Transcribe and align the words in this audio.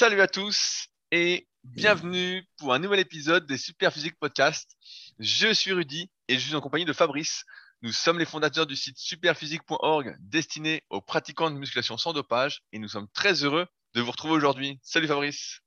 Salut 0.00 0.22
à 0.22 0.28
tous 0.28 0.86
et 1.10 1.46
bienvenue 1.62 2.48
pour 2.56 2.72
un 2.72 2.78
nouvel 2.78 3.00
épisode 3.00 3.46
des 3.46 3.58
Super 3.58 3.92
Physique 3.92 4.18
Podcast. 4.18 4.70
Je 5.18 5.52
suis 5.52 5.74
Rudy 5.74 6.10
et 6.26 6.38
je 6.38 6.46
suis 6.46 6.56
en 6.56 6.62
compagnie 6.62 6.86
de 6.86 6.94
Fabrice. 6.94 7.44
Nous 7.82 7.92
sommes 7.92 8.18
les 8.18 8.24
fondateurs 8.24 8.66
du 8.66 8.76
site 8.76 8.96
superphysique.org 8.96 10.16
destiné 10.20 10.82
aux 10.88 11.02
pratiquants 11.02 11.50
de 11.50 11.56
musculation 11.56 11.98
sans 11.98 12.14
dopage 12.14 12.62
et 12.72 12.78
nous 12.78 12.88
sommes 12.88 13.08
très 13.12 13.44
heureux 13.44 13.66
de 13.92 14.00
vous 14.00 14.10
retrouver 14.10 14.32
aujourd'hui. 14.32 14.80
Salut 14.82 15.06
Fabrice. 15.06 15.60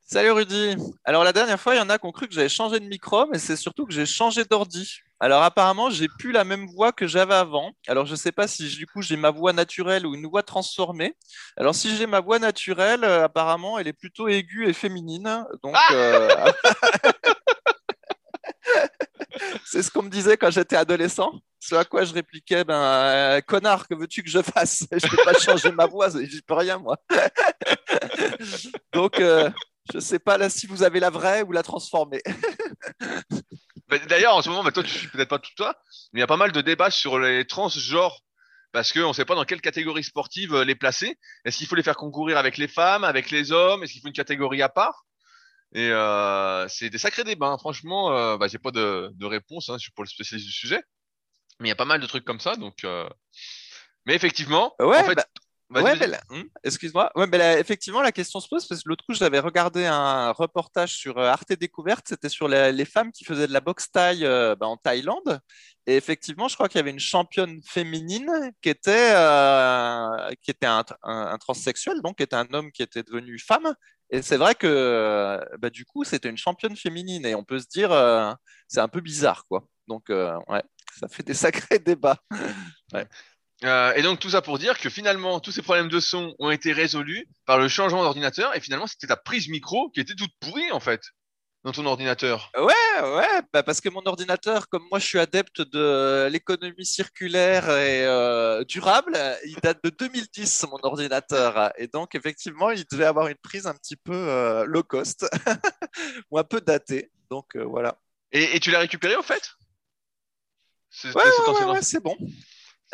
Salut 0.00 0.32
Rudy. 0.32 0.74
Alors 1.04 1.22
la 1.22 1.32
dernière 1.32 1.60
fois, 1.60 1.76
il 1.76 1.78
y 1.78 1.80
en 1.80 1.90
a 1.90 1.98
qui 1.98 2.06
ont 2.06 2.10
cru 2.10 2.26
que 2.26 2.34
j'avais 2.34 2.48
changé 2.48 2.80
de 2.80 2.86
micro, 2.86 3.28
mais 3.28 3.38
c'est 3.38 3.54
surtout 3.54 3.86
que 3.86 3.92
j'ai 3.92 4.04
changé 4.04 4.44
d'ordi. 4.44 4.98
Alors 5.22 5.44
apparemment, 5.44 5.88
j'ai 5.88 6.08
plus 6.08 6.32
la 6.32 6.42
même 6.42 6.66
voix 6.66 6.90
que 6.90 7.06
j'avais 7.06 7.34
avant. 7.34 7.70
Alors 7.86 8.06
je 8.06 8.10
ne 8.10 8.16
sais 8.16 8.32
pas 8.32 8.48
si 8.48 8.66
du 8.66 8.88
coup 8.88 9.02
j'ai 9.02 9.16
ma 9.16 9.30
voix 9.30 9.52
naturelle 9.52 10.04
ou 10.04 10.16
une 10.16 10.26
voix 10.26 10.42
transformée. 10.42 11.14
Alors 11.56 11.76
si 11.76 11.96
j'ai 11.96 12.08
ma 12.08 12.18
voix 12.18 12.40
naturelle, 12.40 13.04
euh, 13.04 13.22
apparemment, 13.22 13.78
elle 13.78 13.86
est 13.86 13.92
plutôt 13.92 14.26
aiguë 14.26 14.68
et 14.68 14.72
féminine. 14.72 15.46
Donc 15.62 15.76
euh, 15.92 16.28
c'est 19.64 19.84
ce 19.84 19.92
qu'on 19.92 20.02
me 20.02 20.10
disait 20.10 20.36
quand 20.36 20.50
j'étais 20.50 20.74
adolescent. 20.74 21.30
Ce 21.60 21.76
à 21.76 21.84
quoi 21.84 22.02
je 22.02 22.12
répliquais, 22.12 22.64
ben 22.64 22.82
euh, 22.82 23.40
connard, 23.42 23.86
que 23.86 23.94
veux-tu 23.94 24.24
que 24.24 24.28
je 24.28 24.42
fasse? 24.42 24.88
Je 24.90 25.06
ne 25.06 25.08
peux 25.08 25.24
pas 25.24 25.34
changer 25.34 25.70
ma 25.70 25.86
voix, 25.86 26.08
je 26.10 26.40
peux 26.40 26.54
rien 26.54 26.78
moi. 26.78 26.96
Donc 28.92 29.20
je 29.20 29.52
ne 29.94 30.00
sais 30.00 30.18
pas 30.18 30.36
là 30.36 30.50
si 30.50 30.66
vous 30.66 30.82
avez 30.82 30.98
la 30.98 31.10
vraie 31.10 31.42
ou 31.42 31.52
la 31.52 31.62
transformée. 31.62 32.24
Bah, 33.92 33.98
d'ailleurs, 33.98 34.34
en 34.34 34.40
ce 34.40 34.48
moment, 34.48 34.64
bah, 34.64 34.72
toi, 34.72 34.82
tu 34.82 34.88
suis 34.88 35.08
peut-être 35.08 35.28
pas 35.28 35.38
tout 35.38 35.50
toi, 35.54 35.76
mais 36.12 36.20
il 36.20 36.22
y 36.22 36.24
a 36.24 36.26
pas 36.26 36.38
mal 36.38 36.50
de 36.50 36.62
débats 36.62 36.90
sur 36.90 37.18
les 37.18 37.46
transgenres 37.46 38.22
parce 38.72 38.90
qu'on 38.90 39.08
ne 39.08 39.12
sait 39.12 39.26
pas 39.26 39.34
dans 39.34 39.44
quelle 39.44 39.60
catégorie 39.60 40.02
sportive 40.02 40.54
euh, 40.54 40.64
les 40.64 40.74
placer. 40.74 41.18
Est-ce 41.44 41.58
qu'il 41.58 41.66
faut 41.66 41.74
les 41.74 41.82
faire 41.82 41.96
concourir 41.96 42.38
avec 42.38 42.56
les 42.56 42.68
femmes, 42.68 43.04
avec 43.04 43.30
les 43.30 43.52
hommes? 43.52 43.82
Est-ce 43.82 43.92
qu'il 43.92 44.00
faut 44.00 44.08
une 44.08 44.14
catégorie 44.14 44.62
à 44.62 44.70
part? 44.70 45.04
Et 45.74 45.90
euh, 45.90 46.66
c'est 46.68 46.88
des 46.88 46.96
sacrés 46.96 47.24
débats. 47.24 47.48
Hein. 47.48 47.58
Franchement, 47.58 48.16
euh, 48.16 48.38
bah, 48.38 48.48
j'ai 48.48 48.56
pas 48.56 48.70
de, 48.70 49.10
de 49.12 49.26
réponse. 49.26 49.68
Hein, 49.68 49.76
je 49.76 49.82
suis 49.82 49.92
pas 49.92 50.04
le 50.04 50.08
spécialiste 50.08 50.48
du 50.48 50.54
sujet, 50.54 50.82
mais 51.60 51.68
il 51.68 51.70
y 51.70 51.72
a 51.72 51.76
pas 51.76 51.84
mal 51.84 52.00
de 52.00 52.06
trucs 52.06 52.24
comme 52.24 52.40
ça. 52.40 52.56
Donc, 52.56 52.84
euh... 52.84 53.06
mais 54.06 54.14
effectivement, 54.14 54.74
ouais, 54.80 55.00
en 55.00 55.04
fait, 55.04 55.16
bah, 55.16 55.26
Ouais, 55.74 55.94
hmm, 56.30 56.42
excuse-moi. 56.64 57.10
Ouais, 57.14 57.60
effectivement, 57.60 58.02
la 58.02 58.12
question 58.12 58.40
se 58.40 58.48
pose 58.48 58.66
parce 58.66 58.82
que 58.82 58.88
l'autre 58.88 59.04
coup, 59.04 59.14
j'avais 59.14 59.38
regardé 59.38 59.86
un 59.86 60.30
reportage 60.32 60.94
sur 60.94 61.18
euh, 61.18 61.28
Arte 61.28 61.52
Découverte. 61.52 62.06
C'était 62.08 62.28
sur 62.28 62.48
les, 62.48 62.84
femmes 62.84 63.12
qui 63.12 63.24
faisaient 63.24 63.46
de 63.46 63.52
la 63.52 63.60
boxe 63.60 63.90
thaï 63.90 64.24
euh, 64.24 64.54
bah, 64.54 64.66
en 64.66 64.76
Thaïlande. 64.76 65.40
Et 65.86 65.96
effectivement, 65.96 66.48
je 66.48 66.54
crois 66.54 66.68
qu'il 66.68 66.78
y 66.78 66.80
avait 66.80 66.90
une 66.90 66.98
championne 66.98 67.60
féminine 67.66 68.30
qui 68.60 68.68
était, 68.68 69.12
euh, 69.14 70.30
qui 70.42 70.50
était 70.50 70.66
un, 70.66 70.84
un, 71.02 71.38
transsexuel, 71.38 72.02
donc 72.02 72.18
qui 72.18 72.22
était 72.22 72.36
un 72.36 72.52
homme 72.52 72.70
qui 72.70 72.82
était 72.82 73.02
devenu 73.02 73.38
femme. 73.38 73.74
Et 74.10 74.20
c'est 74.20 74.36
vrai 74.36 74.54
que 74.54 75.40
bah, 75.58 75.70
du 75.70 75.84
coup, 75.84 76.04
c'était 76.04 76.28
une 76.28 76.36
championne 76.36 76.76
féminine. 76.76 77.24
Et 77.24 77.34
on 77.34 77.44
peut 77.44 77.58
se 77.58 77.66
dire, 77.66 77.90
c'est 78.68 78.80
un 78.80 78.88
peu 78.88 79.00
bizarre, 79.00 79.46
quoi. 79.48 79.64
Donc, 79.88 80.10
ouais, 80.10 80.62
ça 80.98 81.08
fait 81.08 81.22
des 81.22 81.34
sacrés 81.34 81.78
débats. 81.78 82.18
Ouais. 82.92 83.06
Euh, 83.64 83.92
et 83.94 84.02
donc 84.02 84.18
tout 84.18 84.30
ça 84.30 84.42
pour 84.42 84.58
dire 84.58 84.78
que 84.78 84.90
finalement 84.90 85.38
tous 85.38 85.52
ces 85.52 85.62
problèmes 85.62 85.88
de 85.88 86.00
son 86.00 86.34
ont 86.38 86.50
été 86.50 86.72
résolus 86.72 87.28
par 87.46 87.58
le 87.58 87.68
changement 87.68 88.02
d'ordinateur 88.02 88.56
et 88.56 88.60
finalement 88.60 88.88
c'était 88.88 89.06
ta 89.06 89.16
prise 89.16 89.48
micro 89.48 89.90
qui 89.90 90.00
était 90.00 90.14
toute 90.14 90.32
pourrie 90.40 90.72
en 90.72 90.80
fait 90.80 91.02
dans 91.62 91.70
ton 91.70 91.86
ordinateur. 91.86 92.50
Ouais, 92.56 93.02
ouais, 93.02 93.42
bah 93.52 93.62
parce 93.62 93.80
que 93.80 93.88
mon 93.88 94.02
ordinateur, 94.04 94.68
comme 94.68 94.82
moi 94.90 94.98
je 94.98 95.06
suis 95.06 95.20
adepte 95.20 95.60
de 95.60 96.28
l'économie 96.28 96.84
circulaire 96.84 97.70
et 97.70 98.04
euh, 98.04 98.64
durable, 98.64 99.16
il 99.46 99.54
date 99.62 99.78
de 99.84 99.90
2010 99.90 100.66
mon 100.68 100.78
ordinateur 100.82 101.72
et 101.78 101.86
donc 101.86 102.16
effectivement 102.16 102.70
il 102.70 102.84
devait 102.90 103.04
avoir 103.04 103.28
une 103.28 103.36
prise 103.36 103.68
un 103.68 103.74
petit 103.74 103.94
peu 103.94 104.12
euh, 104.12 104.64
low 104.64 104.82
cost 104.82 105.24
ou 106.32 106.38
un 106.38 106.44
peu 106.44 106.60
datée. 106.60 107.12
Donc 107.30 107.56
voilà. 107.56 107.96
Et, 108.32 108.56
et 108.56 108.60
tu 108.60 108.72
l'as 108.72 108.80
récupéré 108.80 109.14
au 109.14 109.22
fait? 109.22 109.52
Ouais, 111.04 111.12
ouais, 111.14 111.64
ouais, 111.70 111.82
c'est 111.82 112.02
bon. 112.02 112.16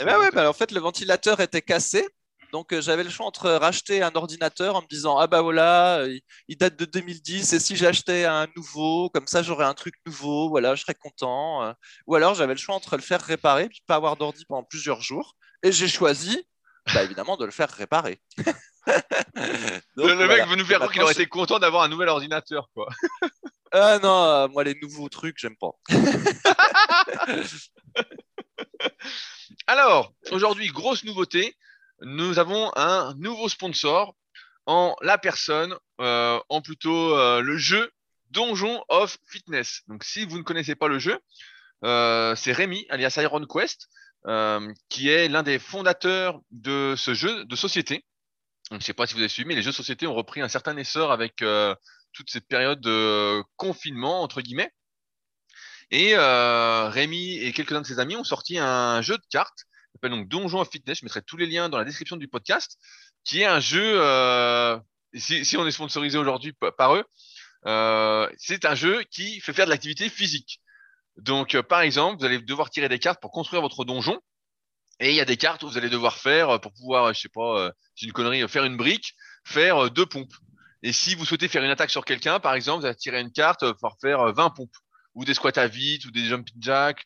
Eh 0.01 0.05
ben 0.05 0.19
ouais, 0.19 0.31
bah, 0.31 0.49
en 0.49 0.53
fait, 0.53 0.73
le 0.73 0.81
ventilateur 0.81 1.41
était 1.41 1.63
cassé. 1.63 2.07
Donc, 2.53 2.73
euh, 2.73 2.81
j'avais 2.81 3.05
le 3.05 3.11
choix 3.11 3.27
entre 3.27 3.51
racheter 3.51 4.03
un 4.03 4.15
ordinateur 4.15 4.77
en 4.77 4.83
me 4.83 4.87
disant 4.87 5.19
Ah 5.19 5.27
bah 5.27 5.43
voilà, 5.43 6.07
il, 6.49 6.57
date 6.57 6.77
de 6.77 6.87
2010 6.87 7.53
et 7.53 7.61
si 7.61 7.77
j'achetais 7.77 8.25
un 8.25 8.47
nouveau, 8.57 9.11
comme 9.11 9.27
ça 9.27 9.43
j'aurais 9.43 9.67
un 9.67 9.75
truc 9.75 9.95
nouveau, 10.07 10.49
voilà, 10.49 10.75
je 10.75 10.81
serais 10.83 10.95
content. 10.95 11.63
Euh. 11.65 11.73
ou 12.07 12.15
alors 12.15 12.35
j'avais 12.35 12.55
le 12.55 12.59
choix 12.59 12.75
entre 12.75 12.97
le 12.97 13.03
faire 13.03 13.21
réparer 13.21 13.69
puis 13.69 13.83
pas 13.87 13.97
avoir 13.97 14.17
d'ordi 14.17 14.47
pendant 14.47 14.65
plusieurs 14.65 15.03
jours. 15.03 15.35
Et 15.63 15.73
j'ai 15.73 15.89
choisi, 15.89 16.47
bah, 16.95 17.03
évidemment, 17.03 17.37
de 17.37 17.45
le 17.45 17.51
faire 17.51 17.69
réparer. 17.69 18.19
le, 19.97 20.27
mec 20.27 20.49
veut 20.49 20.57
nous 20.57 20.65
faire 20.65 20.79
croire 20.79 20.93
qu'il 20.93 21.03
aurait 21.03 21.13
été 21.13 21.27
content 21.27 21.59
d'avoir 21.59 21.83
un 21.83 21.89
nouvel 21.89 22.09
ordinateur, 22.09 22.71
quoi. 22.75 22.89
ah 23.73 23.99
non, 23.99 24.25
euh, 24.25 24.49
moi 24.49 24.65
les 24.65 24.79
nouveaux 24.81 25.11
trucs, 25.11 25.37
j'aime 25.39 25.57
pas. 25.57 25.73
Alors, 29.71 30.15
aujourd'hui, 30.31 30.69
grosse 30.69 31.05
nouveauté, 31.05 31.55
nous 32.01 32.39
avons 32.39 32.73
un 32.75 33.13
nouveau 33.19 33.51
sponsor 33.51 34.17
en 34.65 34.97
la 35.03 35.19
personne, 35.19 35.77
euh, 36.01 36.41
en 36.49 36.63
plutôt 36.63 37.15
euh, 37.15 37.43
le 37.43 37.59
jeu 37.59 37.93
Donjon 38.31 38.83
of 38.89 39.19
Fitness. 39.27 39.83
Donc, 39.87 40.05
si 40.05 40.25
vous 40.25 40.39
ne 40.39 40.43
connaissez 40.43 40.75
pas 40.75 40.89
le 40.89 40.99
jeu, 40.99 41.19
euh, 41.85 42.35
c'est 42.35 42.53
Rémi, 42.53 42.87
alias 42.89 43.19
Iron 43.19 43.45
Quest, 43.45 43.91
qui 44.89 45.11
est 45.11 45.29
l'un 45.29 45.43
des 45.43 45.59
fondateurs 45.59 46.41
de 46.51 46.95
ce 46.97 47.13
jeu 47.13 47.45
de 47.45 47.55
société. 47.55 48.07
Donc, 48.71 48.81
je 48.81 48.85
ne 48.85 48.85
sais 48.85 48.95
pas 48.95 49.07
si 49.07 49.13
vous 49.13 49.21
avez 49.21 49.29
suivi, 49.29 49.49
mais 49.49 49.55
les 49.55 49.63
jeux 49.63 49.73
de 49.73 49.77
société 49.77 50.07
ont 50.07 50.15
repris 50.15 50.41
un 50.41 50.49
certain 50.49 50.79
essor 50.79 51.13
avec 51.13 51.45
toute 52.15 52.31
cette 52.31 52.49
période 52.49 52.81
de 52.81 53.43
confinement, 53.57 54.23
entre 54.23 54.41
guillemets. 54.41 54.73
Et 55.91 56.15
euh, 56.15 56.89
Rémi 56.89 57.39
et 57.39 57.53
quelques-uns 57.53 57.81
de 57.81 57.87
ses 57.87 57.99
amis 57.99 58.17
ont 58.17 58.25
sorti 58.25 58.59
un 58.59 59.01
jeu 59.01 59.17
de 59.17 59.23
cartes, 59.31 59.61
qui 59.61 59.93
s'appelle 59.95 60.11
donc 60.11 60.29
Donjon 60.29 60.65
Fitness. 60.65 60.99
Je 60.99 61.05
mettrai 61.05 61.23
tous 61.23 61.37
les 61.37 61.47
liens 61.47 61.69
dans 61.69 61.79
la 61.79 61.85
description 61.85 62.17
du 62.17 62.29
podcast, 62.29 62.79
qui 63.25 63.41
est 63.41 63.47
un 63.47 63.61
jeu. 63.61 64.01
Euh, 64.01 64.79
si, 65.15 65.57
on 65.57 65.67
est 65.67 65.71
sponsorisé 65.71 66.19
aujourd'hui 66.19 66.55
par 66.77 66.95
eux, 66.95 67.05
euh, 67.67 68.29
c'est 68.37 68.67
un 68.67 68.75
jeu 68.75 69.03
qui 69.11 69.41
fait 69.41 69.55
faire 69.55 69.65
de 69.65 69.71
l'activité 69.71 70.11
physique. 70.11 70.61
Donc, 71.17 71.55
euh, 71.55 71.63
par 71.63 71.81
exemple, 71.81 72.19
vous 72.21 72.27
allez 72.27 72.39
devoir 72.39 72.69
tirer 72.71 72.89
des 72.89 72.99
cartes 72.99 73.21
pour 73.21 73.31
construire 73.31 73.63
votre 73.63 73.85
donjon. 73.85 74.21
Et 75.01 75.11
il 75.11 75.17
y 75.17 75.21
a 75.21 75.25
des 75.25 75.37
cartes 75.37 75.63
où 75.63 75.69
vous 75.69 75.79
allez 75.79 75.89
devoir 75.89 76.17
faire 76.17 76.61
pour 76.61 76.73
pouvoir, 76.73 77.15
je 77.15 77.21
sais 77.21 77.29
pas, 77.29 77.71
c'est 77.95 78.07
une 78.07 78.13
connerie, 78.13 78.47
faire 78.49 78.65
une 78.65 78.77
brique, 78.77 79.15
faire 79.45 79.91
deux 79.93 80.07
pompes. 80.07 80.35
Et 80.83 80.93
si 80.93 81.15
vous 81.15 81.25
souhaitez 81.25 81.47
faire 81.47 81.63
une 81.63 81.71
attaque 81.71 81.91
sur 81.91 82.05
quelqu'un, 82.05 82.41
par 82.41 82.55
exemple, 82.55 82.81
vous 82.81 82.87
allez 82.87 82.97
tirer 82.97 83.21
une 83.21 83.31
carte 83.31 83.73
pour 83.75 83.97
faire 84.01 84.33
20 84.33 84.51
pompes 84.51 84.77
ou 85.19 85.25
des 85.25 85.35
squats 85.35 85.51
à 85.57 85.67
vide, 85.67 86.07
ou 86.07 86.13
des 86.13 86.27
jumping 86.27 86.55
jacks, 86.61 87.05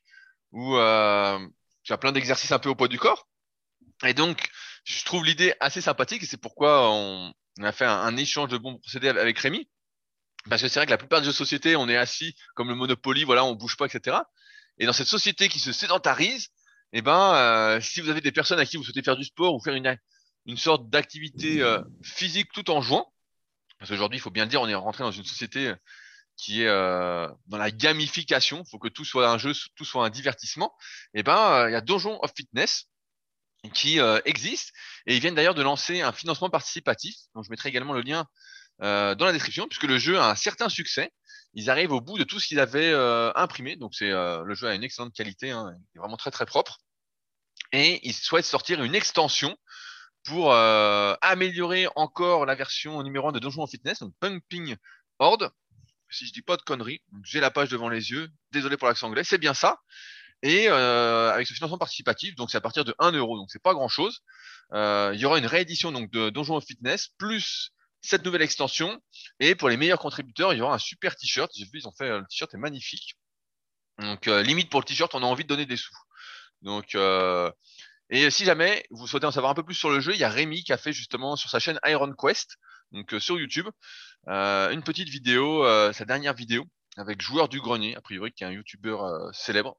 ou 0.52 0.76
euh, 0.76 1.38
tu 1.82 1.94
as 1.94 1.96
plein 1.98 2.12
d'exercices 2.12 2.52
un 2.52 2.58
peu 2.58 2.68
au 2.68 2.74
poids 2.74 2.88
du 2.88 2.98
corps. 2.98 3.26
Et 4.04 4.12
donc, 4.12 4.50
je 4.84 5.02
trouve 5.06 5.24
l'idée 5.24 5.54
assez 5.60 5.80
sympathique 5.80 6.22
et 6.22 6.26
c'est 6.26 6.36
pourquoi 6.36 6.90
on, 6.92 7.32
a 7.62 7.72
fait 7.72 7.86
un, 7.86 8.14
échange 8.18 8.50
de 8.50 8.58
bons 8.58 8.76
procédés 8.76 9.08
avec 9.08 9.38
Rémi. 9.38 9.66
Parce 10.50 10.60
que 10.60 10.68
c'est 10.68 10.78
vrai 10.78 10.84
que 10.84 10.90
la 10.90 10.98
plupart 10.98 11.20
des 11.20 11.24
jeux 11.24 11.32
de 11.32 11.36
société, 11.36 11.74
on 11.74 11.88
est 11.88 11.96
assis 11.96 12.36
comme 12.54 12.68
le 12.68 12.74
Monopoly, 12.74 13.24
voilà, 13.24 13.46
on 13.46 13.54
bouge 13.54 13.78
pas, 13.78 13.86
etc. 13.86 14.18
Et 14.76 14.84
dans 14.84 14.92
cette 14.92 15.06
société 15.06 15.48
qui 15.48 15.58
se 15.58 15.72
sédentarise, 15.72 16.48
eh 16.92 17.00
ben, 17.00 17.34
euh, 17.34 17.80
si 17.80 18.02
vous 18.02 18.10
avez 18.10 18.20
des 18.20 18.32
personnes 18.32 18.58
à 18.58 18.66
qui 18.66 18.76
vous 18.76 18.84
souhaitez 18.84 19.02
faire 19.02 19.16
du 19.16 19.24
sport 19.24 19.54
ou 19.54 19.60
faire 19.62 19.74
une, 19.74 19.96
une 20.44 20.58
sorte 20.58 20.90
d'activité 20.90 21.62
euh, 21.62 21.80
physique 22.02 22.50
tout 22.52 22.70
en 22.70 22.82
jouant, 22.82 23.10
parce 23.78 23.90
qu'aujourd'hui, 23.90 24.18
il 24.18 24.20
faut 24.20 24.30
bien 24.30 24.44
dire, 24.44 24.60
on 24.60 24.68
est 24.68 24.74
rentré 24.74 25.02
dans 25.02 25.12
une 25.12 25.24
société 25.24 25.72
qui 26.36 26.62
est 26.62 26.68
euh, 26.68 27.28
dans 27.46 27.58
la 27.58 27.70
gamification, 27.70 28.62
il 28.66 28.70
faut 28.70 28.78
que 28.78 28.88
tout 28.88 29.04
soit 29.04 29.28
un 29.28 29.38
jeu, 29.38 29.52
tout 29.76 29.84
soit 29.84 30.04
un 30.04 30.10
divertissement, 30.10 30.74
et 31.14 31.20
eh 31.20 31.22
ben 31.22 31.36
euh, 31.36 31.70
il 31.70 31.72
y 31.72 31.76
a 31.76 31.80
Donjon 31.80 32.18
of 32.22 32.32
Fitness 32.34 32.86
qui 33.74 34.00
euh, 34.00 34.20
existe 34.24 34.72
et 35.06 35.14
ils 35.14 35.20
viennent 35.20 35.36
d'ailleurs 35.36 35.54
de 35.54 35.62
lancer 35.62 36.00
un 36.00 36.12
financement 36.12 36.50
participatif. 36.50 37.14
Donc 37.34 37.44
je 37.44 37.50
mettrai 37.50 37.68
également 37.68 37.92
le 37.92 38.02
lien 38.02 38.26
dans 38.80 39.26
la 39.26 39.32
description 39.32 39.68
puisque 39.68 39.84
le 39.84 39.96
jeu 39.96 40.18
a 40.18 40.30
un 40.30 40.34
certain 40.34 40.68
succès. 40.68 41.12
Ils 41.54 41.70
arrivent 41.70 41.92
au 41.92 42.00
bout 42.00 42.18
de 42.18 42.24
tout 42.24 42.40
ce 42.40 42.48
qu'ils 42.48 42.58
avaient 42.58 42.92
imprimé, 43.36 43.76
donc 43.76 43.94
c'est 43.94 44.10
le 44.10 44.54
jeu 44.54 44.66
a 44.66 44.74
une 44.74 44.82
excellente 44.82 45.14
qualité, 45.14 45.52
hein, 45.52 45.72
il 45.94 45.98
est 45.98 46.00
vraiment 46.00 46.16
très 46.16 46.32
très 46.32 46.46
propre. 46.46 46.78
Et 47.70 48.00
ils 48.02 48.14
souhaitent 48.14 48.44
sortir 48.44 48.82
une 48.82 48.96
extension 48.96 49.56
pour 50.24 50.52
améliorer 50.52 51.86
encore 51.94 52.44
la 52.44 52.56
version 52.56 53.00
numéro 53.04 53.28
1 53.28 53.32
de 53.32 53.38
Donjon 53.38 53.62
of 53.62 53.70
Fitness, 53.70 54.00
donc 54.00 54.14
Pumping 54.18 54.74
Horde 55.20 55.52
si 56.12 56.26
je 56.26 56.32
dis 56.32 56.42
pas 56.42 56.56
de 56.56 56.62
conneries. 56.62 57.02
J'ai 57.24 57.40
la 57.40 57.50
page 57.50 57.68
devant 57.68 57.88
les 57.88 58.10
yeux. 58.10 58.28
Désolé 58.52 58.76
pour 58.76 58.88
l'accent 58.88 59.08
anglais, 59.08 59.24
c'est 59.24 59.38
bien 59.38 59.54
ça. 59.54 59.80
Et 60.42 60.68
euh, 60.68 61.32
avec 61.32 61.46
ce 61.46 61.54
financement 61.54 61.78
participatif, 61.78 62.34
donc 62.34 62.50
c'est 62.50 62.58
à 62.58 62.60
partir 62.60 62.84
de 62.84 62.94
1 62.98 63.12
euro, 63.12 63.38
donc 63.38 63.50
c'est 63.50 63.62
pas 63.62 63.74
grand 63.74 63.88
chose. 63.88 64.20
Euh, 64.72 65.12
il 65.14 65.20
y 65.20 65.24
aura 65.24 65.38
une 65.38 65.46
réédition 65.46 65.92
donc 65.92 66.10
de 66.10 66.30
Donjon 66.30 66.60
Fitness 66.60 67.08
plus 67.18 67.70
cette 68.00 68.24
nouvelle 68.24 68.42
extension. 68.42 69.00
Et 69.38 69.54
pour 69.54 69.68
les 69.68 69.76
meilleurs 69.76 70.00
contributeurs, 70.00 70.52
il 70.52 70.58
y 70.58 70.60
aura 70.60 70.74
un 70.74 70.78
super 70.78 71.14
t-shirt. 71.14 71.50
J'ai 71.54 71.64
vu, 71.64 71.78
ils 71.78 71.86
ont 71.86 71.92
fait 71.92 72.08
euh, 72.08 72.18
le 72.18 72.26
t-shirt 72.26 72.52
est 72.54 72.58
magnifique. 72.58 73.16
Donc 73.98 74.26
limite 74.26 74.70
pour 74.70 74.80
le 74.80 74.86
t-shirt, 74.86 75.14
on 75.14 75.22
a 75.22 75.26
envie 75.26 75.44
de 75.44 75.48
donner 75.48 75.66
des 75.66 75.76
sous. 75.76 75.94
Donc 76.62 76.96
et 78.10 78.30
si 78.30 78.44
jamais 78.44 78.84
vous 78.90 79.06
souhaitez 79.06 79.26
en 79.26 79.30
savoir 79.30 79.52
un 79.52 79.54
peu 79.54 79.62
plus 79.62 79.74
sur 79.74 79.90
le 79.90 80.00
jeu, 80.00 80.12
il 80.14 80.18
y 80.18 80.24
a 80.24 80.30
Rémi 80.30 80.64
qui 80.64 80.72
a 80.72 80.78
fait 80.78 80.92
justement 80.92 81.36
sur 81.36 81.50
sa 81.50 81.60
chaîne 81.60 81.78
Iron 81.86 82.12
Quest 82.14 82.56
donc 82.92 83.14
sur 83.18 83.38
YouTube, 83.38 83.68
une 84.26 84.82
petite 84.82 85.08
vidéo, 85.08 85.64
sa 85.92 86.04
dernière 86.04 86.34
vidéo 86.34 86.64
avec 86.96 87.20
Joueur 87.22 87.48
du 87.48 87.60
Grenier, 87.60 87.96
a 87.96 88.00
priori 88.00 88.32
qui 88.32 88.44
est 88.44 88.46
un 88.46 88.52
YouTuber 88.52 88.96
célèbre. 89.32 89.76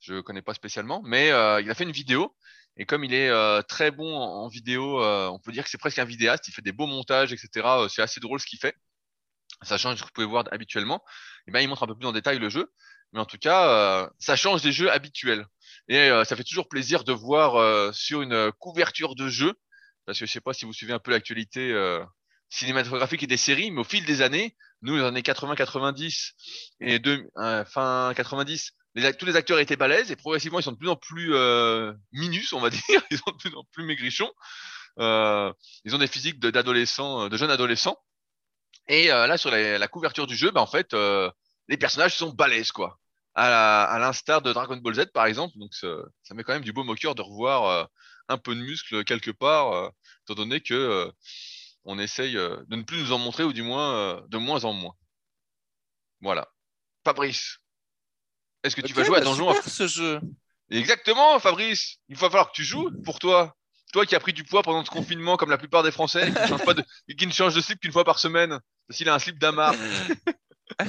Je 0.00 0.20
connais 0.20 0.42
pas 0.42 0.54
spécialement, 0.54 1.02
mais 1.04 1.28
il 1.28 1.70
a 1.70 1.74
fait 1.74 1.84
une 1.84 1.92
vidéo 1.92 2.34
et 2.76 2.86
comme 2.86 3.04
il 3.04 3.12
est 3.12 3.62
très 3.64 3.90
bon 3.90 4.16
en, 4.16 4.48
vidéo, 4.48 5.02
on 5.02 5.38
peut 5.38 5.52
dire 5.52 5.64
que 5.64 5.70
c'est 5.70 5.78
presque 5.78 5.98
un 5.98 6.04
vidéaste. 6.04 6.48
Il 6.48 6.52
fait 6.52 6.62
des 6.62 6.72
beaux 6.72 6.86
montages, 6.86 7.32
etc. 7.32 7.66
c'est 7.88 8.02
assez 8.02 8.20
drôle 8.20 8.40
ce 8.40 8.46
qu'il 8.46 8.58
fait, 8.58 8.74
sachant 9.62 9.94
ce 9.94 10.02
que 10.02 10.06
vous 10.06 10.12
pouvez 10.14 10.26
voir 10.26 10.44
habituellement. 10.52 11.02
Et 11.46 11.50
ben 11.50 11.60
il 11.60 11.68
montre 11.68 11.82
un 11.82 11.86
peu 11.86 11.96
plus 11.96 12.06
en 12.06 12.12
détail 12.12 12.38
le 12.38 12.48
jeu, 12.48 12.72
mais 13.12 13.20
en 13.20 13.26
tout 13.26 13.38
cas, 13.38 14.10
ça 14.18 14.36
change 14.36 14.62
des 14.62 14.72
jeux 14.72 14.90
habituels. 14.90 15.46
Et 15.88 16.08
ça 16.24 16.36
fait 16.36 16.44
toujours 16.44 16.68
plaisir 16.68 17.04
de 17.04 17.12
voir 17.12 17.94
sur 17.94 18.22
une 18.22 18.52
couverture 18.58 19.14
de 19.14 19.28
jeu, 19.28 19.52
parce 20.06 20.18
que 20.18 20.26
je 20.26 20.32
sais 20.32 20.40
pas 20.40 20.54
si 20.54 20.64
vous 20.64 20.72
suivez 20.72 20.92
un 20.92 20.98
peu 20.98 21.10
l'actualité 21.10 21.72
cinématographique 22.52 23.22
et 23.22 23.26
des 23.26 23.36
séries, 23.36 23.70
mais 23.70 23.80
au 23.80 23.84
fil 23.84 24.04
des 24.04 24.22
années, 24.22 24.54
nous, 24.82 24.96
les 24.96 25.02
années 25.02 25.22
80-90 25.22 26.32
et 26.80 26.98
de, 26.98 27.24
fin 27.66 28.12
90, 28.14 28.72
tous 29.18 29.26
les 29.26 29.36
acteurs 29.36 29.58
étaient 29.58 29.76
balèzes 29.76 30.10
et 30.10 30.16
progressivement 30.16 30.58
ils 30.58 30.64
sont 30.64 30.72
de 30.72 30.76
plus 30.76 30.90
en 30.90 30.96
plus 30.96 31.34
euh, 31.34 31.92
minus, 32.12 32.52
on 32.52 32.60
va 32.60 32.70
dire, 32.70 33.02
ils 33.10 33.18
sont 33.18 33.30
de 33.30 33.36
plus 33.36 33.54
en 33.56 33.64
plus 33.72 33.84
maigrichons. 33.84 34.30
Euh, 34.98 35.52
ils 35.84 35.94
ont 35.94 35.98
des 35.98 36.06
physiques 36.06 36.38
d'adolescents, 36.40 37.28
de, 37.28 37.36
jeunes 37.36 37.50
adolescents. 37.50 37.96
Et 38.88 39.10
euh, 39.10 39.26
là 39.26 39.38
sur 39.38 39.50
la, 39.50 39.88
couverture 39.88 40.26
du 40.26 40.36
jeu, 40.36 40.50
bah, 40.50 40.60
en 40.60 40.66
fait, 40.66 40.92
euh, 40.94 41.30
les 41.68 41.76
personnages 41.76 42.16
sont 42.16 42.30
balèzes 42.30 42.72
quoi. 42.72 42.98
À 43.34 43.96
l'instar 43.98 44.42
de 44.42 44.52
Dragon 44.52 44.76
Ball 44.76 44.94
Z 44.94 45.06
par 45.14 45.24
exemple, 45.24 45.56
donc 45.56 45.72
ça, 45.72 45.88
met 46.34 46.42
quand 46.42 46.52
même 46.52 46.64
du 46.64 46.74
beau 46.74 46.84
moqueur 46.84 47.14
de 47.14 47.22
revoir 47.22 47.64
euh, 47.64 47.84
un 48.28 48.36
peu 48.36 48.54
de 48.54 48.60
muscle 48.60 49.04
quelque 49.04 49.30
part, 49.30 49.90
étant 50.24 50.34
donné 50.34 50.60
que 50.60 51.10
on 51.84 51.98
essaye 51.98 52.34
de 52.34 52.76
ne 52.76 52.82
plus 52.82 52.98
nous 52.98 53.12
en 53.12 53.18
montrer 53.18 53.44
ou 53.44 53.52
du 53.52 53.62
moins 53.62 54.22
de 54.28 54.38
moins 54.38 54.64
en 54.64 54.72
moins. 54.72 54.94
Voilà. 56.20 56.48
Fabrice, 57.04 57.58
est-ce 58.62 58.76
que 58.76 58.80
tu 58.80 58.92
vas 58.92 59.04
jouer 59.04 59.16
à 59.16 59.20
bah, 59.20 59.24
Donjon 59.26 59.52
super, 59.54 59.68
ce 59.68 59.86
jeu. 59.86 60.20
Exactement, 60.70 61.38
Fabrice. 61.40 61.96
Il 62.08 62.16
va 62.16 62.28
falloir 62.28 62.48
que 62.48 62.56
tu 62.56 62.64
joues 62.64 62.90
pour 63.04 63.18
toi. 63.18 63.54
Toi 63.92 64.06
qui 64.06 64.14
as 64.14 64.20
pris 64.20 64.32
du 64.32 64.44
poids 64.44 64.62
pendant 64.62 64.82
ce 64.84 64.90
confinement, 64.90 65.36
comme 65.36 65.50
la 65.50 65.58
plupart 65.58 65.82
des 65.82 65.90
Français, 65.90 66.32
qui, 66.32 66.48
change 66.48 66.64
pas 66.64 66.72
de, 66.72 66.82
qui 67.18 67.26
ne 67.26 67.32
change 67.32 67.54
de 67.54 67.60
slip 67.60 67.78
qu'une 67.78 67.92
fois 67.92 68.04
par 68.04 68.18
semaine, 68.18 68.58
s'il 68.88 69.08
a 69.10 69.14
un 69.14 69.18
slip 69.18 69.38
d'Amar. 69.38 69.74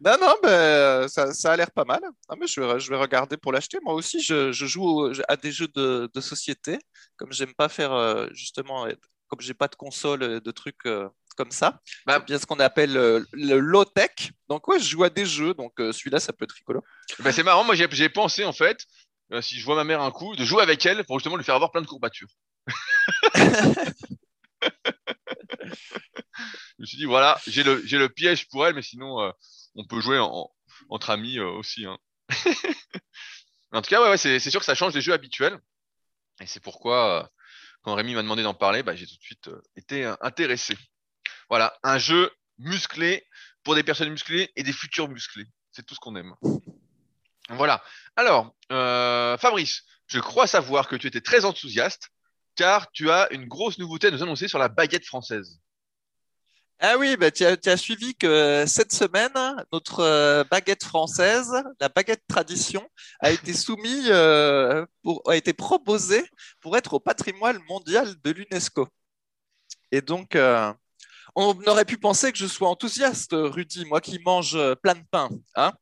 non, 0.00 0.16
non, 0.20 0.34
mais 0.42 1.06
ça, 1.08 1.32
ça 1.32 1.52
a 1.52 1.56
l'air 1.56 1.70
pas 1.70 1.84
mal. 1.84 2.00
Mais 2.36 2.48
je, 2.48 2.60
vais, 2.60 2.80
je 2.80 2.90
vais 2.90 2.96
regarder 2.96 3.36
pour 3.36 3.52
l'acheter. 3.52 3.78
Moi 3.82 3.94
aussi, 3.94 4.20
je, 4.20 4.50
je, 4.50 4.66
joue 4.66 5.12
à 5.28 5.36
des 5.36 5.52
jeux 5.52 5.68
de, 5.68 6.10
de 6.12 6.20
société. 6.20 6.78
Comme 7.16 7.32
j'aime 7.32 7.54
pas 7.54 7.68
faire, 7.68 7.92
euh, 7.92 8.26
justement, 8.32 8.88
comme 9.30 9.40
j'ai 9.40 9.54
pas 9.54 9.68
de 9.68 9.76
console, 9.76 10.40
de 10.40 10.50
trucs 10.50 10.84
euh, 10.86 11.08
comme 11.40 11.50
ça. 11.50 11.80
Bah, 12.04 12.18
bien 12.18 12.38
ce 12.38 12.44
qu'on 12.44 12.60
appelle 12.60 12.96
euh, 12.98 13.24
le 13.32 13.58
low-tech. 13.58 14.32
Donc, 14.50 14.68
ouais, 14.68 14.78
je 14.78 14.84
joue 14.84 15.04
à 15.04 15.10
des 15.10 15.24
jeux. 15.24 15.54
Donc, 15.54 15.80
euh, 15.80 15.90
celui-là, 15.90 16.20
ça 16.20 16.34
peut 16.34 16.44
être 16.44 16.52
rigolo. 16.52 16.84
Bah, 17.20 17.32
c'est 17.32 17.42
marrant. 17.42 17.64
Moi, 17.64 17.74
j'ai 17.74 18.08
pensé, 18.10 18.44
en 18.44 18.52
fait, 18.52 18.84
euh, 19.32 19.40
si 19.40 19.58
je 19.58 19.64
vois 19.64 19.74
ma 19.74 19.84
mère 19.84 20.02
un 20.02 20.10
coup, 20.10 20.36
de 20.36 20.44
jouer 20.44 20.62
avec 20.62 20.84
elle 20.84 21.02
pour 21.04 21.18
justement 21.18 21.36
lui 21.36 21.44
faire 21.44 21.54
avoir 21.54 21.70
plein 21.70 21.80
de 21.80 21.86
courbatures. 21.86 22.28
je 23.34 23.42
me 26.78 26.84
suis 26.84 26.98
dit, 26.98 27.06
voilà, 27.06 27.40
j'ai 27.46 27.62
le, 27.62 27.76
le 27.76 28.08
piège 28.08 28.46
pour 28.48 28.66
elle, 28.66 28.74
mais 28.74 28.82
sinon, 28.82 29.32
on 29.76 29.86
peut 29.86 30.02
jouer 30.02 30.18
entre 30.90 31.08
amis 31.08 31.40
aussi. 31.40 31.86
Hein. 31.86 31.96
en 33.72 33.80
tout 33.80 33.88
cas, 33.88 34.02
ouais, 34.02 34.10
ouais 34.10 34.18
c'est 34.18 34.40
sûr 34.40 34.60
que 34.60 34.66
ça 34.66 34.74
change 34.74 34.92
des 34.92 35.00
jeux 35.00 35.14
habituels. 35.14 35.58
Et 36.42 36.46
c'est 36.46 36.60
pourquoi, 36.60 37.30
quand 37.82 37.94
Rémi 37.94 38.14
m'a 38.14 38.22
demandé 38.22 38.42
d'en 38.42 38.54
parler, 38.54 38.82
bah, 38.82 38.94
j'ai 38.94 39.06
tout 39.06 39.16
de 39.16 39.22
suite 39.22 39.50
été 39.76 40.04
intéressé. 40.20 40.76
Voilà, 41.48 41.74
un 41.82 41.98
jeu 41.98 42.30
musclé 42.58 43.26
pour 43.64 43.74
des 43.74 43.82
personnes 43.82 44.10
musclées 44.10 44.50
et 44.56 44.62
des 44.62 44.72
futurs 44.72 45.08
musclés. 45.08 45.46
C'est 45.72 45.84
tout 45.84 45.94
ce 45.94 46.00
qu'on 46.00 46.16
aime. 46.16 46.34
Voilà. 47.48 47.82
Alors, 48.16 48.54
euh, 48.70 49.36
Fabrice, 49.38 49.82
je 50.06 50.20
crois 50.20 50.46
savoir 50.46 50.88
que 50.88 50.96
tu 50.96 51.06
étais 51.06 51.20
très 51.20 51.44
enthousiaste 51.44 52.10
car 52.56 52.90
tu 52.92 53.10
as 53.10 53.32
une 53.32 53.46
grosse 53.46 53.78
nouveauté 53.78 54.08
à 54.08 54.10
nous 54.10 54.22
annoncer 54.22 54.48
sur 54.48 54.58
la 54.58 54.68
baguette 54.68 55.06
française. 55.06 55.60
Ah 56.82 56.96
oui, 56.98 57.16
bah, 57.16 57.30
tu, 57.30 57.44
as, 57.44 57.76
suivi 57.76 58.14
que 58.14 58.64
cette 58.66 58.92
semaine, 58.92 59.32
notre 59.70 60.00
euh, 60.00 60.44
baguette 60.44 60.82
française, 60.82 61.52
la 61.78 61.90
baguette 61.90 62.22
tradition, 62.26 62.88
a 63.20 63.30
été 63.32 63.52
soumise, 63.52 64.08
euh, 64.08 64.86
pour, 65.02 65.22
a 65.30 65.36
été 65.36 65.52
proposée 65.52 66.24
pour 66.60 66.76
être 66.76 66.94
au 66.94 67.00
patrimoine 67.00 67.60
mondial 67.68 68.14
de 68.24 68.30
l'UNESCO. 68.30 68.88
Et 69.92 70.00
donc, 70.00 70.36
on 71.34 71.60
aurait 71.66 71.84
pu 71.84 71.96
penser 71.96 72.32
que 72.32 72.38
je 72.38 72.46
sois 72.46 72.68
enthousiaste, 72.68 73.30
Rudy, 73.32 73.84
moi 73.84 74.00
qui 74.00 74.18
mange 74.20 74.56
euh, 74.56 74.74
plein 74.74 74.94
de 74.94 75.04
pain. 75.10 75.28
Hein? 75.54 75.72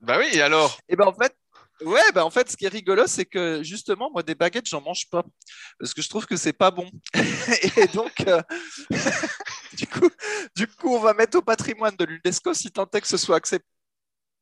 Bah 0.00 0.18
oui, 0.18 0.26
et 0.32 0.42
alors? 0.42 0.78
Eh 0.88 0.96
ben 0.96 1.06
en 1.06 1.14
fait, 1.14 1.34
ouais, 1.82 2.12
ben 2.14 2.22
en 2.22 2.30
fait, 2.30 2.50
ce 2.50 2.56
qui 2.56 2.64
est 2.64 2.68
rigolo, 2.68 3.06
c'est 3.06 3.24
que 3.24 3.62
justement, 3.62 4.10
moi, 4.10 4.22
des 4.22 4.34
baguettes, 4.34 4.66
j'en 4.66 4.80
mange 4.80 5.08
pas 5.10 5.24
parce 5.78 5.94
que 5.94 6.02
je 6.02 6.08
trouve 6.08 6.26
que 6.26 6.36
c'est 6.36 6.52
pas 6.52 6.70
bon. 6.70 6.90
et 7.76 7.86
donc, 7.88 8.12
euh, 8.26 8.42
du 9.74 9.86
coup, 9.86 10.10
du 10.56 10.66
coup, 10.66 10.94
on 10.94 11.00
va 11.00 11.14
mettre 11.14 11.38
au 11.38 11.42
patrimoine 11.42 11.96
de 11.96 12.04
l'UNESCO 12.04 12.54
si 12.54 12.70
tant 12.70 12.88
est 12.92 13.00
que 13.00 13.08
ce 13.08 13.16
soit 13.16 13.36
accepté. 13.36 13.66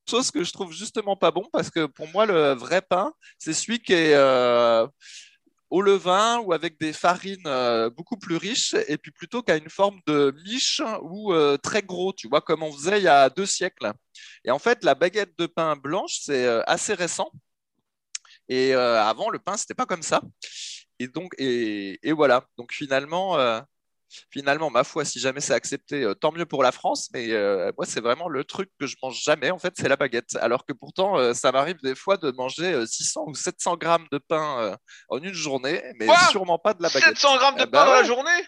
Chose 0.09 0.33
que 0.33 0.43
je 0.43 0.53
trouve 0.53 0.73
justement 0.73 1.17
pas 1.17 1.31
bon 1.31 1.49
parce 1.53 1.71
que 1.71 1.87
pour 1.87 2.09
moi, 2.09 2.27
le 2.27 2.55
vrai 2.55 2.83
pain, 2.83 3.13
c'est 3.39 3.55
celui 3.55 3.79
qui 3.79 3.93
est 3.93 4.15
euh, 4.15 4.85
au 5.73 5.81
levain 5.81 6.39
ou 6.41 6.53
avec 6.53 6.79
des 6.79 6.93
farines 6.93 7.47
euh, 7.47 7.89
beaucoup 7.89 8.19
plus 8.19 8.37
riches, 8.37 8.75
et 8.89 8.99
puis 8.99 9.11
plutôt 9.11 9.43
qu'à 9.43 9.57
une 9.57 9.71
forme 9.71 10.01
de 10.07 10.35
miche 10.45 10.83
ou 11.01 11.33
euh, 11.33 11.57
très 11.57 11.83
gros, 11.83 12.13
tu 12.13 12.29
vois, 12.29 12.43
comme 12.43 12.63
on 12.63 12.71
faisait 12.71 12.99
il 12.99 13.05
y 13.05 13.09
a 13.09 13.31
deux 13.31 13.47
siècles. 13.47 13.91
Et 14.45 14.51
en 14.51 14.59
fait, 14.59 14.85
la 14.85 14.95
baguette 14.95 15.33
de 15.39 15.47
pain 15.47 15.75
blanche, 15.77 16.19
c'est 16.25 16.45
euh, 16.47 16.63
assez 16.67 16.93
récent. 16.93 17.31
Et 18.49 18.75
avant, 18.75 19.31
le 19.31 19.39
pain, 19.39 19.57
c'était 19.57 19.73
pas 19.75 19.87
comme 19.87 20.03
ça. 20.03 20.21
Et 20.99 21.09
donc, 21.09 21.33
et, 21.39 21.99
et 22.07 22.13
voilà. 22.13 22.45
Donc 22.59 22.73
finalement, 22.73 23.39
finalement, 24.31 24.71
ma 24.71 24.85
foi, 24.85 25.05
si 25.05 25.19
jamais 25.19 25.41
c'est 25.41 25.55
accepté, 25.55 26.03
euh, 26.03 26.15
tant 26.15 26.33
mieux 26.33 26.47
pour 26.47 26.63
la 26.63 26.73
France. 26.73 27.11
Mais 27.13 27.31
euh, 27.31 27.73
moi, 27.77 27.87
c'est 27.87 28.01
vraiment 28.01 28.29
le 28.29 28.45
truc 28.45 28.71
que 28.79 28.87
je 28.87 28.97
mange 29.03 29.23
jamais, 29.23 29.51
en 29.51 29.59
fait, 29.59 29.75
c'est 29.77 29.89
la 29.89 29.97
baguette. 29.97 30.37
Alors 30.41 30.65
que 30.65 30.73
pourtant, 30.73 31.19
euh, 31.19 31.35
ça 31.35 31.53
m'arrive 31.53 31.81
des 31.83 31.95
fois 31.95 32.17
de 32.17 32.31
manger 32.33 32.87
600 32.87 33.25
ou 33.27 33.35
700 33.35 33.77
grammes 33.77 34.07
de 34.11 34.19
pain 34.19 34.77
en 35.09 35.19
une 35.19 35.35
journée, 35.35 35.83
mais 35.99 36.09
sûrement 36.31 36.59
pas 36.59 36.75
de 36.75 36.83
la 36.83 36.89
baguette. 36.89 37.19
700 37.19 37.37
grammes 37.37 37.57
de 37.57 37.63
eh 37.63 37.67
pain 37.67 37.71
ben 37.71 37.87
dans 37.87 37.93
la 37.93 38.05
journée? 38.05 38.47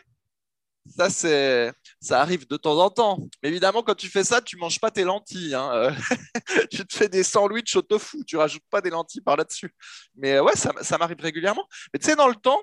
Ça, 0.86 1.08
c'est, 1.08 1.72
ça 2.00 2.20
arrive 2.20 2.46
de 2.46 2.56
temps 2.58 2.78
en 2.78 2.90
temps. 2.90 3.18
Mais 3.42 3.48
évidemment, 3.48 3.82
quand 3.82 3.94
tu 3.94 4.08
fais 4.08 4.22
ça, 4.22 4.42
tu 4.42 4.58
manges 4.58 4.78
pas 4.78 4.90
tes 4.90 5.02
lentilles. 5.02 5.54
Hein. 5.54 5.94
tu 6.70 6.86
te 6.86 6.94
fais 6.94 7.08
des 7.08 7.22
sandwichs 7.22 7.74
au 7.76 7.82
tofu, 7.82 8.22
tu 8.26 8.36
rajoutes 8.36 8.62
pas 8.70 8.82
des 8.82 8.90
lentilles 8.90 9.22
par 9.22 9.36
là-dessus. 9.36 9.74
Mais 10.14 10.38
ouais, 10.40 10.54
ça, 10.56 10.72
ça 10.82 10.98
m'arrive 10.98 11.20
régulièrement. 11.20 11.66
Mais 11.92 11.98
tu 11.98 12.06
sais, 12.06 12.16
dans 12.16 12.28
le 12.28 12.34
temps, 12.34 12.60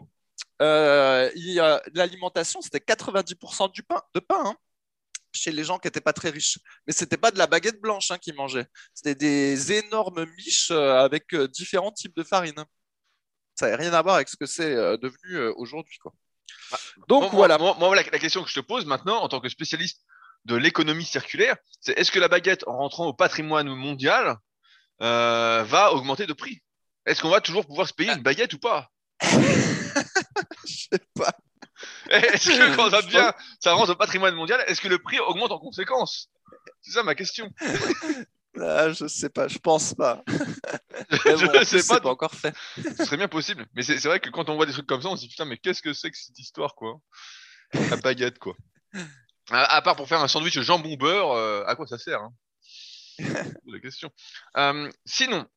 l'alimentation, 0.60 2.62
c'était 2.62 2.80
90% 2.80 3.72
du 3.72 3.84
pain, 3.84 4.02
de 4.14 4.20
pain 4.20 4.44
hein, 4.46 4.56
chez 5.34 5.52
les 5.52 5.64
gens 5.64 5.80
qui 5.80 5.88
n'étaient 5.88 6.02
pas 6.02 6.14
très 6.14 6.30
riches. 6.30 6.60
Mais 6.86 6.94
ce 6.94 7.04
n'était 7.04 7.18
pas 7.18 7.32
de 7.32 7.38
la 7.38 7.48
baguette 7.48 7.82
blanche 7.82 8.12
hein, 8.12 8.18
qu'ils 8.18 8.36
mangeaient. 8.36 8.68
C'était 8.94 9.16
des 9.16 9.74
énormes 9.74 10.26
miches 10.38 10.72
euh, 10.72 11.00
avec 11.00 11.34
euh, 11.34 11.48
différents 11.48 11.92
types 11.92 12.16
de 12.16 12.24
farine. 12.24 12.66
Ça 13.56 13.70
n'a 13.70 13.78
rien 13.78 13.94
à 13.94 14.02
voir 14.02 14.16
avec 14.16 14.30
ce 14.30 14.36
que 14.36 14.46
c'est 14.46 14.74
devenu 14.74 15.38
aujourd'hui. 15.58 16.00
Ah, 16.72 16.78
Donc 17.08 17.34
voilà. 17.34 17.58
Moi, 17.58 17.96
la, 17.96 18.04
question 18.04 18.44
que 18.44 18.50
je 18.50 18.60
te 18.60 18.66
pose 18.66 18.86
maintenant, 18.86 19.22
en 19.22 19.28
tant 19.28 19.40
que 19.40 19.50
spécialiste 19.50 20.02
de 20.46 20.56
l'économie 20.56 21.06
circulaire, 21.06 21.58
c'est 21.80 21.98
est-ce 22.00 22.12
que 22.12 22.20
la 22.20 22.28
baguette, 22.28 22.68
en 22.68 22.78
rentrant 22.78 23.08
au 23.08 23.14
patrimoine 23.14 23.68
mondial, 23.68 24.38
va 25.00 25.94
augmenter 25.94 26.26
de 26.26 26.34
prix? 26.34 26.64
Est-ce 27.06 27.22
qu'on 27.22 27.30
va 27.30 27.42
toujours 27.42 27.66
pouvoir 27.66 27.88
se 27.88 27.94
payer 27.94 28.12
une 28.12 28.24
baguette 28.24 28.54
ou 28.54 28.60
pas? 28.60 28.90
Je 30.68 30.88
sais 30.92 31.04
pas. 31.16 31.34
Est-ce 32.10 32.50
que 32.50 32.76
quand 32.76 32.90
ça 32.92 33.02
devient, 33.02 33.32
ça 33.60 33.74
rentre 33.74 33.92
au 33.92 33.96
patrimoine 33.96 34.36
mondial, 34.36 34.64
est-ce 34.68 34.82
que 34.82 34.88
le 34.88 35.00
prix 35.00 35.20
augmente 35.20 35.52
en 35.52 35.60
conséquence? 35.60 36.30
C'est 36.82 36.92
ça 36.92 37.04
ma 37.04 37.16
question. 37.16 37.50
Ah, 38.60 38.92
je 38.92 39.08
sais 39.08 39.30
pas, 39.30 39.48
je 39.48 39.58
pense 39.58 39.94
pas. 39.94 40.24
je 40.28 41.58
ne 41.58 41.64
sais 41.64 41.88
pas. 41.88 42.02
pas 42.02 42.10
encore 42.10 42.36
fait. 42.36 42.54
Ce 42.98 43.06
serait 43.06 43.16
bien 43.16 43.30
possible. 43.30 43.66
Mais 43.74 43.82
c'est 43.82 44.04
vrai 44.04 44.20
que 44.20 44.30
quand 44.30 44.50
on 44.50 44.56
voit 44.56 44.66
des 44.66 44.74
trucs 44.74 44.88
comme 44.88 45.02
ça, 45.02 45.08
on 45.08 45.16
se 45.16 45.22
dit 45.22 45.30
putain, 45.30 45.46
mais 45.46 45.58
qu'est-ce 45.58 45.82
que 45.82 45.94
c'est 45.94 46.12
que 46.12 46.18
cette 46.18 46.38
histoire, 46.38 46.76
quoi? 46.76 47.00
La 47.74 47.96
baguette, 47.96 48.40
quoi. 48.40 48.54
À, 49.50 49.82
part 49.82 49.96
pour 49.96 50.08
faire 50.08 50.22
un 50.22 50.28
sandwich 50.28 50.60
jambon 50.60 50.96
beurre, 50.96 51.32
euh, 51.32 51.64
à 51.66 51.76
quoi 51.76 51.88
ça 51.88 51.98
sert 51.98 52.22
hein? 52.22 52.34
La 53.66 53.80
question. 53.80 54.12
Euh, 54.58 54.90
sinon, 55.06 55.48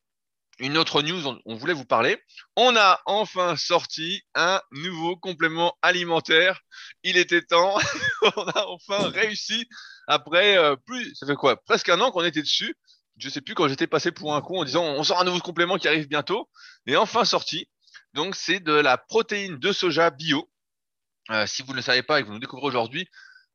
une 0.58 0.78
autre 0.78 1.02
news 1.02 1.22
dont 1.22 1.40
on 1.46 1.56
voulait 1.56 1.74
vous 1.74 1.84
parler. 1.84 2.18
On 2.56 2.76
a 2.76 3.00
enfin 3.06 3.56
sorti 3.56 4.22
un 4.34 4.60
nouveau 4.72 5.16
complément 5.16 5.76
alimentaire. 5.82 6.60
Il 7.02 7.16
était 7.16 7.42
temps. 7.42 7.76
on 8.36 8.48
a 8.48 8.66
enfin 8.66 9.08
réussi 9.10 9.66
après 10.06 10.56
euh, 10.56 10.76
plus, 10.76 11.14
ça 11.14 11.26
fait 11.26 11.34
quoi, 11.34 11.56
presque 11.56 11.88
un 11.88 12.00
an 12.00 12.10
qu'on 12.10 12.24
était 12.24 12.42
dessus. 12.42 12.74
Je 13.16 13.28
sais 13.28 13.40
plus 13.40 13.54
quand 13.54 13.68
j'étais 13.68 13.86
passé 13.86 14.10
pour 14.10 14.34
un 14.34 14.40
con 14.40 14.60
en 14.60 14.64
disant 14.64 14.84
on 14.84 15.04
sort 15.04 15.20
un 15.20 15.24
nouveau 15.24 15.40
complément 15.40 15.78
qui 15.78 15.88
arrive 15.88 16.08
bientôt. 16.08 16.48
Et 16.86 16.96
enfin 16.96 17.24
sorti. 17.24 17.68
Donc 18.12 18.36
c'est 18.36 18.60
de 18.60 18.72
la 18.72 18.98
protéine 18.98 19.58
de 19.58 19.72
soja 19.72 20.10
bio. 20.10 20.48
Euh, 21.30 21.46
si 21.46 21.62
vous 21.62 21.72
ne 21.72 21.76
le 21.76 21.82
savez 21.82 22.02
pas 22.02 22.20
et 22.20 22.22
que 22.22 22.28
vous 22.28 22.34
nous 22.34 22.40
découvrez 22.40 22.66
aujourd'hui, 22.66 23.08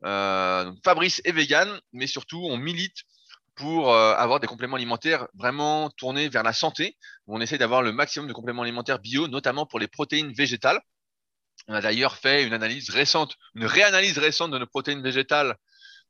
euh, 0.05 0.71
Fabrice 0.83 1.21
est 1.23 1.31
vegan, 1.31 1.79
mais 1.93 2.07
surtout 2.07 2.41
on 2.45 2.57
milite 2.57 3.03
pour 3.59 3.93
euh, 3.93 4.15
avoir 4.15 4.39
des 4.39 4.47
compléments 4.47 4.77
alimentaires 4.77 5.27
vraiment 5.33 5.89
tournés 5.91 6.29
vers 6.29 6.43
la 6.43 6.53
santé. 6.53 6.95
On 7.27 7.41
essaie 7.41 7.57
d'avoir 7.57 7.81
le 7.81 7.91
maximum 7.91 8.27
de 8.27 8.33
compléments 8.33 8.61
alimentaires 8.61 8.99
bio, 8.99 9.27
notamment 9.27 9.65
pour 9.65 9.79
les 9.79 9.89
protéines 9.89 10.31
végétales. 10.31 10.79
On 11.67 11.73
a 11.73 11.81
d'ailleurs 11.81 12.15
fait 12.15 12.45
une 12.45 12.53
analyse 12.53 12.89
récente, 12.89 13.35
une 13.55 13.65
réanalyse 13.65 14.17
récente 14.17 14.51
de 14.51 14.57
nos 14.57 14.65
protéines 14.65 15.03
végétales 15.03 15.57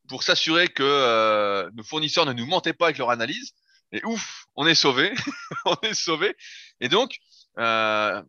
pour 0.08 0.22
s'assurer 0.22 0.68
que 0.68 0.84
euh, 0.84 1.70
nos 1.74 1.84
fournisseurs 1.84 2.28
ne 2.28 2.34
nous 2.34 2.46
mentaient 2.46 2.74
pas 2.74 2.86
avec 2.86 3.00
leur 3.00 3.10
analyse. 3.10 3.54
Et 3.92 4.06
ouf, 4.06 4.46
on 4.56 4.68
est 4.68 4.76
sauvé, 4.76 5.12
on 5.66 5.76
est 5.82 5.96
sauvé. 5.96 6.36
Et 6.82 6.88
donc, 6.88 7.18
euh, 7.58 8.22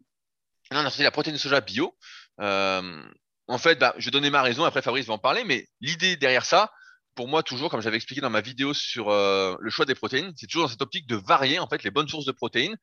on 0.70 0.76
a 0.76 0.82
sorti 0.84 1.02
la 1.02 1.10
protéine 1.10 1.36
de 1.36 1.40
soja 1.40 1.60
bio. 1.60 1.94
En 2.38 3.58
fait, 3.58 3.78
bah, 3.78 3.94
je 3.98 4.08
donner 4.08 4.30
ma 4.30 4.40
raison. 4.40 4.64
Après, 4.64 4.80
Fabrice 4.80 5.06
va 5.06 5.14
en 5.14 5.18
parler. 5.18 5.44
Mais 5.44 5.66
l'idée 5.82 6.16
derrière 6.16 6.46
ça, 6.46 6.72
pour 7.14 7.28
moi, 7.28 7.42
toujours, 7.42 7.70
comme 7.70 7.82
j'avais 7.82 7.96
expliqué 7.96 8.20
dans 8.20 8.30
ma 8.30 8.40
vidéo 8.40 8.74
sur 8.74 9.10
euh, 9.10 9.56
le 9.60 9.70
choix 9.70 9.84
des 9.84 9.94
protéines, 9.94 10.32
c'est 10.36 10.46
toujours 10.46 10.64
dans 10.64 10.68
cette 10.68 10.82
optique 10.82 11.06
de 11.06 11.16
varier 11.16 11.58
en 11.58 11.68
fait 11.68 11.82
les 11.82 11.90
bonnes 11.90 12.08
sources 12.08 12.24
de 12.24 12.32
protéines 12.32 12.76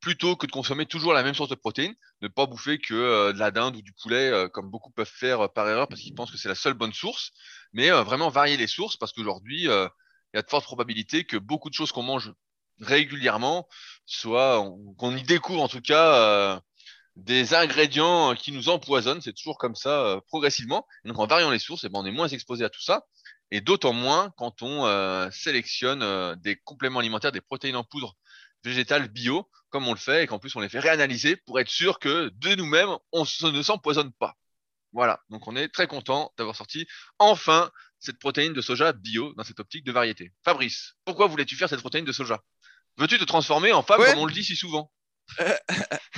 plutôt 0.00 0.34
que 0.34 0.46
de 0.46 0.52
consommer 0.52 0.86
toujours 0.86 1.12
la 1.12 1.22
même 1.22 1.34
source 1.34 1.50
de 1.50 1.54
protéines, 1.54 1.94
ne 2.22 2.28
pas 2.28 2.46
bouffer 2.46 2.78
que 2.78 2.94
euh, 2.94 3.32
de 3.34 3.38
la 3.38 3.50
dinde 3.50 3.76
ou 3.76 3.82
du 3.82 3.92
poulet, 3.92 4.30
euh, 4.30 4.48
comme 4.48 4.70
beaucoup 4.70 4.90
peuvent 4.90 5.10
faire 5.10 5.52
par 5.52 5.68
erreur 5.68 5.88
parce 5.88 6.00
qu'ils 6.00 6.14
pensent 6.14 6.30
que 6.30 6.38
c'est 6.38 6.48
la 6.48 6.54
seule 6.54 6.74
bonne 6.74 6.92
source, 6.94 7.32
mais 7.72 7.90
vraiment 7.90 8.30
varier 8.30 8.56
les 8.56 8.66
sources 8.66 8.96
parce 8.96 9.12
qu'aujourd'hui, 9.12 9.64
il 9.64 9.90
y 10.34 10.38
a 10.38 10.42
de 10.42 10.48
fortes 10.48 10.64
probabilités 10.64 11.24
que 11.24 11.36
beaucoup 11.36 11.68
de 11.68 11.74
choses 11.74 11.92
qu'on 11.92 12.02
mange 12.02 12.32
régulièrement, 12.80 13.68
soit 14.06 14.64
qu'on 14.96 15.16
y 15.16 15.22
découvre 15.22 15.62
en 15.62 15.68
tout 15.68 15.82
cas 15.82 16.60
des 17.16 17.52
ingrédients 17.52 18.34
qui 18.34 18.52
nous 18.52 18.70
empoisonnent, 18.70 19.20
c'est 19.20 19.34
toujours 19.34 19.58
comme 19.58 19.74
ça 19.74 20.18
progressivement. 20.28 20.86
donc 21.04 21.18
en 21.18 21.26
variant 21.26 21.50
les 21.50 21.58
sources, 21.58 21.84
eh 21.84 21.90
ben, 21.90 21.98
on 22.00 22.06
est 22.06 22.10
moins 22.10 22.28
exposé 22.28 22.64
à 22.64 22.70
tout 22.70 22.80
ça, 22.80 23.04
et 23.50 23.60
d'autant 23.60 23.92
moins 23.92 24.32
quand 24.36 24.62
on 24.62 25.30
sélectionne 25.30 26.34
des 26.36 26.56
compléments 26.56 27.00
alimentaires, 27.00 27.32
des 27.32 27.40
protéines 27.40 27.76
en 27.76 27.84
poudre 27.84 28.14
végétales 28.64 29.08
bio, 29.08 29.48
comme 29.70 29.88
on 29.88 29.92
le 29.92 29.98
fait, 29.98 30.24
et 30.24 30.26
qu'en 30.26 30.38
plus 30.38 30.54
on 30.56 30.60
les 30.60 30.68
fait 30.68 30.80
réanalyser 30.80 31.36
pour 31.36 31.58
être 31.60 31.70
sûr 31.70 31.98
que 31.98 32.30
de 32.34 32.54
nous-mêmes, 32.54 32.90
on 33.12 33.24
ne 33.24 33.62
s'empoisonne 33.62 34.12
pas. 34.12 34.36
Voilà, 34.92 35.20
donc 35.30 35.46
on 35.46 35.54
est 35.54 35.68
très 35.68 35.86
content 35.86 36.32
d'avoir 36.36 36.56
sorti 36.56 36.86
enfin 37.18 37.70
cette 38.00 38.18
protéine 38.18 38.52
de 38.52 38.60
soja 38.60 38.92
bio 38.92 39.32
dans 39.34 39.44
cette 39.44 39.60
optique 39.60 39.84
de 39.84 39.92
variété. 39.92 40.32
Fabrice, 40.44 40.94
pourquoi 41.04 41.26
voulais-tu 41.26 41.54
faire 41.54 41.68
cette 41.68 41.80
protéine 41.80 42.04
de 42.04 42.12
soja? 42.12 42.42
Veux-tu 42.96 43.18
te 43.18 43.24
transformer 43.24 43.72
en 43.72 43.82
femme 43.82 44.04
comme 44.04 44.18
on 44.18 44.26
le 44.26 44.32
dit 44.32 44.44
si 44.44 44.56
souvent? 44.56 44.90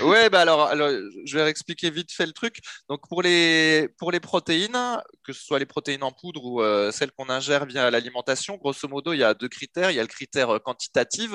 Ouais, 0.00 0.30
bah 0.30 0.40
alors, 0.40 0.62
alors, 0.66 0.90
je 1.24 1.38
vais 1.38 1.48
expliquer 1.48 1.90
vite 1.90 2.12
fait 2.12 2.26
le 2.26 2.32
truc. 2.32 2.60
Donc, 2.88 3.08
pour 3.08 3.22
les, 3.22 3.88
pour 3.98 4.10
les 4.12 4.20
protéines, 4.20 5.00
que 5.24 5.32
ce 5.32 5.42
soit 5.42 5.58
les 5.58 5.66
protéines 5.66 6.02
en 6.02 6.12
poudre 6.12 6.44
ou 6.44 6.62
euh, 6.62 6.90
celles 6.90 7.12
qu'on 7.12 7.28
ingère 7.28 7.66
via 7.66 7.90
l'alimentation, 7.90 8.56
grosso 8.56 8.88
modo, 8.88 9.12
il 9.12 9.18
y 9.18 9.24
a 9.24 9.34
deux 9.34 9.48
critères. 9.48 9.90
Il 9.90 9.96
y 9.96 10.00
a 10.00 10.02
le 10.02 10.08
critère 10.08 10.60
quantitatif, 10.62 11.32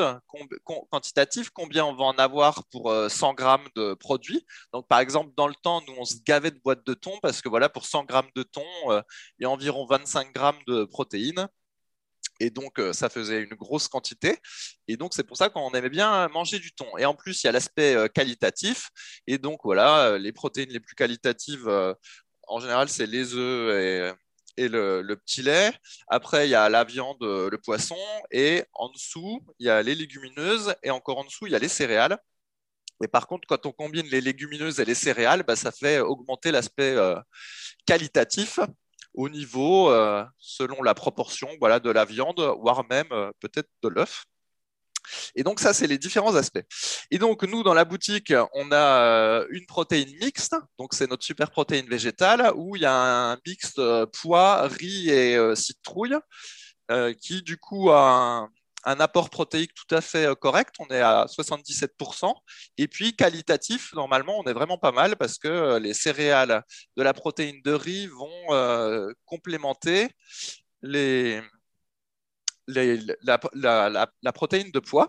quantitatif 0.90 1.50
combien 1.52 1.86
on 1.86 1.96
va 1.96 2.06
en 2.06 2.18
avoir 2.18 2.66
pour 2.72 2.94
100 3.10 3.30
euh, 3.30 3.34
grammes 3.34 3.68
de 3.76 3.94
produits. 3.94 4.46
Donc, 4.74 4.88
par 4.88 5.00
exemple, 5.00 5.32
dans 5.36 5.48
le 5.48 5.56
temps, 5.56 5.82
nous, 5.88 5.96
on 5.98 6.06
se 6.06 6.16
gavait 6.26 6.52
de 6.52 6.60
boîtes 6.60 6.86
de 6.86 6.94
thon 6.94 7.18
parce 7.22 7.42
que 7.42 7.50
voilà, 7.50 7.70
pour 7.70 7.86
100 7.86 8.06
grammes 8.06 8.30
de 8.36 8.44
thon, 8.44 8.66
euh, 8.88 9.02
il 9.40 9.44
y 9.44 9.46
a 9.46 9.50
environ 9.50 9.86
25 9.86 10.34
grammes 10.34 10.60
de 10.68 10.86
protéines. 10.86 11.48
Et 12.40 12.50
donc, 12.50 12.80
euh, 12.80 12.94
ça 12.94 13.10
faisait 13.10 13.42
une 13.42 13.56
grosse 13.56 13.88
quantité. 13.88 14.38
Et 14.88 14.98
donc, 14.98 15.14
c'est 15.14 15.24
pour 15.24 15.38
ça 15.38 15.50
qu'on 15.50 15.72
aimait 15.72 15.90
bien 15.90 16.28
manger 16.30 16.60
du 16.60 16.72
thon. 16.72 16.98
Et 16.98 17.06
en 17.06 17.16
plus, 17.16 17.44
il 17.44 17.48
y 17.48 17.50
a 17.50 17.52
l'aspect 17.52 17.96
euh, 17.96 18.08
qualitatif. 18.08 18.90
Et 19.28 19.38
donc, 19.38 19.62
voilà, 19.64 20.08
euh, 20.08 20.18
les 20.18 20.32
protéines 20.32 20.70
les 20.70 20.80
plus 20.80 20.96
qualitatives, 20.96 21.68
en 22.48 22.60
général, 22.60 22.90
c'est 22.90 23.08
les 23.08 23.34
œufs 23.36 24.16
et, 24.58 24.70
le, 24.70 25.16
petit 25.16 25.42
lait. 25.44 25.72
Après, 26.08 26.48
il 26.48 26.52
y 26.52 26.56
a 26.56 26.70
la 26.70 26.84
viande, 26.84 27.18
le 27.22 27.58
poisson. 27.58 27.98
Et 28.32 28.64
en 28.74 28.90
dessous, 28.90 29.42
il 29.60 29.68
y 29.68 29.70
a 29.70 29.82
les 29.84 29.96
légumineuses. 29.96 30.76
Et 30.84 30.92
encore 30.92 31.18
en 31.20 31.26
dessous, 31.26 31.48
il 31.48 31.54
y 31.54 31.56
a 31.56 31.60
les 31.60 31.68
céréales. 31.70 32.18
Et 33.04 33.08
par 33.08 33.28
contre, 33.28 33.48
quand 33.48 33.66
on 33.68 33.72
combine 33.72 34.08
les 34.08 34.22
légumineuses 34.22 34.80
et 34.80 34.86
les 34.86 34.96
céréales, 34.96 35.44
bah, 35.44 35.56
ça 35.56 35.72
fait 35.72 36.00
augmenter 36.00 36.52
l'aspect 36.52 36.96
qualitatif 37.86 38.60
au 39.18 39.30
niveau, 39.30 39.90
euh, 39.90 40.24
selon 40.38 40.84
la 40.84 40.94
proportion 40.94 41.50
voilà, 41.60 41.80
de 41.80 41.90
la 41.90 42.06
viande, 42.06 42.40
voire 42.62 42.86
même 42.88 43.08
euh, 43.12 43.32
peut-être 43.40 43.70
de 43.82 43.90
l'œuf. 43.90 44.26
Et 45.36 45.44
donc 45.44 45.60
ça, 45.60 45.74
c'est 45.74 45.88
les 45.88 45.98
différents 45.98 46.36
aspects. 46.36 46.64
Et 47.10 47.18
donc 47.18 47.44
nous, 47.44 47.64
dans 47.64 47.74
la 47.74 47.84
boutique, 47.84 48.32
on 48.54 48.72
a 48.72 49.02
euh, 49.02 49.48
une 49.50 49.66
protéine 49.66 50.14
mixte, 50.22 50.56
donc 50.78 50.94
c'est 50.94 51.10
notre 51.10 51.24
super 51.26 51.50
protéine 51.50 51.88
végétale, 51.88 52.52
où 52.56 52.76
il 52.76 52.84
y 52.84 52.86
a 52.86 53.32
un 53.32 53.38
mixte 53.46 53.82
pois, 54.22 54.68
riz 54.68 55.10
et 55.10 55.56
citrouille, 55.56 56.18
qui 57.22 57.42
du 57.42 57.58
coup 57.58 57.90
a 57.90 58.02
un, 58.12 58.50
un 58.88 59.00
apport 59.02 59.30
protéique 59.30 59.74
tout 59.74 59.94
à 59.94 60.02
fait 60.02 60.26
euh, 60.28 60.36
correct, 60.36 60.76
on 60.80 60.88
est 60.88 61.02
à 61.02 61.26
77%. 61.28 62.34
Et 62.78 62.88
puis 62.88 63.16
qualitatif, 63.16 63.94
normalement, 63.94 64.40
on 64.40 64.44
est 64.46 64.54
vraiment 64.54 64.78
pas 64.78 64.94
mal 64.94 65.18
parce 65.18 65.38
que 65.38 65.48
euh, 65.50 65.80
les 65.80 65.94
céréales 65.94 66.64
de 66.96 67.04
la 67.04 67.14
protéine 67.14 67.62
de 67.64 67.74
riz 67.74 68.08
vont 68.08 68.54
euh, 68.54 69.12
complémenter 69.26 70.08
la, 70.82 71.42
protéine 74.34 74.72
de 74.72 74.80
pois. 74.80 75.08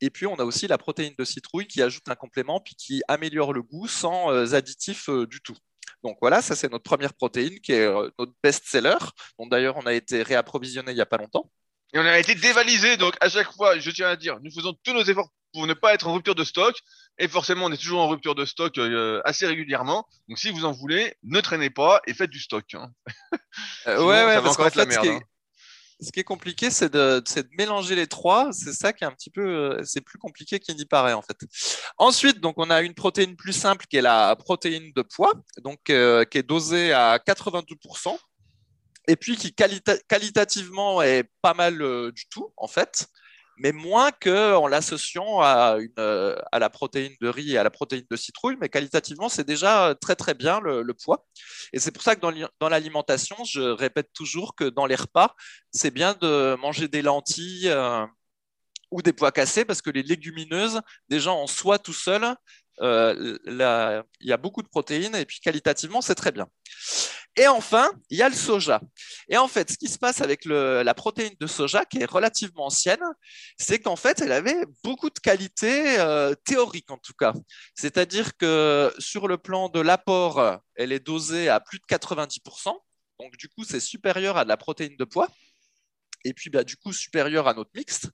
Et 0.00 0.08
puis, 0.10 0.26
on 0.26 0.36
a 0.36 0.44
aussi 0.44 0.66
la 0.66 0.78
protéine 0.78 1.14
de 1.18 1.24
citrouille 1.24 1.66
qui 1.66 1.82
ajoute 1.82 2.08
un 2.08 2.14
complément 2.14 2.60
puis 2.60 2.74
qui 2.76 3.02
améliore 3.08 3.52
le 3.52 3.62
goût 3.62 3.88
sans 3.88 4.54
additif 4.54 5.10
du 5.10 5.40
tout. 5.42 5.56
Donc 6.04 6.16
voilà, 6.20 6.40
ça 6.42 6.54
c'est 6.54 6.70
notre 6.70 6.84
première 6.84 7.12
protéine 7.12 7.60
qui 7.60 7.72
est 7.72 7.88
notre 8.18 8.32
best-seller, 8.42 8.98
dont 9.38 9.46
d'ailleurs 9.46 9.76
on 9.76 9.86
a 9.86 9.92
été 9.92 10.22
réapprovisionné 10.22 10.92
il 10.92 10.94
n'y 10.94 11.00
a 11.00 11.06
pas 11.06 11.16
longtemps. 11.18 11.50
Et 11.94 11.98
on 11.98 12.04
a 12.04 12.18
été 12.18 12.34
dévalisé, 12.34 12.96
donc 12.96 13.14
à 13.20 13.28
chaque 13.28 13.52
fois, 13.52 13.78
je 13.78 13.90
tiens 13.90 14.08
à 14.08 14.16
dire, 14.16 14.38
nous 14.42 14.50
faisons 14.50 14.74
tous 14.84 14.92
nos 14.92 15.04
efforts 15.04 15.30
pour 15.52 15.66
ne 15.66 15.74
pas 15.74 15.94
être 15.94 16.06
en 16.06 16.14
rupture 16.14 16.34
de 16.34 16.44
stock. 16.44 16.76
Et 17.18 17.28
forcément, 17.28 17.66
on 17.66 17.72
est 17.72 17.78
toujours 17.78 18.00
en 18.00 18.08
rupture 18.08 18.34
de 18.34 18.44
stock 18.44 18.76
euh, 18.78 19.20
assez 19.24 19.46
régulièrement. 19.46 20.06
Donc 20.28 20.38
si 20.38 20.50
vous 20.50 20.64
en 20.64 20.72
voulez, 20.72 21.16
ne 21.22 21.40
traînez 21.40 21.70
pas 21.70 22.00
et 22.06 22.14
faites 22.14 22.30
du 22.30 22.40
stock. 22.40 22.64
Hein. 22.74 22.90
Euh, 23.88 24.04
ouais, 24.04 24.24
ouais, 24.24 24.40
parce 24.42 24.56
qu'en 24.56 24.70
fait, 24.70 24.92
ce, 24.92 24.98
qui 25.00 25.06
est, 25.06 25.10
hein. 25.10 25.20
ce 26.00 26.12
qui 26.12 26.20
est 26.20 26.24
compliqué, 26.24 26.70
c'est 26.70 26.92
de, 26.92 27.20
de, 27.20 27.48
mélanger 27.56 27.96
les 27.96 28.06
trois. 28.06 28.52
C'est 28.52 28.72
ça 28.72 28.92
qui 28.92 29.02
est 29.02 29.06
un 29.06 29.12
petit 29.12 29.30
peu, 29.30 29.40
euh, 29.40 29.82
c'est 29.84 30.00
plus 30.00 30.18
compliqué 30.18 30.60
qu'il 30.60 30.76
n'y 30.76 30.84
paraît 30.84 31.14
en 31.14 31.22
fait. 31.22 31.36
Ensuite, 31.96 32.40
donc 32.40 32.54
on 32.58 32.70
a 32.70 32.82
une 32.82 32.94
protéine 32.94 33.34
plus 33.34 33.52
simple 33.52 33.86
qui 33.88 33.96
est 33.96 34.02
la 34.02 34.36
protéine 34.36 34.92
de 34.94 35.02
poids, 35.02 35.32
donc 35.62 35.78
qui 35.84 35.92
est 35.92 36.42
dosée 36.46 36.92
à 36.92 37.18
82% 37.18 38.16
et 39.08 39.16
puis 39.16 39.36
qui 39.36 39.54
qualitativement 39.54 41.02
est 41.02 41.24
pas 41.42 41.54
mal 41.54 41.80
euh, 41.82 42.12
du 42.12 42.28
tout, 42.28 42.52
en 42.58 42.68
fait, 42.68 43.08
mais 43.56 43.72
moins 43.72 44.12
qu'en 44.12 44.68
l'associant 44.68 45.40
à, 45.40 45.78
euh, 45.98 46.36
à 46.52 46.58
la 46.58 46.70
protéine 46.70 47.14
de 47.20 47.28
riz 47.28 47.54
et 47.54 47.58
à 47.58 47.64
la 47.64 47.70
protéine 47.70 48.04
de 48.08 48.16
citrouille, 48.16 48.56
mais 48.60 48.68
qualitativement, 48.68 49.28
c'est 49.30 49.46
déjà 49.46 49.96
très 50.00 50.14
très 50.14 50.34
bien 50.34 50.60
le, 50.60 50.92
poids. 50.92 51.26
Et 51.72 51.80
c'est 51.80 51.90
pour 51.90 52.02
ça 52.02 52.14
que 52.14 52.20
dans 52.60 52.68
l'alimentation, 52.68 53.36
je 53.44 53.62
répète 53.62 54.10
toujours 54.12 54.54
que 54.54 54.64
dans 54.64 54.86
les 54.86 54.94
repas, 54.94 55.34
c'est 55.72 55.90
bien 55.90 56.14
de 56.20 56.54
manger 56.56 56.86
des 56.86 57.02
lentilles 57.02 57.68
euh, 57.68 58.06
ou 58.90 59.00
des 59.02 59.14
pois 59.14 59.32
cassés, 59.32 59.64
parce 59.64 59.80
que 59.82 59.90
les 59.90 60.02
légumineuses, 60.02 60.80
déjà 61.08 61.32
en 61.32 61.46
soi 61.46 61.78
tout 61.78 61.94
seul, 61.94 62.34
il 62.80 64.04
y 64.20 64.32
a 64.32 64.36
beaucoup 64.36 64.62
de 64.62 64.68
protéines, 64.68 65.16
et 65.16 65.24
puis 65.24 65.40
qualitativement, 65.40 66.02
c'est 66.02 66.14
très 66.14 66.30
bien. 66.30 66.46
Et 67.38 67.46
enfin, 67.46 67.88
il 68.10 68.18
y 68.18 68.22
a 68.22 68.28
le 68.28 68.34
soja. 68.34 68.80
Et 69.28 69.36
en 69.36 69.46
fait, 69.46 69.70
ce 69.70 69.78
qui 69.78 69.86
se 69.86 69.96
passe 69.96 70.20
avec 70.20 70.44
la 70.44 70.92
protéine 70.94 71.34
de 71.38 71.46
soja, 71.46 71.84
qui 71.84 71.98
est 71.98 72.04
relativement 72.04 72.66
ancienne, 72.66 73.02
c'est 73.56 73.78
qu'en 73.78 73.94
fait, 73.94 74.20
elle 74.20 74.32
avait 74.32 74.66
beaucoup 74.82 75.08
de 75.08 75.18
qualités 75.20 76.00
euh, 76.00 76.34
théoriques, 76.44 76.90
en 76.90 76.98
tout 76.98 77.12
cas. 77.12 77.32
C'est-à-dire 77.76 78.36
que 78.36 78.92
sur 78.98 79.28
le 79.28 79.38
plan 79.38 79.68
de 79.68 79.78
l'apport, 79.78 80.58
elle 80.74 80.90
est 80.90 80.98
dosée 80.98 81.48
à 81.48 81.60
plus 81.60 81.78
de 81.78 81.84
90%. 81.88 82.74
Donc, 83.20 83.36
du 83.36 83.48
coup, 83.48 83.62
c'est 83.62 83.80
supérieur 83.80 84.36
à 84.36 84.42
de 84.42 84.48
la 84.48 84.56
protéine 84.56 84.96
de 84.96 85.04
poids. 85.04 85.28
Et 86.24 86.34
puis, 86.34 86.50
bah, 86.50 86.64
du 86.64 86.76
coup, 86.76 86.92
supérieur 86.92 87.46
à 87.46 87.54
notre 87.54 87.70
mixte. 87.72 88.10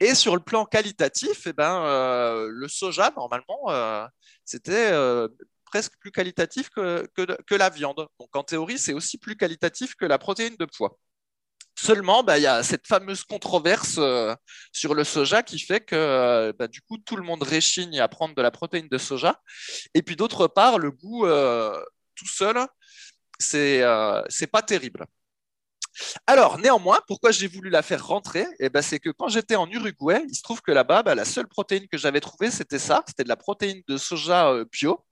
Et 0.00 0.14
sur 0.14 0.36
le 0.36 0.42
plan 0.42 0.66
qualitatif, 0.66 1.46
eh 1.46 1.54
ben, 1.54 1.82
euh, 1.84 2.48
le 2.50 2.68
soja, 2.68 3.10
normalement, 3.16 3.70
euh, 3.70 4.06
c'était 4.44 4.92
presque 5.70 5.92
plus 6.00 6.10
qualitatif 6.10 6.68
que, 6.70 7.06
que, 7.14 7.54
la 7.54 7.70
viande. 7.70 8.08
Donc 8.18 8.34
en 8.34 8.42
théorie, 8.42 8.78
c'est 8.78 8.92
aussi 8.92 9.18
plus 9.18 9.36
qualitatif 9.36 9.94
que 9.94 10.04
la 10.04 10.18
protéine 10.18 10.56
de 10.58 10.64
poids. 10.64 10.98
Seulement, 11.78 12.22
bah, 12.22 12.38
il 12.38 12.42
y 12.42 12.46
a 12.46 12.62
cette 12.62 12.86
fameuse 12.86 13.24
controverse 13.24 13.96
euh, 13.98 14.34
sur 14.72 14.94
le 14.94 15.04
soja 15.04 15.42
qui 15.42 15.58
fait 15.58 15.80
que 15.80 15.94
euh, 15.96 16.52
bah, 16.58 16.68
du 16.68 16.82
coup, 16.82 16.98
tout 16.98 17.16
le 17.16 17.22
monde 17.22 17.42
réchigne 17.42 18.00
à 18.00 18.08
prendre 18.08 18.34
de 18.34 18.42
la 18.42 18.50
protéine 18.50 18.88
de 18.88 18.98
soja. 18.98 19.40
Et 19.94 20.02
puis 20.02 20.16
d'autre 20.16 20.46
part, 20.46 20.78
le 20.78 20.90
goût 20.90 21.26
euh, 21.26 21.82
tout 22.16 22.28
seul, 22.28 22.66
c'est 23.38 23.82
c'est 24.28 24.48
pas 24.48 24.62
terrible. 24.62 25.06
Alors, 26.26 26.58
néanmoins, 26.58 27.00
pourquoi 27.06 27.30
j'ai 27.30 27.48
voulu 27.48 27.70
la 27.70 27.82
faire 27.82 28.06
rentrer? 28.06 28.46
Eh 28.60 28.68
ben, 28.68 28.82
C'est 28.82 28.98
que 29.00 29.10
quand 29.10 29.28
j'étais 29.28 29.56
en 29.56 29.68
Uruguay, 29.70 30.22
il 30.28 30.34
se 30.34 30.42
trouve 30.42 30.62
que 30.62 30.72
là-bas, 30.72 31.02
bah, 31.02 31.14
la 31.14 31.24
seule 31.24 31.48
protéine 31.48 31.88
que 31.88 31.98
j'avais 31.98 32.20
trouvée, 32.20 32.50
c'était 32.50 32.78
ça, 32.78 33.02
c'était 33.06 33.24
de 33.24 33.28
la 33.28 33.36
protéine 33.36 33.82
de 33.88 33.96
soja 33.96 34.64
bio. 34.70 35.04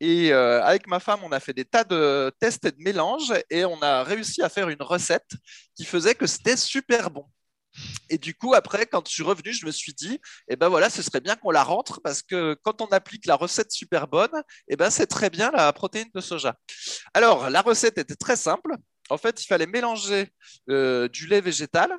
Et 0.00 0.32
euh, 0.32 0.62
avec 0.62 0.86
ma 0.86 1.00
femme, 1.00 1.20
on 1.24 1.32
a 1.32 1.40
fait 1.40 1.52
des 1.52 1.64
tas 1.64 1.84
de 1.84 2.32
tests 2.40 2.64
et 2.64 2.72
de 2.72 2.82
mélanges 2.82 3.32
et 3.50 3.64
on 3.64 3.80
a 3.82 4.02
réussi 4.02 4.42
à 4.42 4.48
faire 4.48 4.68
une 4.68 4.82
recette 4.82 5.30
qui 5.74 5.84
faisait 5.84 6.14
que 6.14 6.26
c'était 6.26 6.56
super 6.56 7.10
bon. 7.10 7.26
Et 8.10 8.18
du 8.18 8.34
coup, 8.34 8.54
après, 8.54 8.86
quand 8.86 9.08
je 9.08 9.12
suis 9.12 9.22
revenu, 9.22 9.52
je 9.52 9.64
me 9.64 9.70
suis 9.70 9.94
dit, 9.94 10.20
eh 10.48 10.56
ben 10.56 10.68
voilà, 10.68 10.90
ce 10.90 11.02
serait 11.02 11.20
bien 11.20 11.36
qu'on 11.36 11.50
la 11.50 11.64
rentre 11.64 12.00
parce 12.02 12.22
que 12.22 12.54
quand 12.62 12.82
on 12.82 12.86
applique 12.86 13.26
la 13.26 13.34
recette 13.34 13.72
super 13.72 14.08
bonne, 14.08 14.42
eh 14.68 14.76
ben 14.76 14.90
c'est 14.90 15.06
très 15.06 15.30
bien 15.30 15.50
la 15.50 15.72
protéine 15.72 16.10
de 16.14 16.20
soja. 16.20 16.56
Alors, 17.14 17.50
la 17.50 17.62
recette 17.62 17.98
était 17.98 18.16
très 18.16 18.36
simple. 18.36 18.74
En 19.08 19.16
fait, 19.18 19.42
il 19.42 19.46
fallait 19.46 19.66
mélanger 19.66 20.28
euh, 20.68 21.08
du 21.08 21.26
lait 21.26 21.40
végétal 21.40 21.92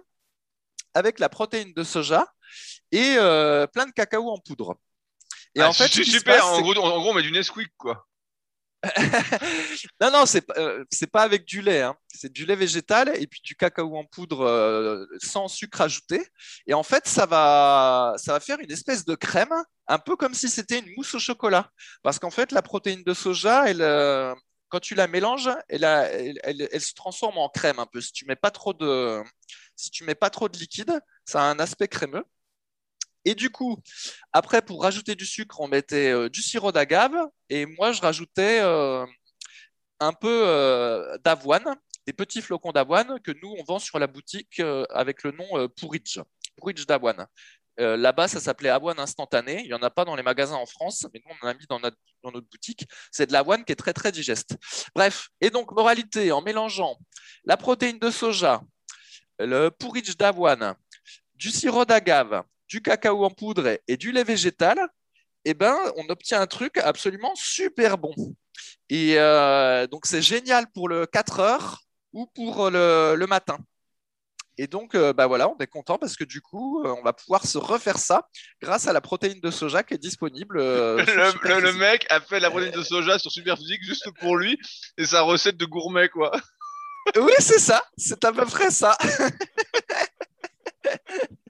avec 0.93 1.20
la 1.20 1.29
protéine 1.29 1.74
de 1.74 1.84
soja 1.84 2.27
et 2.91 3.15
euh, 3.17 3.67
plein 3.67 3.86
de 3.86 3.91
cacao 3.91 4.29
en 4.29 4.38
poudre. 4.38 4.77
Et 5.55 5.62
ah, 5.62 5.69
en 5.69 5.74
fait, 5.74 5.88
super. 5.88 6.45
en, 6.48 6.62
gros, 6.62 6.75
en 6.75 7.00
gros, 7.00 7.12
on 7.12 7.13
met 7.13 7.22
du 7.22 7.31
Nesquik, 7.31 7.69
quoi. 7.77 8.07
non, 10.01 10.12
non, 10.12 10.25
c'est 10.25 10.43
euh, 10.57 10.83
pas 11.12 11.24
avec 11.24 11.45
du 11.45 11.62
lait. 11.62 11.81
Hein. 11.81 11.95
C'est 12.10 12.31
du 12.31 12.45
lait 12.45 12.55
végétal 12.55 13.13
et 13.15 13.27
puis 13.27 13.41
du 13.41 13.55
cacao 13.55 13.95
en 13.95 14.03
poudre 14.03 14.41
euh, 14.41 15.05
sans 15.22 15.48
sucre 15.48 15.81
ajouté. 15.81 16.25
Et 16.67 16.74
en 16.74 16.83
fait, 16.83 17.07
ça 17.07 17.25
va, 17.25 18.13
ça 18.17 18.33
va 18.33 18.39
faire 18.39 18.60
une 18.60 18.72
espèce 18.72 19.05
de 19.05 19.15
crème, 19.15 19.53
un 19.88 20.00
peu 20.00 20.15
comme 20.15 20.33
si 20.33 20.50
c'était 20.50 20.79
une 20.79 20.93
mousse 20.98 21.13
au 21.15 21.19
chocolat. 21.19 21.69
Parce 22.01 22.19
qu'en 22.19 22.31
fait, 22.31 22.51
la 22.51 22.62
protéine 22.62 23.03
de 23.03 23.13
soja, 23.13 23.69
elle, 23.69 23.81
euh, 23.81 24.36
quand 24.67 24.81
tu 24.81 24.95
la 24.95 25.07
mélanges, 25.07 25.50
elle, 25.69 25.86
elle, 25.86 26.67
elle, 26.72 26.81
se 26.81 26.93
transforme 26.93 27.38
en 27.38 27.48
crème 27.48 27.79
un 27.79 27.86
peu. 27.86 28.01
Si 28.01 28.12
tu 28.12 28.25
mets 28.25 28.36
pas 28.36 28.51
trop 28.51 28.74
de, 28.74 29.22
si 29.75 29.91
tu 29.91 30.03
mets 30.03 30.15
pas 30.15 30.29
trop 30.29 30.50
de 30.50 30.57
liquide, 30.57 31.00
ça 31.25 31.41
a 31.41 31.45
un 31.45 31.60
aspect 31.60 31.88
crémeux. 31.88 32.25
Et 33.25 33.35
du 33.35 33.49
coup, 33.49 33.77
après, 34.33 34.61
pour 34.61 34.81
rajouter 34.83 35.15
du 35.15 35.25
sucre, 35.25 35.59
on 35.61 35.67
mettait 35.67 36.11
euh, 36.11 36.29
du 36.29 36.41
sirop 36.41 36.71
d'agave. 36.71 37.15
Et 37.49 37.65
moi, 37.65 37.91
je 37.91 38.01
rajoutais 38.01 38.59
euh, 38.61 39.05
un 39.99 40.13
peu 40.13 40.43
euh, 40.47 41.17
d'avoine, 41.23 41.75
des 42.05 42.13
petits 42.13 42.41
flocons 42.41 42.71
d'avoine 42.71 43.19
que 43.21 43.31
nous, 43.41 43.55
on 43.57 43.63
vend 43.63 43.79
sur 43.79 43.99
la 43.99 44.07
boutique 44.07 44.61
avec 44.89 45.23
le 45.23 45.31
nom 45.31 45.69
Pourridge, 45.79 46.19
Pourridge 46.57 46.85
d'avoine. 46.85 47.25
Là-bas, 47.77 48.27
ça 48.27 48.41
s'appelait 48.41 48.69
avoine 48.69 48.99
instantanée. 48.99 49.61
Il 49.61 49.67
n'y 49.67 49.73
en 49.73 49.81
a 49.81 49.89
pas 49.89 50.03
dans 50.03 50.15
les 50.15 50.21
magasins 50.21 50.57
en 50.57 50.65
France, 50.65 51.07
mais 51.13 51.21
nous, 51.25 51.31
on 51.31 51.47
en 51.47 51.49
a 51.49 51.53
mis 51.53 51.65
dans 51.67 51.79
notre, 51.79 51.97
dans 52.21 52.31
notre 52.31 52.47
boutique. 52.49 52.85
C'est 53.09 53.27
de 53.27 53.31
l'avoine 53.31 53.63
qui 53.63 53.71
est 53.71 53.77
très, 53.77 53.93
très 53.93 54.11
digeste. 54.11 54.57
Bref, 54.93 55.29
et 55.39 55.49
donc, 55.49 55.71
moralité, 55.71 56.33
en 56.33 56.41
mélangeant 56.41 56.99
la 57.45 57.55
protéine 57.55 57.99
de 57.99 58.11
soja, 58.11 58.61
le 59.39 59.69
pourridge 59.69 60.17
d'avoine, 60.17 60.75
du 61.35 61.49
sirop 61.49 61.85
d'agave, 61.85 62.43
du 62.73 62.81
cacao 62.81 63.23
en 63.23 63.29
poudre 63.29 63.77
et 63.87 63.97
du 63.97 64.11
lait 64.11 64.23
végétal, 64.23 64.79
eh 65.45 65.53
ben, 65.53 65.77
on 65.95 66.09
obtient 66.09 66.41
un 66.41 66.47
truc 66.47 66.79
absolument 66.79 67.35
super 67.35 67.99
bon. 67.99 68.15
Et 68.89 69.19
euh, 69.19 69.85
donc, 69.85 70.07
c'est 70.07 70.23
génial 70.23 70.65
pour 70.73 70.89
le 70.89 71.05
4 71.05 71.39
heures 71.39 71.83
ou 72.13 72.25
pour 72.33 72.71
le, 72.71 73.25
matin. 73.29 73.59
Et 74.57 74.65
donc, 74.65 74.95
euh, 74.95 75.13
bah 75.13 75.27
voilà, 75.27 75.49
on 75.49 75.57
est 75.59 75.67
content 75.67 75.99
parce 75.99 76.15
que 76.15 76.23
du 76.23 76.41
coup, 76.41 76.83
euh, 76.83 76.95
on 76.97 77.03
va 77.03 77.13
pouvoir 77.13 77.45
se 77.45 77.59
refaire 77.59 77.99
ça 77.99 78.27
grâce 78.59 78.87
à 78.87 78.93
la 78.93 79.01
protéine 79.01 79.39
de 79.39 79.51
soja 79.51 79.83
qui 79.83 79.93
est 79.93 79.99
disponible. 79.99 80.57
le, 80.57 81.71
mec 81.73 82.07
a 82.09 82.21
fait 82.21 82.39
la 82.39 82.49
protéine 82.49 82.73
de 82.73 82.81
soja 82.81 83.19
sur 83.19 83.31
Superphysique 83.31 83.83
juste 83.83 84.09
pour 84.19 84.35
lui 84.35 84.57
et 84.97 85.05
sa 85.05 85.21
recette 85.21 85.57
de 85.57 85.65
gourmet, 85.65 86.09
quoi. 86.09 86.31
oui, 87.17 87.33
c'est 87.37 87.59
ça. 87.59 87.83
C'est 87.97 88.25
à 88.25 88.31
peu 88.31 88.45
près 88.45 88.71
ça. 88.71 88.97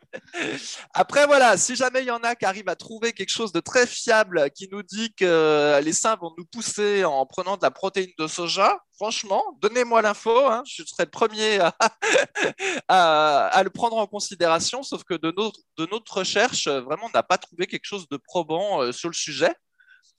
Après, 0.93 1.25
voilà, 1.27 1.57
si 1.57 1.75
jamais 1.75 2.01
il 2.01 2.07
y 2.07 2.11
en 2.11 2.23
a 2.23 2.35
qui 2.35 2.45
arrivent 2.45 2.69
à 2.69 2.75
trouver 2.75 3.13
quelque 3.13 3.29
chose 3.29 3.51
de 3.51 3.59
très 3.59 3.85
fiable 3.85 4.49
qui 4.51 4.67
nous 4.71 4.83
dit 4.83 5.13
que 5.13 5.79
les 5.83 5.93
seins 5.93 6.15
vont 6.15 6.33
nous 6.37 6.45
pousser 6.45 7.05
en 7.05 7.25
prenant 7.25 7.57
de 7.57 7.61
la 7.61 7.71
protéine 7.71 8.11
de 8.17 8.27
soja, 8.27 8.79
franchement, 8.95 9.43
donnez-moi 9.61 10.01
l'info. 10.01 10.47
Hein, 10.47 10.63
je 10.65 10.83
serai 10.83 11.05
le 11.05 11.11
premier 11.11 11.59
à, 12.87 13.61
le 13.63 13.69
prendre 13.69 13.97
en 13.97 14.07
considération. 14.07 14.83
Sauf 14.83 15.03
que 15.03 15.13
de, 15.13 15.31
de 15.31 15.87
notre 15.91 16.17
recherche, 16.17 16.67
vraiment, 16.67 17.05
on 17.05 17.11
n'a 17.13 17.23
pas 17.23 17.37
trouvé 17.37 17.67
quelque 17.67 17.85
chose 17.85 18.07
de 18.09 18.17
probant 18.17 18.81
euh, 18.81 18.91
sur 18.91 19.09
le 19.09 19.13
sujet. 19.13 19.53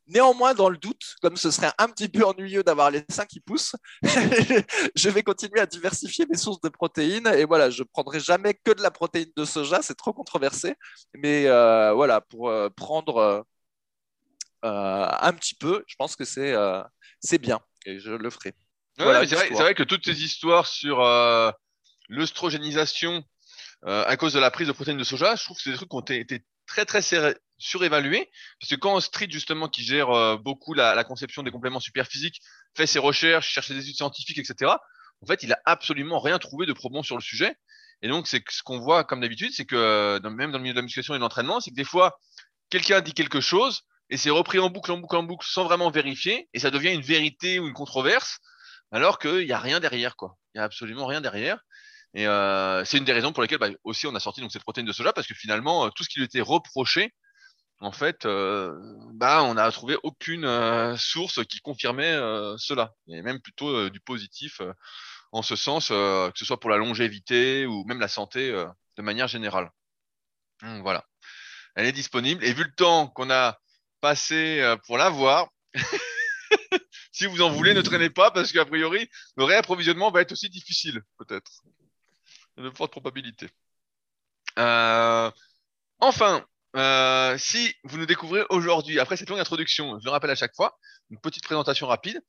Néanmoins, 0.06 0.52
dans 0.52 0.68
le 0.68 0.76
doute, 0.76 1.16
comme 1.22 1.36
ce 1.36 1.50
serait 1.50 1.72
un 1.78 1.88
petit 1.88 2.08
peu 2.08 2.24
ennuyeux 2.24 2.62
d'avoir 2.62 2.90
les 2.90 3.02
seins 3.08 3.24
qui 3.24 3.40
poussent, 3.40 3.74
je 4.02 5.08
vais 5.08 5.22
continuer 5.22 5.60
à 5.60 5.66
diversifier 5.66 6.26
mes 6.26 6.36
sources 6.36 6.60
de 6.60 6.68
protéines. 6.68 7.26
Et 7.28 7.44
voilà, 7.44 7.70
je 7.70 7.82
ne 7.82 7.88
prendrai 7.88 8.20
jamais 8.20 8.52
que 8.52 8.72
de 8.72 8.82
la 8.82 8.90
protéine 8.90 9.32
de 9.34 9.44
soja, 9.46 9.80
c'est 9.80 9.94
trop 9.94 10.12
controversé. 10.12 10.74
Mais 11.14 11.46
euh, 11.46 11.92
voilà, 11.94 12.20
pour 12.20 12.50
euh, 12.50 12.68
prendre 12.68 13.46
euh, 14.64 15.08
un 15.20 15.32
petit 15.32 15.54
peu, 15.54 15.82
je 15.86 15.96
pense 15.96 16.16
que 16.16 16.24
c'est 16.24 16.54
c'est 17.20 17.38
bien 17.38 17.60
et 17.86 17.98
je 17.98 18.10
le 18.10 18.30
ferai. 18.30 18.54
c'est 18.98 19.04
vrai, 19.04 19.48
vrai, 19.50 19.74
que 19.74 19.82
toutes 19.82 20.04
ces 20.04 20.22
histoires 20.22 20.66
sur 20.66 21.02
l'œstrogénisation 22.08 23.24
à 23.82 24.16
cause 24.18 24.34
de 24.34 24.38
la 24.38 24.50
prise 24.50 24.66
de 24.68 24.72
protéines 24.72 24.98
de 24.98 25.04
soja, 25.04 25.34
je 25.36 25.44
trouve 25.44 25.56
que 25.56 25.62
c'est 25.62 25.70
des 25.70 25.76
trucs 25.76 25.88
qui 25.88 25.96
ont 25.96 26.00
été 26.00 26.44
très 26.74 26.84
très 26.84 27.36
surévalué, 27.58 28.30
parce 28.60 28.70
que 28.70 28.76
quand 28.76 28.98
Street 29.00 29.28
justement 29.30 29.68
qui 29.68 29.84
gère 29.84 30.10
euh, 30.10 30.36
beaucoup 30.36 30.74
la, 30.74 31.04
conception 31.04 31.42
des 31.42 31.50
compléments 31.50 31.80
super 31.80 32.06
physiques 32.06 32.40
fait 32.76 32.86
ses 32.86 32.98
recherches, 32.98 33.48
cherche 33.48 33.70
des 33.70 33.78
études 33.78 33.96
scientifiques, 33.96 34.38
etc. 34.38 34.72
En 35.22 35.26
fait, 35.26 35.42
il 35.42 35.52
a 35.52 35.58
absolument 35.64 36.18
rien 36.20 36.38
trouvé 36.38 36.66
de 36.66 36.72
probant 36.72 37.02
sur 37.02 37.16
le 37.16 37.22
sujet. 37.22 37.54
Et 38.02 38.08
donc, 38.08 38.26
c'est 38.26 38.42
ce 38.50 38.62
qu'on 38.62 38.80
voit 38.80 39.04
comme 39.04 39.20
d'habitude, 39.20 39.52
c'est 39.54 39.64
que 39.64 39.76
euh, 39.76 40.20
même 40.30 40.50
dans 40.50 40.58
le 40.58 40.62
milieu 40.62 40.74
de 40.74 40.78
la 40.78 40.82
musculation 40.82 41.14
et 41.14 41.18
de 41.18 41.22
l'entraînement, 41.22 41.60
c'est 41.60 41.70
que 41.70 41.76
des 41.76 41.84
fois, 41.84 42.18
quelqu'un 42.70 43.00
dit 43.00 43.14
quelque 43.14 43.40
chose 43.40 43.82
et 44.10 44.16
c'est 44.16 44.30
repris 44.30 44.58
en 44.58 44.68
boucle, 44.68 44.92
en 44.92 44.98
boucle, 44.98 45.16
en 45.16 45.22
boucle, 45.22 45.46
sans 45.48 45.64
vraiment 45.64 45.90
vérifier, 45.90 46.48
et 46.52 46.58
ça 46.58 46.70
devient 46.70 46.92
une 46.92 47.00
vérité 47.00 47.58
ou 47.58 47.66
une 47.66 47.72
controverse, 47.72 48.38
alors 48.92 49.18
qu'il 49.18 49.46
n'y 49.46 49.52
a 49.52 49.58
rien 49.58 49.80
derrière, 49.80 50.16
quoi. 50.16 50.36
Il 50.54 50.58
n'y 50.58 50.60
a 50.60 50.64
absolument 50.64 51.06
rien 51.06 51.20
derrière. 51.20 51.58
Et 52.14 52.26
euh, 52.26 52.84
c'est 52.84 52.98
une 52.98 53.04
des 53.04 53.12
raisons 53.12 53.32
pour 53.32 53.42
lesquelles 53.42 53.58
bah, 53.58 53.70
aussi 53.82 54.06
on 54.06 54.14
a 54.14 54.20
sorti 54.20 54.40
donc 54.40 54.52
cette 54.52 54.62
protéine 54.62 54.86
de 54.86 54.92
soja 54.92 55.12
parce 55.12 55.26
que 55.26 55.34
finalement 55.34 55.90
tout 55.90 56.04
ce 56.04 56.08
qui 56.08 56.20
lui 56.20 56.26
était 56.26 56.40
reproché 56.40 57.12
en 57.80 57.92
fait, 57.92 58.24
euh, 58.24 58.72
bah, 59.12 59.42
on 59.42 59.54
n'a 59.54 59.70
trouvé 59.70 59.96
aucune 60.02 60.44
euh, 60.44 60.96
source 60.96 61.44
qui 61.44 61.60
confirmait 61.60 62.12
euh, 62.12 62.56
cela, 62.56 62.94
et 63.08 63.20
même 63.22 63.40
plutôt 63.40 63.90
du 63.90 64.00
positif 64.00 64.60
en 65.32 65.42
ce 65.42 65.56
sens, 65.56 65.88
que 65.88 66.32
ce 66.34 66.44
soit 66.44 66.60
pour 66.60 66.70
la 66.70 66.78
longévité 66.78 67.66
ou 67.66 67.84
même 67.84 68.00
la 68.00 68.08
santé 68.08 68.52
de 68.96 69.02
manière 69.02 69.28
générale. 69.28 69.70
Voilà, 70.62 71.04
elle 71.74 71.86
est 71.86 71.92
disponible, 71.92 72.44
et 72.44 72.52
vu 72.54 72.64
le 72.64 72.74
temps 72.74 73.08
qu'on 73.08 73.30
a 73.30 73.58
passé 74.00 74.76
pour 74.86 74.96
l'avoir, 74.96 75.48
si 77.12 77.26
vous 77.26 77.42
en 77.42 77.50
voulez, 77.50 77.74
ne 77.74 77.82
traînez 77.82 78.10
pas, 78.10 78.30
parce 78.30 78.52
qu'a 78.52 78.64
priori, 78.64 79.10
le 79.36 79.44
réapprovisionnement 79.44 80.10
va 80.10 80.20
être 80.20 80.32
aussi 80.32 80.48
difficile, 80.48 81.02
peut-être. 81.18 81.50
De 82.56 82.70
forte 82.70 82.92
probabilité. 82.92 83.48
enfin, 86.00 86.44
euh, 86.76 87.38
si 87.38 87.72
vous 87.84 87.98
nous 87.98 88.06
découvrez 88.06 88.42
aujourd'hui, 88.50 88.98
après 88.98 89.16
cette 89.16 89.30
longue 89.30 89.38
introduction, 89.38 89.98
je 90.00 90.04
le 90.04 90.10
rappelle 90.10 90.30
à 90.30 90.34
chaque 90.34 90.54
fois, 90.54 90.76
une 91.10 91.20
petite 91.20 91.44
présentation 91.44 91.86
rapide. 91.86 92.20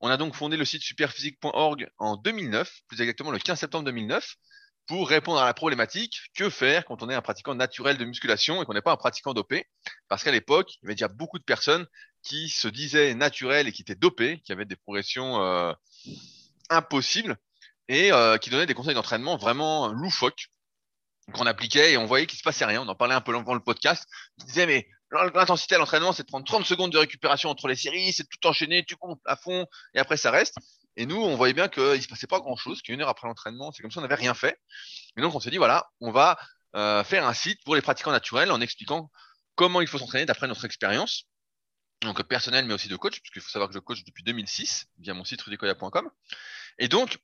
On 0.00 0.08
a 0.08 0.16
donc 0.16 0.34
fondé 0.34 0.56
le 0.56 0.64
site 0.64 0.82
superphysique.org 0.82 1.88
en 1.98 2.16
2009, 2.16 2.80
plus 2.88 3.00
exactement 3.00 3.30
le 3.30 3.38
15 3.38 3.60
septembre 3.60 3.84
2009, 3.84 4.36
pour 4.86 5.08
répondre 5.08 5.38
à 5.38 5.44
la 5.44 5.54
problématique 5.54 6.18
que 6.34 6.50
faire 6.50 6.84
quand 6.84 7.04
on 7.04 7.10
est 7.10 7.14
un 7.14 7.22
pratiquant 7.22 7.54
naturel 7.54 7.96
de 7.96 8.04
musculation 8.04 8.60
et 8.60 8.66
qu'on 8.66 8.74
n'est 8.74 8.82
pas 8.82 8.90
un 8.90 8.96
pratiquant 8.96 9.32
dopé? 9.32 9.66
Parce 10.08 10.24
qu'à 10.24 10.32
l'époque, 10.32 10.74
il 10.74 10.78
y 10.82 10.86
avait 10.86 10.94
déjà 10.94 11.06
beaucoup 11.06 11.38
de 11.38 11.44
personnes 11.44 11.86
qui 12.24 12.48
se 12.48 12.66
disaient 12.66 13.14
naturelles 13.14 13.68
et 13.68 13.72
qui 13.72 13.82
étaient 13.82 13.94
dopées, 13.94 14.40
qui 14.40 14.50
avaient 14.50 14.64
des 14.64 14.76
progressions 14.76 15.40
euh, 15.40 15.72
impossibles 16.68 17.36
et 17.88 18.12
euh, 18.12 18.38
qui 18.38 18.50
donnaient 18.50 18.66
des 18.66 18.74
conseils 18.74 18.94
d'entraînement 18.94 19.36
vraiment 19.36 19.88
loufoques 19.88 20.48
qu'on 21.32 21.46
appliquait 21.46 21.92
et 21.92 21.96
on 21.96 22.06
voyait 22.06 22.26
qu'il 22.26 22.38
se 22.38 22.42
passait 22.42 22.64
rien. 22.64 22.82
On 22.82 22.88
en 22.88 22.94
parlait 22.94 23.14
un 23.14 23.20
peu 23.20 23.32
dans 23.32 23.54
le 23.54 23.60
podcast. 23.60 24.06
On 24.40 24.44
disait, 24.44 24.66
mais 24.66 24.88
l'intensité 25.10 25.74
à 25.74 25.78
l'entraînement, 25.78 26.12
c'est 26.12 26.22
de 26.22 26.28
prendre 26.28 26.46
30 26.46 26.64
secondes 26.64 26.90
de 26.90 26.98
récupération 26.98 27.50
entre 27.50 27.68
les 27.68 27.76
séries, 27.76 28.12
c'est 28.12 28.24
tout 28.28 28.46
enchaîner, 28.46 28.84
tu 28.84 28.96
comptes 28.96 29.20
à 29.26 29.36
fond 29.36 29.66
et 29.94 29.98
après 29.98 30.16
ça 30.16 30.30
reste. 30.30 30.56
Et 30.96 31.06
nous, 31.06 31.16
on 31.16 31.36
voyait 31.36 31.54
bien 31.54 31.68
qu'il 31.68 32.02
se 32.02 32.08
passait 32.08 32.26
pas 32.26 32.40
grand 32.40 32.56
chose, 32.56 32.82
qu'une 32.82 33.00
heure 33.00 33.08
après 33.08 33.26
l'entraînement, 33.26 33.72
c'est 33.72 33.82
comme 33.82 33.90
si 33.90 33.98
on 33.98 34.02
n'avait 34.02 34.14
rien 34.14 34.34
fait. 34.34 34.58
Et 35.16 35.22
donc, 35.22 35.34
on 35.34 35.40
s'est 35.40 35.50
dit, 35.50 35.56
voilà, 35.56 35.90
on 36.00 36.10
va 36.10 36.38
euh, 36.76 37.02
faire 37.02 37.26
un 37.26 37.32
site 37.32 37.62
pour 37.64 37.74
les 37.74 37.82
pratiquants 37.82 38.12
naturels 38.12 38.50
en 38.50 38.60
expliquant 38.60 39.10
comment 39.54 39.80
il 39.80 39.86
faut 39.86 39.98
s'entraîner 39.98 40.26
d'après 40.26 40.48
notre 40.48 40.64
expérience. 40.64 41.24
Donc, 42.02 42.22
personnel, 42.24 42.66
mais 42.66 42.74
aussi 42.74 42.88
de 42.88 42.96
coach, 42.96 43.20
puisqu'il 43.20 43.40
faut 43.40 43.50
savoir 43.50 43.68
que 43.68 43.74
je 43.74 43.78
coach 43.78 44.04
depuis 44.04 44.24
2006 44.24 44.86
via 44.98 45.14
mon 45.14 45.24
site 45.24 45.40
rudicoya.com. 45.40 46.10
Et 46.78 46.88
donc, 46.88 47.18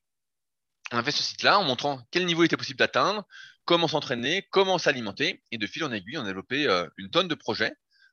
on 0.93 0.99
a 0.99 1.03
fait 1.03 1.11
ce 1.11 1.23
site-là 1.23 1.59
en 1.59 1.65
montrant 1.65 2.01
quel 2.11 2.27
niveau 2.27 2.45
était 2.45 2.57
possible 2.57 2.79
d'atteindre, 2.79 3.25
comment 3.65 3.89
s'entraîner, 3.89 4.47
comment 4.51 4.79
s'alimenter. 4.79 5.43
Et 5.51 5.59
de 5.59 5.67
fil 5.67 5.85
en 5.85 5.93
aiguille, 5.93 6.19
on 6.19 6.23
a 6.23 6.27
développé 6.27 6.67
euh, 6.67 6.87
une 6.97 7.11
tonne 7.11 7.29
de 7.29 7.35
projets, 7.35 7.73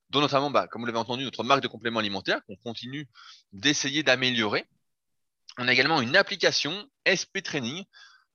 dont 0.10 0.22
notamment, 0.22 0.52
bah, 0.52 0.68
comme 0.68 0.82
vous 0.82 0.86
l'avez 0.86 1.00
entendu, 1.00 1.24
notre 1.24 1.44
marque 1.44 1.62
de 1.62 1.68
compléments 1.68 2.00
alimentaires 2.00 2.42
qu'on 2.46 2.58
continue 2.58 3.08
d'essayer 3.54 4.04
d'améliorer. 4.04 4.66
On 5.58 5.68
a 5.68 5.74
également 5.74 6.02
une 6.02 6.18
application 6.18 6.90
SP 7.08 7.42
Training 7.42 7.86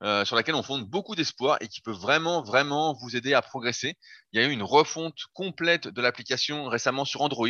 euh, 0.03 0.24
sur 0.24 0.37
laquelle 0.37 0.55
on 0.55 0.62
fonde 0.62 0.88
beaucoup 0.88 1.14
d'espoir 1.14 1.59
et 1.61 1.68
qui 1.68 1.83
peut 1.83 1.92
vraiment, 1.92 2.42
vraiment 2.42 2.94
vous 2.94 3.16
aider 3.16 3.35
à 3.35 3.42
progresser. 3.42 3.98
Il 4.33 4.40
y 4.40 4.42
a 4.42 4.48
eu 4.48 4.50
une 4.50 4.62
refonte 4.62 5.18
complète 5.35 5.88
de 5.88 6.00
l'application 6.00 6.64
récemment 6.64 7.05
sur 7.05 7.20
Android. 7.20 7.48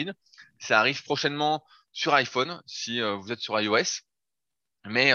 Ça 0.59 0.81
arrive 0.81 1.05
prochainement 1.05 1.64
sur 1.92 2.12
iPhone 2.14 2.61
si 2.66 3.00
vous 3.00 3.31
êtes 3.31 3.38
sur 3.38 3.61
iOS. 3.61 4.03
Mais 4.87 5.12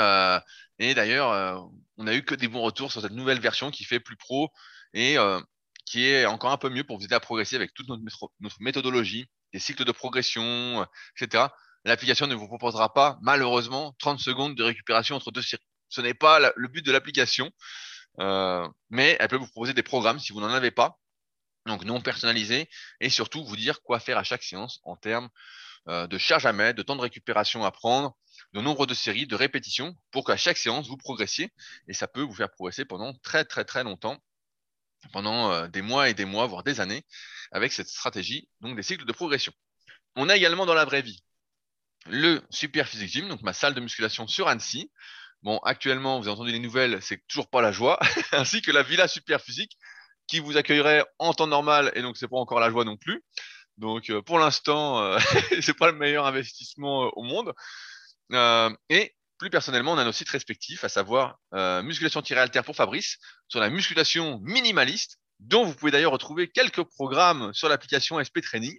et 0.80 0.94
d'ailleurs, 0.94 1.70
on 1.98 2.08
a 2.08 2.14
eu 2.14 2.24
que 2.24 2.36
des 2.36 2.48
bons 2.48 2.62
retours 2.62 2.92
sur 2.92 3.02
cette 3.02 3.12
nouvelle 3.12 3.40
version 3.40 3.72
qui 3.72 3.84
fait 3.84 4.00
plus 4.00 4.18
pro 4.18 4.50
et 4.94 5.18
qui 5.86 6.06
est 6.06 6.26
encore 6.26 6.52
un 6.52 6.58
peu 6.58 6.70
mieux 6.70 6.84
pour 6.84 6.98
vous 6.98 7.06
aider 7.06 7.16
à 7.16 7.20
progresser 7.20 7.56
avec 7.56 7.74
toute 7.74 7.88
notre, 7.88 8.30
méthodologie, 8.60 9.30
des 9.54 9.60
cycles 9.60 9.86
de 9.86 9.92
progression, 9.92 10.86
etc. 11.20 11.48
L'application 11.86 12.28
ne 12.28 12.36
vous 12.36 12.48
proposera 12.48 12.94
pas, 12.94 13.18
malheureusement, 13.22 13.96
30 14.00 14.20
secondes 14.20 14.56
de 14.56 14.64
récupération 14.64 15.16
entre 15.16 15.32
deux 15.32 15.44
séries. 15.44 15.64
Ce 15.90 16.02
n'est 16.02 16.16
pas 16.16 16.40
le 16.56 16.68
but 16.68 16.84
de 16.84 16.92
l'application, 16.92 17.52
euh, 18.20 18.68
mais 18.90 19.16
elle 19.20 19.28
peut 19.28 19.36
vous 19.36 19.48
proposer 19.48 19.74
des 19.74 19.84
programmes 19.84 20.20
si 20.20 20.34
vous 20.34 20.42
n'en 20.42 20.50
avez 20.50 20.72
pas, 20.72 20.98
donc 21.68 21.84
non 21.86 22.02
personnalisés, 22.02 22.70
et 23.00 23.10
surtout 23.10 23.46
vous 23.46 23.56
dire 23.56 23.82
quoi 23.84 24.00
faire 24.00 24.18
à 24.18 24.24
chaque 24.24 24.44
séance 24.44 24.80
en 24.84 24.96
termes 24.96 25.30
euh, 25.90 26.08
de 26.08 26.18
charge 26.18 26.48
à 26.48 26.54
mettre, 26.54 26.78
de 26.78 26.84
temps 26.84 26.96
de 26.96 27.02
récupération 27.02 27.64
à 27.64 27.72
prendre, 27.72 28.16
de 28.54 28.62
nombre 28.62 28.86
de 28.86 28.94
séries, 28.94 29.28
de 29.28 29.36
répétitions, 29.36 29.96
pour 30.12 30.26
qu'à 30.26 30.38
chaque 30.38 30.58
séance 30.58 30.88
vous 30.88 30.98
progressiez, 30.98 31.52
et 31.88 31.94
ça 31.94 32.08
peut 32.08 32.22
vous 32.22 32.34
faire 32.34 32.52
progresser 32.52 32.86
pendant 32.86 33.14
très 33.24 33.46
très 33.46 33.66
très 33.66 33.84
longtemps, 33.84 34.18
pendant 35.12 35.52
euh, 35.52 35.68
des 35.68 35.82
mois 35.82 36.10
et 36.10 36.14
des 36.14 36.26
mois, 36.26 36.48
voire 36.48 36.64
des 36.64 36.80
années, 36.80 37.04
avec 37.52 37.74
cette 37.74 37.88
stratégie, 37.88 38.50
donc 38.62 38.76
des 38.76 38.84
cycles 38.84 39.06
de 39.06 39.14
progression. 39.14 39.54
On 40.16 40.30
a 40.30 40.36
également 40.36 40.66
dans 40.66 40.74
la 40.74 40.86
vraie 40.86 41.02
vie 41.02 41.22
le 42.08 42.42
Super 42.52 42.88
Physique 42.88 43.10
Gym, 43.10 43.28
donc 43.28 43.42
ma 43.42 43.54
salle 43.54 43.74
de 43.74 43.82
musculation 43.82 44.28
sur 44.28 44.48
Annecy, 44.48 44.92
Bon, 45.46 45.60
actuellement, 45.60 46.20
vous 46.20 46.28
avez 46.28 46.34
entendu 46.34 46.52
les 46.52 46.60
nouvelles, 46.60 47.04
c'est 47.04 47.22
toujours 47.28 47.48
pas 47.48 47.62
la 47.62 47.72
joie, 47.72 48.00
ainsi 48.32 48.64
que 48.64 48.72
la 48.72 48.82
Villa 48.82 49.08
Super 49.08 49.40
Physique 49.40 49.78
qui 50.26 50.40
vous 50.40 50.58
accueillerait 50.58 51.06
en 51.20 51.36
temps 51.36 51.46
normal 51.46 51.92
et 51.94 52.02
donc 52.02 52.18
c'est 52.18 52.28
pas 52.28 52.38
encore 52.38 52.60
la 52.60 52.72
joie 52.72 52.84
non 52.84 52.98
plus. 52.98 53.24
Donc 53.78 54.10
euh, 54.10 54.24
pour 54.24 54.40
l'instant, 54.40 55.04
euh, 55.04 55.20
c'est 55.62 55.78
pas 55.78 55.92
le 55.92 55.98
meilleur 55.98 56.26
investissement 56.26 57.12
au 57.16 57.22
monde. 57.22 57.54
Et 58.32 59.16
plus 59.38 59.50
personnellement, 59.50 59.94
on 59.94 59.98
a 59.98 60.06
nos 60.06 60.12
sites 60.12 60.30
respectifs, 60.30 60.84
à 60.84 60.90
savoir 60.90 61.40
musculation-alter 61.84 62.62
pour 62.64 62.76
Fabrice, 62.76 63.18
sur 63.48 63.60
la 63.60 63.70
musculation 63.70 64.40
minimaliste, 64.44 65.18
dont 65.40 65.66
vous 65.66 65.74
pouvez 65.74 65.92
d'ailleurs 65.92 66.14
retrouver 66.14 66.50
quelques 66.50 66.84
programmes 66.84 67.54
sur 67.54 67.70
l'application 67.70 68.24
SP 68.24 68.42
Training. 68.42 68.78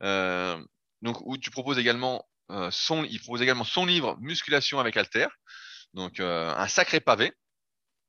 donc 0.00 1.20
où 1.22 1.36
tu 1.38 1.50
proposes 1.50 1.78
également 1.78 2.28
son, 2.70 3.04
il 3.04 3.20
propose 3.20 3.42
également 3.42 3.64
son 3.64 3.86
livre 3.86 4.16
Musculation 4.20 4.80
avec 4.80 4.96
Alter. 4.96 5.28
Donc 5.94 6.20
euh, 6.20 6.54
un 6.54 6.68
sacré 6.68 7.00
pavé 7.00 7.32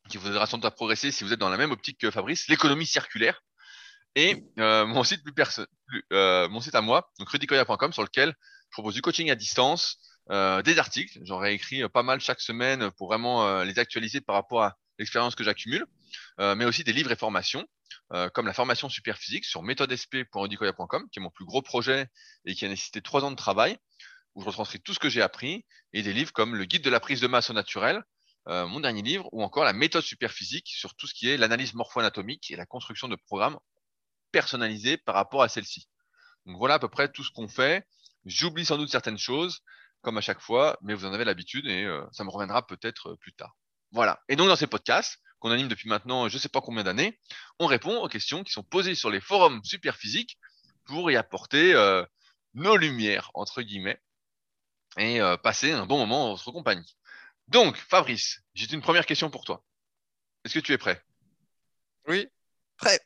qui 0.09 0.17
vous 0.17 0.27
aidera 0.27 0.45
sans 0.45 0.57
doute 0.57 0.65
à 0.65 0.71
progresser 0.71 1.11
si 1.11 1.23
vous 1.23 1.33
êtes 1.33 1.39
dans 1.39 1.49
la 1.49 1.57
même 1.57 1.71
optique 1.71 1.99
que 1.99 2.11
Fabrice, 2.11 2.47
l'économie 2.47 2.85
circulaire. 2.85 3.41
Et 4.15 4.43
euh, 4.59 4.85
mon 4.85 5.03
site 5.03 5.23
plus, 5.23 5.33
plus 5.33 6.05
euh, 6.11 6.49
mon 6.49 6.59
site 6.59 6.75
à 6.75 6.81
moi, 6.81 7.09
donc 7.17 7.29
rudicoya.com, 7.29 7.93
sur 7.93 8.03
lequel 8.03 8.35
je 8.69 8.73
propose 8.73 8.93
du 8.93 9.01
coaching 9.01 9.31
à 9.31 9.35
distance, 9.35 9.99
des 10.29 10.79
articles. 10.79 11.19
J'aurais 11.23 11.53
écrit 11.53 11.87
pas 11.89 12.03
mal 12.03 12.19
chaque 12.21 12.41
semaine 12.41 12.91
pour 12.91 13.07
vraiment 13.07 13.63
les 13.63 13.79
actualiser 13.79 14.21
par 14.21 14.35
rapport 14.35 14.63
à 14.63 14.77
l'expérience 14.97 15.35
que 15.35 15.43
j'accumule, 15.43 15.85
mais 16.37 16.65
aussi 16.65 16.83
des 16.83 16.93
livres 16.93 17.11
et 17.11 17.15
formations, 17.15 17.67
comme 18.33 18.47
la 18.47 18.53
formation 18.53 18.87
super 18.87 19.17
physique 19.17 19.45
sur 19.45 19.63
méthodesp.rudicoya.com, 19.63 21.09
qui 21.11 21.19
est 21.19 21.21
mon 21.21 21.31
plus 21.31 21.45
gros 21.45 21.61
projet 21.61 22.07
et 22.45 22.55
qui 22.55 22.65
a 22.65 22.69
nécessité 22.69 23.01
trois 23.01 23.25
ans 23.25 23.31
de 23.31 23.35
travail, 23.35 23.77
où 24.35 24.41
je 24.41 24.47
retranscris 24.47 24.81
tout 24.81 24.93
ce 24.93 24.99
que 24.99 25.09
j'ai 25.09 25.21
appris, 25.21 25.65
et 25.93 26.01
des 26.01 26.13
livres 26.13 26.31
comme 26.31 26.55
le 26.55 26.65
guide 26.65 26.83
de 26.83 26.89
la 26.89 26.99
prise 26.99 27.21
de 27.21 27.27
masse 27.27 27.49
au 27.49 27.53
naturel, 27.53 28.03
euh, 28.47 28.65
mon 28.65 28.79
dernier 28.79 29.01
livre, 29.01 29.29
ou 29.31 29.43
encore 29.43 29.63
la 29.63 29.73
méthode 29.73 30.03
superphysique 30.03 30.67
sur 30.67 30.95
tout 30.95 31.05
ce 31.05 31.13
qui 31.13 31.29
est 31.29 31.37
l'analyse 31.37 31.73
morpho-anatomique 31.73 32.49
et 32.51 32.55
la 32.55 32.65
construction 32.65 33.07
de 33.07 33.15
programmes 33.15 33.59
personnalisés 34.31 34.97
par 34.97 35.15
rapport 35.15 35.43
à 35.43 35.49
celle-ci. 35.49 35.87
Donc 36.45 36.57
voilà 36.57 36.75
à 36.75 36.79
peu 36.79 36.89
près 36.89 37.11
tout 37.11 37.23
ce 37.23 37.31
qu'on 37.31 37.47
fait. 37.47 37.85
J'oublie 38.25 38.65
sans 38.65 38.77
doute 38.77 38.89
certaines 38.89 39.17
choses, 39.17 39.61
comme 40.01 40.17
à 40.17 40.21
chaque 40.21 40.41
fois, 40.41 40.77
mais 40.81 40.93
vous 40.93 41.05
en 41.05 41.13
avez 41.13 41.25
l'habitude 41.25 41.67
et 41.67 41.83
euh, 41.83 42.03
ça 42.11 42.23
me 42.23 42.29
reviendra 42.29 42.65
peut-être 42.65 43.11
euh, 43.11 43.15
plus 43.17 43.33
tard. 43.33 43.55
Voilà. 43.91 44.21
Et 44.29 44.35
donc 44.35 44.47
dans 44.47 44.55
ces 44.55 44.67
podcasts, 44.67 45.19
qu'on 45.39 45.51
anime 45.51 45.67
depuis 45.67 45.89
maintenant 45.89 46.29
je 46.29 46.35
ne 46.35 46.39
sais 46.39 46.49
pas 46.49 46.61
combien 46.61 46.83
d'années, 46.83 47.19
on 47.59 47.65
répond 47.65 47.97
aux 48.01 48.07
questions 48.07 48.43
qui 48.43 48.53
sont 48.53 48.63
posées 48.63 48.95
sur 48.95 49.09
les 49.09 49.21
forums 49.21 49.61
superphysiques 49.63 50.37
pour 50.85 51.11
y 51.11 51.15
apporter 51.15 51.73
nos 52.53 52.75
lumières, 52.75 53.31
entre 53.33 53.61
guillemets 53.61 54.01
et 54.97 55.21
euh, 55.21 55.37
passer 55.37 55.71
un 55.71 55.85
bon 55.85 55.97
moment 55.97 56.31
en 56.31 56.35
votre 56.35 56.51
compagnie. 56.51 56.97
Donc, 57.47 57.77
Fabrice, 57.77 58.41
j'ai 58.53 58.71
une 58.73 58.81
première 58.81 59.05
question 59.05 59.29
pour 59.29 59.43
toi. 59.43 59.63
Est-ce 60.43 60.55
que 60.55 60.59
tu 60.59 60.73
es 60.73 60.77
prêt? 60.77 61.03
Oui, 62.07 62.27
prêt. 62.77 62.99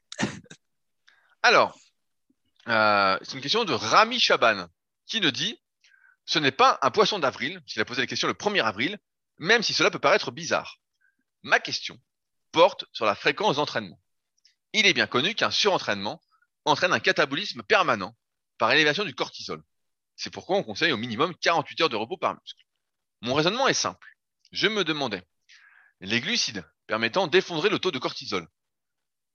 Alors, 1.43 1.77
euh, 2.67 3.17
c'est 3.21 3.35
une 3.35 3.41
question 3.41 3.65
de 3.65 3.73
Rami 3.73 4.19
Chaban 4.19 4.67
qui 5.05 5.21
nous 5.21 5.31
dit 5.31 5.59
Ce 6.25 6.39
n'est 6.39 6.51
pas 6.51 6.79
un 6.81 6.91
poisson 6.91 7.19
d'avril, 7.19 7.61
s'il 7.67 7.81
a 7.81 7.85
posé 7.85 8.01
la 8.01 8.07
question 8.07 8.27
le 8.27 8.33
1er 8.33 8.63
avril, 8.63 8.97
même 9.37 9.61
si 9.61 9.73
cela 9.73 9.91
peut 9.91 9.99
paraître 9.99 10.31
bizarre. 10.31 10.79
Ma 11.43 11.59
question 11.59 11.99
porte 12.51 12.85
sur 12.93 13.05
la 13.05 13.15
fréquence 13.15 13.57
d'entraînement. 13.57 13.99
Il 14.73 14.85
est 14.85 14.93
bien 14.93 15.07
connu 15.07 15.35
qu'un 15.35 15.51
surentraînement 15.51 16.21
entraîne 16.65 16.93
un 16.93 16.99
catabolisme 16.99 17.63
permanent 17.63 18.15
par 18.57 18.71
élévation 18.71 19.03
du 19.03 19.13
cortisol. 19.13 19.63
C'est 20.15 20.31
pourquoi 20.31 20.57
on 20.57 20.63
conseille 20.63 20.91
au 20.91 20.97
minimum 20.97 21.35
48 21.35 21.81
heures 21.81 21.89
de 21.89 21.95
repos 21.95 22.17
par 22.17 22.33
muscle. 22.33 22.63
Mon 23.21 23.33
raisonnement 23.33 23.67
est 23.67 23.73
simple. 23.73 24.07
Je 24.51 24.67
me 24.67 24.83
demandais, 24.83 25.23
les 25.99 26.21
glucides 26.21 26.65
permettant 26.87 27.27
d'effondrer 27.27 27.69
le 27.69 27.79
taux 27.79 27.91
de 27.91 27.99
cortisol, 27.99 28.47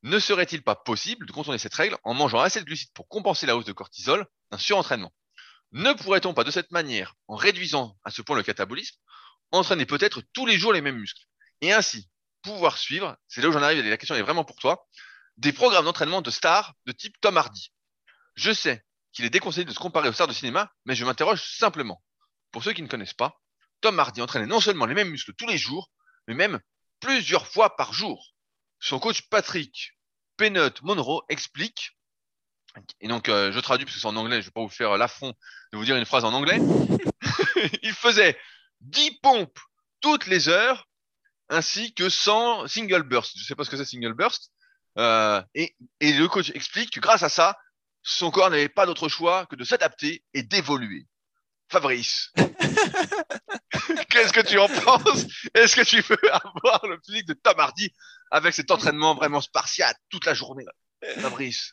ne 0.02 0.18
serait-il 0.18 0.62
pas 0.62 0.74
possible 0.74 1.26
de 1.26 1.32
contourner 1.32 1.58
cette 1.58 1.74
règle 1.74 1.98
en 2.04 2.14
mangeant 2.14 2.40
assez 2.40 2.60
de 2.60 2.64
glucides 2.64 2.92
pour 2.94 3.08
compenser 3.08 3.46
la 3.46 3.56
hausse 3.56 3.66
de 3.66 3.72
cortisol 3.72 4.26
d'un 4.50 4.58
surentraînement? 4.58 5.12
Ne 5.72 5.92
pourrait-on 5.92 6.34
pas 6.34 6.44
de 6.44 6.50
cette 6.50 6.70
manière, 6.72 7.14
en 7.28 7.36
réduisant 7.36 7.96
à 8.04 8.10
ce 8.10 8.22
point 8.22 8.36
le 8.36 8.42
catabolisme, 8.42 8.96
entraîner 9.52 9.86
peut-être 9.86 10.22
tous 10.32 10.46
les 10.46 10.58
jours 10.58 10.72
les 10.72 10.80
mêmes 10.80 10.98
muscles 10.98 11.24
et 11.60 11.72
ainsi 11.72 12.08
pouvoir 12.42 12.78
suivre, 12.78 13.16
c'est 13.28 13.42
là 13.42 13.48
où 13.48 13.52
j'en 13.52 13.62
arrive, 13.62 13.84
la 13.84 13.96
question 13.96 14.14
est 14.14 14.22
vraiment 14.22 14.44
pour 14.44 14.56
toi, 14.56 14.88
des 15.36 15.52
programmes 15.52 15.84
d'entraînement 15.84 16.22
de 16.22 16.30
stars 16.30 16.74
de 16.86 16.92
type 16.92 17.20
Tom 17.20 17.36
Hardy. 17.36 17.72
Je 18.34 18.52
sais 18.52 18.84
qu'il 19.12 19.24
est 19.24 19.30
déconseillé 19.30 19.64
de 19.64 19.72
se 19.72 19.78
comparer 19.78 20.08
aux 20.08 20.12
stars 20.12 20.28
de 20.28 20.32
cinéma, 20.32 20.72
mais 20.84 20.94
je 20.94 21.04
m'interroge 21.04 21.42
simplement. 21.42 22.02
Pour 22.52 22.64
ceux 22.64 22.72
qui 22.72 22.82
ne 22.82 22.88
connaissent 22.88 23.14
pas, 23.14 23.40
Tom 23.80 23.98
Hardy 23.98 24.22
entraînait 24.22 24.46
non 24.46 24.60
seulement 24.60 24.86
les 24.86 24.94
mêmes 24.94 25.10
muscles 25.10 25.34
tous 25.34 25.46
les 25.46 25.58
jours, 25.58 25.90
mais 26.26 26.34
même 26.34 26.60
plusieurs 27.00 27.46
fois 27.46 27.76
par 27.76 27.92
jour. 27.92 28.34
Son 28.78 28.98
coach 28.98 29.28
Patrick 29.28 29.98
Pennot 30.36 30.82
Monroe 30.82 31.22
explique, 31.28 31.98
et 33.00 33.08
donc 33.08 33.28
euh, 33.28 33.52
je 33.52 33.60
traduis 33.60 33.84
parce 33.84 33.96
que 33.96 34.00
c'est 34.00 34.06
en 34.06 34.16
anglais, 34.16 34.36
je 34.36 34.40
ne 34.40 34.44
vais 34.44 34.50
pas 34.50 34.60
vous 34.60 34.68
faire 34.68 34.96
l'affront 34.96 35.32
de 35.72 35.78
vous 35.78 35.84
dire 35.84 35.96
une 35.96 36.04
phrase 36.04 36.24
en 36.24 36.32
anglais. 36.32 36.58
il 37.82 37.92
faisait 37.92 38.38
10 38.80 39.18
pompes 39.22 39.58
toutes 40.00 40.26
les 40.26 40.48
heures, 40.48 40.88
ainsi 41.48 41.94
que 41.94 42.08
100 42.08 42.68
single 42.68 43.02
bursts. 43.02 43.32
Je 43.36 43.42
ne 43.42 43.44
sais 43.44 43.54
pas 43.54 43.64
ce 43.64 43.70
que 43.70 43.76
c'est 43.76 43.84
single 43.84 44.14
burst. 44.14 44.50
Euh, 44.98 45.42
et, 45.54 45.74
le 46.00 46.26
coach 46.26 46.50
explique 46.54 46.90
que 46.90 47.00
grâce 47.00 47.22
à 47.22 47.28
ça, 47.28 47.56
son 48.02 48.30
corps 48.30 48.50
n'avait 48.50 48.68
pas 48.68 48.86
d'autre 48.86 49.08
choix 49.08 49.46
que 49.46 49.56
de 49.56 49.64
s'adapter 49.64 50.24
et 50.34 50.42
d'évoluer. 50.42 51.06
Fabrice, 51.70 52.32
qu'est-ce 54.10 54.32
que 54.32 54.40
tu 54.40 54.58
en 54.58 54.66
penses? 54.66 55.26
Est-ce 55.54 55.76
que 55.76 55.82
tu 55.82 56.00
veux 56.00 56.34
avoir 56.34 56.84
le 56.88 56.98
physique 57.04 57.26
de 57.26 57.34
Tom 57.34 57.58
Hardy 57.60 57.92
avec 58.32 58.54
cet 58.54 58.72
entraînement 58.72 59.14
vraiment 59.14 59.40
spartiate 59.40 59.96
toute 60.08 60.26
la 60.26 60.34
journée 60.34 60.64
Fabrice 61.18 61.72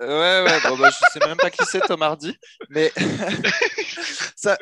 Ouais, 0.00 0.06
ouais, 0.06 0.60
bon, 0.64 0.78
bah, 0.78 0.88
je 0.90 0.96
sais 1.12 1.26
même 1.26 1.36
pas 1.36 1.50
qui 1.50 1.62
c'est 1.66 1.80
Tom 1.80 2.00
Hardy, 2.00 2.34
mais 2.70 2.90
ça, 4.34 4.56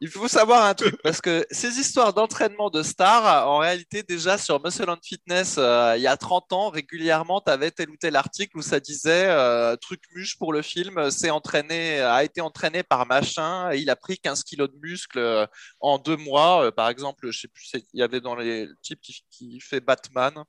il 0.00 0.08
faut 0.08 0.28
savoir 0.28 0.66
un 0.66 0.74
truc, 0.74 0.94
parce 1.02 1.20
que 1.20 1.44
ces 1.50 1.80
histoires 1.80 2.12
d'entraînement 2.14 2.70
de 2.70 2.84
stars, 2.84 3.48
en 3.48 3.58
réalité, 3.58 4.04
déjà 4.04 4.38
sur 4.38 4.62
Muscle 4.62 4.88
and 4.88 4.98
Fitness, 5.02 5.56
euh, 5.58 5.94
il 5.96 6.02
y 6.02 6.06
a 6.06 6.16
30 6.16 6.52
ans, 6.52 6.70
régulièrement, 6.70 7.40
tu 7.40 7.50
avais 7.50 7.72
tel 7.72 7.90
ou 7.90 7.96
tel 7.96 8.14
article 8.14 8.56
où 8.56 8.62
ça 8.62 8.78
disait 8.78 9.26
euh, 9.26 9.74
truc 9.74 10.00
muche 10.14 10.38
pour 10.38 10.52
le 10.52 10.62
film, 10.62 11.10
c'est 11.10 11.30
entraîné, 11.30 12.00
a 12.00 12.22
été 12.22 12.40
entraîné 12.40 12.84
par 12.84 13.04
machin, 13.06 13.72
et 13.72 13.78
il 13.78 13.90
a 13.90 13.96
pris 13.96 14.16
15 14.18 14.44
kilos 14.44 14.70
de 14.70 14.78
muscle 14.80 15.18
euh, 15.18 15.44
en 15.80 15.98
deux 15.98 16.16
mois. 16.16 16.70
par 16.70 16.88
exemple, 16.88 17.28
je 17.32 17.40
sais 17.40 17.48
plus, 17.48 17.72
il 17.74 17.98
y 17.98 18.02
avait 18.04 18.20
dans 18.20 18.36
les 18.36 18.68
types 18.82 19.00
qui, 19.00 19.24
qui 19.28 19.58
fait 19.60 19.80
Batman. 19.80 20.44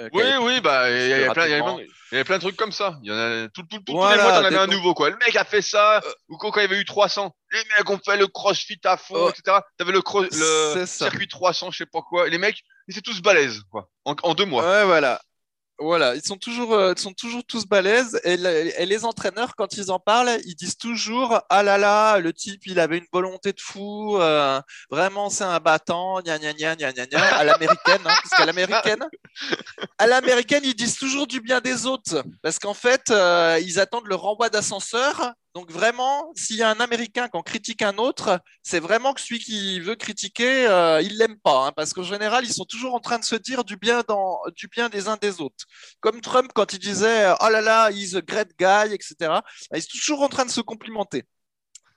Euh, 0.00 0.08
oui, 0.12 0.24
oui, 0.40 0.60
bah, 0.60 0.90
il 0.90 1.08
y, 1.08 1.12
avait 1.12 1.30
plein, 1.30 2.24
plein 2.24 2.36
de 2.36 2.40
trucs 2.40 2.56
comme 2.56 2.72
ça. 2.72 2.98
Il 3.02 3.08
y 3.08 3.12
en 3.12 3.16
a, 3.16 3.48
tout, 3.48 3.62
tout, 3.62 3.78
tout, 3.78 3.92
tous 3.92 3.92
les 3.92 4.16
mois, 4.16 4.32
t'en 4.32 4.44
avais 4.44 4.56
un 4.56 4.66
nouveau, 4.66 4.92
quoi. 4.92 5.10
Le 5.10 5.16
mec 5.24 5.36
a 5.36 5.44
fait 5.44 5.62
ça, 5.62 5.98
euh, 5.98 6.12
ou 6.28 6.36
quand 6.36 6.52
il 6.56 6.62
y 6.62 6.64
avait 6.64 6.80
eu 6.80 6.84
300, 6.84 7.34
les 7.52 7.62
mecs 7.78 7.88
ont 7.88 8.00
fait 8.04 8.16
le 8.16 8.26
crossfit 8.26 8.80
à 8.84 8.96
fond, 8.96 9.14
oh. 9.16 9.30
etc. 9.30 9.58
T'avais 9.78 9.92
le, 9.92 10.02
le 10.78 10.86
circuit 10.86 11.28
300, 11.28 11.70
je 11.70 11.78
sais 11.78 11.86
pas 11.86 12.02
quoi. 12.02 12.28
les 12.28 12.38
mecs, 12.38 12.60
ils 12.88 12.98
étaient 12.98 13.08
tous 13.08 13.22
balèzes, 13.22 13.62
quoi, 13.70 13.88
en, 14.04 14.16
en 14.24 14.34
deux 14.34 14.46
mois. 14.46 14.64
Ouais, 14.64 14.84
voilà. 14.84 15.20
Voilà, 15.80 16.14
ils 16.14 16.24
sont 16.24 16.36
toujours, 16.36 16.72
euh, 16.72 16.94
sont 16.96 17.12
toujours 17.12 17.44
tous 17.44 17.66
balèzes 17.66 18.20
et, 18.22 18.36
les 18.36 19.04
entraîneurs, 19.04 19.56
quand 19.56 19.76
ils 19.76 19.90
en 19.90 19.98
parlent, 19.98 20.38
ils 20.46 20.54
disent 20.54 20.76
toujours 20.76 21.40
Ah 21.50 21.64
là 21.64 21.78
là, 21.78 22.18
le 22.20 22.32
type, 22.32 22.66
il 22.66 22.78
avait 22.78 22.98
une 22.98 23.06
volonté 23.12 23.52
de 23.52 23.60
fou, 23.60 24.16
euh, 24.18 24.60
vraiment, 24.88 25.30
c'est 25.30 25.44
un 25.44 25.58
battant, 25.58 26.20
gna 26.20 26.38
gna 26.38 26.52
gna 26.52 26.76
gna 26.76 26.92
gna, 26.92 27.06
gna 27.06 27.22
à 27.22 27.42
l'américaine, 27.42 28.00
hein, 28.04 28.14
parce 28.22 28.30
qu'à 28.36 28.46
l'américaine, 28.46 29.04
à 29.98 30.06
l'américaine, 30.06 30.62
ils 30.64 30.76
disent 30.76 30.96
toujours 30.96 31.26
du 31.26 31.40
bien 31.40 31.60
des 31.60 31.86
autres 31.86 32.22
parce 32.42 32.60
qu'en 32.60 32.74
fait, 32.74 33.10
euh, 33.10 33.58
ils 33.60 33.80
attendent 33.80 34.06
le 34.06 34.14
renvoi 34.14 34.50
d'ascenseur 34.50 35.34
Donc 35.54 35.70
vraiment, 35.70 36.32
s'il 36.34 36.56
y 36.56 36.62
a 36.62 36.70
un 36.70 36.80
Américain 36.80 37.28
qui 37.28 37.36
en 37.36 37.42
critique 37.42 37.82
un 37.82 37.96
autre, 37.98 38.40
c'est 38.64 38.80
vraiment 38.80 39.14
que 39.14 39.20
celui 39.20 39.38
qui 39.38 39.78
veut 39.78 39.94
critiquer, 39.94 40.66
euh, 40.66 41.00
il 41.00 41.16
l'aime 41.16 41.38
pas, 41.38 41.68
hein, 41.68 41.72
parce 41.76 41.92
qu'en 41.92 42.02
général, 42.02 42.44
ils 42.44 42.52
sont 42.52 42.64
toujours 42.64 42.94
en 42.94 43.00
train 43.00 43.20
de 43.20 43.24
se 43.24 43.36
dire 43.36 43.62
du 43.64 43.76
bien, 43.76 44.02
du 44.56 44.66
bien 44.66 44.88
des 44.88 45.06
uns 45.06 45.16
des 45.16 45.40
autres. 45.40 45.64
Comme 46.00 46.20
Trump 46.20 46.50
quand 46.54 46.72
il 46.72 46.80
disait 46.80 47.32
oh 47.40 47.48
là 47.48 47.60
là, 47.60 47.90
he's 47.92 48.16
a 48.16 48.20
great 48.20 48.50
guy, 48.58 48.92
etc. 48.92 49.40
Ils 49.72 49.82
sont 49.82 49.88
toujours 49.92 50.22
en 50.22 50.28
train 50.28 50.44
de 50.44 50.50
se 50.50 50.60
complimenter. 50.60 51.24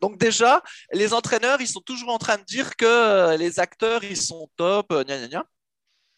Donc 0.01 0.19
déjà, 0.19 0.61
les 0.93 1.13
entraîneurs, 1.13 1.59
ils 1.61 1.67
sont 1.67 1.81
toujours 1.81 2.09
en 2.09 2.19
train 2.19 2.37
de 2.37 2.43
dire 2.43 2.75
que 2.75 2.85
euh, 2.85 3.37
les 3.37 3.59
acteurs, 3.59 4.03
ils 4.03 4.17
sont 4.17 4.49
top, 4.55 4.91
euh, 4.91 5.03
gna 5.03 5.17
gna 5.17 5.27
gna. 5.27 5.45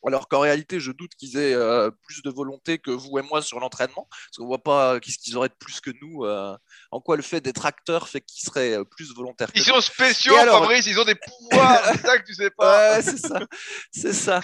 Alors 0.06 0.28
qu'en 0.28 0.40
réalité, 0.40 0.80
je 0.80 0.92
doute 0.92 1.12
qu'ils 1.16 1.38
aient 1.38 1.54
euh, 1.54 1.92
plus 2.08 2.22
de 2.22 2.30
volonté 2.30 2.80
que 2.80 2.92
vous 2.92 3.20
et 3.20 3.22
moi 3.22 3.42
sur 3.42 3.60
l'entraînement, 3.60 4.08
parce 4.10 4.38
qu'on 4.38 4.46
voit 4.46 4.64
pas 4.64 5.00
qu'est-ce 5.00 5.18
qu'ils 5.18 5.36
auraient 5.38 5.50
de 5.50 5.58
plus 5.60 5.82
que 5.82 5.92
nous. 6.02 6.26
en 6.92 7.02
quoi 7.02 7.16
le 7.16 7.22
fait 7.22 7.42
d'être 7.42 7.66
acteur 7.66 8.08
fait 8.08 8.22
qu'ils 8.22 8.46
seraient 8.46 8.78
plus 8.86 9.14
volontaires. 9.14 9.50
Ils 9.56 9.64
sont 9.64 9.82
spéciaux, 9.82 10.36
Fabrice, 10.36 10.86
ils 10.86 11.00
ont 11.00 11.06
des 11.06 11.16
pouvoirs, 11.16 11.82
c'est 11.92 12.02
ça 12.02 12.18
que 12.18 12.26
tu 12.26 12.34
sais 12.34 12.50
pas. 12.52 12.96
Ouais, 12.96 13.02
c'est 13.02 13.18
ça, 13.18 13.40
c'est 13.92 14.14
ça. 14.14 14.42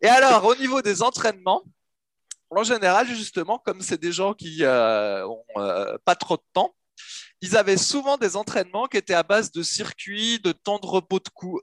Et 0.00 0.08
alors, 0.08 0.44
au 0.44 0.54
niveau 0.56 0.82
des 0.82 1.02
entraînements, 1.02 1.62
en 2.50 2.62
général, 2.62 3.06
justement, 3.06 3.58
comme 3.58 3.80
c'est 3.80 4.00
des 4.00 4.12
gens 4.12 4.34
qui 4.34 4.62
ont 4.64 5.44
pas 6.04 6.16
trop 6.16 6.36
de 6.36 6.44
temps, 6.52 6.74
ils 7.42 7.56
avaient 7.56 7.76
souvent 7.76 8.16
des 8.16 8.36
entraînements 8.36 8.86
qui 8.86 8.96
étaient 8.96 9.14
à 9.14 9.22
base 9.22 9.52
de 9.52 9.62
circuits, 9.62 10.40
de 10.40 10.52
temps 10.52 10.78
de 10.78 10.86
repos, 10.86 11.20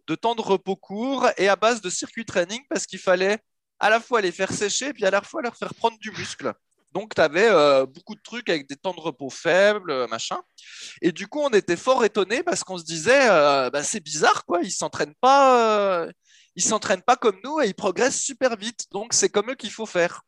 de, 0.07 0.15
temps 0.15 0.35
de 0.35 0.73
courts 0.75 1.27
et 1.37 1.49
à 1.49 1.55
base 1.55 1.81
de 1.81 1.89
circuits 1.89 2.25
training 2.25 2.61
parce 2.69 2.85
qu'il 2.85 2.99
fallait 2.99 3.39
à 3.79 3.89
la 3.89 3.99
fois 3.99 4.21
les 4.21 4.31
faire 4.31 4.51
sécher 4.51 4.89
et 4.89 4.93
puis 4.93 5.05
à 5.05 5.11
la 5.11 5.21
fois 5.21 5.41
leur 5.41 5.55
faire 5.55 5.73
prendre 5.73 5.97
du 5.99 6.11
muscle. 6.11 6.53
Donc, 6.93 7.15
tu 7.15 7.21
avais 7.21 7.47
euh, 7.49 7.87
beaucoup 7.87 8.13
de 8.13 8.21
trucs 8.21 8.49
avec 8.49 8.69
des 8.69 8.75
temps 8.75 8.93
de 8.93 8.99
repos 8.99 9.31
faibles, 9.31 9.89
euh, 9.89 10.07
machin. 10.07 10.39
Et 11.01 11.11
du 11.11 11.27
coup, 11.27 11.39
on 11.41 11.49
était 11.49 11.75
fort 11.75 12.05
étonnés 12.05 12.43
parce 12.43 12.63
qu'on 12.63 12.77
se 12.77 12.83
disait, 12.83 13.29
euh, 13.29 13.71
bah, 13.71 13.83
c'est 13.83 13.99
bizarre, 13.99 14.45
quoi. 14.45 14.59
Ils 14.61 14.71
s'entraînent 14.71 15.15
pas, 15.19 16.07
ils 16.55 16.63
s'entraînent 16.63 17.01
pas 17.01 17.15
comme 17.15 17.39
nous 17.43 17.59
et 17.61 17.67
ils 17.67 17.73
progressent 17.73 18.21
super 18.21 18.55
vite. 18.57 18.85
Donc, 18.91 19.13
c'est 19.13 19.29
comme 19.29 19.49
eux 19.49 19.55
qu'il 19.55 19.71
faut 19.71 19.87
faire. 19.87 20.21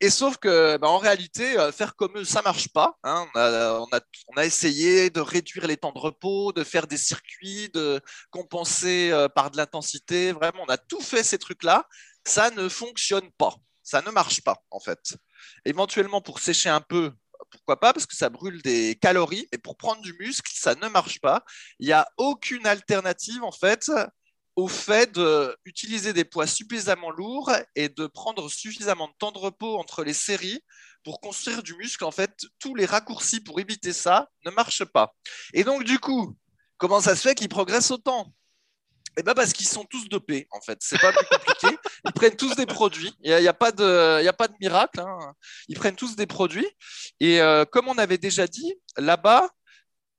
Et 0.00 0.10
sauf 0.10 0.36
que, 0.36 0.76
bah, 0.78 0.88
en 0.88 0.98
réalité, 0.98 1.58
euh, 1.58 1.72
faire 1.72 1.96
comme 1.96 2.16
eux, 2.18 2.24
ça 2.24 2.42
marche 2.42 2.68
pas. 2.68 2.96
Hein. 3.02 3.26
On, 3.34 4.36
a, 4.36 4.44
essayé 4.44 5.10
de 5.10 5.20
réduire 5.20 5.66
les 5.66 5.76
temps 5.76 5.92
de 5.92 5.98
repos, 5.98 6.52
de 6.52 6.64
faire 6.64 6.86
des 6.86 6.96
circuits, 6.96 7.68
de 7.70 8.00
compenser 8.30 9.10
euh, 9.12 9.28
par 9.28 9.50
de 9.50 9.56
l'intensité. 9.56 10.32
Vraiment, 10.32 10.64
on 10.66 10.72
a 10.72 10.78
tout 10.78 11.00
fait 11.00 11.22
ces 11.22 11.38
trucs-là. 11.38 11.86
Ça 12.24 12.50
ne 12.50 12.68
fonctionne 12.68 13.30
pas. 13.38 13.54
Ça 13.82 14.02
ne 14.02 14.10
marche 14.10 14.42
pas, 14.42 14.56
en 14.70 14.80
fait. 14.80 15.16
Éventuellement, 15.64 16.20
pour 16.20 16.40
sécher 16.40 16.68
un 16.68 16.80
peu, 16.80 17.12
pourquoi 17.50 17.78
pas 17.78 17.92
Parce 17.92 18.06
que 18.06 18.16
ça 18.16 18.28
brûle 18.28 18.60
des 18.62 18.96
calories. 19.00 19.48
Mais 19.52 19.58
pour 19.58 19.76
prendre 19.76 20.02
du 20.02 20.14
muscle, 20.18 20.50
ça 20.52 20.74
ne 20.74 20.88
marche 20.88 21.20
pas. 21.20 21.44
Il 21.78 21.86
n'y 21.86 21.92
a 21.92 22.06
aucune 22.16 22.66
alternative, 22.66 23.42
en 23.42 23.52
fait, 23.52 23.90
au 24.56 24.68
fait 24.68 25.18
d'utiliser 25.64 26.14
des 26.14 26.24
poids 26.24 26.46
suffisamment 26.46 27.10
lourds 27.10 27.52
et 27.74 27.90
de 27.90 28.06
prendre 28.06 28.50
suffisamment 28.50 29.08
de 29.08 29.14
temps 29.18 29.32
de 29.32 29.38
repos 29.38 29.78
entre 29.78 30.02
les 30.02 30.14
séries 30.14 30.62
pour 31.04 31.20
construire 31.20 31.62
du 31.62 31.74
muscle. 31.76 32.04
En 32.04 32.10
fait, 32.10 32.34
tous 32.58 32.74
les 32.74 32.86
raccourcis 32.86 33.40
pour 33.40 33.60
éviter 33.60 33.92
ça 33.92 34.30
ne 34.44 34.50
marchent 34.50 34.86
pas. 34.86 35.14
Et 35.52 35.62
donc, 35.62 35.84
du 35.84 35.98
coup, 35.98 36.36
comment 36.78 37.00
ça 37.00 37.14
se 37.14 37.28
fait 37.28 37.34
qu'ils 37.34 37.50
progressent 37.50 37.90
autant? 37.90 38.32
Eh 39.18 39.22
ben 39.22 39.32
parce 39.32 39.52
qu'ils 39.54 39.68
sont 39.68 39.84
tous 39.84 40.08
dopés, 40.08 40.46
en 40.50 40.60
fait. 40.60 40.78
C'est 40.82 41.00
pas 41.00 41.12
compliqué. 41.12 41.78
Ils 42.04 42.12
prennent 42.12 42.36
tous 42.36 42.54
des 42.54 42.66
produits. 42.66 43.14
Il 43.22 43.34
n'y 43.34 43.48
a, 43.48 43.54
pas 43.54 43.72
de, 43.72 44.26
a 44.26 44.32
pas 44.32 44.48
de 44.48 44.54
miracle. 44.60 45.00
Hein. 45.00 45.34
Ils 45.68 45.76
prennent 45.76 45.96
tous 45.96 46.16
des 46.16 46.26
produits. 46.26 46.68
Et 47.20 47.40
euh, 47.40 47.64
comme 47.64 47.88
on 47.88 47.96
avait 47.96 48.18
déjà 48.18 48.46
dit, 48.46 48.74
là-bas, 48.98 49.48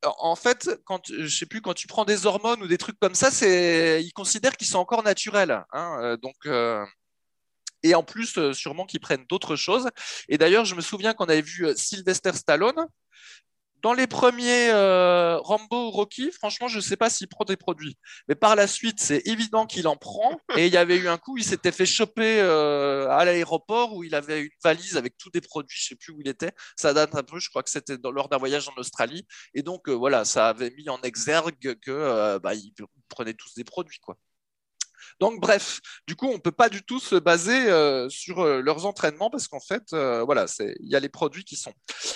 en 0.03 0.35
fait, 0.35 0.69
quand 0.85 1.01
je 1.11 1.27
sais 1.27 1.45
plus, 1.45 1.61
quand 1.61 1.73
tu 1.73 1.87
prends 1.87 2.05
des 2.05 2.25
hormones 2.25 2.61
ou 2.61 2.67
des 2.67 2.77
trucs 2.77 2.99
comme 2.99 3.15
ça, 3.15 3.31
c'est, 3.31 4.03
ils 4.03 4.13
considèrent 4.13 4.55
qu'ils 4.57 4.67
sont 4.67 4.79
encore 4.79 5.03
naturels. 5.03 5.63
Hein, 5.71 5.99
euh, 6.01 6.17
donc, 6.17 6.35
euh, 6.45 6.85
et 7.83 7.95
en 7.95 8.03
plus, 8.03 8.37
euh, 8.37 8.53
sûrement 8.53 8.85
qu'ils 8.85 8.99
prennent 8.99 9.25
d'autres 9.27 9.55
choses. 9.55 9.89
Et 10.29 10.37
d'ailleurs, 10.37 10.65
je 10.65 10.75
me 10.75 10.81
souviens 10.81 11.13
qu'on 11.13 11.25
avait 11.25 11.41
vu 11.41 11.67
Sylvester 11.75 12.33
Stallone 12.33 12.87
dans 13.81 13.93
les 13.93 14.07
premiers 14.07 14.69
euh, 14.69 15.37
Rambo 15.39 15.87
ou 15.87 15.91
Rocky, 15.91 16.31
franchement, 16.31 16.67
je 16.67 16.77
ne 16.77 16.81
sais 16.81 16.97
pas 16.97 17.09
s'il 17.09 17.27
prend 17.27 17.45
des 17.45 17.57
produits. 17.57 17.97
Mais 18.27 18.35
par 18.35 18.55
la 18.55 18.67
suite, 18.67 18.99
c'est 18.99 19.25
évident 19.25 19.65
qu'il 19.65 19.87
en 19.87 19.95
prend. 19.95 20.39
Et 20.55 20.67
il 20.67 20.73
y 20.73 20.77
avait 20.77 20.97
eu 20.97 21.07
un 21.07 21.17
coup, 21.17 21.37
il 21.37 21.43
s'était 21.43 21.71
fait 21.71 21.85
choper 21.85 22.39
euh, 22.39 23.09
à 23.09 23.25
l'aéroport 23.25 23.93
où 23.93 24.03
il 24.03 24.15
avait 24.15 24.41
une 24.43 24.49
valise 24.63 24.97
avec 24.97 25.17
tous 25.17 25.29
des 25.29 25.41
produits, 25.41 25.77
je 25.79 25.85
ne 25.85 25.87
sais 25.89 25.95
plus 25.95 26.13
où 26.13 26.21
il 26.21 26.27
était. 26.27 26.51
Ça 26.75 26.93
date 26.93 27.15
un 27.15 27.23
peu, 27.23 27.39
je 27.39 27.49
crois 27.49 27.63
que 27.63 27.69
c'était 27.69 27.97
lors 28.03 28.29
d'un 28.29 28.37
voyage 28.37 28.67
en 28.67 28.73
Australie. 28.77 29.27
Et 29.53 29.61
donc, 29.61 29.87
euh, 29.89 29.93
voilà, 29.93 30.25
ça 30.25 30.49
avait 30.49 30.71
mis 30.71 30.89
en 30.89 31.01
exergue 31.01 31.79
que 31.79 32.37
bah, 32.39 32.53
prenaient 33.09 33.33
tous 33.33 33.53
des 33.55 33.63
produits, 33.63 33.99
quoi. 33.99 34.17
Donc, 35.19 35.39
bref, 35.39 35.79
du 36.07 36.15
coup, 36.15 36.27
on 36.27 36.33
ne 36.33 36.39
peut 36.39 36.51
pas 36.51 36.69
du 36.69 36.83
tout 36.83 36.99
se 36.99 37.15
baser 37.15 37.69
euh, 37.69 38.09
sur 38.09 38.39
euh, 38.39 38.61
leurs 38.61 38.85
entraînements 38.85 39.29
parce 39.29 39.47
qu'en 39.47 39.59
fait, 39.59 39.83
euh, 39.93 40.23
voilà, 40.23 40.45
il 40.59 40.89
y 40.89 40.95
a 40.95 40.99
les 40.99 41.09
produits 41.09 41.43
qui 41.43 41.55
sont. 41.55 41.73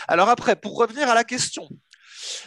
Alors 0.07 0.29
après, 0.29 0.55
pour 0.55 0.77
revenir 0.77 1.09
à 1.09 1.15
la 1.15 1.23
question. 1.23 1.67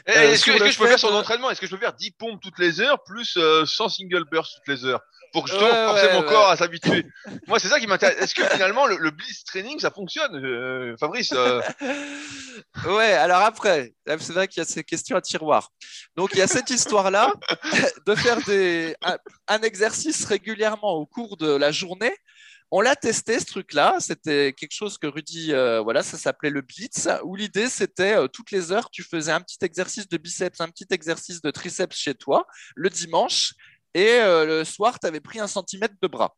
Eh, 0.07 0.13
est-ce 0.13 0.45
que, 0.45 0.53
je 0.53 0.79
peux 0.79 0.87
faire 0.87 0.99
son 0.99 1.15
entraînement? 1.15 1.51
Est-ce 1.51 1.61
que 1.61 1.67
je 1.67 1.71
peux 1.73 1.81
faire 1.81 1.95
10 1.95 2.13
pompes 2.13 2.41
toutes 2.43 2.59
les 2.59 2.81
heures 2.81 3.03
plus 3.05 3.39
100 3.65 3.89
single 3.89 4.25
bursts 4.31 4.55
toutes 4.57 4.75
les 4.75 4.85
heures? 4.85 5.01
Pour 5.35 5.47
que 5.47 5.51
je 5.51 5.57
forcer 5.57 6.13
mon 6.13 6.23
corps 6.23 6.49
à 6.49 6.57
s'habituer. 6.57 7.05
Moi, 7.49 7.59
c'est 7.59 7.67
ça 7.67 7.81
qui 7.81 7.89
m'intéresse. 7.89 8.17
Est-ce 8.21 8.37
que 8.37 8.45
finalement, 8.45 8.87
le, 8.87 9.11
blitz 9.11 9.43
training, 9.43 9.81
ça 9.81 9.91
fonctionne, 9.91 10.37
euh, 10.37 10.97
Fabrice 10.97 11.33
euh? 11.33 11.61
Ouais, 12.87 13.13
alors 13.15 13.41
après, 13.41 13.95
c'est 14.07 14.33
vrai 14.33 14.47
qu'il 14.47 14.61
y 14.61 14.63
a 14.63 14.65
ces 14.65 14.85
questions 14.85 15.17
à 15.17 15.21
tiroir. 15.21 15.73
Donc, 16.17 16.31
il 16.35 16.39
y 16.39 16.43
a 16.43 16.47
cette 16.47 16.71
histoire-là 16.71 17.33
de 18.07 18.15
faire 18.15 18.41
des, 18.43 18.95
un, 19.49 19.59
exercice 19.63 20.25
régulièrement 20.25 20.93
au 20.93 21.05
cours 21.05 21.37
de 21.37 21.51
la 21.51 21.73
journée. 21.73 22.15
On 22.77 22.81
l'a 22.81 22.97
testé, 22.97 23.39
ce 23.39 23.45
truc-là. 23.47 23.99
C'était 24.01 24.53
quelque 24.53 24.73
chose 24.73 24.99
que 24.99 25.07
Rudy, 25.07 25.53
euh, 25.53 25.81
voilà, 25.81 26.03
ça 26.03 26.19
s'appelait 26.19 26.51
le 26.51 26.61
blitz, 26.61 27.09
où 27.23 27.37
l'idée, 27.37 27.69
c'était 27.69 28.17
toutes 28.31 28.51
les 28.51 28.73
heures, 28.73 28.91
tu 28.91 29.05
faisais 29.05 29.31
un 29.31 29.41
petit 29.41 29.59
exercice 29.63 30.09
de 30.09 30.17
biceps, 30.17 30.61
un 30.61 30.69
petit 30.69 30.89
exercice 30.91 31.41
de 31.41 31.53
triceps 31.53 31.97
chez 31.97 32.17
toi, 32.17 32.49
le 32.75 32.91
dimanche, 32.91 33.55
et 33.95 34.09
euh, 34.15 34.45
le 34.45 34.65
soir, 34.65 34.99
tu 34.99 35.07
avais 35.07 35.21
pris 35.21 35.39
un 35.39 35.47
centimètre 35.47 35.95
de 36.03 36.09
bras. 36.09 36.35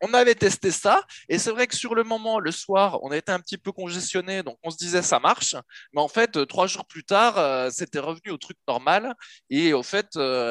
On 0.00 0.14
avait 0.14 0.36
testé 0.36 0.70
ça, 0.70 1.04
et 1.28 1.38
c'est 1.40 1.50
vrai 1.50 1.66
que 1.66 1.74
sur 1.74 1.96
le 1.96 2.04
moment, 2.04 2.38
le 2.38 2.52
soir, 2.52 3.00
on 3.02 3.10
était 3.10 3.32
un 3.32 3.40
petit 3.40 3.58
peu 3.58 3.72
congestionné, 3.72 4.44
donc 4.44 4.58
on 4.62 4.70
se 4.70 4.76
disait 4.76 5.02
ça 5.02 5.18
marche, 5.18 5.56
mais 5.92 6.00
en 6.00 6.08
fait, 6.08 6.36
euh, 6.36 6.46
trois 6.46 6.68
jours 6.68 6.86
plus 6.86 7.02
tard, 7.02 7.36
euh, 7.36 7.68
c'était 7.72 7.98
revenu 7.98 8.30
au 8.30 8.38
truc 8.38 8.58
normal, 8.68 9.12
et 9.50 9.72
au 9.72 9.82
fait, 9.82 10.06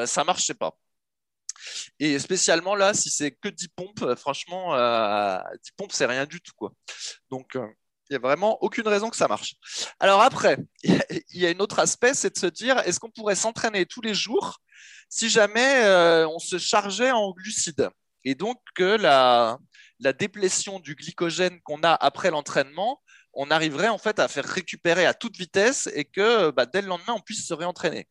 ça 0.06 0.24
marchait 0.24 0.52
pas. 0.52 0.76
Et 1.98 2.18
spécialement 2.18 2.74
là, 2.74 2.94
si 2.94 3.10
c'est 3.10 3.32
que 3.32 3.48
10 3.48 3.68
pompes, 3.68 4.14
franchement, 4.14 4.74
10 5.62 5.72
pompes, 5.76 5.92
c'est 5.92 6.06
rien 6.06 6.26
du 6.26 6.40
tout. 6.40 6.52
Quoi. 6.56 6.72
Donc, 7.30 7.56
il 8.10 8.14
n'y 8.14 8.16
a 8.16 8.20
vraiment 8.20 8.62
aucune 8.62 8.88
raison 8.88 9.10
que 9.10 9.16
ça 9.16 9.28
marche. 9.28 9.54
Alors 10.00 10.22
après, 10.22 10.56
il 10.82 11.22
y 11.32 11.46
a 11.46 11.50
un 11.50 11.58
autre 11.60 11.78
aspect, 11.78 12.14
c'est 12.14 12.34
de 12.34 12.38
se 12.38 12.46
dire, 12.46 12.78
est-ce 12.80 13.00
qu'on 13.00 13.10
pourrait 13.10 13.34
s'entraîner 13.34 13.86
tous 13.86 14.00
les 14.00 14.14
jours 14.14 14.60
si 15.10 15.28
jamais 15.28 15.84
euh, 15.84 16.28
on 16.28 16.38
se 16.38 16.58
chargeait 16.58 17.10
en 17.10 17.32
glucides? 17.32 17.90
Et 18.24 18.34
donc 18.34 18.60
que 18.74 18.96
la, 18.96 19.58
la 20.00 20.12
déplétion 20.12 20.80
du 20.80 20.94
glycogène 20.94 21.60
qu'on 21.62 21.82
a 21.82 21.92
après 21.92 22.30
l'entraînement, 22.30 23.00
on 23.34 23.50
arriverait 23.50 23.88
en 23.88 23.98
fait 23.98 24.18
à 24.18 24.28
faire 24.28 24.44
récupérer 24.44 25.06
à 25.06 25.14
toute 25.14 25.36
vitesse 25.36 25.88
et 25.94 26.04
que 26.04 26.50
bah, 26.50 26.66
dès 26.66 26.82
le 26.82 26.88
lendemain, 26.88 27.14
on 27.14 27.20
puisse 27.20 27.46
se 27.46 27.54
réentraîner. 27.54 28.08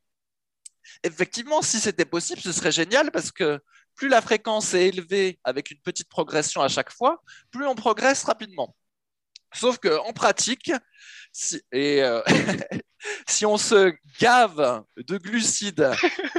Effectivement, 1.03 1.61
si 1.61 1.79
c'était 1.79 2.05
possible, 2.05 2.41
ce 2.41 2.51
serait 2.51 2.71
génial 2.71 3.11
parce 3.11 3.31
que 3.31 3.59
plus 3.95 4.07
la 4.07 4.21
fréquence 4.21 4.73
est 4.73 4.87
élevée 4.87 5.39
avec 5.43 5.71
une 5.71 5.79
petite 5.79 6.09
progression 6.09 6.61
à 6.61 6.67
chaque 6.67 6.91
fois, 6.91 7.21
plus 7.51 7.65
on 7.65 7.75
progresse 7.75 8.23
rapidement. 8.23 8.75
Sauf 9.53 9.77
qu'en 9.79 10.13
pratique, 10.13 10.71
si, 11.31 11.61
et, 11.71 12.03
euh, 12.03 12.21
si 13.27 13.45
on 13.45 13.57
se 13.57 13.93
gave 14.19 14.83
de 14.97 15.17
glucides 15.17 15.91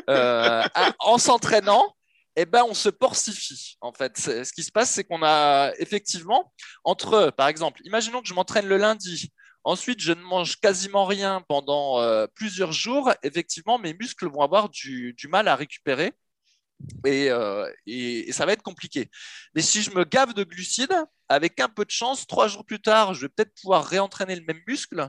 euh, 0.09 0.63
en 1.01 1.19
s'entraînant, 1.19 1.95
eh 2.37 2.47
ben, 2.47 2.63
on 2.69 2.75
se 2.75 2.89
porcifie. 2.89 3.77
En 3.81 3.93
fait, 3.93 4.17
ce 4.19 4.53
qui 4.53 4.63
se 4.63 4.71
passe, 4.71 4.91
c'est 4.91 5.03
qu'on 5.03 5.25
a 5.25 5.73
effectivement, 5.79 6.53
entre, 6.85 7.33
par 7.37 7.49
exemple, 7.49 7.81
imaginons 7.85 8.23
que 8.23 8.29
je 8.29 8.35
m'entraîne 8.35 8.69
le 8.69 8.77
lundi, 8.77 9.33
ensuite 9.69 10.01
je 10.01 10.13
ne 10.13 10.23
mange 10.23 10.57
quasiment 10.61 11.05
rien 11.05 11.43
pendant 11.49 12.01
euh, 12.01 12.27
plusieurs 12.35 12.73
jours, 12.73 13.13
effectivement, 13.23 13.79
mes 13.79 13.95
muscles 13.95 14.29
vont 14.29 14.43
avoir 14.43 14.69
du 14.69 15.15
mal 15.29 15.49
à 15.49 15.57
récupérer. 15.57 16.13
Euh, 17.07 17.71
et, 17.87 18.33
ça 18.33 18.47
va 18.47 18.53
être 18.53 18.63
compliqué. 18.63 19.11
Mais 19.55 19.63
si 19.63 19.83
je 19.83 19.91
me 19.91 20.05
gave 20.05 20.33
de 20.35 20.45
glucides, 20.45 20.95
avec 21.29 21.61
un 21.61 21.69
peu 21.69 21.85
de 21.85 21.91
chance, 21.91 22.27
trois 22.27 22.49
jours 22.49 22.65
plus 22.65 22.81
tard, 22.81 23.15
je 23.15 23.23
vais 23.23 23.29
peut-être 23.29 23.53
pouvoir 23.61 23.85
réentraîner 23.85 24.37
le 24.37 24.45
même 24.45 24.63
muscle. 24.67 25.09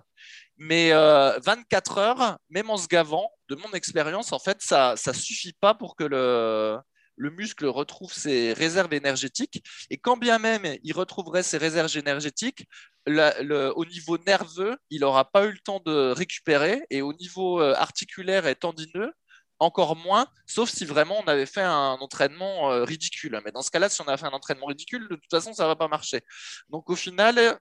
Mais 0.58 0.92
24 0.92 1.98
euh, 1.98 2.02
heures, 2.02 2.40
même 2.50 2.70
en 2.70 2.78
se 2.78 2.88
gavant, 2.88 3.32
de 3.48 3.56
mon 3.56 3.72
expérience, 3.72 4.34
en 4.34 4.40
fait, 4.40 4.62
ça 4.62 4.96
ne 5.08 5.14
suffit 5.14 5.54
pas 5.54 5.74
pour 5.74 5.96
que 5.96 6.04
le, 6.04 6.78
le 7.20 7.30
muscle 7.32 7.68
retrouve 7.68 8.14
ses 8.14 8.54
réserves 8.54 8.94
énergétiques. 8.94 9.62
Et 9.90 9.98
quand 9.98 10.18
bien 10.18 10.40
même 10.40 10.66
il 10.84 10.94
retrouverait 10.94 11.44
ses 11.44 11.58
réserves 11.58 11.96
énergétiques, 11.98 12.66
au 13.08 13.86
niveau 13.86 14.18
nerveux, 14.26 14.78
il 14.90 15.02
n'aura 15.02 15.26
pas 15.30 15.46
eu 15.46 15.52
le 15.52 15.60
temps 15.60 15.82
de 15.86 16.12
récupérer. 16.12 16.86
Et 16.90 17.02
au 17.02 17.14
niveau 17.14 17.62
euh, 17.62 17.76
articulaire 17.76 18.48
et 18.48 18.56
tendineux, 18.56 19.12
encore 19.60 19.98
moins, 19.98 20.28
sauf 20.48 20.70
si 20.70 20.86
vraiment 20.86 21.20
on 21.20 21.28
avait 21.28 21.46
fait 21.46 21.62
un 21.62 21.98
entraînement 22.00 22.72
euh, 22.72 22.86
ridicule. 22.86 23.40
Mais 23.44 23.52
dans 23.52 23.62
ce 23.62 23.72
cas-là, 23.72 23.90
si 23.90 24.02
on 24.02 24.08
a 24.08 24.16
fait 24.16 24.26
un 24.26 24.32
entraînement 24.32 24.68
ridicule, 24.68 25.08
de 25.10 25.16
toute 25.16 25.30
façon, 25.30 25.54
ça 25.54 25.64
ne 25.64 25.68
va 25.68 25.76
pas 25.76 25.90
marcher. 25.90 26.22
Donc 26.70 26.90
au 26.90 26.96
final, 26.96 27.60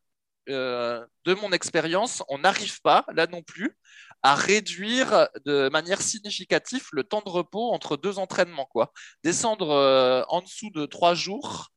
euh, 0.48 1.04
de 1.24 1.34
mon 1.34 1.52
expérience, 1.52 2.22
on 2.28 2.38
n'arrive 2.38 2.80
pas, 2.80 3.04
là 3.12 3.26
non 3.26 3.42
plus, 3.42 3.76
à 4.22 4.34
réduire 4.34 5.28
de 5.44 5.68
manière 5.68 6.02
significative 6.02 6.86
le 6.92 7.04
temps 7.04 7.22
de 7.24 7.30
repos 7.30 7.72
entre 7.72 7.96
deux 7.96 8.18
entraînements. 8.18 8.66
Quoi. 8.66 8.92
Descendre 9.24 9.70
euh, 9.70 10.22
en 10.28 10.42
dessous 10.42 10.70
de 10.70 10.86
trois 10.86 11.14
jours, 11.14 11.68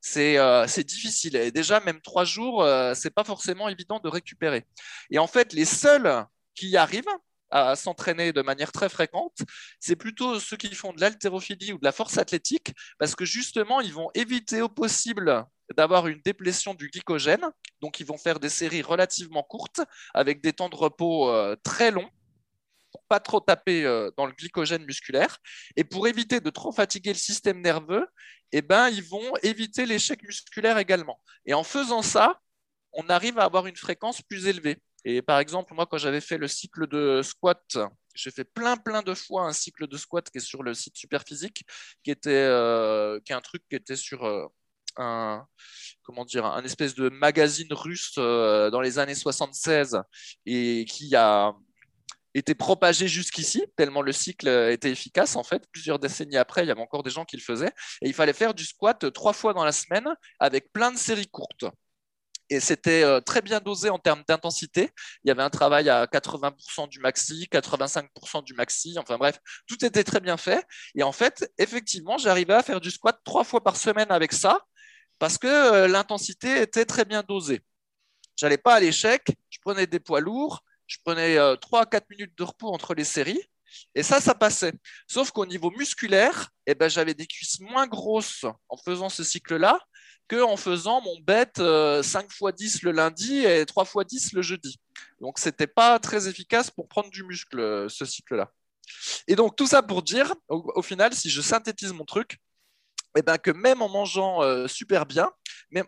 c'est 0.00 0.84
difficile. 0.84 1.36
Et 1.36 1.50
déjà, 1.50 1.80
même 1.80 2.00
trois 2.00 2.24
jours, 2.24 2.64
c'est 2.94 3.10
pas 3.10 3.24
forcément 3.24 3.68
évident 3.68 3.98
de 3.98 4.08
récupérer. 4.08 4.64
Et 5.10 5.18
en 5.18 5.26
fait, 5.26 5.52
les 5.52 5.64
seuls 5.64 6.24
qui 6.54 6.68
y 6.68 6.76
arrivent, 6.76 7.04
à 7.50 7.76
s'entraîner 7.76 8.32
de 8.32 8.42
manière 8.42 8.72
très 8.72 8.88
fréquente, 8.88 9.38
c'est 9.80 9.96
plutôt 9.96 10.40
ceux 10.40 10.56
qui 10.56 10.74
font 10.74 10.92
de 10.92 11.00
l'haltérophilie 11.00 11.72
ou 11.72 11.78
de 11.78 11.84
la 11.84 11.92
force 11.92 12.18
athlétique, 12.18 12.74
parce 12.98 13.14
que 13.14 13.24
justement, 13.24 13.80
ils 13.80 13.92
vont 13.92 14.10
éviter 14.14 14.62
au 14.62 14.68
possible 14.68 15.44
d'avoir 15.74 16.06
une 16.06 16.20
déplétion 16.20 16.74
du 16.74 16.88
glycogène, 16.88 17.44
donc 17.80 18.00
ils 18.00 18.06
vont 18.06 18.18
faire 18.18 18.40
des 18.40 18.48
séries 18.48 18.82
relativement 18.82 19.42
courtes, 19.42 19.80
avec 20.14 20.40
des 20.40 20.52
temps 20.52 20.68
de 20.68 20.76
repos 20.76 21.30
euh, 21.30 21.56
très 21.62 21.90
longs, 21.90 22.08
pour 22.92 23.02
pas 23.08 23.20
trop 23.20 23.40
taper 23.40 23.84
euh, 23.84 24.10
dans 24.16 24.26
le 24.26 24.32
glycogène 24.32 24.84
musculaire, 24.84 25.38
et 25.76 25.84
pour 25.84 26.06
éviter 26.08 26.40
de 26.40 26.50
trop 26.50 26.72
fatiguer 26.72 27.12
le 27.12 27.18
système 27.18 27.60
nerveux, 27.60 28.06
eh 28.52 28.62
ben, 28.62 28.88
ils 28.88 29.02
vont 29.02 29.36
éviter 29.42 29.86
l'échec 29.86 30.22
musculaire 30.22 30.78
également. 30.78 31.20
Et 31.46 31.54
en 31.54 31.64
faisant 31.64 32.02
ça, 32.02 32.40
on 32.92 33.08
arrive 33.08 33.38
à 33.38 33.44
avoir 33.44 33.66
une 33.66 33.76
fréquence 33.76 34.22
plus 34.22 34.46
élevée. 34.46 34.78
Et 35.04 35.22
par 35.22 35.38
exemple, 35.38 35.74
moi, 35.74 35.86
quand 35.86 35.98
j'avais 35.98 36.20
fait 36.20 36.38
le 36.38 36.48
cycle 36.48 36.86
de 36.88 37.22
squat, 37.22 37.76
j'ai 38.14 38.30
fait 38.30 38.44
plein, 38.44 38.76
plein 38.76 39.02
de 39.02 39.14
fois 39.14 39.46
un 39.46 39.52
cycle 39.52 39.86
de 39.86 39.96
squat 39.96 40.28
qui 40.30 40.38
est 40.38 40.40
sur 40.40 40.62
le 40.62 40.74
site 40.74 40.96
Superphysique, 40.96 41.64
qui 42.02 42.10
était, 42.10 42.30
euh, 42.30 43.20
qui 43.24 43.32
est 43.32 43.36
un 43.36 43.40
truc 43.40 43.62
qui 43.68 43.76
était 43.76 43.96
sur 43.96 44.24
un, 44.96 45.46
comment 46.02 46.24
dire, 46.24 46.44
un 46.44 46.64
espèce 46.64 46.94
de 46.94 47.08
magazine 47.08 47.72
russe 47.72 48.14
euh, 48.18 48.70
dans 48.70 48.80
les 48.80 48.98
années 48.98 49.14
76 49.14 50.00
et 50.46 50.84
qui 50.88 51.14
a 51.16 51.54
été 52.34 52.54
propagé 52.54 53.08
jusqu'ici, 53.08 53.64
tellement 53.76 54.02
le 54.02 54.12
cycle 54.12 54.48
était 54.48 54.90
efficace. 54.90 55.36
En 55.36 55.42
fait, 55.42 55.66
plusieurs 55.72 55.98
décennies 55.98 56.36
après, 56.36 56.64
il 56.64 56.68
y 56.68 56.70
avait 56.70 56.82
encore 56.82 57.02
des 57.02 57.10
gens 57.10 57.24
qui 57.24 57.36
le 57.36 57.42
faisaient. 57.42 57.72
Et 58.02 58.08
il 58.08 58.14
fallait 58.14 58.34
faire 58.34 58.52
du 58.52 58.64
squat 58.64 59.10
trois 59.12 59.32
fois 59.32 59.54
dans 59.54 59.64
la 59.64 59.72
semaine 59.72 60.08
avec 60.38 60.72
plein 60.72 60.92
de 60.92 60.98
séries 60.98 61.28
courtes 61.28 61.64
et 62.50 62.60
c'était 62.60 63.02
euh, 63.02 63.20
très 63.20 63.42
bien 63.42 63.60
dosé 63.60 63.90
en 63.90 63.98
termes 63.98 64.22
d'intensité. 64.26 64.90
Il 65.24 65.28
y 65.28 65.30
avait 65.30 65.42
un 65.42 65.50
travail 65.50 65.88
à 65.88 66.06
80% 66.06 66.88
du 66.88 67.00
maxi, 67.00 67.48
85% 67.50 68.44
du 68.44 68.54
maxi, 68.54 68.96
enfin 68.98 69.18
bref, 69.18 69.38
tout 69.66 69.84
était 69.84 70.04
très 70.04 70.20
bien 70.20 70.36
fait. 70.36 70.64
Et 70.94 71.02
en 71.02 71.12
fait, 71.12 71.50
effectivement, 71.58 72.18
j'arrivais 72.18 72.54
à 72.54 72.62
faire 72.62 72.80
du 72.80 72.90
squat 72.90 73.18
trois 73.24 73.44
fois 73.44 73.62
par 73.62 73.76
semaine 73.76 74.10
avec 74.10 74.32
ça 74.32 74.60
parce 75.18 75.38
que 75.38 75.46
euh, 75.46 75.88
l'intensité 75.88 76.62
était 76.62 76.84
très 76.84 77.04
bien 77.04 77.22
dosée. 77.22 77.60
J'allais 78.36 78.58
pas 78.58 78.74
à 78.74 78.80
l'échec, 78.80 79.22
je 79.48 79.58
prenais 79.60 79.86
des 79.86 80.00
poids 80.00 80.20
lourds, 80.20 80.62
je 80.86 80.98
prenais 81.04 81.36
3 81.56 81.80
à 81.80 81.86
4 81.86 82.10
minutes 82.10 82.36
de 82.36 82.44
repos 82.44 82.68
entre 82.68 82.94
les 82.94 83.04
séries. 83.04 83.42
Et 83.94 84.02
ça, 84.02 84.20
ça 84.20 84.34
passait. 84.34 84.72
Sauf 85.08 85.30
qu'au 85.30 85.46
niveau 85.46 85.70
musculaire, 85.70 86.50
eh 86.66 86.74
ben, 86.74 86.88
j'avais 86.88 87.14
des 87.14 87.26
cuisses 87.26 87.60
moins 87.60 87.86
grosses 87.86 88.44
en 88.68 88.76
faisant 88.76 89.08
ce 89.08 89.24
cycle-là 89.24 89.80
qu'en 90.28 90.56
faisant 90.56 91.00
mon 91.00 91.18
bet 91.20 91.52
5 91.56 92.24
x 92.24 92.42
10 92.56 92.82
le 92.82 92.92
lundi 92.92 93.44
et 93.44 93.64
3 93.64 93.84
x 93.84 94.06
10 94.06 94.32
le 94.32 94.42
jeudi. 94.42 94.80
Donc, 95.20 95.38
ce 95.38 95.48
n'était 95.48 95.66
pas 95.66 95.98
très 95.98 96.28
efficace 96.28 96.70
pour 96.70 96.88
prendre 96.88 97.10
du 97.10 97.22
muscle, 97.22 97.60
euh, 97.60 97.88
ce 97.88 98.04
cycle-là. 98.04 98.50
Et 99.28 99.36
donc, 99.36 99.56
tout 99.56 99.66
ça 99.66 99.82
pour 99.82 100.02
dire, 100.02 100.34
au, 100.48 100.82
final, 100.82 101.12
si 101.12 101.28
je 101.30 101.40
synthétise 101.40 101.92
mon 101.92 102.04
truc, 102.04 102.38
eh 103.16 103.22
ben, 103.22 103.38
que 103.38 103.50
même 103.50 103.82
en 103.82 103.88
mangeant 103.88 104.42
euh, 104.42 104.66
super 104.68 105.06
bien, 105.06 105.30
même 105.70 105.86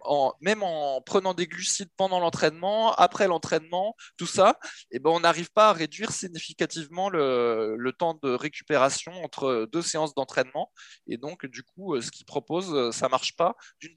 en, 0.63 1.01
prenant 1.03 1.35
des 1.35 1.47
glucides 1.47 1.91
pendant 1.97 2.21
l'entraînement, 2.21 2.93
après 2.95 3.29
l'entraînement, 3.29 3.95
tout 4.17 4.27
ça, 4.27 4.59
eh 4.91 4.99
ben, 4.99 5.11
on 5.11 5.21
n'arrive 5.21 5.51
pas 5.53 5.69
à 5.71 5.73
réduire 5.73 6.11
significativement 6.11 7.11
le, 7.11 7.91
temps 7.99 8.19
de 8.23 8.31
récupération 8.31 9.13
entre 9.25 9.69
deux 9.73 9.83
séances 9.83 10.15
d'entraînement. 10.15 10.73
Et 11.07 11.17
donc, 11.17 11.47
du 11.47 11.63
coup, 11.63 11.95
euh, 11.95 12.01
ce 12.01 12.11
qu'ils 12.11 12.27
proposent, 12.27 12.75
euh, 12.75 12.93
ça 12.93 13.09
marche 13.09 13.37
pas. 13.37 13.57
D'une 13.81 13.97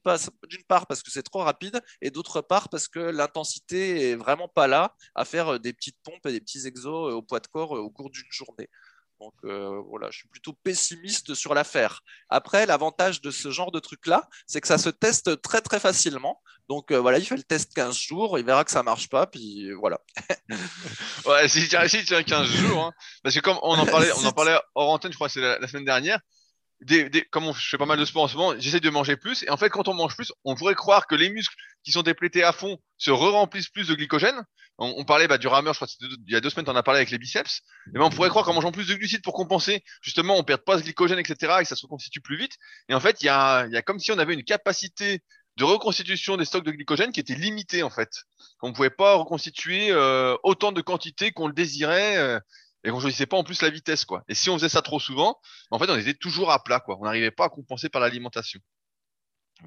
part, 0.68 0.88
parce 0.88 1.04
que 1.04 1.12
c'est 1.12 1.24
trop 1.24 1.40
rapide, 1.40 1.82
et 2.02 2.12
d'autre 2.12 2.42
part, 2.42 2.70
parce 2.70 2.88
que 2.88 3.00
l'intensité 3.00 4.12
est 4.12 4.16
vraiment 4.16 4.48
pas 4.48 4.68
là 4.68 4.96
à 5.16 5.26
faire 5.26 5.60
des 5.60 5.74
petites 5.74 5.98
pompes 6.04 6.26
et 6.26 6.32
des 6.32 6.42
petits 6.42 6.68
exos 6.68 7.14
au 7.14 7.22
poids 7.22 7.40
de 7.40 7.48
corps 7.48 7.72
au 7.72 7.90
cours 7.90 8.10
d'une 8.10 8.32
journée. 8.32 8.70
Donc 9.22 9.36
euh, 9.44 9.80
voilà, 9.88 10.10
je 10.10 10.18
suis 10.18 10.28
plutôt 10.28 10.54
pessimiste 10.64 11.36
sur 11.36 11.54
l'affaire. 11.54 12.02
Après, 12.30 12.66
l'avantage 12.66 13.22
de 13.22 13.30
ce 13.30 13.52
genre 13.52 13.72
de 13.72 13.80
truc-là, 13.80 14.28
c'est 14.48 14.62
que 14.62 14.68
ça 14.68 14.80
se 14.80 14.90
teste 14.90 15.44
très 15.44 15.62
très 15.62 15.80
facilement. 15.80 16.42
Donc 16.68 16.92
euh, 16.92 16.98
voilà, 16.98 17.20
il 17.20 17.26
fait 17.26 17.38
le 17.38 17.44
test 17.44 17.72
15 17.76 17.96
jours, 17.96 18.40
il 18.40 18.46
verra 18.46 18.64
que 18.64 18.72
ça 18.72 18.82
marche 18.82 19.10
pas, 19.10 19.28
puis 19.28 19.72
voilà. 19.74 20.00
ouais, 21.28 21.48
si 21.48 21.70
tu 21.70 21.78
si, 21.88 22.04
tu 22.04 22.24
15 22.24 22.48
jours, 22.48 22.84
hein. 22.84 22.94
parce 23.22 23.36
que 23.36 23.42
comme 23.42 23.60
on 23.62 23.78
en 23.78 23.86
parlait, 23.86 24.12
on 24.14 24.26
en 24.26 24.32
parlait 24.34 24.58
hors 24.74 24.90
antenne, 24.90 25.12
je 25.12 25.18
crois 25.18 25.28
que 25.28 25.34
c'est 25.34 25.60
la, 25.60 25.68
semaine 25.68 25.86
dernière, 25.86 26.20
des, 26.82 27.10
comme 27.32 27.54
je 27.54 27.70
fais 27.70 27.78
pas 27.78 27.86
mal 27.86 28.00
de 28.00 28.06
sport 28.06 28.24
en 28.24 28.28
ce 28.28 28.36
moment, 28.36 28.54
j'essaie 28.58 28.80
de 28.80 28.90
manger 28.90 29.16
plus. 29.16 29.44
Et 29.44 29.50
en 29.50 29.58
fait, 29.58 29.70
quand 29.70 29.88
on 29.88 29.94
mange 29.94 30.16
plus, 30.16 30.32
on 30.44 30.56
pourrait 30.56 30.76
croire 30.76 31.08
que 31.08 31.16
les 31.16 31.30
muscles 31.30 31.56
qui 31.84 31.92
sont 31.92 32.02
déplétés 32.02 32.44
à 32.44 32.52
fond 32.52 32.78
se 32.98 33.12
re-remplissent 33.12 33.70
plus 33.70 33.88
de 33.88 33.96
glycogène. 33.96 34.44
On, 34.78 35.06
parlait 35.06 35.28
bah, 35.28 35.38
du 35.38 35.48
rameur, 35.48 35.76
je 35.76 35.78
crois 35.78 35.88
il 36.00 36.34
y 36.34 36.36
a 36.36 36.42
deux 36.42 36.50
semaines, 36.50 36.66
on 36.68 36.76
a 36.76 36.82
parlé 36.82 37.00
avec 37.00 37.12
les 37.12 37.20
biceps. 37.20 37.62
Et 37.90 38.00
ben, 38.00 38.02
on 38.02 38.10
pourrait 38.10 38.30
croire 38.30 38.46
qu'en 38.46 38.54
mangeant 38.54 38.72
plus 38.72 38.88
de 38.88 38.96
glucides 38.96 39.22
pour 39.22 39.34
compenser, 39.34 39.84
justement, 40.02 40.38
on 40.38 40.44
perd 40.44 40.62
pas 40.62 40.80
ce 40.80 40.84
glycogène, 40.84 41.20
etc., 41.20 41.58
et 41.62 41.66
ça 41.66 41.76
se 41.76 41.84
reconstitue 41.84 42.20
plus 42.22 42.36
vite. 42.38 42.54
Et 42.90 42.96
en 42.96 43.00
fait, 43.00 43.22
il 43.22 43.26
y 43.26 43.30
a, 43.30 43.68
y 43.68 43.78
a 43.78 43.84
comme 43.84 44.00
si 44.00 44.12
on 44.12 44.18
avait 44.18 44.34
une 44.34 44.44
capacité 44.44 45.22
de 45.58 45.64
reconstitution 45.66 46.36
des 46.36 46.46
stocks 46.46 46.64
de 46.64 46.72
glycogène 46.72 47.12
qui 47.12 47.20
était 47.20 47.36
limitée, 47.36 47.84
en 47.84 47.92
fait. 47.92 48.10
On 48.64 48.74
pouvait 48.74 48.90
pas 48.90 49.16
reconstituer 49.16 49.92
euh, 49.92 50.36
autant 50.42 50.72
de 50.72 50.82
quantité 50.82 51.32
qu'on 51.32 51.48
le 51.48 51.54
désirait. 51.54 52.18
Euh, 52.18 52.40
et 52.84 52.90
qu'on 52.90 53.00
choisissait 53.00 53.26
pas 53.26 53.38
en 53.38 53.44
plus 53.44 53.62
la 53.62 53.70
vitesse 53.70 54.06
quoi. 54.06 54.24
Et 54.28 54.36
si 54.36 54.50
on 54.50 54.58
faisait 54.58 54.70
ça 54.70 54.82
trop 54.82 55.00
souvent, 55.00 55.40
en 55.70 55.80
fait 55.80 55.90
on 55.90 55.98
était 55.98 56.14
toujours 56.14 56.52
à 56.52 56.64
plat 56.64 56.80
quoi. 56.80 56.98
On 57.00 57.06
n'arrivait 57.06 57.32
pas 57.32 57.46
à 57.46 57.50
compenser 57.50 57.90
par 57.90 58.02
l'alimentation. 58.02 58.60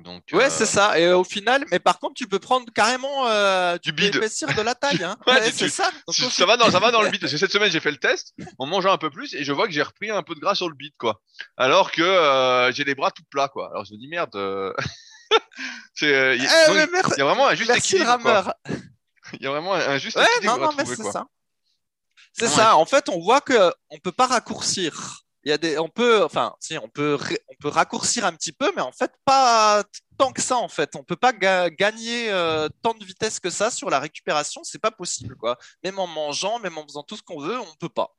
Donc, 0.03 0.25
ouais, 0.33 0.51
c'est 0.51 0.65
euh, 0.65 0.67
ça. 0.67 0.99
Et 0.99 1.13
au 1.13 1.23
final, 1.23 1.65
mais 1.71 1.79
par 1.79 2.01
contre, 2.01 2.15
tu 2.15 2.27
peux 2.27 2.41
prendre 2.41 2.67
carrément 2.75 3.29
euh, 3.29 3.79
du 3.79 3.93
bide, 3.93 4.15
de 4.15 4.63
la 4.63 4.75
taille. 4.75 5.05
Hein. 5.05 5.17
ouais, 5.27 5.51
c'est 5.53 5.69
ça. 5.69 5.91
ça 6.09 6.47
va 6.47 6.57
dans, 6.57 6.71
ça 6.71 6.81
va 6.81 6.91
dans 6.91 7.03
le 7.03 7.11
bide. 7.11 7.27
cette 7.27 7.53
semaine, 7.53 7.71
j'ai 7.71 7.81
fait 7.81 7.93
le 7.93 7.99
test 7.99 8.35
en 8.59 8.67
mangeant 8.67 8.93
un 8.93 8.99
peu 8.99 9.11
plus 9.11 9.35
et 9.35 9.45
je 9.45 9.53
vois 9.53 9.67
que 9.67 9.73
j'ai 9.73 9.83
repris 9.83 10.11
un 10.11 10.23
peu 10.23 10.35
de 10.35 10.41
gras 10.41 10.57
sur 10.57 10.69
le 10.69 10.75
bide, 10.75 10.95
quoi. 10.99 11.21
Alors 11.57 11.93
que 11.93 12.03
euh, 12.03 12.73
j'ai 12.73 12.85
les 12.85 12.95
bras 12.95 13.13
tout 13.13 13.23
plats, 13.31 13.49
quoi. 13.49 13.71
Alors 13.71 13.85
je 13.85 13.93
me 13.93 13.99
dis 13.99 14.09
merde. 14.09 14.35
c'est, 15.95 16.37
il 16.37 16.43
y, 16.43 16.47
a 16.47 17.25
vraiment 17.25 17.47
un 17.47 17.55
juste 17.55 17.71
équilibre. 17.71 18.53
Il 19.35 19.43
y 19.43 19.47
a 19.47 19.51
vraiment 19.51 19.75
un 19.75 19.99
juste 19.99 20.17
ouais, 20.17 20.25
équilibre. 20.37 20.59
Non, 20.59 20.67
non, 20.67 20.73
mais 20.77 20.85
c'est 20.85 21.03
ça. 21.05 21.27
C'est 22.37 22.49
ça. 22.49 22.77
En 22.77 22.85
fait, 22.85 23.09
on 23.09 23.21
voit 23.21 23.41
que 23.41 23.73
on 23.91 23.99
peut 23.99 24.13
pas 24.13 24.27
raccourcir. 24.27 25.21
Il 25.45 25.51
y 25.51 25.53
a 25.53 25.59
des, 25.59 25.79
on 25.79 25.91
peut, 25.91 26.25
enfin, 26.25 26.55
si, 26.59 26.79
on 26.79 26.89
peut, 26.89 27.19
on 27.49 27.55
peut 27.61 27.69
raccourcir 27.69 28.25
un 28.25 28.33
petit 28.33 28.53
peu, 28.53 28.73
mais 28.75 28.81
en 28.81 28.93
fait, 28.93 29.13
pas 29.27 29.85
tant 30.17 30.33
que 30.33 30.41
ça. 30.41 30.57
En 30.57 30.69
fait, 30.69 30.97
on 30.97 31.05
peut 31.05 31.17
pas 31.17 31.33
gagner 31.33 32.31
euh, 32.31 32.69
tant 32.83 32.95
de 32.95 33.05
vitesse 33.05 33.41
que 33.41 33.51
ça 33.51 33.71
sur 33.71 33.91
la 33.91 34.01
récupération. 34.01 34.63
C'est 34.65 34.81
pas 34.81 34.91
possible, 34.91 35.37
quoi. 35.37 35.59
Même 35.85 35.99
en 35.99 36.07
mangeant, 36.07 36.59
même 36.61 36.79
en 36.79 36.85
faisant 36.85 37.03
tout 37.03 37.17
ce 37.17 37.23
qu'on 37.23 37.41
veut, 37.41 37.59
on 37.59 37.75
peut 37.79 37.91
pas. 37.91 38.17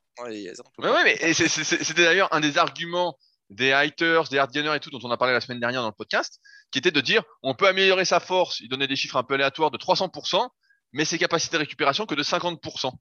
Oui, 0.77 0.87
mais 1.03 1.33
c'était 1.33 2.03
d'ailleurs 2.03 2.33
un 2.33 2.39
des 2.39 2.57
arguments 2.57 3.17
des 3.49 3.71
haters, 3.71 4.27
des 4.29 4.37
hardgainers 4.37 4.75
et 4.75 4.79
tout 4.79 4.89
dont 4.89 4.99
on 5.03 5.11
a 5.11 5.17
parlé 5.17 5.33
la 5.33 5.41
semaine 5.41 5.59
dernière 5.59 5.81
dans 5.81 5.89
le 5.89 5.93
podcast, 5.93 6.39
qui 6.71 6.79
était 6.79 6.91
de 6.91 7.01
dire 7.01 7.23
on 7.43 7.53
peut 7.53 7.67
améliorer 7.67 8.05
sa 8.05 8.19
force, 8.19 8.59
il 8.59 8.69
donnait 8.69 8.87
des 8.87 8.95
chiffres 8.95 9.17
un 9.17 9.23
peu 9.23 9.35
aléatoires 9.35 9.71
de 9.71 9.77
300%, 9.77 10.47
mais 10.93 11.05
ses 11.05 11.17
capacités 11.17 11.57
de 11.57 11.61
récupération 11.61 12.05
que 12.05 12.15
de 12.15 12.23
50%. 12.23 12.91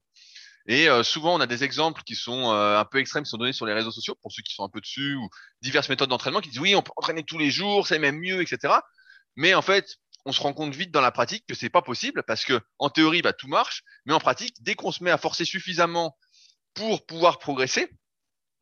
Et 0.67 0.89
euh, 0.89 1.03
souvent, 1.03 1.35
on 1.35 1.41
a 1.41 1.47
des 1.47 1.63
exemples 1.63 2.03
qui 2.05 2.15
sont 2.15 2.53
euh, 2.53 2.79
un 2.79 2.85
peu 2.85 2.99
extrêmes, 2.99 3.25
qui 3.25 3.31
sont 3.31 3.37
donnés 3.37 3.53
sur 3.53 3.67
les 3.67 3.75
réseaux 3.75 3.91
sociaux, 3.91 4.17
pour 4.23 4.33
ceux 4.33 4.43
qui 4.43 4.55
sont 4.55 4.65
un 4.65 4.71
peu 4.71 4.81
dessus, 4.81 5.15
ou 5.15 5.29
diverses 5.61 5.89
méthodes 5.89 6.09
d'entraînement 6.09 6.41
qui 6.41 6.49
disent 6.49 6.61
oui, 6.61 6.75
on 6.75 6.83
peut 6.83 6.93
entraîner 6.97 7.23
tous 7.23 7.39
les 7.39 7.51
jours, 7.51 7.87
c'est 7.87 7.99
même 7.99 8.19
mieux, 8.19 8.41
etc. 8.41 8.75
Mais 9.37 9.55
en 9.55 9.63
fait, 9.63 9.97
on 10.25 10.33
se 10.33 10.41
rend 10.41 10.55
compte 10.55 10.75
vite 10.75 10.91
dans 10.91 11.01
la 11.01 11.11
pratique 11.11 11.45
que 11.47 11.55
c'est 11.55 11.69
pas 11.69 11.83
possible 11.83 12.23
parce 12.27 12.45
que 12.45 12.61
en 12.79 12.89
théorie, 12.89 13.21
bah, 13.21 13.33
tout 13.33 13.49
marche, 13.49 13.83
mais 14.07 14.15
en 14.15 14.21
pratique, 14.21 14.57
dès 14.61 14.75
qu'on 14.75 14.93
se 14.93 15.05
met 15.05 15.11
à 15.11 15.19
forcer 15.19 15.45
suffisamment 15.45 16.17
pour 16.73 17.05
pouvoir 17.05 17.39
progresser, 17.39 17.91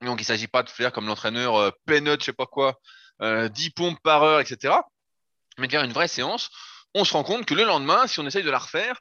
donc 0.01 0.21
il 0.21 0.25
s'agit 0.25 0.49
pas 0.49 0.65
de 0.65 0.71
faire 0.71 0.93
comme 0.93 1.07
l'entraîneur 1.07 1.57
euh, 1.57 1.71
Peanut, 1.87 2.21
je 2.21 2.27
sais 2.27 2.33
pas 2.33 2.47
quoi, 2.47 2.81
euh, 3.21 3.49
10 3.49 3.71
pompes 3.71 4.01
par 4.03 4.25
heure, 4.25 4.41
etc. 4.41 4.75
Mais 5.59 5.69
de 5.69 5.73
faire 5.73 5.85
une 5.85 5.93
vraie 5.93 6.09
séance, 6.09 6.51
on 6.95 7.05
se 7.05 7.13
rend 7.13 7.23
compte 7.23 7.47
que 7.47 7.55
le 7.55 7.65
lendemain, 7.65 8.07
si 8.09 8.19
on 8.19 8.27
essaye 8.27 8.43
de 8.43 8.51
la 8.51 8.59
refaire, 8.59 9.01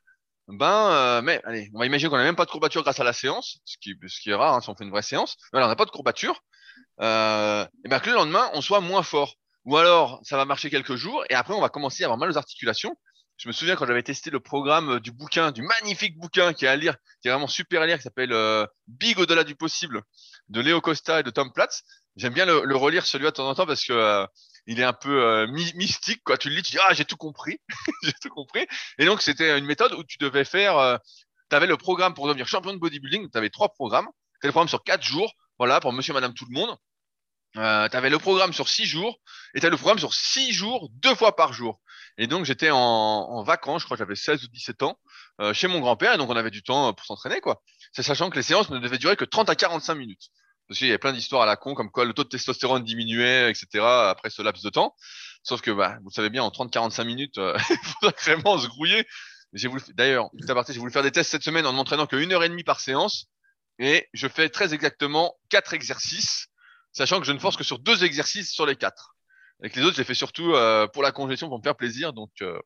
ben, 0.52 0.91
euh, 0.91 1.22
mais 1.22 1.41
allez, 1.45 1.70
on 1.74 1.80
va 1.80 1.86
imaginer 1.86 2.10
qu'on 2.10 2.18
n'a 2.18 2.24
même 2.24 2.36
pas 2.36 2.45
de 2.45 2.52
courbature 2.52 2.84
grâce 2.84 2.99
à 2.99 3.04
la 3.04 3.14
séance, 3.14 3.60
ce 3.66 3.78
qui, 3.82 3.95
ce 4.08 4.20
qui 4.22 4.30
est 4.32 4.36
rare 4.36 4.56
hein, 4.56 4.62
si 4.62 4.70
on 4.70 4.76
fait 4.76 4.84
une 4.84 4.91
vraie 4.91 5.02
séance. 5.02 5.38
Alors, 5.54 5.66
on 5.68 5.70
n'a 5.70 5.76
pas 5.76 5.86
de 5.86 5.91
courbature. 5.91 6.41
euh, 7.02 7.66
et 7.86 7.89
ben 7.89 7.99
que 7.99 8.10
le 8.10 8.16
lendemain, 8.16 8.49
on 8.54 8.62
soit 8.62 8.82
moins 8.82 9.04
fort. 9.04 9.36
Ou 9.66 9.78
alors, 9.78 10.20
ça 10.24 10.38
va 10.38 10.45
marcher 10.45 10.70
quelques 10.70 10.95
jours 10.95 11.24
et 11.30 11.36
après, 11.36 11.54
on 11.54 11.62
va 11.62 11.70
commencer 11.70 12.04
à 12.04 12.08
avoir 12.08 12.18
mal 12.18 12.30
aux 12.32 12.38
articulations. 12.38 12.95
Je 13.38 13.47
me 13.47 13.54
souviens 13.54 13.76
quand 13.76 13.88
j'avais 13.88 14.04
testé 14.04 14.30
le 14.30 14.39
programme 14.39 14.99
du 14.99 15.12
bouquin, 15.12 15.52
du 15.52 15.64
magnifique 15.64 16.18
bouquin 16.20 16.54
qui 16.54 16.66
est 16.66 16.68
à 16.68 16.76
lire, 16.76 16.95
qui 17.22 17.28
est 17.28 17.32
vraiment 17.32 17.47
super 17.47 17.82
à 17.82 17.88
lire, 17.88 17.97
qui 17.97 18.04
s'appelle 18.04 18.34
euh, 18.34 18.66
Big 18.88 19.18
au-delà 19.20 19.43
du 19.43 19.56
possible, 19.56 20.04
de 20.49 20.62
Léo 20.62 20.82
Costa 20.82 21.20
et 21.22 21.24
de 21.24 21.30
Tom 21.32 21.52
Platz. 21.54 21.82
J'aime 22.18 22.34
bien 22.34 22.45
le, 22.45 22.64
le 22.66 22.76
relire 22.76 23.06
celui-là 23.06 23.32
de 23.32 23.36
temps 23.36 23.49
en 23.49 23.56
temps 23.56 23.66
parce 23.66 23.84
que 23.86 23.93
euh, 23.93 24.26
il 24.68 24.80
est 24.80 24.84
un 24.84 24.93
peu 24.93 25.24
euh, 25.24 25.47
mystique. 25.47 26.24
Quoi. 26.24 26.38
Tu 26.38 26.49
le 26.49 26.55
lis, 26.55 26.64
tu 26.64 26.72
dis 26.72 26.80
ah 26.88 26.93
j'ai 26.93 27.05
tout 27.05 27.18
compris, 27.18 27.59
j'ai 28.03 28.14
tout 28.22 28.30
compris. 28.30 28.66
Et 28.97 29.05
donc 29.05 29.22
c'était 29.22 29.57
une 29.57 29.66
méthode 29.66 29.93
où 29.93 30.03
tu 30.03 30.18
devais 30.20 30.45
faire, 30.45 30.78
euh, 30.78 30.97
le 31.51 31.76
programme 31.76 32.14
pour 32.14 32.28
devenir 32.28 32.47
champion 32.47 32.74
de 32.74 32.78
bodybuilding. 32.78 33.30
Tu 33.30 33.38
avais 33.38 33.49
trois 33.49 33.70
programmes. 33.70 34.07
Tu 34.41 34.47
le 34.47 34.51
programme 34.51 34.70
sur 34.70 34.84
quatre 34.84 35.03
jours, 35.03 35.34
voilà 35.59 35.80
pour 35.80 35.93
Monsieur, 35.93 36.14
Madame, 36.14 36.34
tout 36.34 36.45
le 36.49 36.53
monde. 36.53 36.76
Euh, 37.57 37.89
le 37.91 38.18
programme 38.18 38.53
sur 38.53 38.70
six 38.70 38.86
jours 38.86 39.18
et 39.53 39.59
tu 39.59 39.70
le 39.70 39.76
programme 39.76 39.99
sur 39.99 40.14
six 40.14 40.53
jours, 40.53 40.89
deux 40.93 41.14
fois 41.16 41.36
par 41.36 41.51
jour. 41.51 41.82
Et 42.18 42.28
donc 42.28 42.45
j'étais 42.45 42.70
en, 42.72 43.43
vacances, 43.43 43.82
je 43.82 43.86
crois 43.86 43.97
j'avais 43.97 44.16
16 44.16 44.45
ou 44.45 44.47
17 44.47 44.84
ans, 44.84 44.97
euh, 45.41 45.53
chez 45.53 45.68
mon 45.68 45.80
grand-père, 45.80 46.14
et 46.14 46.18
donc 46.18 46.30
on 46.30 46.36
avait 46.36 46.51
du 46.51 46.64
temps 46.64 46.93
pour 46.93 47.05
s'entraîner, 47.05 47.41
quoi. 47.41 47.62
C'est 47.91 48.03
sachant 48.03 48.30
que 48.30 48.38
les 48.38 48.43
séances 48.43 48.70
ne 48.70 48.80
devaient 48.80 48.97
durer 48.97 49.18
que 49.18 49.26
30 49.26 49.49
à 49.49 49.55
45 49.55 49.95
minutes. 49.95 50.30
Parce 50.72 50.80
qu'il 50.80 50.88
y 50.88 50.91
avait 50.91 50.99
plein 50.99 51.11
d'histoires 51.11 51.41
à 51.41 51.45
la 51.45 51.57
con, 51.57 51.74
comme 51.74 51.91
quoi 51.91 52.05
le 52.05 52.13
taux 52.13 52.24
de 52.24 52.30
testostérone 52.30 52.86
diminuait, 52.86 53.49
etc. 53.49 53.84
après 53.84 54.30
ce 54.30 54.41
laps 54.41 54.63
de 54.63 54.69
temps. 54.69 54.95
Sauf 55.43 55.59
que, 55.59 55.69
bah, 55.69 55.97
vous 56.01 56.11
savez 56.11 56.30
bien, 56.30 56.43
en 56.43 56.49
30-45 56.49 57.03
minutes, 57.03 57.38
euh, 57.39 57.57
il 57.69 57.78
faudrait 57.99 58.15
vraiment 58.24 58.57
se 58.57 58.69
grouiller. 58.69 59.05
Voulu, 59.51 59.82
d'ailleurs, 59.95 60.30
j'ai 60.69 60.80
voulu 60.80 60.93
faire 60.93 61.03
des 61.03 61.11
tests 61.11 61.30
cette 61.30 61.43
semaine 61.43 61.65
en 61.65 61.74
ne 61.74 61.76
m'entraînant 61.76 62.07
qu'une 62.07 62.32
heure 62.32 62.45
et 62.45 62.47
demie 62.47 62.63
par 62.63 62.80
séance. 62.80 63.26
Et 63.80 64.07
je 64.13 64.30
fais 64.30 64.47
très 64.47 64.74
exactement 64.74 65.36
quatre 65.49 65.74
exercices 65.74 66.47
sachant 66.93 67.19
que 67.19 67.26
je 67.26 67.34
ne 67.34 67.39
force 67.39 67.57
que 67.57 67.65
sur 67.65 67.80
deux 67.80 68.05
exercices 68.05 68.49
sur 68.49 68.65
les 68.65 68.78
quatre. 68.78 69.17
Avec 69.59 69.76
les 69.76 69.84
autres, 69.84 69.97
j'ai 69.97 70.05
fait 70.05 70.13
surtout 70.13 70.53
euh, 70.53 70.88
pour 70.88 71.03
la 71.03 71.11
congestion, 71.11 71.49
pour 71.49 71.57
me 71.57 71.63
faire 71.63 71.76
plaisir, 71.76 72.13
donc 72.13 72.32
euh, 72.41 72.57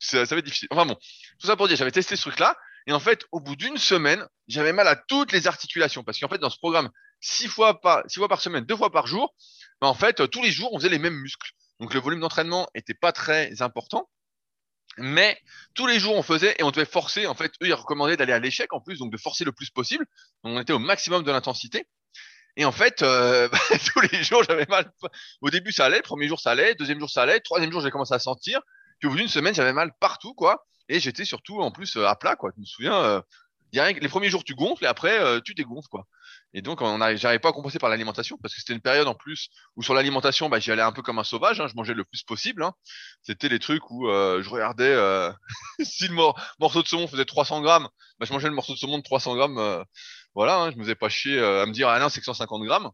ça, 0.00 0.26
ça 0.26 0.34
va 0.34 0.40
être 0.40 0.44
difficile. 0.44 0.68
Enfin 0.70 0.84
bon, 0.84 0.96
tout 1.38 1.46
ça 1.46 1.56
pour 1.56 1.66
dire, 1.66 1.78
j'avais 1.78 1.92
testé 1.92 2.14
ce 2.14 2.20
truc-là, 2.20 2.58
et 2.86 2.92
en 2.92 3.00
fait, 3.00 3.24
au 3.32 3.40
bout 3.40 3.56
d'une 3.56 3.78
semaine, 3.78 4.26
j'avais 4.48 4.74
mal 4.74 4.86
à 4.86 4.96
toutes 4.96 5.32
les 5.32 5.46
articulations, 5.46 6.04
parce 6.04 6.18
qu'en 6.18 6.28
fait, 6.28 6.36
dans 6.36 6.50
ce 6.50 6.58
programme, 6.58 6.90
six 7.24 7.48
fois 7.48 7.80
par, 7.80 8.02
six 8.06 8.18
fois 8.18 8.28
par 8.28 8.40
semaine, 8.40 8.64
deux 8.64 8.76
fois 8.76 8.90
par 8.90 9.06
jour, 9.06 9.34
ben, 9.80 9.88
en 9.88 9.94
fait, 9.94 10.28
tous 10.30 10.42
les 10.42 10.50
jours, 10.50 10.72
on 10.72 10.78
faisait 10.78 10.90
les 10.90 10.98
mêmes 10.98 11.16
muscles. 11.16 11.50
Donc 11.80 11.94
le 11.94 12.00
volume 12.00 12.20
d'entraînement 12.20 12.68
était 12.74 12.94
pas 12.94 13.12
très 13.12 13.62
important, 13.62 14.08
mais 14.98 15.36
tous 15.74 15.86
les 15.86 15.98
jours 15.98 16.14
on 16.14 16.22
faisait 16.22 16.54
et 16.58 16.62
on 16.62 16.70
devait 16.70 16.84
forcer. 16.84 17.26
En 17.26 17.34
fait, 17.34 17.52
eux 17.62 17.66
ils 17.66 17.74
recommandaient 17.74 18.16
d'aller 18.16 18.32
à 18.32 18.38
l'échec 18.38 18.72
en 18.72 18.80
plus, 18.80 18.98
donc 18.98 19.10
de 19.10 19.16
forcer 19.16 19.44
le 19.44 19.52
plus 19.52 19.70
possible. 19.70 20.06
Donc 20.44 20.56
on 20.56 20.60
était 20.60 20.72
au 20.72 20.78
maximum 20.78 21.24
de 21.24 21.32
l'intensité. 21.32 21.86
Et 22.56 22.64
en 22.64 22.70
fait, 22.70 23.02
euh, 23.02 23.48
tous 23.92 24.00
les 24.12 24.22
jours, 24.22 24.44
j'avais 24.44 24.66
mal. 24.66 24.92
Au 25.40 25.50
début, 25.50 25.72
ça 25.72 25.86
allait. 25.86 25.96
Le 25.96 26.02
premier 26.02 26.28
jour, 26.28 26.38
ça 26.38 26.52
allait. 26.52 26.76
Deuxième 26.76 27.00
jour, 27.00 27.10
ça 27.10 27.22
allait. 27.22 27.40
Troisième 27.40 27.72
jour, 27.72 27.80
j'ai 27.80 27.90
commencé 27.90 28.14
à 28.14 28.20
sentir. 28.20 28.60
Puis 29.00 29.08
au 29.08 29.10
bout 29.10 29.16
d'une 29.16 29.28
semaine, 29.28 29.54
j'avais 29.54 29.72
mal 29.72 29.90
partout, 29.98 30.34
quoi. 30.34 30.64
Et 30.88 31.00
j'étais 31.00 31.24
surtout, 31.24 31.60
en 31.60 31.72
plus, 31.72 31.96
euh, 31.96 32.06
à 32.06 32.14
plat, 32.14 32.36
quoi. 32.36 32.52
Je 32.54 32.60
me 32.60 32.66
souviens, 32.66 32.94
euh, 32.94 33.20
les 33.72 34.08
premiers 34.08 34.30
jours, 34.30 34.44
tu 34.44 34.54
gonfles 34.54 34.84
et 34.84 34.86
après, 34.86 35.18
euh, 35.18 35.40
tu 35.40 35.54
dégonfles, 35.54 35.88
quoi. 35.88 36.06
Et 36.54 36.62
donc, 36.62 36.80
on 36.80 36.98
j'arrivais 37.16 37.40
pas 37.40 37.50
à 37.50 37.52
compenser 37.52 37.78
par 37.78 37.90
l'alimentation 37.90 38.38
parce 38.40 38.54
que 38.54 38.60
c'était 38.60 38.72
une 38.72 38.80
période 38.80 39.08
en 39.08 39.14
plus 39.14 39.48
où 39.76 39.82
sur 39.82 39.92
l'alimentation, 39.92 40.48
bah, 40.48 40.60
j'y 40.60 40.70
allais 40.70 40.82
un 40.82 40.92
peu 40.92 41.02
comme 41.02 41.18
un 41.18 41.24
sauvage. 41.24 41.60
Hein, 41.60 41.66
je 41.66 41.74
mangeais 41.74 41.94
le 41.94 42.04
plus 42.04 42.22
possible. 42.22 42.62
Hein. 42.62 42.72
C'était 43.22 43.48
les 43.48 43.58
trucs 43.58 43.90
où 43.90 44.06
je 44.06 44.48
regardais 44.48 44.94
si 45.82 46.08
le 46.08 46.14
morceau 46.58 46.82
de 46.82 46.86
saumon 46.86 47.08
faisait 47.08 47.24
300 47.24 47.60
grammes, 47.60 47.88
bah, 48.18 48.26
je 48.26 48.32
mangeais 48.32 48.48
le 48.48 48.54
morceau 48.54 48.72
de 48.72 48.78
saumon 48.78 48.98
de 48.98 49.02
300 49.02 49.34
grammes 49.34 49.84
voilà, 50.34 50.56
hein, 50.58 50.70
je 50.72 50.76
me 50.76 50.82
faisais 50.82 50.94
pas 50.94 51.08
chier 51.08 51.38
euh, 51.38 51.62
à 51.62 51.66
me 51.66 51.72
dire 51.72 51.88
ah 51.88 51.98
non 51.98 52.08
c'est 52.08 52.20
que 52.20 52.26
150 52.26 52.64
grammes, 52.64 52.90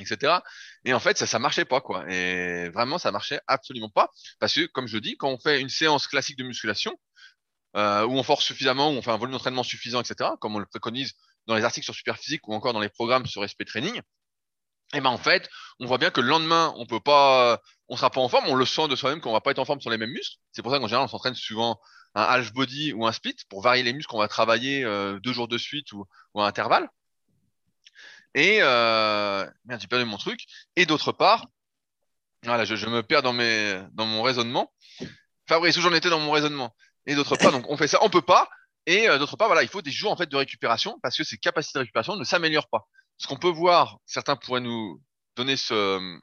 etc. 0.00 0.40
Et 0.84 0.92
en 0.92 1.00
fait 1.00 1.16
ça 1.18 1.26
ça 1.26 1.38
marchait 1.38 1.64
pas 1.64 1.80
quoi. 1.80 2.04
Et 2.10 2.68
vraiment 2.70 2.98
ça 2.98 3.10
marchait 3.10 3.40
absolument 3.46 3.88
pas 3.88 4.10
parce 4.38 4.54
que 4.54 4.66
comme 4.66 4.86
je 4.86 4.98
dis 4.98 5.16
quand 5.16 5.30
on 5.30 5.38
fait 5.38 5.60
une 5.60 5.70
séance 5.70 6.06
classique 6.06 6.36
de 6.38 6.44
musculation 6.44 6.94
euh, 7.76 8.04
où 8.04 8.12
on 8.18 8.22
force 8.22 8.44
suffisamment, 8.44 8.90
où 8.90 8.94
on 8.94 9.02
fait 9.02 9.10
un 9.10 9.16
volume 9.16 9.32
d'entraînement 9.32 9.62
suffisant, 9.62 10.00
etc. 10.02 10.30
Comme 10.40 10.56
on 10.56 10.58
le 10.58 10.66
préconise 10.66 11.14
dans 11.46 11.54
les 11.54 11.64
articles 11.64 11.84
sur 11.84 11.94
Superphysique 11.94 12.46
ou 12.48 12.54
encore 12.54 12.72
dans 12.72 12.80
les 12.80 12.88
programmes 12.88 13.26
sur 13.26 13.42
Respect 13.42 13.64
Training. 13.64 14.00
Et 14.94 15.00
ben 15.00 15.10
en 15.10 15.18
fait, 15.18 15.48
on 15.80 15.86
voit 15.86 15.98
bien 15.98 16.10
que 16.10 16.20
le 16.20 16.28
lendemain, 16.28 16.72
on 16.76 16.86
peut 16.86 17.00
pas, 17.00 17.60
on 17.88 17.96
sera 17.96 18.10
pas 18.10 18.20
en 18.20 18.28
forme, 18.28 18.46
on 18.48 18.54
le 18.54 18.66
sent 18.66 18.88
de 18.88 18.96
soi-même 18.96 19.20
qu'on 19.20 19.32
va 19.32 19.40
pas 19.40 19.50
être 19.50 19.58
en 19.58 19.64
forme 19.64 19.80
sur 19.80 19.90
les 19.90 19.96
mêmes 19.98 20.10
muscles. 20.10 20.36
C'est 20.52 20.62
pour 20.62 20.70
ça 20.70 20.78
qu'en 20.78 20.86
général, 20.86 21.04
on 21.04 21.08
s'entraîne 21.08 21.34
souvent 21.34 21.80
un 22.14 22.22
half 22.22 22.52
body 22.52 22.92
ou 22.92 23.06
un 23.06 23.12
split 23.12 23.36
pour 23.48 23.62
varier 23.62 23.82
les 23.82 23.94
muscles 23.94 24.10
qu'on 24.10 24.18
va 24.18 24.28
travailler 24.28 24.84
euh, 24.84 25.18
deux 25.20 25.32
jours 25.32 25.48
de 25.48 25.56
suite 25.56 25.92
ou, 25.92 26.06
ou 26.34 26.40
à 26.42 26.46
intervalle. 26.46 26.90
Et 28.34 28.58
euh, 28.60 29.46
merde, 29.64 29.80
j'ai 29.80 29.88
perdu 29.88 30.04
mon 30.04 30.18
truc. 30.18 30.44
Et 30.76 30.84
d'autre 30.84 31.12
part, 31.12 31.46
voilà, 32.44 32.64
je, 32.64 32.76
je, 32.76 32.86
me 32.86 33.02
perds 33.02 33.22
dans 33.22 33.32
mes 33.32 33.80
dans 33.92 34.06
mon 34.06 34.22
raisonnement. 34.22 34.72
Fabrice, 35.46 35.76
où 35.76 35.80
j'en 35.80 35.92
étais 35.92 36.10
dans 36.10 36.20
mon 36.20 36.32
raisonnement? 36.32 36.74
Et 37.06 37.14
d'autre 37.14 37.36
part, 37.36 37.52
donc 37.52 37.68
on 37.68 37.76
fait 37.76 37.88
ça, 37.88 37.98
on 38.02 38.10
peut 38.10 38.22
pas. 38.22 38.48
Et 38.86 39.08
euh, 39.08 39.18
d'autre 39.18 39.36
part, 39.36 39.48
voilà, 39.48 39.62
il 39.62 39.68
faut 39.68 39.82
des 39.82 39.90
jours 39.90 40.12
en 40.12 40.16
fait 40.16 40.28
de 40.28 40.36
récupération 40.36 40.98
parce 41.02 41.16
que 41.16 41.24
ces 41.24 41.38
capacités 41.38 41.78
de 41.78 41.82
récupération 41.82 42.16
ne 42.16 42.24
s'améliorent 42.24 42.68
pas. 42.68 42.88
Ce 43.18 43.26
qu'on 43.26 43.36
peut 43.36 43.48
voir, 43.48 43.98
certains 44.06 44.36
pourraient 44.36 44.60
nous 44.60 45.00
donner 45.36 45.56
ce, 45.56 46.18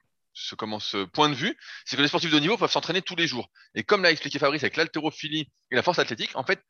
comment, 0.57 0.79
ce 0.79 1.05
point 1.05 1.29
de 1.29 1.33
vue, 1.33 1.57
c'est 1.85 1.95
que 1.95 2.01
les 2.01 2.07
sportifs 2.07 2.31
de 2.31 2.37
haut 2.37 2.41
niveau 2.41 2.57
peuvent 2.57 2.71
s'entraîner 2.71 3.01
tous 3.01 3.15
les 3.15 3.27
jours. 3.27 3.49
Et 3.75 3.83
comme 3.83 4.03
l'a 4.03 4.11
expliqué 4.11 4.39
Fabrice 4.39 4.63
avec 4.63 4.75
l'haltérophilie 4.75 5.49
et 5.71 5.75
la 5.75 5.83
force 5.83 5.99
athlétique, 5.99 6.35
en 6.35 6.43
fait, 6.43 6.61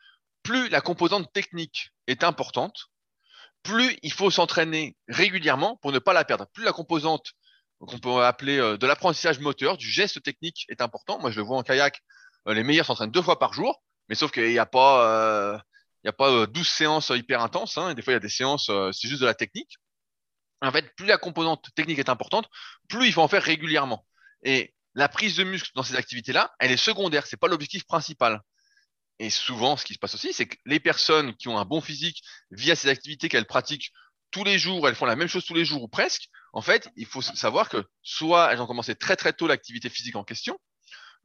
plus 0.43 0.69
la 0.69 0.81
composante 0.81 1.31
technique 1.33 1.91
est 2.07 2.23
importante, 2.23 2.89
plus 3.63 3.97
il 4.03 4.13
faut 4.13 4.31
s'entraîner 4.31 4.95
régulièrement 5.07 5.77
pour 5.77 5.91
ne 5.91 5.99
pas 5.99 6.13
la 6.13 6.23
perdre. 6.23 6.45
Plus 6.53 6.63
la 6.63 6.71
composante 6.71 7.33
qu'on 7.79 7.99
peut 7.99 8.23
appeler 8.23 8.57
euh, 8.57 8.77
de 8.77 8.87
l'apprentissage 8.87 9.39
moteur, 9.39 9.77
du 9.77 9.89
geste 9.89 10.21
technique 10.21 10.65
est 10.69 10.81
important. 10.81 11.19
Moi, 11.19 11.31
je 11.31 11.37
le 11.37 11.45
vois 11.45 11.57
en 11.57 11.63
kayak, 11.63 12.01
euh, 12.47 12.53
les 12.53 12.63
meilleurs 12.63 12.85
s'entraînent 12.85 13.11
deux 13.11 13.21
fois 13.21 13.39
par 13.39 13.53
jour, 13.53 13.81
mais 14.07 14.15
sauf 14.15 14.31
qu'il 14.31 14.47
n'y 14.47 14.59
a 14.59 14.65
pas, 14.65 15.61
il 16.03 16.07
y 16.07 16.09
a 16.09 16.13
pas 16.13 16.45
12 16.47 16.67
séances 16.67 17.11
hyper 17.15 17.41
intenses. 17.41 17.77
Hein, 17.77 17.93
des 17.93 18.01
fois, 18.01 18.13
il 18.13 18.15
y 18.15 18.17
a 18.17 18.21
des 18.21 18.29
séances, 18.29 18.71
c'est 18.91 19.07
juste 19.07 19.21
de 19.21 19.25
la 19.25 19.33
technique 19.33 19.77
en 20.61 20.71
fait, 20.71 20.93
plus 20.95 21.05
la 21.05 21.17
composante 21.17 21.69
technique 21.75 21.99
est 21.99 22.09
importante, 22.09 22.47
plus 22.87 23.07
il 23.07 23.13
faut 23.13 23.21
en 23.21 23.27
faire 23.27 23.43
régulièrement. 23.43 24.05
Et 24.43 24.73
la 24.95 25.07
prise 25.07 25.35
de 25.35 25.43
muscle 25.43 25.71
dans 25.75 25.83
ces 25.83 25.95
activités-là, 25.95 26.53
elle 26.59 26.71
est 26.71 26.77
secondaire, 26.77 27.25
c'est 27.27 27.37
pas 27.37 27.47
l'objectif 27.47 27.85
principal. 27.85 28.41
Et 29.19 29.29
souvent, 29.29 29.77
ce 29.77 29.85
qui 29.85 29.93
se 29.93 29.99
passe 29.99 30.15
aussi, 30.15 30.33
c'est 30.33 30.47
que 30.47 30.57
les 30.65 30.79
personnes 30.79 31.35
qui 31.35 31.47
ont 31.47 31.57
un 31.57 31.65
bon 31.65 31.81
physique 31.81 32.23
via 32.51 32.75
ces 32.75 32.89
activités 32.89 33.29
qu'elles 33.29 33.47
pratiquent 33.47 33.91
tous 34.31 34.43
les 34.43 34.59
jours, 34.59 34.87
elles 34.87 34.95
font 34.95 35.05
la 35.05 35.15
même 35.15 35.27
chose 35.27 35.45
tous 35.45 35.53
les 35.53 35.65
jours 35.65 35.83
ou 35.83 35.87
presque. 35.87 36.29
En 36.53 36.61
fait, 36.61 36.89
il 36.95 37.05
faut 37.05 37.21
savoir 37.21 37.67
que 37.67 37.85
soit 38.01 38.51
elles 38.51 38.61
ont 38.61 38.67
commencé 38.67 38.95
très 38.95 39.15
très 39.15 39.33
tôt 39.33 39.47
l'activité 39.47 39.89
physique 39.89 40.15
en 40.15 40.23
question. 40.23 40.57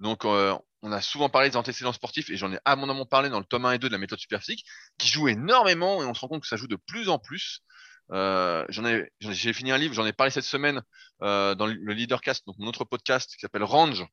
Donc, 0.01 0.25
euh, 0.25 0.57
on 0.85 0.93
a 0.93 1.01
souvent 1.01 1.31
parlé 1.31 1.49
des 1.49 1.57
antécédents 1.57 1.95
sportifs 1.95 2.29
et 2.29 2.37
j'en 2.37 2.53
ai 2.53 2.59
abondamment 2.67 3.07
parlé 3.07 3.31
dans 3.31 3.39
le 3.39 3.47
tome 3.47 3.65
1 3.65 3.73
et 3.73 3.79
2 3.79 3.89
de 3.89 3.93
la 3.93 3.99
méthode 3.99 4.19
superphysique, 4.19 4.67
qui 4.99 5.09
joue 5.09 5.29
énormément 5.29 6.03
et 6.03 6.05
on 6.05 6.13
se 6.13 6.21
rend 6.21 6.29
compte 6.29 6.43
que 6.43 6.47
ça 6.47 6.57
joue 6.57 6.67
de 6.67 6.77
plus 6.77 7.09
en 7.09 7.19
plus. 7.19 7.63
Euh, 8.13 8.67
j'ai 9.21 9.53
fini 9.55 9.73
un 9.73 9.79
livre, 9.79 9.95
j'en 9.95 10.05
ai 10.05 10.13
parlé 10.13 10.31
cette 10.31 10.45
semaine 10.45 10.83
euh, 11.23 11.55
dans 11.55 11.65
le 11.67 11.93
Leadercast, 11.95 12.45
donc 12.47 12.57
mon 12.59 12.67
autre 12.67 12.85
podcast 12.85 13.31
qui 13.35 13.41
s'appelle 13.41 13.65
Range. 13.65 14.05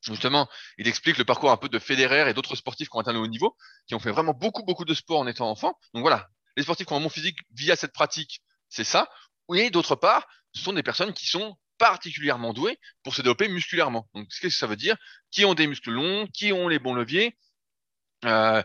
Justement, 0.00 0.48
il 0.76 0.88
explique 0.88 1.18
le 1.18 1.24
parcours 1.24 1.52
un 1.52 1.56
peu 1.56 1.68
de 1.68 1.78
Federer 1.78 2.28
et 2.28 2.34
d'autres 2.34 2.56
sportifs 2.56 2.88
qui 2.88 2.96
ont 2.96 3.00
atteint 3.00 3.12
le 3.12 3.20
haut 3.20 3.28
niveau, 3.28 3.56
qui 3.86 3.94
ont 3.94 4.00
fait 4.00 4.10
vraiment 4.10 4.34
beaucoup, 4.34 4.64
beaucoup 4.64 4.84
de 4.84 4.94
sport 4.94 5.20
en 5.20 5.28
étant 5.28 5.48
enfant. 5.48 5.78
Donc 5.94 6.02
voilà, 6.02 6.28
les 6.56 6.64
sportifs 6.64 6.88
qui 6.88 6.92
ont 6.92 6.96
un 6.96 7.00
bon 7.00 7.10
physique 7.10 7.38
via 7.52 7.76
cette 7.76 7.92
pratique, 7.92 8.42
c'est 8.68 8.82
ça. 8.82 9.08
Et 9.54 9.70
d'autre 9.70 9.94
part, 9.94 10.26
ce 10.52 10.64
sont 10.64 10.72
des 10.72 10.82
personnes 10.82 11.12
qui 11.12 11.28
sont 11.28 11.56
particulièrement 11.82 12.52
douées 12.52 12.78
pour 13.02 13.12
se 13.12 13.22
développer 13.22 13.48
musculairement. 13.48 14.08
Donc, 14.14 14.28
qu'est-ce 14.28 14.40
que 14.40 14.50
ça 14.50 14.68
veut 14.68 14.76
dire 14.76 14.96
Qui 15.32 15.44
ont 15.44 15.54
des 15.54 15.66
muscles 15.66 15.90
longs, 15.90 16.28
qui 16.32 16.52
ont 16.52 16.68
les 16.68 16.78
bons 16.78 16.94
leviers, 16.94 17.36
euh, 18.24 18.62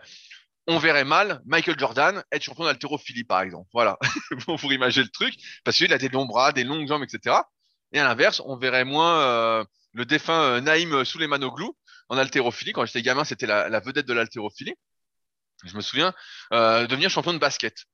on 0.68 0.78
verrait 0.78 1.03
mal 1.03 1.41
Michael 1.47 1.80
Jordan 1.80 2.24
être 2.32 2.43
champion 2.43 2.65
d'haltérophilie, 2.65 3.24
par 3.24 3.41
exemple. 3.41 3.68
Voilà, 3.74 3.97
pour 4.45 4.72
imaginer 4.72 5.05
le 5.05 5.09
truc, 5.09 5.34
parce 5.63 5.78
qu'il 5.78 5.91
a 5.93 5.97
des 5.97 6.09
longs 6.09 6.28
bras, 6.28 6.51
des 6.51 6.63
longues 6.63 6.88
jambes, 6.88 7.01
etc. 7.01 7.38
Et 7.91 7.99
à 7.99 8.03
l'inverse, 8.03 8.39
on 8.45 8.55
verrait 8.55 8.86
moins 8.86 9.20
euh, 9.22 9.65
le 9.93 10.05
défunt 10.05 10.39
euh, 10.39 10.61
Naïm 10.61 11.03
Souleymanoglou 11.03 11.76
en 12.09 12.20
haltérophilie. 12.20 12.72
Quand 12.72 12.86
j'étais 12.86 13.01
gamin, 13.01 13.24
c'était 13.24 13.47
la, 13.47 13.80
vedette 13.80 14.05
de 14.05 14.13
l'haltérophilie. 14.13 14.76
Je 15.65 15.76
me 15.76 15.82
souviens 15.82 16.13
devenir 16.51 17.09
champion 17.09 17.34
de 17.34 17.39
basket. 17.39 17.86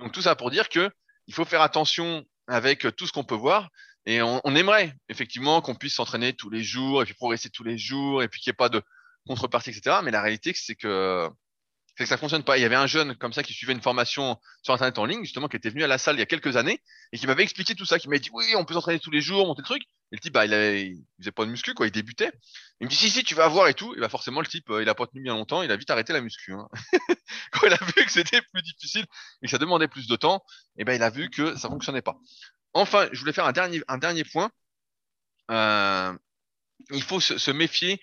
Donc 0.00 0.10
tout 0.10 0.22
ça 0.22 0.34
pour 0.34 0.50
dire 0.50 0.68
que 0.68 0.90
il 1.28 1.34
faut 1.34 1.44
faire 1.44 1.62
attention 1.62 2.24
avec 2.48 2.84
tout 2.96 3.06
ce 3.06 3.12
qu'on 3.12 3.22
peut 3.22 3.36
voir. 3.36 3.70
Et 4.06 4.20
on, 4.20 4.40
aimerait 4.56 4.96
effectivement 5.08 5.60
qu'on 5.60 5.76
puisse 5.76 5.94
s'entraîner 5.94 6.32
tous 6.32 6.50
les 6.50 6.62
jours 6.62 7.02
et 7.02 7.04
puis 7.04 7.14
progresser 7.14 7.50
tous 7.50 7.62
les 7.62 7.78
jours 7.78 8.22
et 8.22 8.28
puis 8.28 8.40
qu'il 8.40 8.50
n'y 8.50 8.54
ait 8.54 8.56
pas 8.56 8.68
de 8.68 8.82
contrepartie, 9.26 9.70
etc. 9.70 9.98
Mais 10.02 10.10
la 10.10 10.20
réalité, 10.20 10.52
c'est 10.56 10.74
que 10.74 11.30
c'est 11.96 12.04
que 12.04 12.08
ça 12.08 12.16
fonctionne 12.16 12.42
pas. 12.42 12.56
Il 12.56 12.62
y 12.62 12.64
avait 12.64 12.74
un 12.74 12.86
jeune 12.86 13.14
comme 13.16 13.32
ça 13.32 13.42
qui 13.42 13.52
suivait 13.52 13.74
une 13.74 13.82
formation 13.82 14.38
sur 14.62 14.72
internet 14.72 14.98
en 14.98 15.04
ligne, 15.04 15.22
justement, 15.22 15.46
qui 15.48 15.56
était 15.56 15.68
venu 15.68 15.84
à 15.84 15.86
la 15.86 15.98
salle 15.98 16.16
il 16.16 16.20
y 16.20 16.22
a 16.22 16.26
quelques 16.26 16.56
années 16.56 16.80
et 17.12 17.18
qui 17.18 17.26
m'avait 17.26 17.42
expliqué 17.42 17.74
tout 17.74 17.84
ça, 17.84 17.98
qui 17.98 18.08
m'a 18.08 18.18
dit 18.18 18.30
oui, 18.32 18.54
on 18.56 18.64
peut 18.64 18.74
s'entraîner 18.74 18.98
tous 18.98 19.10
les 19.10 19.20
jours, 19.20 19.46
monter 19.46 19.60
le 19.60 19.66
truc. 19.66 19.82
Et 20.10 20.16
le 20.16 20.18
type, 20.18 20.32
bah, 20.32 20.46
il, 20.46 20.54
avait, 20.54 20.86
il 20.88 21.04
faisait 21.18 21.32
pas 21.32 21.44
de 21.44 21.50
muscu, 21.50 21.74
quoi, 21.74 21.86
il 21.86 21.92
débutait. 21.92 22.32
Il 22.80 22.86
me 22.86 22.90
dit 22.90 22.96
si 22.96 23.10
si, 23.10 23.24
tu 23.24 23.34
vas 23.34 23.48
voir 23.48 23.68
et 23.68 23.74
tout. 23.74 23.94
Et 23.94 24.00
bah 24.00 24.08
forcément, 24.08 24.40
le 24.40 24.46
type, 24.46 24.68
euh, 24.70 24.82
il 24.82 24.88
a 24.88 24.94
pas 24.94 25.06
tenu 25.06 25.22
bien 25.22 25.34
longtemps, 25.34 25.62
il 25.62 25.70
a 25.70 25.76
vite 25.76 25.90
arrêté 25.90 26.12
la 26.12 26.22
muscu. 26.22 26.52
Hein. 26.54 26.68
Quand 27.52 27.66
il 27.66 27.72
a 27.72 27.78
vu 27.84 28.04
que 28.04 28.10
c'était 28.10 28.40
plus 28.52 28.62
difficile 28.62 29.04
et 29.42 29.46
que 29.46 29.50
ça 29.50 29.58
demandait 29.58 29.88
plus 29.88 30.06
de 30.06 30.16
temps, 30.16 30.42
et 30.78 30.84
ben 30.84 30.94
il 30.94 31.02
a 31.02 31.10
vu 31.10 31.28
que 31.30 31.56
ça 31.56 31.68
fonctionnait 31.68 32.02
pas. 32.02 32.18
Enfin, 32.74 33.08
je 33.12 33.20
voulais 33.20 33.32
faire 33.32 33.46
un 33.46 33.52
dernier, 33.52 34.24
point. 34.24 34.50
Euh, 35.50 36.16
il 36.90 37.02
faut 37.02 37.20
se, 37.20 37.50
méfier 37.50 38.00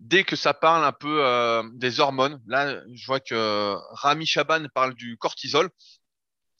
dès 0.00 0.24
que 0.24 0.36
ça 0.36 0.54
parle 0.54 0.84
un 0.84 0.92
peu 0.92 1.24
euh, 1.24 1.62
des 1.74 2.00
hormones. 2.00 2.40
Là, 2.46 2.80
je 2.92 3.06
vois 3.06 3.20
que 3.20 3.76
Rami 3.92 4.26
Chaban 4.26 4.66
parle 4.74 4.94
du 4.94 5.16
cortisol. 5.16 5.70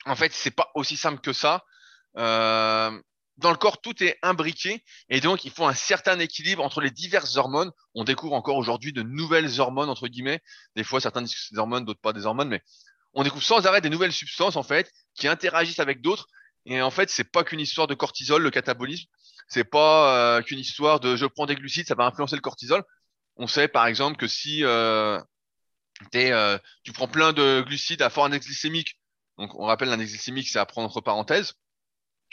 En 0.07 0.17
fait, 0.17 0.33
c'est 0.33 0.51
pas 0.51 0.71
aussi 0.75 0.97
simple 0.97 1.21
que 1.21 1.33
ça. 1.33 1.65
Euh, 2.17 3.01
dans 3.39 3.51
le 3.51 3.57
corps, 3.57 3.81
tout 3.81 4.03
est 4.03 4.17
imbriqué 4.23 4.85
et 5.09 5.21
donc 5.21 5.45
il 5.45 5.51
faut 5.51 5.67
un 5.67 5.75
certain 5.75 6.19
équilibre 6.21 6.63
entre 6.63 6.81
les 6.81 6.91
diverses 6.91 7.37
hormones. 7.37 7.73
On 7.95 8.05
découvre 8.05 8.35
encore 8.35 8.57
aujourd'hui 8.57 8.93
de 8.93 9.03
nouvelles 9.03 9.61
hormones 9.61 9.91
entre 9.91 10.07
guillemets. 10.07 10.41
Des 10.77 10.85
fois, 10.85 11.01
certains 11.01 11.23
disent 11.23 11.35
que 11.35 11.41
c'est 11.41 11.55
des 11.55 11.59
hormones, 11.59 11.85
d'autres 11.85 12.01
pas 12.01 12.13
des 12.13 12.27
hormones, 12.27 12.49
mais 12.49 12.63
on 13.13 13.25
découvre 13.25 13.43
sans 13.43 13.67
arrêt 13.67 13.81
des 13.81 13.91
nouvelles 13.91 14.13
substances 14.13 14.57
en 14.57 14.63
fait 14.63 14.93
qui 15.15 15.27
interagissent 15.27 15.81
avec 15.81 16.01
d'autres. 16.01 16.29
Et 16.67 16.81
en 16.81 16.91
fait, 16.91 17.11
c'est 17.11 17.25
pas 17.25 17.45
qu'une 17.45 17.61
histoire 17.61 17.87
de 17.87 17.95
cortisol, 17.95 18.43
le 18.43 18.51
catabolisme. 18.51 19.07
C'est 19.49 19.65
pas 19.65 20.39
euh, 20.39 20.43
qu'une 20.43 20.59
histoire 20.59 21.01
de 21.01 21.17
je 21.17 21.27
prends 21.27 21.47
des 21.47 21.55
glucides, 21.55 21.87
ça 21.87 21.95
va 21.95 22.07
influencer 22.07 22.37
le 22.37 22.41
cortisol. 22.41 22.83
On 23.37 23.47
sait 23.47 23.69
par 23.69 23.87
exemple 23.87 24.17
que 24.17 24.29
si 24.29 24.65
euh, 24.65 25.21
euh, 26.15 26.59
tu 26.83 26.93
prends 26.93 27.09
plein 27.09 27.33
de 27.33 27.63
glucides 27.67 28.03
à 28.03 28.11
fort 28.11 28.27
index 28.27 28.47
glycémique, 28.47 28.99
donc 29.39 29.55
on 29.59 29.67
rappelle 29.67 29.89
l'index 29.89 30.13
glycémique, 30.13 30.49
c'est 30.49 30.59
à 30.59 30.67
prendre 30.67 30.89
entre 30.89 31.01
parenthèses. 31.01 31.55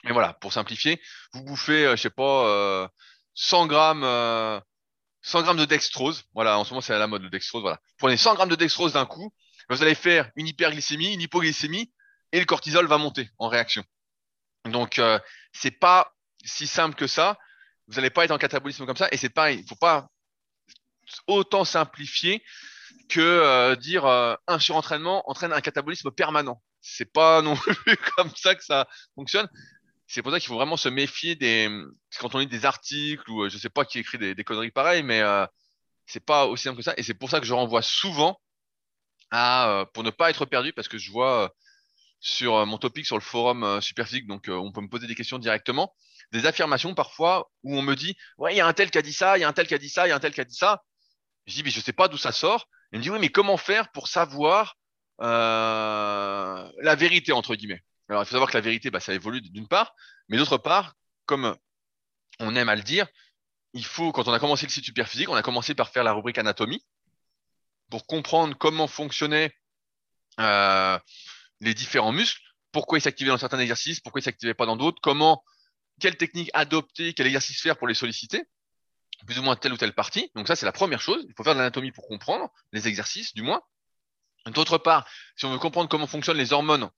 Et 0.07 0.13
voilà, 0.13 0.33
pour 0.33 0.53
simplifier, 0.53 1.01
vous 1.33 1.43
bouffez, 1.43 1.85
euh, 1.85 1.95
je 1.95 2.01
sais 2.01 2.09
pas, 2.09 2.89
100 3.35 3.67
grammes, 3.67 4.61
100 5.21 5.41
grammes 5.43 5.57
de 5.57 5.65
dextrose. 5.65 6.23
Voilà, 6.33 6.57
en 6.57 6.63
ce 6.63 6.71
moment 6.71 6.81
c'est 6.81 6.93
à 6.93 6.99
la 6.99 7.07
mode 7.07 7.23
le 7.23 7.29
dextrose. 7.29 7.61
Voilà, 7.61 7.79
prenez 7.97 8.17
100 8.17 8.35
grammes 8.35 8.49
de 8.49 8.55
dextrose 8.55 8.93
d'un 8.93 9.05
coup, 9.05 9.33
vous 9.69 9.81
allez 9.81 9.95
faire 9.95 10.29
une 10.35 10.47
hyperglycémie, 10.47 11.13
une 11.13 11.21
hypoglycémie, 11.21 11.91
et 12.31 12.39
le 12.39 12.45
cortisol 12.45 12.87
va 12.87 12.97
monter 12.97 13.29
en 13.39 13.47
réaction. 13.47 13.83
Donc 14.65 14.99
euh, 14.99 15.19
c'est 15.53 15.71
pas 15.71 16.13
si 16.43 16.67
simple 16.67 16.95
que 16.95 17.07
ça. 17.07 17.37
Vous 17.87 17.95
n'allez 17.95 18.09
pas 18.09 18.25
être 18.25 18.31
en 18.31 18.37
catabolisme 18.37 18.85
comme 18.85 18.95
ça, 18.95 19.07
et 19.11 19.17
c'est 19.17 19.29
pareil. 19.29 19.59
Il 19.59 19.67
faut 19.67 19.75
pas 19.75 20.07
autant 21.27 21.65
simplifier 21.65 22.43
que 23.09 23.19
euh, 23.19 23.75
dire 23.75 24.05
euh, 24.05 24.35
un 24.47 24.59
surentraînement 24.59 25.29
entraîne 25.29 25.51
un 25.51 25.61
catabolisme 25.61 26.11
permanent. 26.11 26.61
C'est 26.81 27.11
pas 27.11 27.41
non 27.41 27.55
plus 27.85 27.97
comme 28.15 28.31
ça 28.35 28.55
que 28.55 28.63
ça 28.63 28.87
fonctionne. 29.15 29.47
C'est 30.07 30.21
pour 30.21 30.31
ça 30.31 30.39
qu'il 30.39 30.47
faut 30.47 30.55
vraiment 30.55 30.77
se 30.77 30.89
méfier 30.89 31.35
des 31.35 31.69
quand 32.19 32.35
on 32.35 32.39
lit 32.39 32.47
des 32.47 32.65
articles 32.65 33.29
ou 33.29 33.47
je 33.49 33.57
sais 33.57 33.69
pas 33.69 33.85
qui 33.85 33.99
écrit 33.99 34.17
des, 34.17 34.43
conneries 34.43 34.71
pareilles, 34.71 35.03
mais 35.03 35.21
c'est 36.05 36.25
pas 36.25 36.47
aussi 36.47 36.63
simple 36.63 36.77
que 36.77 36.83
ça. 36.83 36.93
Et 36.97 37.03
c'est 37.03 37.13
pour 37.13 37.29
ça 37.29 37.39
que 37.39 37.45
je 37.45 37.53
renvoie 37.53 37.81
souvent 37.81 38.37
à 39.31 39.85
pour 39.93 40.03
ne 40.03 40.09
pas 40.09 40.29
être 40.29 40.45
perdu 40.45 40.73
parce 40.73 40.89
que 40.89 40.97
je 40.97 41.11
vois 41.11 41.53
sur 42.21 42.65
mon 42.65 42.77
topic 42.77 43.05
sur 43.05 43.17
le 43.17 43.21
forum 43.21 43.81
Superphysique, 43.81 44.27
donc 44.27 44.45
on 44.47 44.71
peut 44.71 44.81
me 44.81 44.87
poser 44.87 45.07
des 45.07 45.15
questions 45.15 45.39
directement, 45.39 45.93
des 46.31 46.45
affirmations 46.45 46.93
parfois 46.93 47.51
où 47.63 47.75
on 47.75 47.81
me 47.81 47.95
dit 47.95 48.15
ouais 48.37 48.53
il 48.53 48.57
y 48.57 48.61
a 48.61 48.67
un 48.67 48.73
tel 48.73 48.91
qui 48.91 48.97
a 48.97 49.01
dit 49.01 49.11
ça, 49.11 49.37
il 49.37 49.41
y 49.41 49.43
a 49.43 49.49
un 49.49 49.53
tel 49.53 49.67
qui 49.67 49.73
a 49.73 49.79
dit 49.79 49.89
ça, 49.89 50.05
il 50.05 50.11
y 50.11 50.13
a 50.13 50.15
un 50.15 50.19
tel 50.19 50.33
qui 50.33 50.39
a 50.39 50.45
dit 50.45 50.55
ça. 50.55 50.83
Je 51.47 51.55
dis 51.55 51.63
mais 51.63 51.71
je 51.71 51.81
sais 51.81 51.93
pas 51.93 52.07
d'où 52.07 52.17
ça 52.17 52.31
sort. 52.31 52.69
Il 52.93 52.99
me 52.99 53.03
dit 53.03 53.09
oui 53.09 53.17
mais 53.19 53.29
comment 53.29 53.57
faire 53.57 53.91
pour 53.91 54.07
savoir 54.07 54.77
euh, 55.21 56.71
la 56.79 56.95
vérité 56.95 57.31
entre 57.31 57.55
guillemets? 57.55 57.81
Alors 58.07 58.21
il 58.21 58.25
faut 58.25 58.31
savoir 58.31 58.49
que 58.49 58.57
la 58.57 58.61
vérité 58.61 58.91
bah, 58.91 58.99
ça 58.99 59.13
évolue 59.13 59.41
d'une 59.41 59.67
part, 59.67 59.95
mais 60.29 60.37
d'autre 60.37 60.57
part 60.57 60.93
comme 61.25 61.57
on 62.39 62.55
aime 62.55 62.69
à 62.69 62.75
le 62.75 62.83
dire, 62.83 63.07
il 63.73 63.85
faut 63.85 64.11
quand 64.11 64.27
on 64.27 64.33
a 64.33 64.39
commencé 64.39 64.65
le 64.65 64.71
site 64.71 64.85
Superphysique, 64.85 65.29
on 65.29 65.35
a 65.35 65.41
commencé 65.41 65.73
par 65.73 65.89
faire 65.89 66.03
la 66.03 66.13
rubrique 66.13 66.37
anatomie 66.37 66.85
pour 67.89 68.05
comprendre 68.05 68.55
comment 68.57 68.87
fonctionnait 68.87 69.53
euh, 70.39 70.97
les 71.61 71.73
différents 71.73 72.11
muscles, 72.11 72.41
pourquoi 72.71 72.97
ils 72.97 73.01
s'activaient 73.01 73.29
dans 73.29 73.37
certains 73.37 73.59
exercices, 73.59 73.99
pourquoi 73.99 74.19
ils 74.19 74.23
s'activaient 74.23 74.53
pas 74.53 74.65
dans 74.65 74.75
d'autres, 74.75 74.99
comment, 75.01 75.43
quelle 75.99 76.17
technique 76.17 76.49
adopter, 76.53 77.13
quel 77.13 77.27
exercice 77.27 77.61
faire 77.61 77.77
pour 77.77 77.87
les 77.87 77.93
solliciter, 77.93 78.43
plus 79.25 79.39
ou 79.39 79.43
moins 79.43 79.55
telle 79.55 79.73
ou 79.73 79.77
telle 79.77 79.93
partie. 79.93 80.31
Donc 80.35 80.47
ça, 80.47 80.55
c'est 80.55 80.65
la 80.65 80.71
première 80.71 81.01
chose. 81.01 81.25
Il 81.27 81.33
faut 81.35 81.43
faire 81.43 81.53
de 81.53 81.59
l'anatomie 81.59 81.91
pour 81.91 82.07
comprendre 82.07 82.49
les 82.73 82.87
exercices, 82.87 83.33
du 83.33 83.43
moins. 83.43 83.61
D'autre 84.47 84.79
part, 84.79 85.07
si 85.35 85.45
on 85.45 85.51
veut 85.51 85.59
comprendre 85.59 85.87
comment 85.87 86.07
fonctionnent 86.07 86.37
les 86.37 86.51
hormones, 86.51 86.89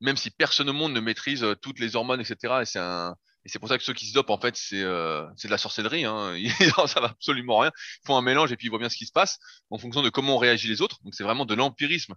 même 0.00 0.16
si 0.16 0.30
personne 0.30 0.68
au 0.68 0.74
monde 0.74 0.92
ne 0.92 1.00
maîtrise 1.00 1.42
euh, 1.42 1.54
toutes 1.54 1.78
les 1.78 1.96
hormones, 1.96 2.20
etc., 2.20 2.58
et 2.60 2.64
c'est 2.66 2.78
un, 2.78 3.16
et 3.46 3.48
c'est 3.48 3.60
pour 3.60 3.68
ça 3.68 3.78
que 3.78 3.84
ceux 3.84 3.94
qui 3.94 4.06
se 4.06 4.12
dopent, 4.12 4.30
en 4.30 4.40
fait, 4.40 4.56
c'est 4.56 4.82
euh, 4.82 5.24
de 5.44 5.48
la 5.48 5.56
sorcellerie. 5.56 6.04
Hein. 6.04 6.36
ça 6.88 7.00
va 7.00 7.10
absolument 7.10 7.58
rien. 7.58 7.70
Ils 8.02 8.06
font 8.06 8.16
un 8.16 8.22
mélange 8.22 8.50
et 8.50 8.56
puis 8.56 8.66
ils 8.66 8.70
voient 8.70 8.80
bien 8.80 8.88
ce 8.88 8.96
qui 8.96 9.06
se 9.06 9.12
passe 9.12 9.38
en 9.70 9.78
fonction 9.78 10.02
de 10.02 10.10
comment 10.10 10.34
on 10.34 10.38
réagit 10.38 10.66
les 10.66 10.82
autres. 10.82 10.98
Donc 11.04 11.14
c'est 11.14 11.22
vraiment 11.22 11.46
de 11.46 11.54
l'empirisme 11.54 12.14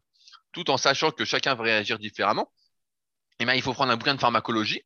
tout 0.51 0.69
en 0.69 0.77
sachant 0.77 1.11
que 1.11 1.25
chacun 1.25 1.55
va 1.55 1.63
réagir 1.63 1.99
différemment, 1.99 2.51
eh 3.39 3.45
bien, 3.45 3.53
il 3.53 3.61
faut 3.61 3.73
prendre 3.73 3.91
un 3.91 3.97
bouquin 3.97 4.15
de 4.15 4.19
pharmacologie. 4.19 4.83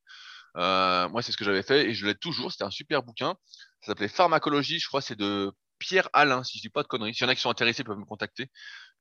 Euh, 0.58 1.10
moi, 1.10 1.22
c'est 1.22 1.32
ce 1.32 1.38
que 1.38 1.46
j'avais 1.46 1.64
fait 1.64 1.90
et 1.90 1.94
je 1.94 2.06
l'ai 2.06 2.16
toujours. 2.16 2.52
C'était 2.52 2.64
un 2.64 2.72
super 2.72 3.04
bouquin. 3.04 3.36
Ça 3.82 3.88
s'appelait 3.88 4.08
Pharmacologie. 4.08 4.80
Je 4.80 4.88
crois 4.88 5.02
c'est 5.02 5.16
de 5.16 5.52
Pierre 5.80 6.10
Alain, 6.14 6.44
si 6.44 6.58
je 6.58 6.62
dis 6.62 6.70
pas 6.70 6.84
de 6.84 6.88
conneries. 6.88 7.14
S'il 7.14 7.24
y 7.24 7.26
en 7.26 7.30
a 7.30 7.36
qui 7.36 7.42
sont 7.42 7.50
intéressés, 7.50 7.82
ils 7.82 7.86
peuvent 7.86 7.98
me 7.98 8.06
contacter. 8.06 8.50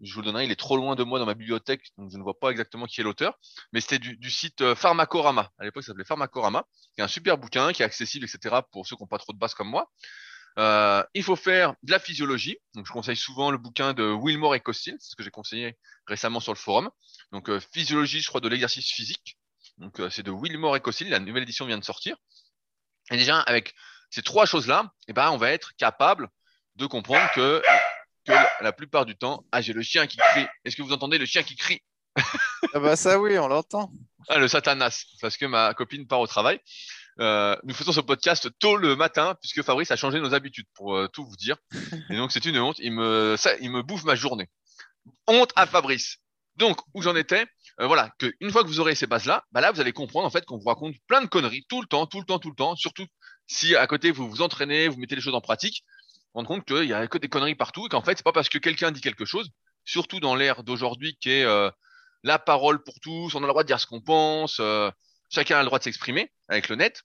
Je 0.00 0.12
vous 0.14 0.20
le 0.20 0.26
donnerai. 0.26 0.44
Il 0.46 0.50
est 0.50 0.56
trop 0.56 0.76
loin 0.76 0.96
de 0.96 1.04
moi 1.04 1.18
dans 1.18 1.26
ma 1.26 1.34
bibliothèque, 1.34 1.82
donc 1.98 2.10
je 2.10 2.16
ne 2.16 2.22
vois 2.22 2.38
pas 2.38 2.50
exactement 2.50 2.86
qui 2.86 3.00
est 3.00 3.04
l'auteur. 3.04 3.38
Mais 3.72 3.80
c'était 3.80 3.98
du, 3.98 4.16
du, 4.16 4.30
site 4.30 4.62
euh, 4.62 4.74
Pharmacorama. 4.74 5.52
À 5.58 5.64
l'époque, 5.64 5.84
ça 5.84 5.88
s'appelait 5.88 6.04
Pharmacorama. 6.04 6.64
C'est 6.96 7.02
un 7.02 7.08
super 7.08 7.38
bouquin 7.38 7.72
qui 7.72 7.82
est 7.82 7.84
accessible, 7.84 8.24
etc. 8.24 8.62
pour 8.72 8.86
ceux 8.86 8.96
qui 8.96 9.02
n'ont 9.02 9.08
pas 9.08 9.18
trop 9.18 9.32
de 9.32 9.38
base 9.38 9.54
comme 9.54 9.68
moi. 9.68 9.90
Euh, 10.58 11.02
il 11.14 11.22
faut 11.22 11.36
faire 11.36 11.74
de 11.82 11.90
la 11.90 11.98
physiologie. 11.98 12.58
Donc, 12.74 12.86
je 12.86 12.92
conseille 12.92 13.16
souvent 13.16 13.50
le 13.50 13.58
bouquin 13.58 13.94
de 13.94 14.04
Wilmore 14.04 14.54
et 14.54 14.60
Costil, 14.60 14.96
c'est 15.00 15.10
ce 15.10 15.16
que 15.16 15.22
j'ai 15.22 15.30
conseillé 15.30 15.78
récemment 16.06 16.40
sur 16.40 16.52
le 16.52 16.58
forum. 16.58 16.90
Donc, 17.32 17.48
euh, 17.48 17.60
physiologie, 17.72 18.20
je 18.20 18.28
crois, 18.28 18.40
de 18.40 18.48
l'exercice 18.48 18.90
physique. 18.90 19.38
Donc, 19.78 20.00
euh, 20.00 20.10
c'est 20.10 20.22
de 20.22 20.30
Wilmore 20.30 20.76
et 20.76 20.80
Costil. 20.80 21.08
La 21.08 21.18
nouvelle 21.18 21.44
édition 21.44 21.66
vient 21.66 21.78
de 21.78 21.84
sortir. 21.84 22.16
Et 23.10 23.16
déjà, 23.16 23.40
avec 23.40 23.74
ces 24.10 24.22
trois 24.22 24.46
choses-là, 24.46 24.92
eh 25.08 25.12
ben, 25.12 25.30
on 25.30 25.38
va 25.38 25.50
être 25.50 25.74
capable 25.76 26.28
de 26.76 26.86
comprendre 26.86 27.28
que, 27.34 27.62
que 28.26 28.32
la 28.62 28.72
plupart 28.72 29.06
du 29.06 29.16
temps, 29.16 29.46
ah, 29.52 29.60
j'ai 29.60 29.72
le 29.72 29.82
chien 29.82 30.06
qui 30.06 30.18
crie. 30.18 30.46
Est-ce 30.64 30.76
que 30.76 30.82
vous 30.82 30.92
entendez 30.92 31.18
le 31.18 31.26
chien 31.26 31.42
qui 31.42 31.56
crie? 31.56 31.82
Ah 32.74 32.78
bah 32.78 32.94
ça 32.94 33.18
oui, 33.18 33.38
on 33.38 33.48
l'entend. 33.48 33.90
Ah, 34.28 34.38
le 34.38 34.48
satanas, 34.48 35.04
parce 35.20 35.36
que 35.36 35.46
ma 35.46 35.74
copine 35.74 36.06
part 36.06 36.20
au 36.20 36.26
travail. 36.26 36.60
Euh, 37.20 37.56
nous 37.64 37.74
faisons 37.74 37.92
ce 37.92 38.00
podcast 38.00 38.48
tôt 38.58 38.76
le 38.76 38.96
matin 38.96 39.36
puisque 39.40 39.62
Fabrice 39.62 39.90
a 39.90 39.96
changé 39.96 40.18
nos 40.20 40.34
habitudes 40.34 40.66
pour 40.74 40.96
euh, 40.96 41.08
tout 41.08 41.24
vous 41.24 41.36
dire. 41.36 41.56
Et 42.10 42.16
donc 42.16 42.32
c'est 42.32 42.44
une 42.44 42.58
honte. 42.58 42.78
Il 42.78 42.92
me, 42.92 43.36
ça, 43.36 43.56
il 43.60 43.70
me 43.70 43.82
bouffe 43.82 44.04
ma 44.04 44.14
journée. 44.14 44.48
Honte 45.26 45.52
à 45.56 45.66
Fabrice. 45.66 46.18
Donc 46.56 46.78
où 46.94 47.02
j'en 47.02 47.16
étais, 47.16 47.46
euh, 47.80 47.86
voilà, 47.86 48.10
que 48.18 48.32
une 48.40 48.50
fois 48.50 48.62
que 48.62 48.68
vous 48.68 48.80
aurez 48.80 48.94
ces 48.94 49.06
bases-là, 49.06 49.44
bah 49.52 49.60
là 49.60 49.72
vous 49.72 49.80
allez 49.80 49.92
comprendre 49.92 50.26
en 50.26 50.30
fait 50.30 50.44
qu'on 50.44 50.58
vous 50.58 50.68
raconte 50.68 50.94
plein 51.06 51.22
de 51.22 51.26
conneries 51.26 51.64
tout 51.68 51.80
le 51.80 51.86
temps, 51.86 52.06
tout 52.06 52.20
le 52.20 52.26
temps, 52.26 52.38
tout 52.38 52.50
le 52.50 52.56
temps. 52.56 52.76
Surtout 52.76 53.06
si 53.46 53.74
à 53.74 53.86
côté 53.86 54.10
vous 54.10 54.28
vous 54.28 54.42
entraînez, 54.42 54.88
vous 54.88 54.98
mettez 54.98 55.14
les 55.14 55.22
choses 55.22 55.34
en 55.34 55.40
pratique, 55.40 55.82
vous 56.34 56.40
rendez 56.40 56.48
compte 56.48 56.64
qu'il 56.66 56.88
y 56.88 56.94
a 56.94 57.06
que 57.08 57.18
des 57.18 57.28
conneries 57.28 57.54
partout 57.54 57.86
et 57.86 57.88
qu'en 57.88 58.02
fait 58.02 58.16
c'est 58.16 58.24
pas 58.24 58.32
parce 58.32 58.48
que 58.48 58.58
quelqu'un 58.58 58.90
dit 58.90 59.00
quelque 59.00 59.24
chose, 59.24 59.50
surtout 59.84 60.20
dans 60.20 60.34
l'ère 60.34 60.62
d'aujourd'hui 60.62 61.16
qui 61.20 61.30
est 61.30 61.46
la 62.22 62.38
parole 62.38 62.82
pour 62.82 63.00
tous, 63.00 63.34
on 63.34 63.38
a 63.38 63.46
le 63.46 63.48
droit 63.48 63.62
de 63.62 63.68
dire 63.68 63.80
ce 63.80 63.86
qu'on 63.86 64.02
pense. 64.02 64.60
Chacun 65.32 65.56
a 65.56 65.60
le 65.60 65.66
droit 65.66 65.78
de 65.78 65.84
s'exprimer 65.84 66.30
avec 66.48 66.68
le 66.68 66.76
net. 66.76 67.02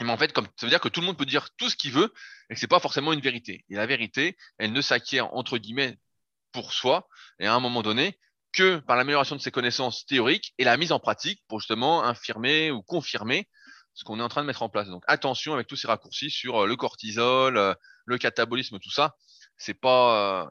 Mais 0.00 0.10
en 0.10 0.16
fait, 0.16 0.32
comme 0.32 0.46
ça 0.56 0.66
veut 0.66 0.70
dire 0.70 0.80
que 0.80 0.88
tout 0.88 1.00
le 1.00 1.06
monde 1.06 1.18
peut 1.18 1.26
dire 1.26 1.50
tout 1.56 1.68
ce 1.68 1.76
qu'il 1.76 1.92
veut 1.92 2.12
et 2.48 2.54
que 2.54 2.60
c'est 2.60 2.68
pas 2.68 2.78
forcément 2.78 3.12
une 3.12 3.20
vérité. 3.20 3.64
Et 3.68 3.74
la 3.74 3.86
vérité, 3.86 4.36
elle 4.58 4.72
ne 4.72 4.80
s'acquiert 4.80 5.34
entre 5.34 5.58
guillemets 5.58 5.98
pour 6.52 6.72
soi 6.72 7.08
et 7.40 7.46
à 7.46 7.54
un 7.54 7.60
moment 7.60 7.82
donné 7.82 8.18
que 8.52 8.78
par 8.78 8.96
l'amélioration 8.96 9.36
de 9.36 9.40
ses 9.40 9.50
connaissances 9.50 10.06
théoriques 10.06 10.54
et 10.58 10.64
la 10.64 10.76
mise 10.76 10.92
en 10.92 11.00
pratique 11.00 11.42
pour 11.48 11.58
justement 11.58 12.04
infirmer 12.04 12.70
ou 12.70 12.80
confirmer 12.82 13.48
ce 13.92 14.04
qu'on 14.04 14.20
est 14.20 14.22
en 14.22 14.28
train 14.28 14.42
de 14.42 14.46
mettre 14.46 14.62
en 14.62 14.68
place. 14.68 14.86
Donc 14.86 15.02
attention 15.08 15.54
avec 15.54 15.66
tous 15.66 15.76
ces 15.76 15.88
raccourcis 15.88 16.30
sur 16.30 16.62
euh, 16.62 16.66
le 16.66 16.76
cortisol, 16.76 17.56
euh, 17.56 17.74
le 18.06 18.18
catabolisme, 18.18 18.78
tout 18.78 18.92
ça. 18.92 19.16
C'est 19.56 19.74
pas 19.74 20.44
euh, 20.44 20.46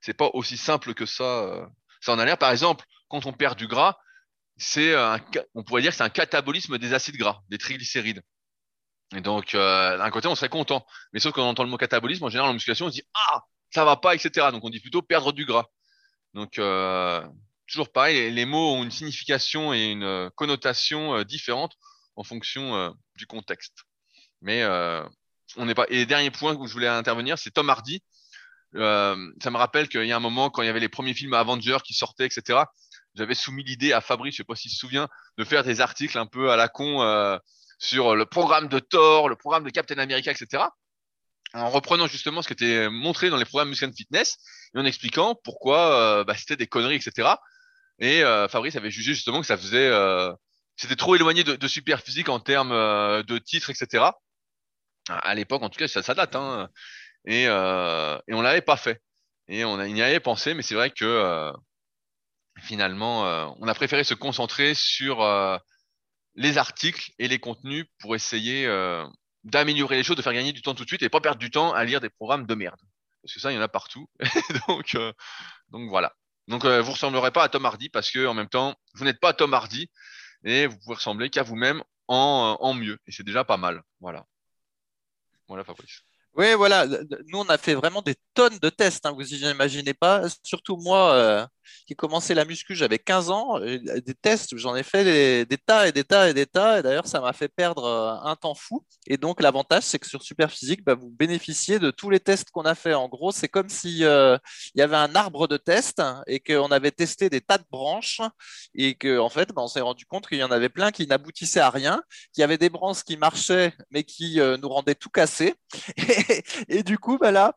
c'est 0.00 0.14
pas 0.14 0.30
aussi 0.34 0.56
simple 0.56 0.94
que 0.94 1.06
ça. 1.06 1.68
Ça 2.00 2.12
en 2.12 2.18
a 2.18 2.24
l'air. 2.24 2.38
Par 2.38 2.50
exemple, 2.50 2.84
quand 3.08 3.26
on 3.26 3.32
perd 3.32 3.56
du 3.56 3.68
gras, 3.68 3.98
c'est 4.60 4.94
on 5.54 5.64
pourrait 5.64 5.82
dire 5.82 5.90
que 5.90 5.96
c'est 5.96 6.04
un 6.04 6.10
catabolisme 6.10 6.78
des 6.78 6.92
acides 6.92 7.16
gras, 7.16 7.40
des 7.48 7.58
triglycérides. 7.58 8.22
Et 9.16 9.20
donc, 9.20 9.54
euh, 9.54 9.98
d'un 9.98 10.10
côté, 10.10 10.28
on 10.28 10.34
serait 10.34 10.48
content. 10.48 10.86
Mais 11.12 11.20
sauf 11.20 11.32
qu'on 11.32 11.42
entend 11.42 11.64
le 11.64 11.70
mot 11.70 11.76
catabolisme, 11.76 12.24
en 12.24 12.28
général, 12.28 12.50
en 12.50 12.54
musculation, 12.54 12.86
on 12.86 12.90
se 12.90 12.94
dit 12.94 13.02
ah, 13.14 13.44
ça 13.70 13.84
va 13.84 13.96
pas, 13.96 14.14
etc. 14.14 14.48
Donc, 14.52 14.64
on 14.64 14.70
dit 14.70 14.80
plutôt 14.80 15.02
perdre 15.02 15.32
du 15.32 15.44
gras. 15.44 15.66
Donc, 16.34 16.58
euh, 16.58 17.26
toujours 17.66 17.90
pareil, 17.90 18.30
les, 18.30 18.44
mots 18.46 18.76
ont 18.76 18.84
une 18.84 18.90
signification 18.90 19.74
et 19.74 19.86
une 19.86 20.04
euh, 20.04 20.30
connotation 20.36 21.16
euh, 21.16 21.24
différente 21.24 21.74
en 22.16 22.22
fonction 22.24 22.94
du 23.16 23.26
contexte. 23.26 23.84
Mais 24.42 24.64
on 25.56 25.64
n'est 25.64 25.74
pas. 25.74 25.86
Et 25.88 26.04
dernier 26.04 26.30
point 26.30 26.54
où 26.54 26.66
je 26.66 26.72
voulais 26.72 26.86
intervenir, 26.86 27.38
c'est 27.38 27.50
Tom 27.50 27.70
Hardy. 27.70 28.02
ça 28.74 29.16
me 29.16 29.56
rappelle 29.56 29.88
qu'il 29.88 30.04
y 30.04 30.12
a 30.12 30.16
un 30.16 30.20
moment, 30.20 30.50
quand 30.50 30.60
il 30.62 30.66
y 30.66 30.68
avait 30.68 30.80
les 30.80 30.90
premiers 30.90 31.14
films 31.14 31.32
Avengers 31.32 31.78
qui 31.82 31.94
sortaient, 31.94 32.26
etc 32.26 32.64
j'avais 33.14 33.34
soumis 33.34 33.64
l'idée 33.64 33.92
à 33.92 34.00
Fabrice, 34.00 34.34
je 34.34 34.38
sais 34.38 34.44
pas 34.44 34.54
s'il 34.54 34.70
se 34.70 34.78
souvient, 34.78 35.08
de 35.38 35.44
faire 35.44 35.64
des 35.64 35.80
articles 35.80 36.16
un 36.18 36.26
peu 36.26 36.50
à 36.50 36.56
la 36.56 36.68
con 36.68 37.02
euh, 37.02 37.38
sur 37.78 38.14
le 38.14 38.26
programme 38.26 38.68
de 38.68 38.78
Thor, 38.78 39.28
le 39.28 39.36
programme 39.36 39.64
de 39.64 39.70
Captain 39.70 39.98
America, 39.98 40.30
etc. 40.30 40.64
En 41.52 41.70
reprenant 41.70 42.06
justement 42.06 42.42
ce 42.42 42.46
qui 42.46 42.52
était 42.52 42.88
montré 42.88 43.30
dans 43.30 43.36
les 43.36 43.44
programmes 43.44 43.70
Muscle 43.70 43.92
Fitness 43.92 44.36
et 44.74 44.78
en 44.78 44.84
expliquant 44.84 45.34
pourquoi 45.42 46.20
euh, 46.20 46.24
bah, 46.24 46.34
c'était 46.36 46.56
des 46.56 46.66
conneries, 46.66 46.96
etc. 46.96 47.28
Et 47.98 48.22
euh, 48.22 48.48
Fabrice 48.48 48.76
avait 48.76 48.90
jugé 48.90 49.14
justement 49.14 49.40
que 49.40 49.46
ça 49.46 49.56
faisait 49.56 49.90
c'était 50.80 50.96
trop 50.96 51.14
éloigné 51.14 51.44
de, 51.44 51.56
de 51.56 51.68
super 51.68 52.00
physique 52.00 52.30
en 52.30 52.40
termes 52.40 52.72
euh, 52.72 53.22
de 53.22 53.36
titres, 53.36 53.68
etc. 53.68 54.04
À 55.08 55.34
l'époque, 55.34 55.62
en 55.62 55.68
tout 55.68 55.78
cas, 55.78 55.88
ça, 55.88 56.02
ça 56.02 56.14
date, 56.14 56.34
hein. 56.34 56.70
Et, 57.26 57.46
euh, 57.48 58.18
et 58.28 58.32
on 58.32 58.40
l'avait 58.40 58.62
pas 58.62 58.78
fait. 58.78 59.02
Et 59.48 59.62
on 59.66 59.78
a, 59.78 59.86
y 59.86 60.00
avait 60.00 60.20
pensé, 60.20 60.54
mais 60.54 60.62
c'est 60.62 60.74
vrai 60.74 60.90
que 60.90 61.04
euh, 61.04 61.52
finalement, 62.58 63.26
euh, 63.26 63.46
on 63.58 63.68
a 63.68 63.74
préféré 63.74 64.04
se 64.04 64.14
concentrer 64.14 64.74
sur 64.74 65.22
euh, 65.22 65.56
les 66.34 66.58
articles 66.58 67.12
et 67.18 67.28
les 67.28 67.38
contenus 67.38 67.86
pour 67.98 68.14
essayer 68.14 68.66
euh, 68.66 69.06
d'améliorer 69.44 69.96
les 69.96 70.04
choses, 70.04 70.16
de 70.16 70.22
faire 70.22 70.34
gagner 70.34 70.52
du 70.52 70.62
temps 70.62 70.74
tout 70.74 70.84
de 70.84 70.88
suite 70.88 71.02
et 71.02 71.08
pas 71.08 71.20
perdre 71.20 71.38
du 71.38 71.50
temps 71.50 71.72
à 71.72 71.84
lire 71.84 72.00
des 72.00 72.10
programmes 72.10 72.46
de 72.46 72.54
merde. 72.54 72.80
Parce 73.22 73.34
que 73.34 73.40
ça, 73.40 73.52
il 73.52 73.56
y 73.56 73.58
en 73.58 73.62
a 73.62 73.68
partout. 73.68 74.08
donc, 74.68 75.88
voilà. 75.88 76.14
Donc 76.48 76.64
vous 76.64 76.92
ressemblerez 76.92 77.30
pas 77.30 77.44
à 77.44 77.48
Tom 77.48 77.64
Hardy 77.64 77.90
parce 77.90 78.10
que 78.10 78.26
en 78.26 78.34
même 78.34 78.48
temps, 78.48 78.74
vous 78.94 79.04
n'êtes 79.04 79.20
pas 79.20 79.32
Tom 79.32 79.54
Hardy 79.54 79.88
et 80.44 80.66
vous 80.66 80.76
pouvez 80.78 80.96
ressembler 80.96 81.30
qu'à 81.30 81.42
vous-même 81.42 81.82
en, 82.08 82.74
mieux. 82.74 82.98
Et 83.06 83.12
c'est 83.12 83.22
déjà 83.22 83.44
pas 83.44 83.56
mal. 83.56 83.82
Voilà. 84.00 84.24
Voilà, 85.46 85.62
Fabrice. 85.64 86.02
Oui, 86.34 86.54
voilà. 86.54 86.86
Nous, 86.86 87.38
on 87.38 87.48
a 87.48 87.58
fait 87.58 87.74
vraiment 87.74 88.02
des 88.02 88.16
tonnes 88.34 88.58
de 88.58 88.70
tests, 88.70 89.06
hein, 89.06 89.12
vous 89.12 89.34
imaginez 89.34 89.94
pas. 89.94 90.24
Surtout 90.42 90.76
moi, 90.76 91.48
qui 91.86 91.94
commençais 91.96 92.34
la 92.34 92.44
muscu, 92.44 92.74
j'avais 92.74 92.98
15 92.98 93.30
ans. 93.30 93.58
euh, 93.60 93.78
Des 94.00 94.14
tests, 94.14 94.56
j'en 94.56 94.74
ai 94.76 94.82
fait 94.82 95.04
des, 95.46 95.58
tas 95.58 95.88
et 95.88 95.92
des 95.92 96.04
tas 96.04 96.28
et 96.30 96.34
des 96.34 96.46
tas. 96.46 96.78
Et 96.80 96.82
d'ailleurs, 96.82 97.06
ça 97.06 97.20
m'a 97.20 97.32
fait 97.32 97.48
perdre 97.48 97.84
euh, 97.84 98.28
un 98.28 98.36
temps 98.36 98.54
fou. 98.54 98.84
Et 99.06 99.16
donc, 99.16 99.40
l'avantage, 99.42 99.84
c'est 99.84 99.98
que 99.98 100.06
sur 100.06 100.22
Superphysique, 100.22 100.84
bah, 100.84 100.94
vous 100.94 101.10
bénéficiez 101.10 101.78
de 101.78 101.90
tous 101.90 102.10
les 102.10 102.20
tests 102.20 102.50
qu'on 102.50 102.62
a 102.64 102.74
fait. 102.74 102.94
En 102.94 103.08
gros, 103.08 103.32
c'est 103.32 103.48
comme 103.48 103.68
si 103.68 104.04
euh, 104.04 104.36
y 104.74 104.82
avait 104.82 104.96
un 104.96 105.14
arbre 105.14 105.48
de 105.48 105.56
tests 105.56 106.02
et 106.26 106.40
qu'on 106.40 106.70
avait 106.70 106.90
testé 106.92 107.28
des 107.30 107.40
tas 107.40 107.58
de 107.58 107.64
branches 107.70 108.20
et 108.74 108.94
que, 108.94 109.18
en 109.18 109.28
fait, 109.28 109.48
bah, 109.50 109.62
on 109.62 109.68
s'est 109.68 109.80
rendu 109.80 110.06
compte 110.06 110.28
qu'il 110.28 110.38
y 110.38 110.44
en 110.44 110.50
avait 110.50 110.68
plein 110.68 110.90
qui 110.92 111.06
n'aboutissaient 111.06 111.60
à 111.60 111.70
rien, 111.70 112.02
qu'il 112.32 112.42
y 112.42 112.44
avait 112.44 112.58
des 112.58 112.70
branches 112.70 113.02
qui 113.04 113.16
marchaient, 113.16 113.72
mais 113.90 114.04
qui 114.04 114.38
nous 114.60 114.68
rendaient 114.68 114.94
tout 114.94 115.10
cassé. 115.10 115.54
Et, 115.96 116.42
et 116.68 116.82
du 116.82 116.98
coup, 116.98 117.18
bah 117.18 117.30
là, 117.30 117.54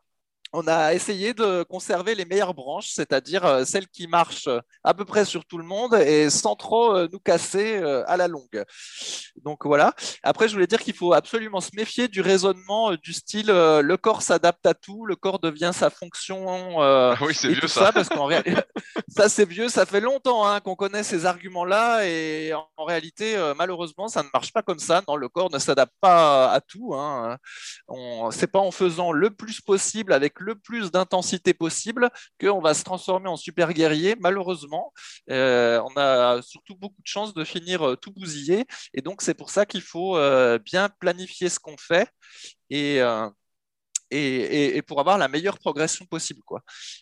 on 0.54 0.68
a 0.68 0.94
essayé 0.94 1.34
de 1.34 1.64
conserver 1.64 2.14
les 2.14 2.24
meilleures 2.24 2.54
branches, 2.54 2.90
c'est-à-dire 2.90 3.44
euh, 3.44 3.64
celles 3.64 3.88
qui 3.88 4.06
marchent 4.06 4.46
euh, 4.46 4.60
à 4.84 4.94
peu 4.94 5.04
près 5.04 5.24
sur 5.24 5.44
tout 5.44 5.58
le 5.58 5.64
monde 5.64 5.94
et 5.94 6.30
sans 6.30 6.54
trop 6.54 6.94
euh, 6.94 7.08
nous 7.12 7.18
casser 7.18 7.76
à 8.06 8.16
la 8.16 8.28
longue. 8.28 8.64
Donc 9.42 9.66
voilà. 9.66 9.94
Après, 10.22 10.48
je 10.48 10.54
voulais 10.54 10.66
dire 10.66 10.80
qu'il 10.80 10.94
faut 10.94 11.12
absolument 11.12 11.60
se 11.60 11.70
méfier 11.74 12.08
du 12.08 12.20
raisonnement 12.20 12.94
du 12.94 13.12
style 13.12 13.50
le 13.84 13.96
corps 13.96 14.22
s'adapte 14.22 14.66
à 14.66 14.74
tout, 14.74 15.06
le 15.06 15.16
corps 15.16 15.38
devient 15.38 15.70
sa 15.72 15.90
fonction 15.90 16.82
euh, 16.82 17.14
Ah 17.18 17.24
oui, 17.24 17.34
c'est 17.34 17.48
vieux 17.48 17.68
ça. 17.68 17.86
ça, 17.86 17.92
parce 17.92 18.08
qu'en 18.08 18.24
réalité, 18.26 18.54
ça 19.08 19.28
c'est 19.28 19.48
vieux, 19.48 19.68
ça 19.68 19.86
fait 19.86 20.00
longtemps 20.00 20.46
hein, 20.46 20.60
qu'on 20.60 20.74
connaît 20.74 21.02
ces 21.02 21.26
arguments-là 21.26 22.06
et 22.06 22.52
en, 22.54 22.66
en 22.76 22.84
réalité, 22.84 23.36
euh, 23.36 23.54
malheureusement, 23.56 24.08
ça 24.08 24.22
ne 24.22 24.28
marche 24.32 24.52
pas 24.52 24.62
comme 24.62 24.78
ça. 24.78 25.02
Non, 25.08 25.16
le 25.16 25.28
corps 25.28 25.50
ne 25.50 25.58
s'adapte 25.58 25.94
pas 26.00 26.50
à 26.52 26.60
tout. 26.60 26.94
Hein. 26.94 27.38
On, 27.88 28.30
c'est 28.30 28.46
pas 28.46 28.58
en 28.58 28.70
faisant 28.70 29.12
le 29.12 29.30
plus 29.30 29.60
possible 29.60 30.12
avec 30.12 30.40
le 30.44 30.54
plus 30.56 30.90
d'intensité 30.90 31.54
possible 31.54 32.10
qu'on 32.40 32.60
va 32.60 32.74
se 32.74 32.84
transformer 32.84 33.28
en 33.28 33.36
super 33.36 33.72
guerrier. 33.72 34.16
Malheureusement, 34.20 34.92
Euh, 35.30 35.80
on 35.84 35.96
a 35.96 36.42
surtout 36.42 36.76
beaucoup 36.76 37.00
de 37.02 37.06
chances 37.06 37.34
de 37.34 37.44
finir 37.44 37.82
euh, 37.82 37.96
tout 37.96 38.12
bousillé. 38.12 38.64
Et 38.94 39.00
donc, 39.02 39.22
c'est 39.22 39.34
pour 39.34 39.50
ça 39.50 39.66
qu'il 39.66 39.82
faut 39.82 40.16
euh, 40.16 40.58
bien 40.58 40.88
planifier 41.00 41.48
ce 41.48 41.58
qu'on 41.58 41.76
fait 41.78 42.08
et, 42.70 43.00
et, 44.10 44.82
pour 44.82 45.00
avoir 45.00 45.18
la 45.18 45.28
meilleure 45.28 45.58
progression 45.58 46.04
possible, 46.06 46.42
quoi. 46.44 46.60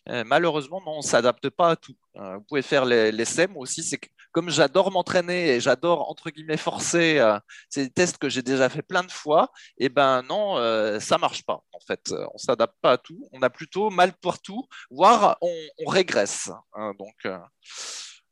Euh, 0.09 0.25
malheureusement, 0.27 0.81
non, 0.85 0.93
on 0.93 0.97
ne 0.99 1.03
s'adapte 1.03 1.51
pas 1.51 1.71
à 1.71 1.77
tout. 1.77 1.95
Euh, 2.17 2.37
vous 2.37 2.43
pouvez 2.45 2.63
faire 2.63 2.85
les, 2.85 3.11
l'essai. 3.13 3.47
Moi 3.47 3.63
aussi, 3.63 3.83
c'est 3.83 3.99
comme 4.33 4.49
j'adore 4.51 4.91
m'entraîner 4.91 5.51
et 5.51 5.61
j'adore, 5.61 6.09
entre 6.11 6.31
guillemets, 6.31 6.57
forcer, 6.57 7.19
euh, 7.19 7.39
c'est 7.69 7.93
tests 7.93 8.19
que 8.19 8.29
j'ai 8.29 8.43
déjà 8.43 8.69
fait 8.69 8.83
plein 8.83 9.03
de 9.03 9.11
fois, 9.13 9.51
et 9.79 9.89
ben 9.89 10.23
non, 10.23 10.57
euh, 10.59 11.01
ça 11.01 11.19
marche 11.19 11.43
pas, 11.45 11.63
en 11.73 11.81
fait. 11.87 12.15
On 12.35 12.39
s'adapte 12.39 12.77
pas 12.81 12.93
à 12.93 12.99
tout. 12.99 13.29
On 13.33 13.43
a 13.43 13.51
plutôt 13.51 13.91
mal 13.91 14.13
partout, 14.15 14.67
voire 14.91 15.37
on, 15.41 15.55
on 15.85 15.87
régresse. 15.91 16.51
hein. 16.75 16.93
donc, 16.99 17.27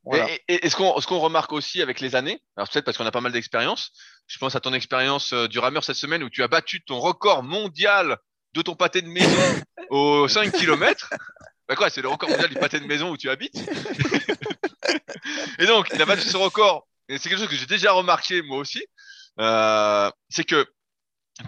voilà. 0.04 0.30
Et, 0.30 0.40
et- 0.48 0.66
et 0.66 0.70
ce 0.70 0.76
qu'on 0.76 1.18
remarque 1.18 1.52
aussi 1.52 1.82
avec 1.82 2.00
les 2.00 2.14
années, 2.16 2.42
peut-être 2.56 2.84
parce 2.86 2.96
qu'on 2.96 3.04
a 3.04 3.10
pas 3.10 3.20
mal 3.20 3.32
d'expérience, 3.32 3.92
je 4.26 4.38
pense 4.38 4.56
à 4.56 4.60
ton 4.60 4.72
expérience 4.72 5.34
du 5.34 5.58
rameur 5.58 5.84
cette 5.84 5.96
semaine 5.96 6.22
où 6.22 6.30
tu 6.30 6.42
as 6.42 6.48
battu 6.48 6.82
ton 6.82 6.98
record 6.98 7.42
mondial 7.42 8.16
de 8.54 8.62
ton 8.62 8.74
pâté 8.74 9.02
de 9.02 9.08
maison 9.08 9.60
aux 9.90 10.28
5 10.28 10.52
km. 10.52 11.10
Bah 11.68 11.76
quoi, 11.76 11.88
c'est 11.90 12.02
le 12.02 12.08
record 12.08 12.28
mondial 12.30 12.48
du 12.50 12.56
pâté 12.56 12.80
de 12.80 12.86
maison 12.86 13.10
où 13.10 13.16
tu 13.16 13.30
habites. 13.30 13.56
et 15.58 15.66
donc, 15.66 15.88
il 15.94 16.02
a 16.02 16.04
battu 16.06 16.22
ce 16.28 16.36
record. 16.36 16.86
Et 17.08 17.18
c'est 17.18 17.28
quelque 17.28 17.38
chose 17.38 17.48
que 17.48 17.56
j'ai 17.56 17.66
déjà 17.66 17.92
remarqué 17.92 18.42
moi 18.42 18.58
aussi. 18.58 18.84
Euh, 19.38 20.10
c'est 20.28 20.44
que 20.44 20.66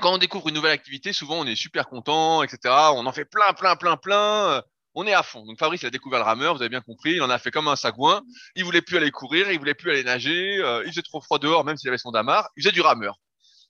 quand 0.00 0.14
on 0.14 0.18
découvre 0.18 0.48
une 0.48 0.54
nouvelle 0.54 0.72
activité, 0.72 1.12
souvent 1.12 1.40
on 1.40 1.46
est 1.46 1.54
super 1.56 1.88
content, 1.88 2.42
etc. 2.42 2.58
On 2.94 3.06
en 3.06 3.12
fait 3.12 3.24
plein, 3.24 3.52
plein, 3.52 3.76
plein, 3.76 3.96
plein. 3.96 4.48
euh, 4.52 4.62
On 4.94 5.06
est 5.06 5.12
à 5.12 5.22
fond. 5.22 5.44
Donc 5.44 5.58
Fabrice 5.58 5.82
il 5.82 5.86
a 5.86 5.90
découvert 5.90 6.18
le 6.20 6.24
rameur, 6.24 6.54
vous 6.54 6.62
avez 6.62 6.68
bien 6.68 6.80
compris. 6.80 7.12
Il 7.14 7.22
en 7.22 7.30
a 7.30 7.38
fait 7.38 7.50
comme 7.50 7.68
un 7.68 7.76
sagouin. 7.76 8.22
Il 8.56 8.64
voulait 8.64 8.82
plus 8.82 8.96
aller 8.96 9.10
courir, 9.10 9.50
il 9.50 9.58
voulait 9.58 9.74
plus 9.74 9.90
aller 9.90 10.04
nager. 10.04 10.58
euh, 10.58 10.82
il 10.84 10.90
faisait 10.90 11.02
trop 11.02 11.20
froid 11.20 11.38
dehors, 11.38 11.64
même 11.64 11.76
s'il 11.76 11.88
avait 11.88 11.98
son 11.98 12.10
damar. 12.12 12.48
Il 12.56 12.62
faisait 12.62 12.72
du 12.72 12.80
rameur. 12.80 13.16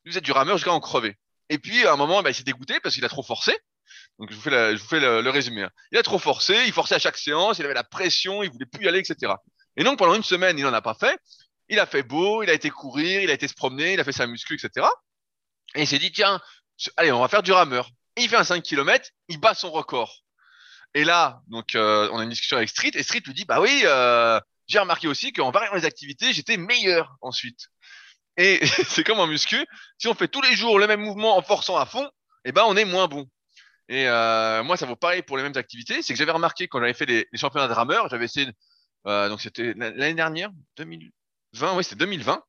Il 0.05 0.13
faisait 0.13 0.21
du 0.21 0.33
rameur 0.33 0.57
jusqu'à 0.57 0.73
en 0.73 0.81
crever. 0.81 1.17
Et 1.53 1.59
puis 1.59 1.87
à 1.87 1.93
un 1.93 1.97
moment, 1.97 2.23
bah, 2.23 2.31
il 2.31 2.35
s'est 2.35 2.45
dégoûté 2.45 2.81
parce 2.81 2.95
qu'il 2.95 3.05
a 3.05 3.11
trop 3.11 3.23
forcé. 3.23 3.55
Donc 4.19 4.31
je 4.31 4.35
vous 4.37 4.41
fais, 4.41 5.01
le, 5.01 5.29
résumé. 5.29 5.65
hein. 5.65 5.71
Il 5.91 5.99
a 5.99 6.03
trop 6.03 6.19
forcé, 6.19 6.57
il 6.67 6.73
forçait 6.73 6.95
à 6.95 6.99
chaque 6.99 7.19
séance, 7.19 7.59
il 7.59 7.65
avait 7.67 7.75
la 7.75 7.85
pression, 7.85 8.43
il 8.43 8.51
voulait 8.51 8.65
plus 8.65 8.87
y 8.87 8.89
aller, 8.89 9.01
etc. 9.01 9.35
Et 9.77 9.85
donc 9.85 9.99
pendant 9.99 10.15
une 10.15 10.23
semaine, 10.23 10.59
il 10.59 10.65
n'en 10.65 10.73
a 10.73 10.81
pas 10.81 10.95
fait. 10.95 11.19
Il 11.69 11.79
a 11.79 11.85
fait 11.85 12.03
beau, 12.03 12.43
il 12.43 12.49
a 12.49 12.55
été 12.55 12.71
courir, 12.71 13.21
il 13.21 13.29
a 13.31 13.35
été 13.35 13.49
se 13.49 13.55
promener, 13.55 13.93
il 13.93 14.01
a 14.01 14.05
fait 14.05 14.13
sa 14.13 14.27
muscu, 14.27 14.55
etc. 14.55 14.87
Et 15.75 15.83
il 15.83 15.87
s'est 15.87 15.99
dit, 15.99 16.11
tiens, 16.11 16.41
allez, 16.97 17.13
on 17.13 17.21
va 17.21 17.29
faire 17.29 17.43
du 17.43 17.53
rameur. 17.53 17.91
Et 18.17 18.23
il 18.23 18.31
fait 18.31 18.37
un 18.37 18.45
5 18.45 18.63
km, 18.63 19.11
il 19.29 19.39
bat 19.39 19.53
son 19.53 19.71
record. 19.71 20.23
Et 20.95 21.05
là, 21.05 21.43
donc, 21.49 21.75
euh, 21.75 22.09
on 22.13 22.19
a 22.19 22.23
une 22.23 22.31
discussion 22.31 22.57
avec 22.57 22.71
Street, 22.71 22.93
et 22.95 23.03
Street 23.03 23.23
lui 23.27 23.35
dit, 23.35 23.45
bah 23.45 23.61
oui, 23.61 23.83
euh, 23.85 24.41
j'ai 24.67 24.79
remarqué 24.79 25.07
aussi 25.07 25.33
qu'en 25.35 25.51
variant 25.51 25.75
les 25.75 25.85
activités, 25.85 26.33
j'étais 26.33 26.57
meilleur 26.57 27.17
ensuite. 27.21 27.69
Et 28.37 28.61
c'est 28.89 29.05
comme 29.05 29.21
en 29.21 29.27
muscu, 29.27 29.67
si 29.99 30.09
on 30.09 30.15
fait 30.15 30.29
tous 30.29 30.43
les 30.43 30.55
jours 30.55 30.79
le 30.79 30.87
même 30.87 31.01
mouvement 31.01 31.37
en 31.37 31.43
forçant 31.43 31.77
à 31.77 31.87
fond, 31.87 32.09
eh 32.45 32.53
ben, 32.53 32.65
on 32.67 32.77
est 32.77 32.85
moins 32.85 33.09
bon. 33.09 33.27
Et 33.89 34.09
euh, 34.09 34.63
moi, 34.63 34.77
ça 34.77 34.87
vaut 34.87 34.97
pareil 34.97 35.23
pour 35.23 35.37
les 35.37 35.43
mêmes 35.43 35.57
activités. 35.57 36.03
C'est 36.03 36.13
que 36.15 36.19
j'avais 36.19 36.33
remarqué 36.33 36.69
quand 36.69 36.81
j'avais 36.81 36.95
fait 36.95 37.07
les, 37.07 37.27
championnats 37.35 37.69
de 37.69 37.73
rameur, 37.73 38.09
j'avais 38.09 38.25
essayé, 38.25 38.49
euh, 39.07 39.29
donc 39.29 39.41
c'était 39.41 39.75
l'année 39.77 40.15
dernière, 40.15 40.51
2020, 40.77 41.77
oui, 41.77 41.85
c'était 41.85 41.97
2020. 41.97 42.43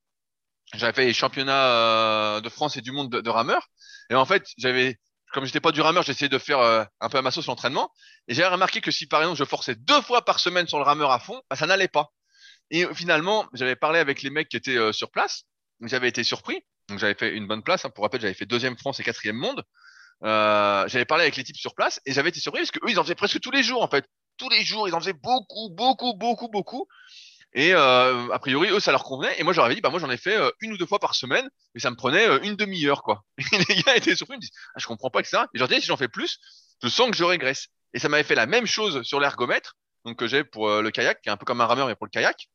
J'avais 0.76 0.94
fait 0.94 1.06
les 1.06 1.14
championnats 1.14 1.68
euh, 1.68 2.42
de 2.42 2.50
France 2.50 2.78
et 2.78 2.82
du 2.82 2.92
monde 2.92 3.12
de, 3.12 3.22
de 3.22 3.30
rameur. 3.30 3.68
Et 4.10 4.16
en 4.16 4.26
fait, 4.26 4.46
j'avais, 4.58 4.98
comme 5.34 5.46
j'étais 5.46 5.60
pas 5.60 5.72
du 5.72 5.82
rameur, 5.82 6.04
j'essayais 6.04 6.30
de 6.30 6.38
faire 6.38 6.60
euh, 6.60 6.84
un 7.00 7.10
peu 7.10 7.18
à 7.18 7.22
ma 7.22 7.32
sauce 7.32 7.48
l'entraînement. 7.48 7.92
Et 8.28 8.34
j'avais 8.34 8.50
remarqué 8.50 8.82
que 8.82 8.92
si 8.92 9.08
par 9.08 9.22
exemple 9.22 9.38
je 9.38 9.44
forçais 9.44 9.76
deux 9.76 10.02
fois 10.02 10.24
par 10.26 10.40
semaine 10.40 10.68
sur 10.68 10.78
le 10.78 10.84
rameur 10.84 11.12
à 11.12 11.20
fond, 11.20 11.42
bah, 11.50 11.56
ça 11.56 11.68
n'allait 11.68 11.88
pas. 11.88 12.12
Et 12.72 12.88
finalement, 12.96 13.46
j'avais 13.54 13.76
parlé 13.76 14.00
avec 14.00 14.22
les 14.24 14.30
mecs 14.30 14.50
qui 14.50 14.58
étaient 14.58 14.78
euh, 14.78 14.92
sur 14.92 15.12
place. 15.12 15.44
J'avais 15.84 16.10
été 16.10 16.24
surpris. 16.24 16.62
Donc 16.90 17.00
j'avais 17.00 17.16
fait 17.16 17.36
une 17.36 17.48
bonne 17.48 17.64
place. 17.64 17.86
hein. 17.86 17.90
Pour 17.90 18.04
rappel, 18.04 18.22
j'avais 18.22 18.34
fait 18.34 18.46
deuxième 18.46 18.78
France 18.78 19.00
et 19.00 19.04
quatrième 19.04 19.38
monde. 19.38 19.64
Euh, 20.24 20.88
j'avais 20.88 21.06
parlé 21.06 21.24
avec 21.24 21.36
les 21.36 21.44
types 21.44 21.58
sur 21.58 21.76
place 21.76 22.00
et 22.06 22.14
j'avais 22.14 22.30
été 22.30 22.40
surpris 22.40 22.62
parce 22.62 22.72
que 22.72 22.80
eux, 22.86 22.90
ils 22.92 23.00
en 23.00 23.04
faisaient 23.04 23.16
presque 23.16 23.40
tous 23.40 23.52
les 23.52 23.64
jours 23.64 23.82
en 23.84 23.88
fait. 23.90 24.06
Tous 24.38 24.50
les 24.50 24.64
jours, 24.64 24.88
ils 24.88 24.96
en 24.96 25.00
faisaient 25.00 25.14
beaucoup, 25.14 25.70
beaucoup, 25.72 26.14
beaucoup, 26.16 26.48
beaucoup. 26.48 26.88
Et 27.56 27.74
euh, 27.74 28.30
a 28.32 28.40
priori, 28.40 28.70
eux, 28.70 28.80
ça 28.80 28.92
leur 28.92 29.04
convenait. 29.04 29.40
Et 29.40 29.44
moi, 29.44 29.54
j'aurais 29.54 29.76
dit, 29.76 29.82
bah 29.82 29.90
moi, 29.90 30.00
j'en 30.00 30.10
ai 30.10 30.18
fait 30.18 30.36
euh, 30.36 30.50
une 30.60 30.74
ou 30.74 30.78
deux 30.78 30.88
fois 30.88 31.00
par 31.00 31.14
semaine, 31.14 31.48
mais 31.76 31.82
ça 31.82 31.92
me 31.92 31.96
prenait 31.96 32.28
euh, 32.28 32.40
une 32.42 32.56
demi-heure, 32.56 33.04
quoi. 33.04 33.24
Et 33.38 33.58
les 33.70 33.82
gars 33.84 33.96
étaient 33.96 34.16
surpris, 34.16 34.36
ils 34.36 34.38
me 34.38 34.42
disent, 34.42 34.52
ah, 34.76 34.80
je 34.80 34.88
comprends 34.88 35.12
pas 35.12 35.22
que 35.22 35.28
ça. 35.28 35.48
Et 35.54 35.60
je 35.60 35.64
leur 35.64 35.70
si 35.70 35.82
j'en 35.82 35.98
fais 35.98 36.08
plus, 36.08 36.40
je 36.82 36.88
sens 36.88 37.12
que 37.12 37.16
je 37.16 37.24
régresse. 37.24 37.68
Et 37.94 38.00
ça 38.00 38.10
m'avait 38.10 38.24
fait 38.24 38.36
la 38.36 38.48
même 38.48 38.66
chose 38.66 39.04
sur 39.04 39.20
l'ergomètre, 39.20 39.76
donc 40.04 40.18
que 40.18 40.28
j'ai 40.28 40.44
pour 40.44 40.68
euh, 40.68 40.82
le 40.82 40.90
kayak, 40.90 41.22
qui 41.22 41.30
est 41.30 41.32
un 41.32 41.38
peu 41.38 41.46
comme 41.46 41.62
un 41.62 41.68
rameur, 41.68 41.88
mais 41.88 41.96
pour 41.96 42.08
le 42.08 42.12
kayak. 42.12 42.48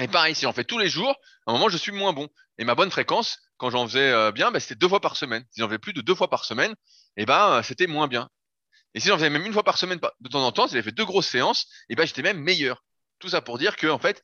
Et 0.00 0.08
pareil, 0.08 0.34
si 0.34 0.42
j'en 0.42 0.52
fais 0.52 0.64
tous 0.64 0.78
les 0.78 0.88
jours, 0.88 1.16
à 1.46 1.50
un 1.50 1.54
moment, 1.54 1.68
je 1.68 1.76
suis 1.76 1.92
moins 1.92 2.12
bon. 2.12 2.28
Et 2.58 2.64
ma 2.64 2.74
bonne 2.74 2.90
fréquence, 2.90 3.38
quand 3.58 3.70
j'en 3.70 3.86
faisais 3.86 4.10
euh, 4.10 4.32
bien, 4.32 4.50
bah, 4.50 4.60
c'était 4.60 4.74
deux 4.74 4.88
fois 4.88 5.00
par 5.00 5.16
semaine. 5.16 5.44
Si 5.50 5.60
j'en 5.60 5.68
faisais 5.68 5.78
plus 5.78 5.92
de 5.92 6.00
deux 6.00 6.14
fois 6.14 6.28
par 6.28 6.44
semaine, 6.44 6.74
et 7.16 7.26
ben, 7.26 7.58
euh, 7.58 7.62
c'était 7.62 7.86
moins 7.86 8.08
bien. 8.08 8.28
Et 8.94 9.00
si 9.00 9.08
j'en 9.08 9.16
faisais 9.16 9.30
même 9.30 9.46
une 9.46 9.52
fois 9.52 9.62
par 9.62 9.78
semaine 9.78 10.00
de 10.20 10.28
temps 10.28 10.44
en 10.44 10.52
temps, 10.52 10.66
si 10.66 10.72
j'avais 10.72 10.82
fait 10.82 10.92
deux 10.92 11.04
grosses 11.04 11.28
séances, 11.28 11.66
et 11.88 11.94
ben, 11.94 12.06
j'étais 12.06 12.22
même 12.22 12.38
meilleur. 12.38 12.84
Tout 13.20 13.28
ça 13.28 13.40
pour 13.40 13.58
dire 13.58 13.76
que, 13.76 13.86
en 13.86 13.98
fait, 13.98 14.22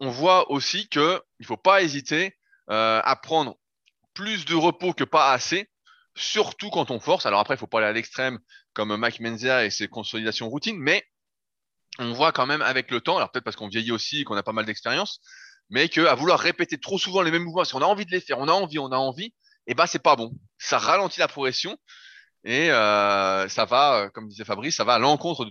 on 0.00 0.08
voit 0.08 0.50
aussi 0.50 0.88
que 0.88 1.22
il 1.38 1.46
faut 1.46 1.56
pas 1.56 1.82
hésiter 1.82 2.36
euh, 2.70 3.00
à 3.04 3.16
prendre 3.16 3.56
plus 4.14 4.44
de 4.46 4.54
repos 4.54 4.94
que 4.94 5.04
pas 5.04 5.32
assez, 5.32 5.68
surtout 6.14 6.70
quand 6.70 6.90
on 6.90 7.00
force. 7.00 7.26
Alors 7.26 7.40
après, 7.40 7.54
il 7.54 7.58
faut 7.58 7.66
pas 7.66 7.78
aller 7.78 7.88
à 7.88 7.92
l'extrême 7.92 8.38
comme 8.72 8.96
Mike 8.96 9.20
Menzia 9.20 9.64
et 9.64 9.70
ses 9.70 9.88
consolidations 9.88 10.48
routines, 10.48 10.78
mais 10.78 11.04
on 11.98 12.12
voit 12.12 12.32
quand 12.32 12.46
même 12.46 12.62
avec 12.62 12.90
le 12.90 13.00
temps, 13.00 13.16
alors 13.16 13.30
peut-être 13.30 13.44
parce 13.44 13.56
qu'on 13.56 13.68
vieillit 13.68 13.92
aussi 13.92 14.20
et 14.20 14.24
qu'on 14.24 14.36
a 14.36 14.42
pas 14.42 14.52
mal 14.52 14.64
d'expérience, 14.64 15.20
mais 15.70 15.88
que 15.88 16.00
à 16.06 16.14
vouloir 16.14 16.38
répéter 16.40 16.78
trop 16.78 16.98
souvent 16.98 17.22
les 17.22 17.30
mêmes 17.30 17.44
mouvements, 17.44 17.60
parce 17.60 17.72
qu'on 17.72 17.82
a 17.82 17.86
envie 17.86 18.06
de 18.06 18.10
les 18.10 18.20
faire, 18.20 18.38
on 18.38 18.48
a 18.48 18.52
envie, 18.52 18.78
on 18.78 18.92
a 18.92 18.96
envie, 18.96 19.32
et 19.66 19.74
ben 19.74 19.86
c'est 19.86 20.02
pas 20.02 20.16
bon. 20.16 20.32
Ça 20.58 20.78
ralentit 20.78 21.20
la 21.20 21.28
progression 21.28 21.78
et 22.44 22.70
euh, 22.70 23.48
ça 23.48 23.64
va, 23.64 23.94
euh, 23.96 24.08
comme 24.10 24.28
disait 24.28 24.44
Fabrice, 24.44 24.76
ça 24.76 24.84
va 24.84 24.94
à 24.94 24.98
l'encontre 24.98 25.46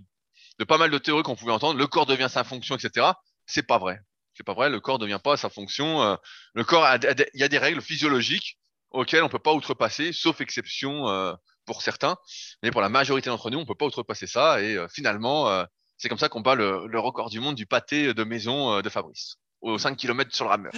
de, 0.59 0.63
pas 0.65 0.77
mal 0.77 0.91
de 0.91 0.97
théories 0.97 1.23
qu'on 1.23 1.35
pouvait 1.35 1.51
entendre. 1.51 1.79
Le 1.79 1.87
corps 1.87 2.05
devient 2.05 2.29
sa 2.29 2.43
fonction, 2.43 2.75
etc. 2.75 3.07
C'est 3.47 3.63
pas 3.63 3.79
vrai. 3.79 3.99
c'est 4.35 4.43
pas 4.43 4.53
vrai. 4.53 4.69
Le 4.69 4.79
corps 4.79 4.99
ne 4.99 5.03
devient 5.05 5.19
pas 5.23 5.35
sa 5.37 5.49
fonction. 5.49 6.03
Euh, 6.03 6.15
le 6.53 6.63
corps, 6.63 6.87
il 7.33 7.39
y 7.39 7.43
a 7.43 7.47
des 7.47 7.57
règles 7.57 7.81
physiologiques 7.81 8.59
auxquelles 8.91 9.23
on 9.23 9.29
peut 9.29 9.39
pas 9.39 9.53
outrepasser, 9.53 10.13
sauf 10.13 10.39
exception 10.41 11.09
euh, 11.09 11.33
pour 11.65 11.81
certains. 11.81 12.17
Mais 12.61 12.69
pour 12.69 12.81
la 12.81 12.89
majorité 12.89 13.31
d'entre 13.31 13.49
nous, 13.49 13.57
on 13.57 13.65
peut 13.65 13.75
pas 13.75 13.87
outrepasser 13.87 14.27
ça. 14.27 14.61
Et 14.61 14.77
finalement, 14.93 15.65
c'est 16.03 16.09
comme 16.09 16.17
ça 16.17 16.29
qu'on 16.29 16.41
bat 16.41 16.55
le, 16.55 16.85
le, 16.87 16.99
record 16.99 17.29
du 17.29 17.39
monde 17.39 17.55
du 17.55 17.65
pâté 17.65 18.13
de 18.13 18.23
maison 18.23 18.81
de 18.81 18.89
Fabrice, 18.89 19.37
aux 19.61 19.77
5 19.77 19.95
km 19.95 20.35
sur 20.35 20.45
le 20.45 20.51
rameur. 20.51 20.73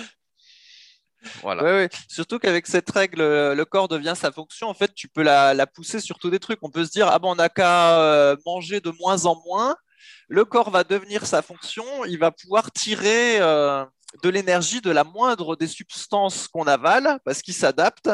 Voilà. 1.41 1.63
Ouais, 1.63 1.89
Surtout 2.07 2.37
qu'avec 2.37 2.67
cette 2.67 2.91
règle, 2.91 3.21
le 3.21 3.63
corps 3.65 3.87
devient 3.87 4.13
sa 4.15 4.31
fonction. 4.31 4.67
En 4.67 4.75
fait, 4.75 4.93
tu 4.93 5.07
peux 5.07 5.23
la, 5.23 5.55
la 5.55 5.65
pousser 5.65 5.99
sur 5.99 6.19
tous 6.19 6.29
des 6.29 6.37
trucs. 6.37 6.59
On 6.61 6.69
peut 6.69 6.85
se 6.85 6.91
dire, 6.91 7.07
ah 7.07 7.17
bon, 7.17 7.31
on 7.31 7.35
n'a 7.35 7.49
qu'à 7.49 8.35
manger 8.45 8.79
de 8.79 8.91
moins 8.91 9.25
en 9.25 9.41
moins 9.43 9.75
le 10.27 10.45
corps 10.45 10.69
va 10.69 10.83
devenir 10.83 11.25
sa 11.25 11.41
fonction, 11.41 11.83
il 12.05 12.17
va 12.17 12.31
pouvoir 12.31 12.71
tirer 12.71 13.39
euh, 13.39 13.85
de 14.23 14.29
l'énergie 14.29 14.81
de 14.81 14.91
la 14.91 15.03
moindre 15.03 15.55
des 15.55 15.67
substances 15.67 16.47
qu'on 16.47 16.67
avale 16.67 17.19
parce 17.25 17.41
qu'il 17.41 17.53
s'adapte 17.53 18.09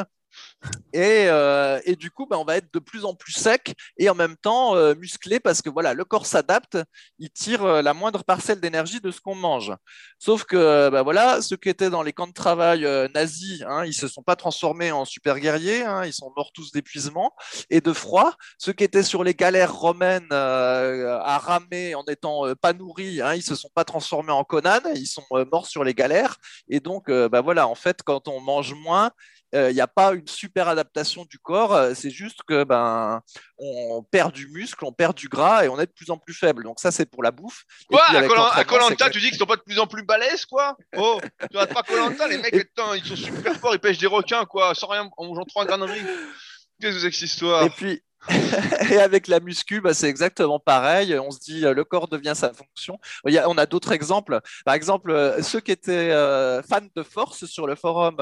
euh, 0.95 1.79
et, 1.85 1.95
du 1.95 2.11
coup, 2.11 2.25
bah, 2.25 2.37
on 2.37 2.43
va 2.43 2.57
être 2.57 2.73
de 2.73 2.79
plus 2.79 3.05
en 3.05 3.15
plus 3.15 3.33
sec 3.33 3.75
et 3.97 4.09
en 4.09 4.15
même 4.15 4.35
temps 4.37 4.75
euh, 4.75 4.93
musclé 4.95 5.39
parce 5.39 5.61
que 5.61 5.69
voilà, 5.69 5.93
le 5.93 6.05
corps 6.05 6.25
s'adapte, 6.25 6.77
il 7.19 7.29
tire 7.31 7.63
euh, 7.63 7.81
la 7.81 7.93
moindre 7.93 8.23
parcelle 8.23 8.59
d'énergie 8.59 8.99
de 8.99 9.11
ce 9.11 9.21
qu'on 9.21 9.35
mange. 9.35 9.73
Sauf 10.19 10.43
que 10.43 10.89
bah, 10.89 11.01
voilà, 11.01 11.41
ceux 11.41 11.57
qui 11.57 11.69
étaient 11.69 11.89
dans 11.89 12.03
les 12.03 12.13
camps 12.13 12.27
de 12.27 12.33
travail 12.33 12.87
nazis, 13.13 13.63
hein, 13.67 13.85
ils 13.85 13.93
se 13.93 14.07
sont 14.07 14.21
pas 14.21 14.35
transformés 14.35 14.91
en 14.91 15.05
super 15.05 15.39
guerriers, 15.39 15.83
hein, 15.83 16.05
ils 16.05 16.13
sont 16.13 16.31
morts 16.35 16.51
tous 16.53 16.71
d'épuisement 16.71 17.33
et 17.69 17.81
de 17.81 17.93
froid. 17.93 18.33
Ceux 18.57 18.73
qui 18.73 18.83
étaient 18.83 19.03
sur 19.03 19.23
les 19.23 19.33
galères 19.33 19.73
romaines 19.73 20.31
à 20.31 21.37
ramer 21.39 21.95
en 21.95 22.03
étant 22.05 22.43
pas 22.61 22.73
nourris, 22.73 23.21
hein, 23.21 23.33
ils 23.33 23.43
se 23.43 23.55
sont 23.55 23.71
pas 23.73 23.83
transformés 23.83 24.31
en 24.31 24.43
Conan, 24.43 24.79
ils 24.95 25.07
sont 25.07 25.25
morts 25.51 25.67
sur 25.67 25.83
les 25.83 25.93
galères. 25.93 26.37
Et 26.67 26.79
donc, 26.79 27.09
bah, 27.09 27.41
voilà, 27.41 27.67
en 27.67 27.75
fait, 27.75 28.03
quand 28.03 28.27
on 28.27 28.39
mange 28.41 28.73
moins, 28.73 29.11
il 29.53 29.59
euh, 29.59 29.73
n'y 29.73 29.81
a 29.81 29.87
pas 29.87 30.13
une 30.13 30.27
super 30.27 30.67
adaptation 30.67 31.25
du 31.25 31.37
corps, 31.37 31.73
euh, 31.73 31.93
c'est 31.93 32.09
juste 32.09 32.39
que 32.47 32.63
ben 32.63 33.21
on 33.57 34.03
perd 34.03 34.33
du 34.33 34.47
muscle, 34.47 34.85
on 34.85 34.93
perd 34.93 35.15
du 35.15 35.27
gras 35.27 35.65
et 35.65 35.69
on 35.69 35.79
est 35.79 35.85
de 35.85 35.91
plus 35.91 36.09
en 36.09 36.17
plus 36.17 36.33
faible. 36.33 36.63
Donc 36.63 36.79
ça 36.79 36.91
c'est 36.91 37.05
pour 37.05 37.23
la 37.23 37.31
bouffe. 37.31 37.63
Quoi 37.89 38.03
à 38.09 38.63
Colanta, 38.63 39.09
tu 39.09 39.19
dis 39.19 39.29
qu'ils 39.29 39.37
sont 39.37 39.45
pas 39.45 39.57
de 39.57 39.61
plus 39.61 39.79
en 39.79 39.87
plus 39.87 40.03
balèzes 40.03 40.45
quoi? 40.45 40.77
Oh, 40.95 41.19
tu 41.41 41.47
vois 41.53 41.67
pas 41.67 41.83
Colanta, 41.83 42.27
les 42.27 42.37
mecs 42.37 42.55
ils 42.55 43.05
sont 43.05 43.15
super 43.15 43.55
forts, 43.55 43.73
ils 43.75 43.79
pêchent 43.79 43.97
des 43.97 44.07
requins 44.07 44.45
quoi, 44.45 44.73
sans 44.73 44.87
rien 44.87 45.09
en 45.17 45.25
mangeant 45.25 45.45
trois 45.45 45.65
grains 45.65 45.85
Qu'est-ce 46.79 46.95
que 46.95 46.99
c'est 46.99 47.09
que 47.09 47.15
cette 47.15 47.29
histoire? 47.29 47.63
Et 47.63 47.69
puis 47.69 48.01
et 48.91 48.97
avec 48.97 49.27
la 49.27 49.39
muscu, 49.39 49.81
bah, 49.81 49.93
c'est 49.93 50.07
exactement 50.07 50.59
pareil. 50.59 51.17
On 51.17 51.31
se 51.31 51.39
dit, 51.39 51.65
euh, 51.65 51.73
le 51.73 51.83
corps 51.83 52.07
devient 52.07 52.33
sa 52.35 52.53
fonction. 52.53 52.99
on 53.25 53.57
a 53.57 53.65
d'autres 53.65 53.91
exemples. 53.91 54.41
Par 54.65 54.75
exemple, 54.75 55.11
euh, 55.11 55.41
ceux 55.41 55.59
qui 55.59 55.71
étaient 55.71 56.11
euh, 56.11 56.61
fans 56.61 56.79
de 56.95 57.03
force 57.03 57.45
sur 57.45 57.67
le 57.67 57.75
forum 57.75 58.17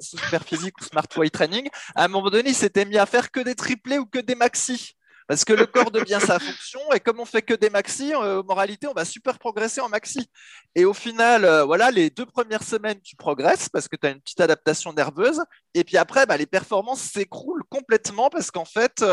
Super 0.00 0.44
Physique 0.44 0.80
ou 0.80 0.84
Smart 0.84 1.06
Weight 1.16 1.32
Training, 1.32 1.68
à 1.94 2.04
un 2.04 2.08
moment 2.08 2.30
donné, 2.30 2.50
ils 2.50 2.54
s'étaient 2.54 2.84
mis 2.84 2.98
à 2.98 3.06
faire 3.06 3.30
que 3.30 3.40
des 3.40 3.54
triplés 3.54 3.98
ou 3.98 4.06
que 4.06 4.18
des 4.18 4.34
maxis. 4.34 4.96
Parce 5.30 5.44
que 5.44 5.52
le 5.52 5.64
corps 5.64 5.92
devient 5.92 6.18
sa 6.20 6.40
fonction 6.40 6.80
et 6.92 6.98
comme 6.98 7.20
on 7.20 7.24
fait 7.24 7.42
que 7.42 7.54
des 7.54 7.70
maxi, 7.70 8.12
en 8.16 8.42
moralité, 8.42 8.88
on 8.88 8.92
va 8.92 9.04
super 9.04 9.38
progresser 9.38 9.80
en 9.80 9.88
maxi. 9.88 10.28
Et 10.74 10.84
au 10.84 10.92
final, 10.92 11.46
voilà, 11.66 11.92
les 11.92 12.10
deux 12.10 12.26
premières 12.26 12.64
semaines, 12.64 13.00
tu 13.00 13.14
progresses 13.14 13.68
parce 13.68 13.86
que 13.86 13.94
tu 13.94 14.08
as 14.08 14.10
une 14.10 14.20
petite 14.20 14.40
adaptation 14.40 14.92
nerveuse. 14.92 15.40
Et 15.74 15.84
puis 15.84 15.98
après, 15.98 16.26
bah, 16.26 16.36
les 16.36 16.46
performances 16.46 17.02
s'écroulent 17.02 17.62
complètement 17.70 18.28
parce 18.28 18.50
qu'en 18.50 18.64
fait, 18.64 19.04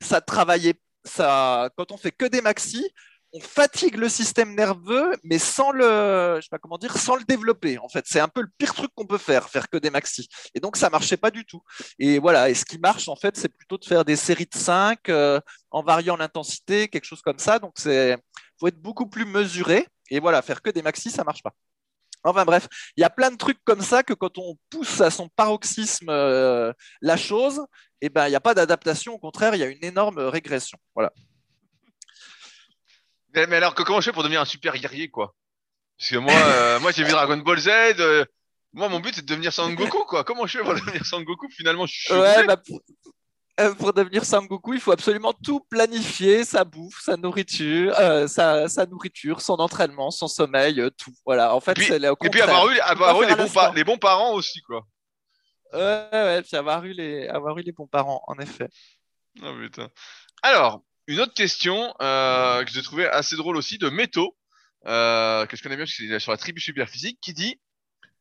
ça 0.00 0.20
travaillait. 0.24 0.74
Ça, 1.04 1.68
quand 1.76 1.90
on 1.90 1.96
fait 1.96 2.12
que 2.12 2.26
des 2.26 2.40
maxi, 2.40 2.88
on 3.32 3.40
fatigue 3.40 3.96
le 3.96 4.08
système 4.08 4.54
nerveux, 4.54 5.14
mais 5.22 5.38
sans 5.38 5.70
le, 5.70 6.36
je 6.36 6.42
sais 6.42 6.48
pas 6.50 6.58
comment 6.58 6.78
dire, 6.78 6.96
sans 6.96 7.16
le 7.16 7.24
développer. 7.24 7.78
En 7.78 7.88
fait, 7.88 8.04
c'est 8.06 8.20
un 8.20 8.28
peu 8.28 8.40
le 8.40 8.48
pire 8.56 8.74
truc 8.74 8.90
qu'on 8.94 9.06
peut 9.06 9.18
faire, 9.18 9.48
faire 9.48 9.68
que 9.68 9.76
des 9.76 9.90
maxi. 9.90 10.28
Et 10.54 10.60
donc, 10.60 10.76
ça 10.76 10.88
marchait 10.88 11.16
pas 11.16 11.30
du 11.30 11.44
tout. 11.44 11.60
Et 11.98 12.18
voilà. 12.18 12.48
Et 12.48 12.54
ce 12.54 12.64
qui 12.64 12.78
marche, 12.78 13.08
en 13.08 13.16
fait, 13.16 13.36
c'est 13.36 13.50
plutôt 13.50 13.76
de 13.76 13.84
faire 13.84 14.04
des 14.04 14.16
séries 14.16 14.46
de 14.46 14.56
5 14.56 15.08
euh, 15.08 15.40
en 15.70 15.82
variant 15.82 16.16
l'intensité, 16.16 16.88
quelque 16.88 17.04
chose 17.04 17.22
comme 17.22 17.38
ça. 17.38 17.58
Donc, 17.58 17.74
c'est, 17.76 18.16
faut 18.58 18.68
être 18.68 18.80
beaucoup 18.80 19.08
plus 19.08 19.26
mesuré. 19.26 19.86
Et 20.10 20.20
voilà, 20.20 20.40
faire 20.40 20.62
que 20.62 20.70
des 20.70 20.82
maxi, 20.82 21.10
ça 21.10 21.24
marche 21.24 21.42
pas. 21.42 21.52
Enfin 22.24 22.44
bref, 22.44 22.66
il 22.96 23.00
y 23.00 23.04
a 23.04 23.10
plein 23.10 23.30
de 23.30 23.36
trucs 23.36 23.62
comme 23.64 23.80
ça 23.80 24.02
que 24.02 24.12
quand 24.12 24.38
on 24.38 24.56
pousse 24.70 25.00
à 25.00 25.10
son 25.10 25.28
paroxysme 25.28 26.08
euh, 26.10 26.72
la 27.00 27.16
chose, 27.16 27.64
eh 28.00 28.08
ben, 28.08 28.26
il 28.26 28.30
n'y 28.30 28.36
a 28.36 28.40
pas 28.40 28.54
d'adaptation. 28.54 29.14
Au 29.14 29.18
contraire, 29.18 29.54
il 29.54 29.58
y 29.58 29.62
a 29.62 29.66
une 29.66 29.84
énorme 29.84 30.18
régression. 30.18 30.78
Voilà. 30.94 31.12
Mais, 33.34 33.56
alors, 33.56 33.74
comment 33.74 34.00
je 34.00 34.06
fais 34.06 34.12
pour 34.12 34.22
devenir 34.22 34.40
un 34.40 34.46
super 34.46 34.76
guerrier, 34.76 35.08
quoi? 35.08 35.34
Parce 35.98 36.10
que 36.10 36.16
moi, 36.16 36.32
euh, 36.32 36.80
moi 36.80 36.92
j'ai 36.92 37.02
vu 37.02 37.10
Dragon 37.10 37.36
Ball 37.38 37.58
Z. 37.58 37.68
Euh, 37.98 38.24
moi, 38.72 38.88
mon 38.88 39.00
but, 39.00 39.14
c'est 39.14 39.22
de 39.22 39.26
devenir 39.26 39.52
Sangoku, 39.52 40.04
quoi. 40.04 40.24
Comment 40.24 40.46
je 40.46 40.58
fais 40.58 40.64
pour 40.64 40.74
devenir 40.74 41.04
Sangoku 41.04 41.48
Finalement, 41.50 41.86
je 41.86 41.92
suis. 41.92 42.14
Ouais, 42.14 42.44
bah, 42.44 42.56
euh, 43.60 43.74
pour, 43.74 43.92
devenir 43.92 44.24
Sangoku, 44.24 44.74
il 44.74 44.80
faut 44.80 44.92
absolument 44.92 45.32
tout 45.32 45.60
planifier 45.68 46.44
sa 46.44 46.62
bouffe, 46.64 47.00
sa 47.02 47.16
nourriture, 47.16 47.94
sa, 48.28 48.86
nourriture, 48.86 49.40
son 49.40 49.54
entraînement, 49.54 50.12
son 50.12 50.28
sommeil, 50.28 50.80
tout. 50.96 51.12
Voilà. 51.26 51.54
En 51.54 51.60
fait, 51.60 51.76
c'est 51.78 52.00
Et 52.00 52.30
puis 52.30 52.40
avoir 52.40 52.68
eu, 52.68 52.78
avoir 52.78 53.20
eu 53.22 53.26
les, 53.26 53.34
bons 53.34 53.72
les 53.74 53.84
bons 53.84 53.98
parents 53.98 54.34
aussi, 54.34 54.62
quoi. 54.62 54.86
Ouais, 55.72 56.08
ouais, 56.12 56.42
puis 56.42 56.56
avoir 56.56 56.84
eu 56.84 56.92
les, 56.92 57.26
avoir 57.26 57.58
eu 57.58 57.62
les 57.62 57.72
bons 57.72 57.88
parents, 57.88 58.22
en 58.28 58.38
effet. 58.38 58.68
Oh, 59.42 59.52
putain. 59.60 59.88
Alors, 60.42 60.82
une 61.08 61.20
autre 61.20 61.32
question 61.32 61.94
euh, 62.02 62.62
que 62.64 62.70
j'ai 62.70 62.82
trouvé 62.82 63.06
assez 63.08 63.34
drôle 63.34 63.56
aussi 63.56 63.78
de 63.78 63.88
Méto, 63.88 64.36
euh, 64.86 65.46
que 65.46 65.56
je 65.56 65.62
connais 65.62 65.74
bien 65.74 65.86
parce 65.86 65.96
qu'il 65.96 66.12
est 66.12 66.20
sur 66.20 66.32
la 66.32 66.36
tribu 66.36 66.60
Superphysique, 66.60 67.18
qui 67.20 67.32
dit 67.32 67.58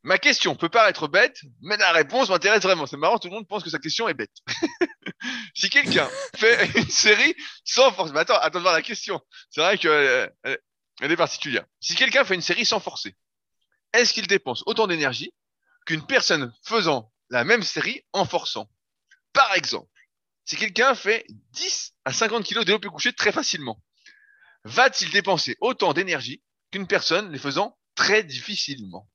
Ma 0.03 0.17
question 0.17 0.55
peut 0.55 0.69
paraître 0.69 1.09
bête, 1.09 1.41
mais 1.61 1.75
la 1.75 1.91
réponse 1.91 2.29
m'intéresse 2.29 2.63
vraiment. 2.63 2.85
C'est 2.85 2.95
marrant, 2.95 3.19
tout 3.19 3.27
le 3.27 3.33
monde 3.33 3.47
pense 3.47 3.61
que 3.61 3.69
sa 3.69 3.77
question 3.77 4.07
est 4.07 4.13
bête. 4.13 4.31
si 5.53 5.69
quelqu'un 5.69 6.07
fait 6.37 6.65
une 6.79 6.89
série 6.89 7.35
sans 7.65 7.91
forcer, 7.91 8.13
mais 8.13 8.21
attends, 8.21 8.39
attends 8.39 8.59
de 8.59 8.63
voir 8.63 8.73
la 8.73 8.81
question. 8.81 9.19
C'est 9.49 9.59
vrai 9.59 9.77
qu'elle 9.77 10.31
elle 11.01 11.11
est 11.11 11.17
particulière. 11.17 11.65
Si 11.81 11.93
quelqu'un 11.93 12.23
fait 12.23 12.35
une 12.35 12.41
série 12.41 12.65
sans 12.65 12.79
forcer, 12.79 13.15
est-ce 13.91 14.13
qu'il 14.13 14.27
dépense 14.27 14.63
autant 14.65 14.87
d'énergie 14.87 15.33
qu'une 15.85 16.05
personne 16.05 16.53
faisant 16.63 17.11
la 17.29 17.43
même 17.43 17.63
série 17.63 18.01
en 18.13 18.23
forçant? 18.23 18.69
Par 19.33 19.53
exemple, 19.55 19.89
si 20.47 20.55
quelqu'un 20.55 20.95
fait 20.95 21.25
10 21.51 21.93
à 22.05 22.13
50 22.13 22.45
kg 22.45 22.63
développé 22.63 22.87
couché 22.87 23.11
très 23.11 23.33
facilement, 23.33 23.83
va-t-il 24.63 25.11
dépenser 25.11 25.57
autant 25.59 25.93
d'énergie 25.93 26.41
qu'une 26.71 26.87
personne 26.87 27.33
les 27.33 27.37
faisant 27.37 27.77
très 27.95 28.23
difficilement? 28.23 29.09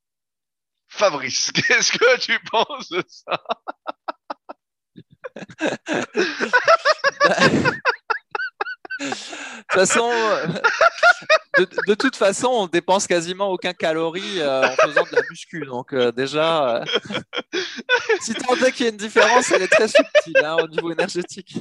Fabrice, 0.89 1.51
qu'est-ce 1.53 1.93
que 1.93 2.21
tu 2.21 2.39
penses 2.51 2.91
de 2.91 3.03
ça? 3.09 3.43
de 7.25 7.81
façon, 9.73 10.11
euh, 10.11 10.47
de, 11.87 11.95
toute 11.95 12.17
façon, 12.17 12.49
on 12.49 12.67
dépense 12.67 13.07
quasiment 13.07 13.49
aucun 13.49 13.73
calorie 13.73 14.41
euh, 14.41 14.67
en 14.67 14.77
faisant 14.77 15.05
de 15.05 15.17
la 15.17 15.23
muscu. 15.31 15.65
Donc 15.65 15.93
euh, 15.93 16.13
déjà, 16.13 16.85
si 18.21 18.35
tu 18.35 18.43
entends 18.49 18.71
qu'il 18.71 18.87
y 18.87 18.89
a 18.89 18.93
une 18.93 18.97
différence, 18.97 19.51
elle 19.51 19.63
est 19.63 19.69
très 19.69 19.89
subtile 19.89 20.45
hein, 20.45 20.57
au 20.63 20.69
niveau 20.69 20.93
énergétique. 20.93 21.57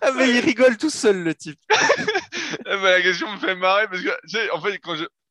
ah 0.00 0.10
mais 0.16 0.30
il 0.30 0.40
rigole 0.40 0.76
tout 0.76 0.90
seul 0.90 1.22
le 1.22 1.34
type. 1.34 1.60
Ah, 1.70 2.76
la 2.82 3.02
question 3.02 3.30
me 3.30 3.38
fait 3.38 3.54
marrer 3.54 3.88
parce 3.88 4.02
que, 4.02 4.52
en 4.52 4.60
fait, 4.60 4.80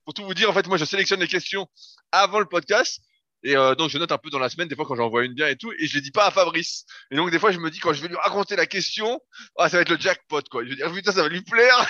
pour 0.06 0.14
tout 0.14 0.24
vous 0.24 0.34
dire, 0.34 0.50
en 0.50 0.54
fait, 0.54 0.68
moi, 0.68 0.78
je 0.78 0.86
sélectionne 0.86 1.20
les 1.20 1.28
questions 1.28 1.68
avant 2.12 2.40
le 2.40 2.46
podcast 2.46 3.02
et 3.44 3.58
euh, 3.58 3.76
donc, 3.76 3.90
je 3.90 3.98
note 3.98 4.12
un 4.12 4.18
peu 4.18 4.30
dans 4.30 4.40
la 4.40 4.50
semaine, 4.50 4.70
des 4.70 4.76
fois, 4.76 4.86
quand 4.86 4.96
j'en 4.96 5.10
vois 5.10 5.26
une 5.26 5.34
bien 5.34 5.48
et 5.48 5.58
tout, 5.58 5.74
et 5.78 5.86
je 5.86 5.96
les 5.96 6.02
dis 6.02 6.12
pas 6.12 6.28
à 6.28 6.32
Fabrice. 6.32 6.86
Et 7.12 7.18
donc, 7.18 7.30
des 7.30 7.40
fois, 7.40 7.52
je 7.52 7.60
me 7.60 7.70
dis, 7.70 7.80
quand 7.80 7.92
je 7.92 8.02
vais 8.02 8.08
lui 8.08 8.16
raconter 8.16 8.56
la 8.56 8.66
question, 8.66 9.20
ah, 9.58 9.68
ça 9.68 9.78
va 9.78 9.82
être 9.82 9.90
le 9.90 10.00
jackpot, 10.00 10.42
quoi. 10.50 10.64
Je 10.64 10.70
vais 10.70 10.76
dire, 10.76 10.92
putain, 10.94 11.12
ça 11.12 11.24
va 11.24 11.30
lui 11.30 11.42
plaire. 11.42 11.86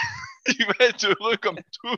Il 0.48 0.66
va 0.66 0.74
être 0.80 1.06
heureux 1.06 1.38
comme 1.38 1.56
tout. 1.56 1.96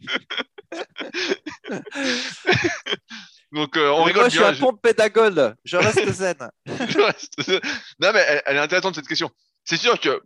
donc, 3.52 3.76
euh, 3.76 3.90
on 3.90 4.02
rigole 4.02 4.22
moi, 4.22 4.28
je 4.28 4.36
suis 4.36 4.44
un 4.44 4.52
bon 4.52 4.74
pédagogue. 4.74 5.54
Je 5.64 5.76
reste 5.76 6.10
zen. 6.10 6.50
je 6.66 6.98
reste 6.98 7.40
zen. 7.40 7.60
Non, 8.00 8.10
mais 8.12 8.42
elle, 8.44 8.56
est 8.56 8.60
intéressante, 8.60 8.96
cette 8.96 9.06
question. 9.06 9.30
C'est 9.64 9.76
sûr 9.76 10.00
que 10.00 10.20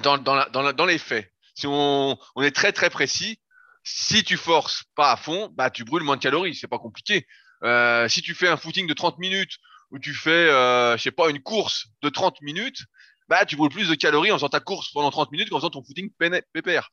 dans, 0.00 0.16
dans, 0.16 0.46
dans, 0.50 0.72
dans 0.72 0.86
les 0.86 0.98
faits, 0.98 1.30
si 1.54 1.66
on, 1.66 2.16
on 2.34 2.42
est 2.42 2.54
très, 2.54 2.72
très 2.72 2.88
précis, 2.88 3.40
si 3.84 4.24
tu 4.24 4.36
forces 4.36 4.84
pas 4.94 5.12
à 5.12 5.16
fond, 5.16 5.50
bah, 5.54 5.70
tu 5.70 5.84
brûles 5.84 6.02
moins 6.02 6.16
de 6.16 6.22
calories. 6.22 6.54
C'est 6.54 6.66
pas 6.66 6.78
compliqué. 6.78 7.26
Euh, 7.64 8.08
si 8.08 8.22
tu 8.22 8.34
fais 8.34 8.48
un 8.48 8.56
footing 8.56 8.86
de 8.86 8.94
30 8.94 9.18
minutes 9.18 9.58
ou 9.90 9.98
tu 9.98 10.14
fais, 10.14 10.30
euh, 10.30 10.96
je 10.96 11.02
sais 11.02 11.10
pas, 11.10 11.30
une 11.30 11.42
course 11.42 11.86
de 12.02 12.08
30 12.08 12.40
minutes, 12.42 12.84
bah 13.28 13.44
tu 13.44 13.56
brûles 13.56 13.70
plus 13.70 13.88
de 13.88 13.94
calories 13.94 14.32
en 14.32 14.36
faisant 14.36 14.48
ta 14.48 14.60
course 14.60 14.90
pendant 14.92 15.10
30 15.10 15.32
minutes 15.32 15.50
qu'en 15.50 15.58
faisant 15.58 15.70
ton 15.70 15.82
footing 15.82 16.10
pépère. 16.52 16.90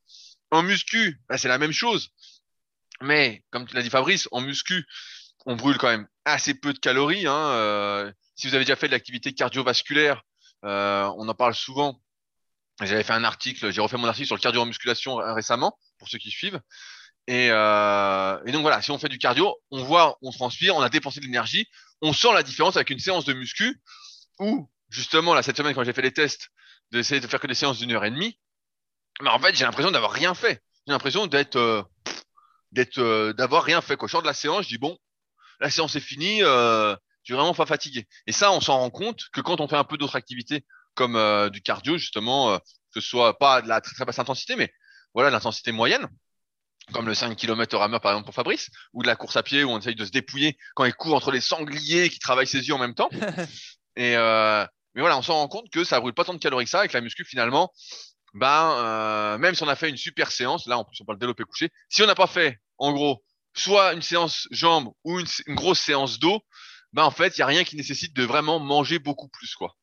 En 0.51 0.63
muscu, 0.63 1.20
bah, 1.30 1.38
c'est 1.38 1.47
la 1.47 1.57
même 1.57 1.72
chose. 1.72 2.09
Mais 3.01 3.43
comme 3.51 3.68
tu 3.68 3.76
l'as 3.76 3.82
dit 3.82 3.89
Fabrice, 3.89 4.28
en 4.32 4.41
muscu, 4.41 4.86
on 5.45 5.55
brûle 5.55 5.78
quand 5.78 5.89
même 5.89 6.07
assez 6.24 6.53
peu 6.53 6.74
de 6.74 6.80
calories. 6.80 7.28
Hein. 7.28 7.49
Euh, 7.51 8.11
si 8.36 8.47
vous 8.47 8.55
avez 8.55 8.66
déjà 8.66 8.76
fait 8.76 8.88
de 8.88 8.93
l'activité 8.93 9.34
cardiovasculaire, 9.34 10.24
on 10.63 11.28
en 11.28 11.36
parle 11.36 11.53
souvent. 11.53 12.01
J'avais 12.82 13.03
fait 13.03 13.13
un 13.13 13.24
article, 13.24 13.72
j'ai 13.72 13.80
refait 13.80 13.97
mon 13.97 14.07
article 14.07 14.28
sur 14.28 14.36
le 14.36 14.41
cardio 14.41 14.61
en 14.61 14.66
musculation 14.66 15.16
récemment, 15.16 15.78
pour 15.97 16.09
ceux 16.09 16.18
qui 16.18 16.32
suivent. 16.32 16.59
Et, 17.28 17.49
euh, 17.49 18.38
et, 18.45 18.51
donc 18.51 18.61
voilà, 18.61 18.82
si 18.82 18.91
on 18.91 18.99
fait 18.99 19.09
du 19.09 19.17
cardio, 19.17 19.55
on 19.71 19.84
voit, 19.84 20.17
on 20.21 20.32
transpire, 20.32 20.76
on 20.76 20.82
a 20.82 20.89
dépensé 20.89 21.19
de 21.19 21.26
l'énergie, 21.26 21.67
on 22.01 22.13
sent 22.13 22.32
la 22.34 22.43
différence 22.43 22.76
avec 22.76 22.91
une 22.91 22.99
séance 22.99 23.26
de 23.26 23.34
muscu 23.34 23.82
où 24.39 24.69
justement 24.89 25.34
là 25.34 25.41
cette 25.41 25.57
semaine 25.57 25.73
quand 25.73 25.84
j'ai 25.84 25.93
fait 25.93 26.03
les 26.03 26.13
tests, 26.13 26.49
d'essayer 26.91 27.19
de 27.19 27.28
faire 27.28 27.39
que 27.39 27.47
des 27.47 27.55
séances 27.55 27.80
d'une 27.80 27.91
heure 27.93 28.05
et 28.05 28.11
demie, 28.11 28.39
mais 29.21 29.30
en 29.30 29.39
fait 29.39 29.55
j'ai 29.55 29.65
l'impression 29.65 29.91
d'avoir 29.91 30.11
rien 30.11 30.36
fait. 30.36 30.61
J'ai 30.86 30.93
l'impression 30.93 31.26
d'être, 31.26 31.55
euh, 31.55 31.82
d'être, 32.71 32.99
euh, 32.99 33.34
d'avoir 33.34 33.63
rien 33.63 33.82
fait. 33.82 33.97
Quand 33.97 34.05
je 34.05 34.11
sors 34.11 34.21
de 34.21 34.28
la 34.28 34.34
séance, 34.34 34.65
je 34.65 34.69
dis 34.69 34.78
bon, 34.78 34.95
la 35.59 35.71
séance 35.71 35.95
est 35.95 36.01
finie, 36.01 36.43
euh, 36.43 36.95
je 37.23 37.32
suis 37.32 37.34
vraiment 37.34 37.55
pas 37.55 37.65
fatigué. 37.65 38.07
Et 38.28 38.32
ça, 38.32 38.51
on 38.51 38.61
s'en 38.61 38.78
rend 38.78 38.91
compte 38.91 39.23
que 39.34 39.41
quand 39.41 39.61
on 39.61 39.67
fait 39.67 39.78
un 39.78 39.84
peu 39.84 39.97
d'autres 39.97 40.15
activités 40.15 40.63
comme 40.93 41.15
euh, 41.15 41.49
du 41.49 41.61
cardio 41.63 41.97
justement, 41.97 42.59
que 42.93 43.01
ce 43.01 43.09
soit 43.09 43.39
pas 43.39 43.63
de 43.63 43.67
la 43.67 43.82
très, 43.82 43.95
très 43.95 44.05
basse 44.05 44.19
intensité, 44.19 44.55
mais 44.55 44.71
voilà 45.15 45.32
l'intensité 45.32 45.71
moyenne 45.71 46.07
comme 46.93 47.07
le 47.07 47.13
5 47.13 47.36
km 47.36 47.77
rameur 47.77 48.01
par 48.01 48.11
exemple 48.11 48.25
pour 48.25 48.36
Fabrice, 48.36 48.69
ou 48.93 49.01
de 49.01 49.07
la 49.07 49.15
course 49.15 49.36
à 49.36 49.43
pied 49.43 49.63
où 49.63 49.71
on 49.71 49.79
essaye 49.79 49.95
de 49.95 50.05
se 50.05 50.11
dépouiller 50.11 50.57
quand 50.75 50.86
il 50.86 50.93
court 50.93 51.15
entre 51.15 51.31
les 51.31 51.41
sangliers 51.41 52.09
qui 52.09 52.19
travaillent 52.19 52.47
ses 52.47 52.67
yeux 52.67 52.73
en 52.73 52.79
même 52.79 52.95
temps. 52.95 53.09
et 53.95 54.15
euh, 54.15 54.65
mais 54.93 55.01
voilà, 55.01 55.17
on 55.17 55.21
s'en 55.21 55.33
rend 55.33 55.47
compte 55.47 55.69
que 55.69 55.83
ça 55.83 55.99
brûle 55.99 56.13
pas 56.13 56.23
tant 56.23 56.33
de 56.33 56.39
calories 56.39 56.65
que 56.65 56.71
ça, 56.71 56.86
et 56.86 56.88
que 56.88 56.93
la 56.93 57.01
muscu 57.01 57.25
finalement, 57.25 57.71
ben 58.33 58.71
euh, 58.77 59.38
même 59.38 59.55
si 59.55 59.63
on 59.63 59.67
a 59.67 59.75
fait 59.75 59.89
une 59.89 59.97
super 59.97 60.31
séance, 60.31 60.67
là 60.67 60.77
en 60.77 60.83
plus 60.83 60.99
on 61.01 61.05
parle 61.05 61.17
de 61.17 61.21
développé 61.21 61.43
couché, 61.43 61.69
si 61.89 62.03
on 62.03 62.07
n'a 62.07 62.15
pas 62.15 62.27
fait 62.27 62.59
en 62.77 62.91
gros 62.93 63.23
soit 63.53 63.93
une 63.93 64.01
séance 64.01 64.47
jambes 64.51 64.91
ou 65.03 65.19
une, 65.19 65.27
une 65.47 65.55
grosse 65.55 65.79
séance 65.79 66.19
dos, 66.19 66.41
ben 66.93 67.03
en 67.03 67.11
fait 67.11 67.38
il 67.38 67.39
y 67.39 67.43
a 67.43 67.47
rien 67.47 67.63
qui 67.63 67.75
nécessite 67.75 68.15
de 68.15 68.23
vraiment 68.23 68.59
manger 68.59 68.99
beaucoup 68.99 69.29
plus 69.29 69.55
quoi. 69.55 69.75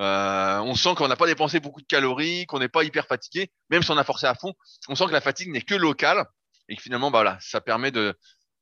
Euh, 0.00 0.58
on 0.60 0.74
sent 0.74 0.94
qu'on 0.96 1.08
n'a 1.08 1.16
pas 1.16 1.26
dépensé 1.26 1.60
beaucoup 1.60 1.80
de 1.80 1.86
calories, 1.86 2.46
qu'on 2.46 2.58
n'est 2.58 2.68
pas 2.68 2.82
hyper 2.82 3.06
fatigué, 3.06 3.52
même 3.68 3.82
si 3.82 3.90
on 3.90 3.98
a 3.98 4.04
forcé 4.04 4.26
à 4.26 4.34
fond. 4.34 4.54
On 4.88 4.94
sent 4.94 5.06
que 5.06 5.12
la 5.12 5.20
fatigue 5.20 5.50
n'est 5.50 5.62
que 5.62 5.74
locale 5.74 6.24
et 6.72 6.76
que 6.76 6.82
finalement, 6.82 7.10
bah 7.10 7.18
voilà, 7.18 7.38
ça 7.42 7.60
permet 7.60 7.90
de, 7.90 8.16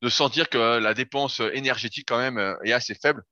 sentir 0.09 0.49
que 0.49 0.79
la 0.79 0.95
dépense 0.95 1.41
énergétique 1.53 2.09
quand 2.09 2.19
même 2.19 2.39
euh, 2.39 2.57
est 2.65 2.73
assez 2.73 2.95
faible. 2.95 3.23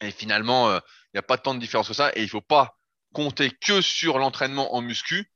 Et 0.00 0.10
finalement, 0.10 0.68
euh, 0.68 0.80
il 1.12 1.16
n'y 1.16 1.20
a 1.20 1.22
pas 1.22 1.38
tant 1.38 1.54
de 1.54 1.60
différence 1.60 1.86
que 1.86 1.94
ça. 1.94 2.10
Et 2.16 2.22
il 2.24 2.28
faut 2.28 2.40
pas 2.40 2.76
compter 3.12 3.52
que 3.52 3.80
sur 3.80 4.18
l'entraînement 4.18 4.74
en 4.74 4.80
muscu 4.80 5.30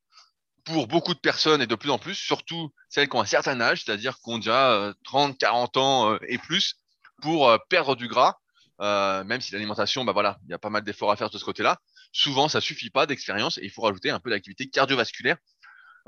pour 0.65 0.89
beaucoup 0.89 1.15
de 1.15 1.21
personnes 1.21 1.63
et 1.63 1.69
de 1.69 1.75
plus 1.77 1.91
en 1.91 1.99
plus, 1.99 2.17
surtout 2.17 2.75
celles 2.89 3.09
qui 3.09 3.17
ont 3.17 3.21
un 3.21 3.27
certain 3.27 3.61
âge, 3.61 3.85
c'est-à-dire 3.85 4.17
qui 4.17 4.31
ont 4.31 4.39
déjà 4.39 4.93
30, 5.05 5.39
40 5.39 5.77
ans 5.77 6.19
et 6.27 6.39
plus, 6.39 6.75
pour 7.23 7.57
perdre 7.69 7.95
du 7.95 8.09
gras. 8.09 8.39
Euh, 8.81 9.25
même 9.25 9.41
si 9.41 9.53
l'alimentation, 9.53 10.05
bah 10.05 10.13
voilà, 10.13 10.39
il 10.45 10.51
y 10.51 10.55
a 10.55 10.59
pas 10.59 10.71
mal 10.71 10.83
d'efforts 10.83 11.11
à 11.11 11.17
faire 11.17 11.31
de 11.31 11.39
ce 11.39 11.45
côté-là. 11.45 11.79
Souvent, 12.13 12.49
ça 12.49 12.61
suffit 12.61 12.91
pas 12.91 13.07
d'expérience 13.07 13.59
et 13.59 13.65
il 13.65 13.71
faut 13.71 13.83
rajouter 13.83 14.11
un 14.11 14.21
peu 14.21 14.31
d'activité 14.31 14.69
cardiovasculaire 14.69 15.37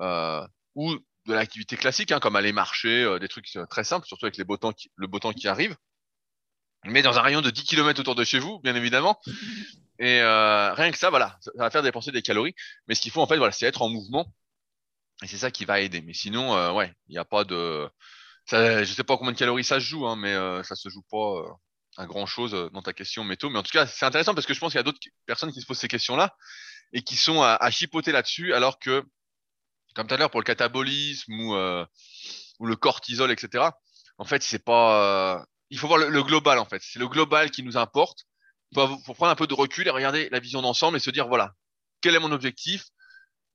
euh, 0.00 0.46
ou 0.74 0.96
de 1.30 1.34
l'activité 1.34 1.76
classique, 1.76 2.12
hein, 2.12 2.20
comme 2.20 2.36
aller 2.36 2.52
marcher, 2.52 3.02
euh, 3.02 3.18
des 3.18 3.28
trucs 3.28 3.56
euh, 3.56 3.66
très 3.66 3.84
simples, 3.84 4.06
surtout 4.06 4.26
avec 4.26 4.36
les 4.36 4.44
beaux 4.44 4.56
temps 4.56 4.72
qui, 4.72 4.90
le 4.96 5.06
beau 5.06 5.18
temps 5.18 5.32
qui 5.32 5.48
arrive. 5.48 5.76
Mais 6.84 7.02
dans 7.02 7.18
un 7.18 7.22
rayon 7.22 7.42
de 7.42 7.50
10 7.50 7.64
km 7.64 8.00
autour 8.00 8.14
de 8.14 8.24
chez 8.24 8.38
vous, 8.38 8.58
bien 8.60 8.74
évidemment. 8.74 9.20
Et 9.98 10.22
euh, 10.22 10.72
rien 10.72 10.90
que 10.90 10.96
ça, 10.98 11.10
voilà, 11.10 11.36
ça 11.42 11.50
va 11.56 11.70
faire 11.70 11.82
dépenser 11.82 12.10
des 12.10 12.22
calories. 12.22 12.54
Mais 12.88 12.94
ce 12.94 13.02
qu'il 13.02 13.12
faut 13.12 13.20
en 13.20 13.26
fait, 13.26 13.36
voilà, 13.36 13.52
c'est 13.52 13.66
être 13.66 13.82
en 13.82 13.90
mouvement. 13.90 14.32
Et 15.22 15.26
c'est 15.26 15.36
ça 15.36 15.50
qui 15.50 15.66
va 15.66 15.80
aider. 15.80 16.00
Mais 16.00 16.14
sinon, 16.14 16.56
euh, 16.56 16.72
ouais, 16.72 16.94
il 17.08 17.12
n'y 17.12 17.18
a 17.18 17.24
pas 17.26 17.44
de. 17.44 17.88
Ça, 18.46 18.82
je 18.82 18.92
sais 18.92 19.04
pas 19.04 19.18
combien 19.18 19.32
de 19.32 19.38
calories 19.38 19.64
ça 19.64 19.78
se 19.78 19.84
joue, 19.84 20.06
hein, 20.06 20.16
mais 20.16 20.32
euh, 20.32 20.62
ça 20.62 20.74
se 20.74 20.88
joue 20.88 21.02
pas 21.10 21.44
à 21.98 22.06
grand 22.06 22.24
chose 22.24 22.52
dans 22.72 22.80
ta 22.80 22.94
question 22.94 23.24
métaux. 23.24 23.50
Mais 23.50 23.58
en 23.58 23.62
tout 23.62 23.72
cas, 23.72 23.86
c'est 23.86 24.06
intéressant 24.06 24.34
parce 24.34 24.46
que 24.46 24.54
je 24.54 24.60
pense 24.60 24.72
qu'il 24.72 24.78
y 24.78 24.80
a 24.80 24.84
d'autres 24.84 25.00
personnes 25.26 25.52
qui 25.52 25.60
se 25.60 25.66
posent 25.66 25.78
ces 25.78 25.88
questions-là 25.88 26.34
et 26.94 27.02
qui 27.02 27.16
sont 27.16 27.42
à, 27.42 27.56
à 27.56 27.70
chipoter 27.70 28.10
là-dessus, 28.10 28.54
alors 28.54 28.78
que 28.78 29.04
comme 29.94 30.06
tout 30.06 30.14
à 30.14 30.16
l'heure 30.16 30.30
pour 30.30 30.40
le 30.40 30.44
catabolisme 30.44 31.32
ou, 31.32 31.54
euh, 31.54 31.84
ou 32.58 32.66
le 32.66 32.76
cortisol, 32.76 33.30
etc. 33.30 33.64
En 34.18 34.24
fait, 34.24 34.42
c'est 34.42 34.64
pas. 34.64 35.38
Euh, 35.38 35.44
il 35.70 35.78
faut 35.78 35.86
voir 35.86 35.98
le, 35.98 36.22
global 36.22 36.58
en 36.58 36.64
fait. 36.64 36.82
C'est 36.82 36.98
le 36.98 37.08
global 37.08 37.50
qui 37.50 37.62
nous 37.62 37.76
importe. 37.76 38.24
Il 38.72 38.78
faut, 39.04 39.14
prendre 39.14 39.32
un 39.32 39.36
peu 39.36 39.46
de 39.46 39.54
recul 39.54 39.86
et 39.86 39.90
regarder 39.90 40.28
la 40.30 40.40
vision 40.40 40.62
d'ensemble 40.62 40.96
et 40.96 41.00
se 41.00 41.10
dire 41.10 41.26
voilà, 41.26 41.54
quel 42.00 42.14
est 42.14 42.18
mon 42.20 42.32
objectif? 42.32 42.86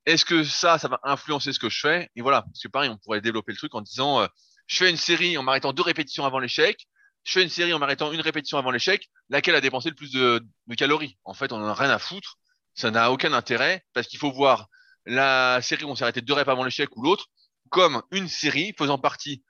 Est-ce 0.05 0.25
que 0.25 0.43
ça, 0.43 0.77
ça 0.77 0.88
va 0.88 0.99
influencer 1.03 1.53
ce 1.53 1.59
que 1.59 1.69
je 1.69 1.79
fais? 1.79 2.09
Et 2.15 2.21
voilà, 2.21 2.43
parce 2.43 2.61
que 2.61 2.67
pareil, 2.67 2.89
on 2.89 2.97
pourrait 2.97 3.21
développer 3.21 3.51
le 3.51 3.57
truc 3.57 3.73
en 3.75 3.81
disant 3.81 4.21
euh, 4.21 4.27
je 4.67 4.77
fais 4.77 4.89
une 4.89 4.97
série 4.97 5.38
en 5.38 5.43
m'arrêtant 5.43 5.73
deux 5.73 5.83
répétitions 5.83 6.25
avant 6.25 6.39
l'échec. 6.39 6.88
Je 7.23 7.33
fais 7.33 7.43
une 7.43 7.49
série 7.49 7.73
en 7.73 7.79
m'arrêtant 7.79 8.11
une 8.11 8.21
répétition 8.21 8.57
avant 8.57 8.71
l'échec. 8.71 9.09
Laquelle 9.29 9.55
a 9.55 9.61
dépensé 9.61 9.89
le 9.89 9.95
plus 9.95 10.11
de, 10.11 10.45
de 10.67 10.75
calories? 10.75 11.17
En 11.23 11.33
fait, 11.33 11.51
on 11.51 11.57
en 11.57 11.67
a 11.67 11.73
rien 11.73 11.89
à 11.89 11.99
foutre. 11.99 12.38
Ça 12.75 12.91
n'a 12.91 13.11
aucun 13.11 13.33
intérêt 13.33 13.83
parce 13.93 14.07
qu'il 14.07 14.19
faut 14.19 14.31
voir 14.31 14.67
la 15.06 15.62
série 15.62 15.84
où 15.84 15.89
on 15.89 15.95
s'est 15.95 16.03
arrêté 16.03 16.22
deux 16.22 16.34
reps 16.34 16.49
avant 16.49 16.64
l'échec 16.64 16.89
ou 16.95 17.03
l'autre, 17.03 17.28
comme 17.70 18.01
une 18.12 18.28
série 18.28 18.74
faisant 18.78 18.97
partie 18.97 19.43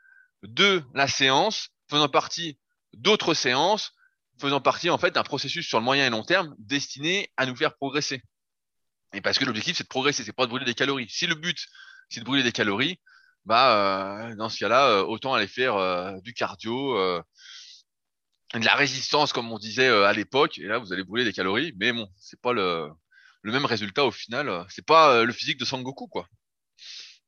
de 0.44 0.84
la 0.94 1.08
séance, 1.08 1.70
faisant 1.90 2.10
partie 2.10 2.58
d'autres 2.94 3.34
séances, 3.34 3.94
faisant 4.40 4.62
partie 4.62 4.90
en 4.90 4.98
fait 4.98 5.12
d'un 5.12 5.24
processus 5.24 5.68
sur 5.68 5.80
le 5.80 5.86
moyen 5.86 6.08
et 6.08 6.10
long 6.10 6.24
terme 6.24 6.56
destiné 6.60 7.32
à 7.38 7.46
nous 7.46 7.56
faire 7.56 7.76
progresser. 7.76 8.22
Et 9.14 9.22
parce 9.22 9.38
que 9.38 9.46
l'objectif 9.46 9.78
c'est 9.78 9.84
de 9.84 9.90
progresser, 9.90 10.24
c'est 10.24 10.34
pas 10.34 10.46
de 10.46 10.50
brûler 10.50 10.66
des 10.66 10.74
calories. 10.74 11.08
Si 11.10 11.28
le 11.28 11.36
but 11.36 11.58
c'est 12.10 12.20
de 12.20 12.26
brûler 12.26 12.44
des 12.44 12.52
calories, 12.52 13.00
bah 13.46 14.30
euh, 14.30 14.36
dans 14.36 14.50
ce 14.50 14.60
cas-là, 14.60 14.88
euh, 14.90 15.04
autant 15.04 15.34
aller 15.34 15.48
faire 15.48 15.76
euh, 15.76 16.20
du 16.22 16.34
cardio, 16.34 16.98
de 18.54 18.64
la 18.64 18.76
résistance 18.76 19.34
comme 19.34 19.52
on 19.52 19.58
disait 19.58 19.88
à 19.88 20.14
l'époque. 20.14 20.58
Et 20.58 20.64
là 20.64 20.80
vous 20.80 20.92
allez 20.94 21.04
brûler 21.04 21.24
des 21.26 21.34
calories, 21.34 21.74
mais 21.78 21.92
bon, 21.94 22.08
c'est 22.18 22.40
pas 22.42 22.54
le 22.54 22.90
le 23.46 23.52
même 23.52 23.66
résultat 23.66 24.04
au 24.04 24.12
final. 24.12 24.50
Euh, 24.50 24.64
c'est 24.70 24.86
pas 24.86 25.14
euh, 25.14 25.24
le 25.24 25.32
physique 25.32 25.60
de 25.60 25.66
Sangoku, 25.66 26.08
quoi. 26.08 26.28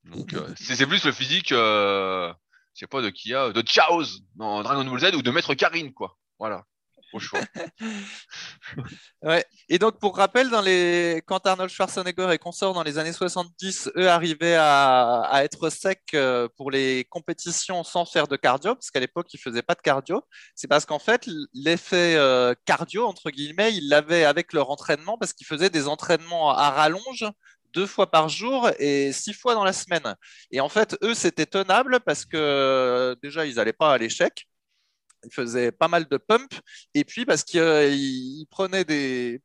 Donc, 0.04 0.34
euh, 0.34 0.52
c'est 0.60 0.88
plus 0.88 1.06
le 1.06 1.12
physique, 1.12 1.50
je 1.50 2.34
sais 2.74 2.88
pas 2.88 3.02
de 3.02 3.10
qui 3.10 3.30
de 3.32 3.62
Chaos 3.62 4.06
dans 4.36 4.64
Dragon 4.64 4.84
Ball 4.86 5.00
Z 5.00 5.16
ou 5.16 5.22
de 5.22 5.32
Maître 5.32 5.54
Karine, 5.54 5.94
quoi. 5.94 6.18
Voilà. 6.40 6.66
Au 7.14 7.20
choix. 7.20 7.40
ouais. 9.24 9.46
Et 9.70 9.80
donc, 9.80 10.00
pour 10.00 10.18
rappel, 10.18 10.50
dans 10.50 10.62
les... 10.62 11.24
quand 11.26 11.46
Arnold 11.48 11.70
Schwarzenegger 11.70 12.34
et 12.34 12.38
consorts 12.38 12.74
dans 12.74 12.84
les 12.84 12.98
années 12.98 13.14
70, 13.14 13.92
eux 13.96 14.10
arrivaient 14.10 14.56
à, 14.56 15.22
à 15.22 15.44
être 15.44 15.70
secs 15.70 16.16
pour 16.58 16.72
les 16.72 17.06
compétitions 17.06 17.84
sans 17.84 18.06
faire 18.06 18.28
de 18.28 18.36
cardio, 18.36 18.76
parce 18.76 18.92
qu'à 18.92 19.00
l'époque, 19.00 19.34
ils 19.34 19.40
faisaient 19.40 19.62
pas 19.62 19.76
de 19.76 19.82
cardio. 19.82 20.22
C'est 20.56 20.68
parce 20.68 20.86
qu'en 20.86 21.00
fait, 21.00 21.28
l'effet 21.54 22.16
euh, 22.16 22.54
cardio, 22.66 23.06
entre 23.06 23.30
guillemets, 23.30 23.74
ils 23.74 23.88
l'avaient 23.90 24.26
avec 24.26 24.54
leur 24.54 24.70
entraînement, 24.70 25.18
parce 25.18 25.34
qu'ils 25.34 25.48
faisaient 25.48 25.70
des 25.70 25.88
entraînements 25.88 26.52
à 26.52 26.72
rallonge 26.72 27.26
deux 27.74 27.86
fois 27.86 28.10
par 28.10 28.30
jour 28.30 28.70
et 28.80 29.12
six 29.12 29.34
fois 29.34 29.54
dans 29.54 29.64
la 29.64 29.74
semaine. 29.74 30.16
Et 30.52 30.60
en 30.60 30.70
fait, 30.70 30.98
eux, 31.04 31.14
c'était 31.14 31.46
tenable 31.46 32.00
parce 32.00 32.26
que 32.26 33.16
déjà, 33.22 33.46
ils 33.46 33.56
n'allaient 33.56 33.74
pas 33.74 33.94
à 33.94 33.98
l'échec 33.98 34.48
il 35.24 35.34
faisait 35.34 35.72
pas 35.72 35.88
mal 35.88 36.08
de 36.08 36.18
pump, 36.18 36.54
et 36.94 37.04
puis 37.04 37.26
parce 37.26 37.44
qu'il 37.44 37.60
euh, 37.60 38.44
prenait 38.50 38.86
des 38.86 39.42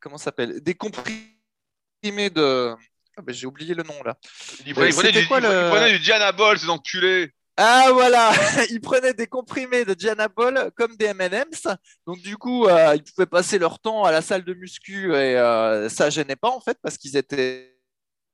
comment 0.00 0.18
s'appelle 0.18 0.60
des 0.60 0.74
comprimés 0.74 2.30
de 2.30 2.74
ah 3.16 3.22
ben, 3.22 3.34
j'ai 3.34 3.46
oublié 3.46 3.74
le 3.74 3.82
nom 3.82 4.00
là. 4.04 4.16
Il 4.64 4.74
prenait, 4.74 4.90
il 4.90 5.12
du, 5.12 5.26
quoi, 5.26 5.38
il 5.38 5.44
le... 5.44 5.70
prenait 5.70 5.92
du 5.92 5.98
Dianabol, 5.98 6.58
ces 6.58 6.68
enculés. 6.68 7.32
Ah 7.56 7.88
voilà, 7.92 8.30
ils 8.70 8.80
prenaient 8.80 9.14
des 9.14 9.26
comprimés 9.26 9.84
de 9.84 9.92
Dianabol 9.92 10.70
comme 10.76 10.94
des 10.96 11.06
M&M's. 11.06 11.66
Donc 12.06 12.20
du 12.20 12.36
coup, 12.36 12.66
euh, 12.66 12.94
ils 12.94 13.02
pouvaient 13.02 13.26
passer 13.26 13.58
leur 13.58 13.80
temps 13.80 14.04
à 14.04 14.12
la 14.12 14.22
salle 14.22 14.44
de 14.44 14.54
muscu 14.54 15.12
et 15.12 15.36
euh, 15.36 15.88
ça 15.88 16.08
gênait 16.08 16.36
pas 16.36 16.50
en 16.50 16.60
fait 16.60 16.78
parce 16.80 16.96
qu'ils 16.96 17.16
étaient 17.16 17.76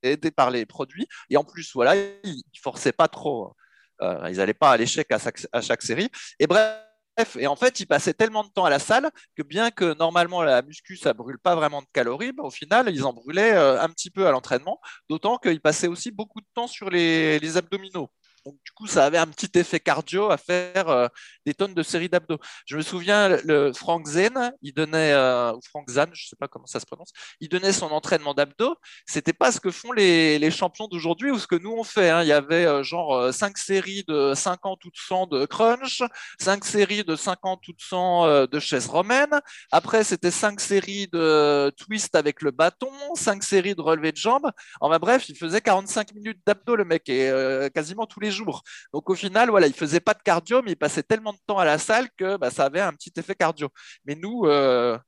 aidés 0.02 0.30
par 0.30 0.50
les 0.50 0.66
produits. 0.66 1.08
Et 1.30 1.38
en 1.38 1.44
plus, 1.44 1.72
voilà, 1.72 1.94
ils 1.96 2.42
forçaient 2.62 2.92
pas 2.92 3.08
trop 3.08 3.54
euh, 4.02 4.28
ils 4.30 4.36
n'allaient 4.36 4.54
pas 4.54 4.72
à 4.72 4.76
l'échec 4.76 5.10
à, 5.10 5.18
chaque, 5.60 5.82
série. 5.82 6.10
Et 6.38 6.46
bref, 6.46 7.36
et 7.38 7.46
en 7.46 7.56
fait, 7.56 7.80
ils 7.80 7.86
passaient 7.86 8.14
tellement 8.14 8.44
de 8.44 8.48
temps 8.48 8.64
à 8.64 8.70
la 8.70 8.78
salle 8.78 9.10
que 9.36 9.42
bien 9.42 9.70
que 9.70 9.96
normalement 9.96 10.42
la 10.42 10.62
muscu, 10.62 10.96
ça 10.96 11.12
brûle 11.14 11.38
pas 11.38 11.54
vraiment 11.54 11.80
de 11.82 11.86
calories, 11.92 12.32
bah, 12.32 12.44
au 12.44 12.50
final, 12.50 12.88
ils 12.90 13.04
en 13.04 13.12
brûlaient 13.12 13.54
euh, 13.54 13.80
un 13.80 13.88
petit 13.88 14.10
peu 14.10 14.26
à 14.26 14.30
l'entraînement, 14.30 14.80
d'autant 15.08 15.38
qu'ils 15.38 15.60
passaient 15.60 15.88
aussi 15.88 16.10
beaucoup 16.10 16.40
de 16.40 16.46
temps 16.54 16.66
sur 16.66 16.90
les 16.90 17.56
abdominaux. 17.56 18.10
Donc, 18.44 18.56
du 18.62 18.72
coup, 18.72 18.86
ça 18.86 19.06
avait 19.06 19.16
un 19.16 19.26
petit 19.26 19.58
effet 19.58 19.80
cardio 19.80 20.30
à 20.30 20.36
faire 20.36 20.88
euh, 20.88 21.08
des 21.46 21.54
tonnes 21.54 21.72
de 21.72 21.82
séries 21.82 22.10
d'abdos. 22.10 22.38
Je 22.66 22.76
me 22.76 22.82
souviens, 22.82 23.40
le 23.42 23.72
Frank 23.72 24.06
Zen, 24.06 24.52
il 24.60 24.74
donnait, 24.74 25.12
euh, 25.12 25.52
Frank 25.70 25.88
Zan, 25.88 26.06
je 26.12 26.28
sais 26.28 26.36
pas 26.36 26.46
comment 26.46 26.66
ça 26.66 26.78
se 26.78 26.84
prononce, 26.84 27.10
il 27.40 27.48
donnait 27.48 27.72
son 27.72 27.86
entraînement 27.86 28.34
d'abdos. 28.34 28.76
C'était 29.06 29.32
pas 29.32 29.50
ce 29.50 29.60
que 29.60 29.70
font 29.70 29.92
les, 29.92 30.50
champions 30.50 30.88
d'aujourd'hui 30.88 31.30
ou 31.30 31.38
ce 31.38 31.46
que 31.46 31.56
nous 31.56 31.72
on 31.72 31.84
fait. 31.84 32.10
Hein. 32.10 32.22
Il 32.22 32.28
y 32.28 32.32
avait 32.32 32.66
euh, 32.66 32.82
genre 32.82 33.32
5 33.32 33.56
séries 33.56 34.04
de 34.06 34.34
50 34.34 34.84
ou 34.84 34.90
de 34.90 34.96
100 34.96 35.26
de 35.28 35.46
crunch, 35.46 36.02
5 36.38 36.64
séries 36.66 37.04
de 37.04 37.16
50 37.16 37.66
ou 37.68 37.72
de 37.72 37.80
100 37.80 38.46
de 38.46 38.60
chaises 38.60 38.86
romaines. 38.86 39.40
Après, 39.72 40.04
c'était 40.04 40.30
5 40.30 40.60
séries 40.60 41.08
de 41.12 41.70
twist 41.78 42.14
avec 42.14 42.42
le 42.42 42.50
bâton, 42.50 42.90
5 43.14 43.42
séries 43.42 43.74
de 43.74 43.80
relevé 43.80 44.12
de 44.12 44.18
jambes. 44.18 44.50
Enfin 44.80 44.98
bref, 44.98 45.28
il 45.30 45.36
faisait 45.36 45.62
45 45.62 46.14
minutes 46.14 46.40
d'abdos, 46.46 46.76
le 46.76 46.84
mec, 46.84 47.08
et 47.08 47.30
quasiment 47.74 48.06
tous 48.06 48.20
les 48.20 48.33
jours. 48.34 48.62
Donc 48.92 49.08
au 49.10 49.14
final, 49.14 49.50
voilà, 49.50 49.66
il 49.66 49.74
faisait 49.74 50.00
pas 50.00 50.14
de 50.14 50.22
cardio, 50.22 50.62
mais 50.62 50.72
il 50.72 50.76
passait 50.76 51.02
tellement 51.02 51.32
de 51.32 51.38
temps 51.46 51.58
à 51.58 51.64
la 51.64 51.78
salle 51.78 52.08
que 52.16 52.36
bah, 52.36 52.50
ça 52.50 52.64
avait 52.64 52.80
un 52.80 52.92
petit 52.92 53.12
effet 53.16 53.34
cardio. 53.34 53.68
Mais 54.04 54.14
nous, 54.14 54.44
euh, 54.46 54.98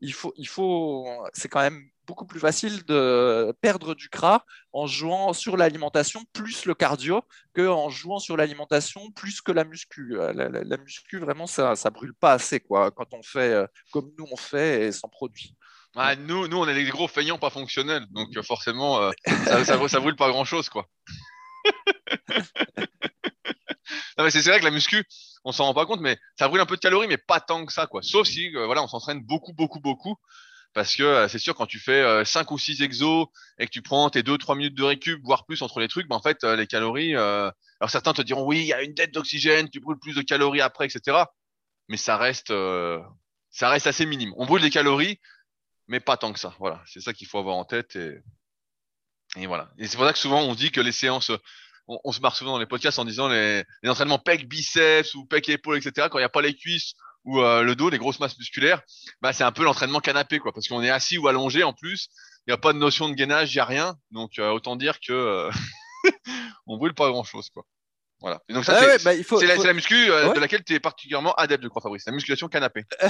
il 0.00 0.12
faut, 0.12 0.32
il 0.36 0.48
faut, 0.48 1.06
c'est 1.32 1.48
quand 1.48 1.60
même 1.60 1.82
beaucoup 2.06 2.26
plus 2.26 2.38
facile 2.38 2.84
de 2.84 3.52
perdre 3.60 3.94
du 3.94 4.08
gras 4.08 4.44
en 4.72 4.86
jouant 4.86 5.32
sur 5.32 5.56
l'alimentation 5.56 6.24
plus 6.32 6.64
le 6.64 6.74
cardio 6.74 7.22
que 7.52 7.66
en 7.66 7.90
jouant 7.90 8.20
sur 8.20 8.36
l'alimentation 8.36 9.10
plus 9.10 9.40
que 9.40 9.52
la 9.52 9.64
muscu. 9.64 10.16
Euh, 10.16 10.32
la, 10.32 10.76
muscu, 10.76 11.18
vraiment, 11.18 11.46
ça 11.46 11.72
ne 11.72 11.90
brûle 11.90 12.14
pas 12.14 12.32
assez 12.32 12.60
quoi, 12.60 12.90
quand 12.90 13.12
on 13.12 13.22
fait 13.22 13.52
euh, 13.52 13.66
comme 13.92 14.12
nous 14.18 14.26
on 14.30 14.36
fait 14.36 14.86
et 14.86 14.92
sans 14.92 15.08
produit. 15.08 15.56
nous, 16.18 16.46
nous, 16.46 16.58
on 16.58 16.68
est 16.68 16.74
des 16.74 16.84
gros 16.84 17.08
feignants 17.08 17.38
pas 17.38 17.50
fonctionnels, 17.50 18.06
donc 18.10 18.40
forcément, 18.42 19.10
ça, 19.26 19.64
ça, 19.64 19.88
ça, 19.88 20.00
brûle 20.00 20.16
pas 20.16 20.28
grand-chose. 20.28 20.68
quoi. 20.68 20.88
C'est 24.30 24.42
vrai 24.42 24.60
que 24.60 24.64
la 24.64 24.70
muscu, 24.70 25.04
on 25.44 25.52
s'en 25.52 25.64
rend 25.64 25.74
pas 25.74 25.86
compte, 25.86 26.00
mais 26.00 26.18
ça 26.38 26.48
brûle 26.48 26.60
un 26.60 26.66
peu 26.66 26.76
de 26.76 26.80
calories, 26.80 27.08
mais 27.08 27.18
pas 27.18 27.40
tant 27.40 27.64
que 27.64 27.72
ça, 27.72 27.86
quoi. 27.86 28.02
Sauf 28.02 28.26
si, 28.26 28.54
euh, 28.56 28.66
voilà, 28.66 28.82
on 28.82 28.88
s'entraîne 28.88 29.20
beaucoup, 29.20 29.52
beaucoup, 29.52 29.80
beaucoup. 29.80 30.16
Parce 30.74 30.94
que 30.94 31.02
euh, 31.02 31.28
c'est 31.28 31.38
sûr, 31.38 31.54
quand 31.54 31.66
tu 31.66 31.78
fais 31.78 32.24
5 32.24 32.50
euh, 32.50 32.54
ou 32.54 32.58
6 32.58 32.82
exos 32.82 33.28
et 33.58 33.66
que 33.66 33.70
tu 33.70 33.80
prends 33.80 34.10
tes 34.10 34.22
2-3 34.22 34.56
minutes 34.56 34.74
de 34.74 34.82
récup, 34.82 35.20
voire 35.24 35.46
plus 35.46 35.62
entre 35.62 35.80
les 35.80 35.88
trucs, 35.88 36.08
ben, 36.08 36.16
en 36.16 36.22
fait, 36.22 36.44
les 36.44 36.66
calories. 36.66 37.14
alors 37.14 37.52
certains 37.88 38.12
te 38.12 38.22
diront, 38.22 38.44
oui, 38.44 38.60
il 38.60 38.66
y 38.66 38.72
a 38.72 38.82
une 38.82 38.94
dette 38.94 39.14
d'oxygène, 39.14 39.70
tu 39.70 39.80
brûles 39.80 39.98
plus 39.98 40.14
de 40.14 40.22
calories 40.22 40.60
après, 40.60 40.86
etc. 40.86 41.18
Mais 41.88 41.96
ça 41.96 42.16
reste, 42.16 42.52
ça 43.50 43.68
reste 43.70 43.86
assez 43.86 44.04
minime. 44.04 44.34
On 44.36 44.46
brûle 44.46 44.62
des 44.62 44.70
calories, 44.70 45.20
mais 45.88 46.00
pas 46.00 46.16
tant 46.16 46.32
que 46.32 46.40
ça. 46.40 46.54
Voilà, 46.58 46.82
c'est 46.86 47.00
ça 47.00 47.12
qu'il 47.14 47.26
faut 47.26 47.38
avoir 47.38 47.56
en 47.56 47.64
tête. 47.64 47.96
Et 49.36 49.46
voilà. 49.46 49.70
Et 49.78 49.86
c'est 49.86 49.96
pour 49.96 50.06
ça 50.06 50.12
que 50.12 50.18
souvent 50.18 50.42
on 50.42 50.54
dit 50.54 50.70
que 50.70 50.80
les 50.80 50.92
séances 50.92 51.30
on, 51.88 52.12
se 52.12 52.20
marre 52.20 52.36
souvent 52.36 52.52
dans 52.52 52.58
les 52.58 52.66
podcasts 52.66 52.98
en 52.98 53.04
disant 53.04 53.28
les, 53.28 53.64
entraînements 53.86 54.18
pec 54.18 54.48
biceps 54.48 55.14
ou 55.14 55.24
pec 55.24 55.48
épaules, 55.48 55.78
etc. 55.78 56.08
Quand 56.10 56.18
il 56.18 56.22
n'y 56.22 56.26
a 56.26 56.30
pas 56.30 56.42
les 56.42 56.54
cuisses 56.54 56.94
ou 57.24 57.40
euh, 57.40 57.62
le 57.62 57.74
dos, 57.74 57.90
les 57.90 57.98
grosses 57.98 58.20
masses 58.20 58.38
musculaires, 58.38 58.82
bah 59.20 59.32
c'est 59.32 59.44
un 59.44 59.52
peu 59.52 59.64
l'entraînement 59.64 60.00
canapé, 60.00 60.38
quoi, 60.38 60.52
parce 60.52 60.68
qu'on 60.68 60.82
est 60.82 60.90
assis 60.90 61.18
ou 61.18 61.28
allongé 61.28 61.62
en 61.62 61.72
plus. 61.72 62.08
Il 62.46 62.50
n'y 62.50 62.54
a 62.54 62.58
pas 62.58 62.72
de 62.72 62.78
notion 62.78 63.08
de 63.08 63.14
gainage, 63.14 63.52
il 63.52 63.56
n'y 63.56 63.60
a 63.60 63.64
rien. 63.64 63.96
Donc 64.10 64.38
euh, 64.38 64.50
autant 64.50 64.76
dire 64.76 65.00
que 65.00 65.12
euh, 65.12 65.50
on 66.66 66.76
brûle 66.76 66.94
pas 66.94 67.08
grand 67.10 67.24
chose, 67.24 67.50
quoi. 67.50 67.64
Voilà. 68.20 68.40
donc 68.48 68.64
ça, 68.64 68.80
c'est 68.80 69.04
bah, 69.04 69.12
la, 69.42 69.56
la, 69.56 69.72
muscu 69.74 70.06
de 70.06 70.40
laquelle 70.40 70.64
tu 70.64 70.72
es 70.74 70.80
particulièrement 70.80 71.34
adepte, 71.34 71.62
je 71.62 71.68
crois, 71.68 71.82
Fabrice. 71.82 72.06
La 72.06 72.12
musculation 72.12 72.48
canapé. 72.48 72.84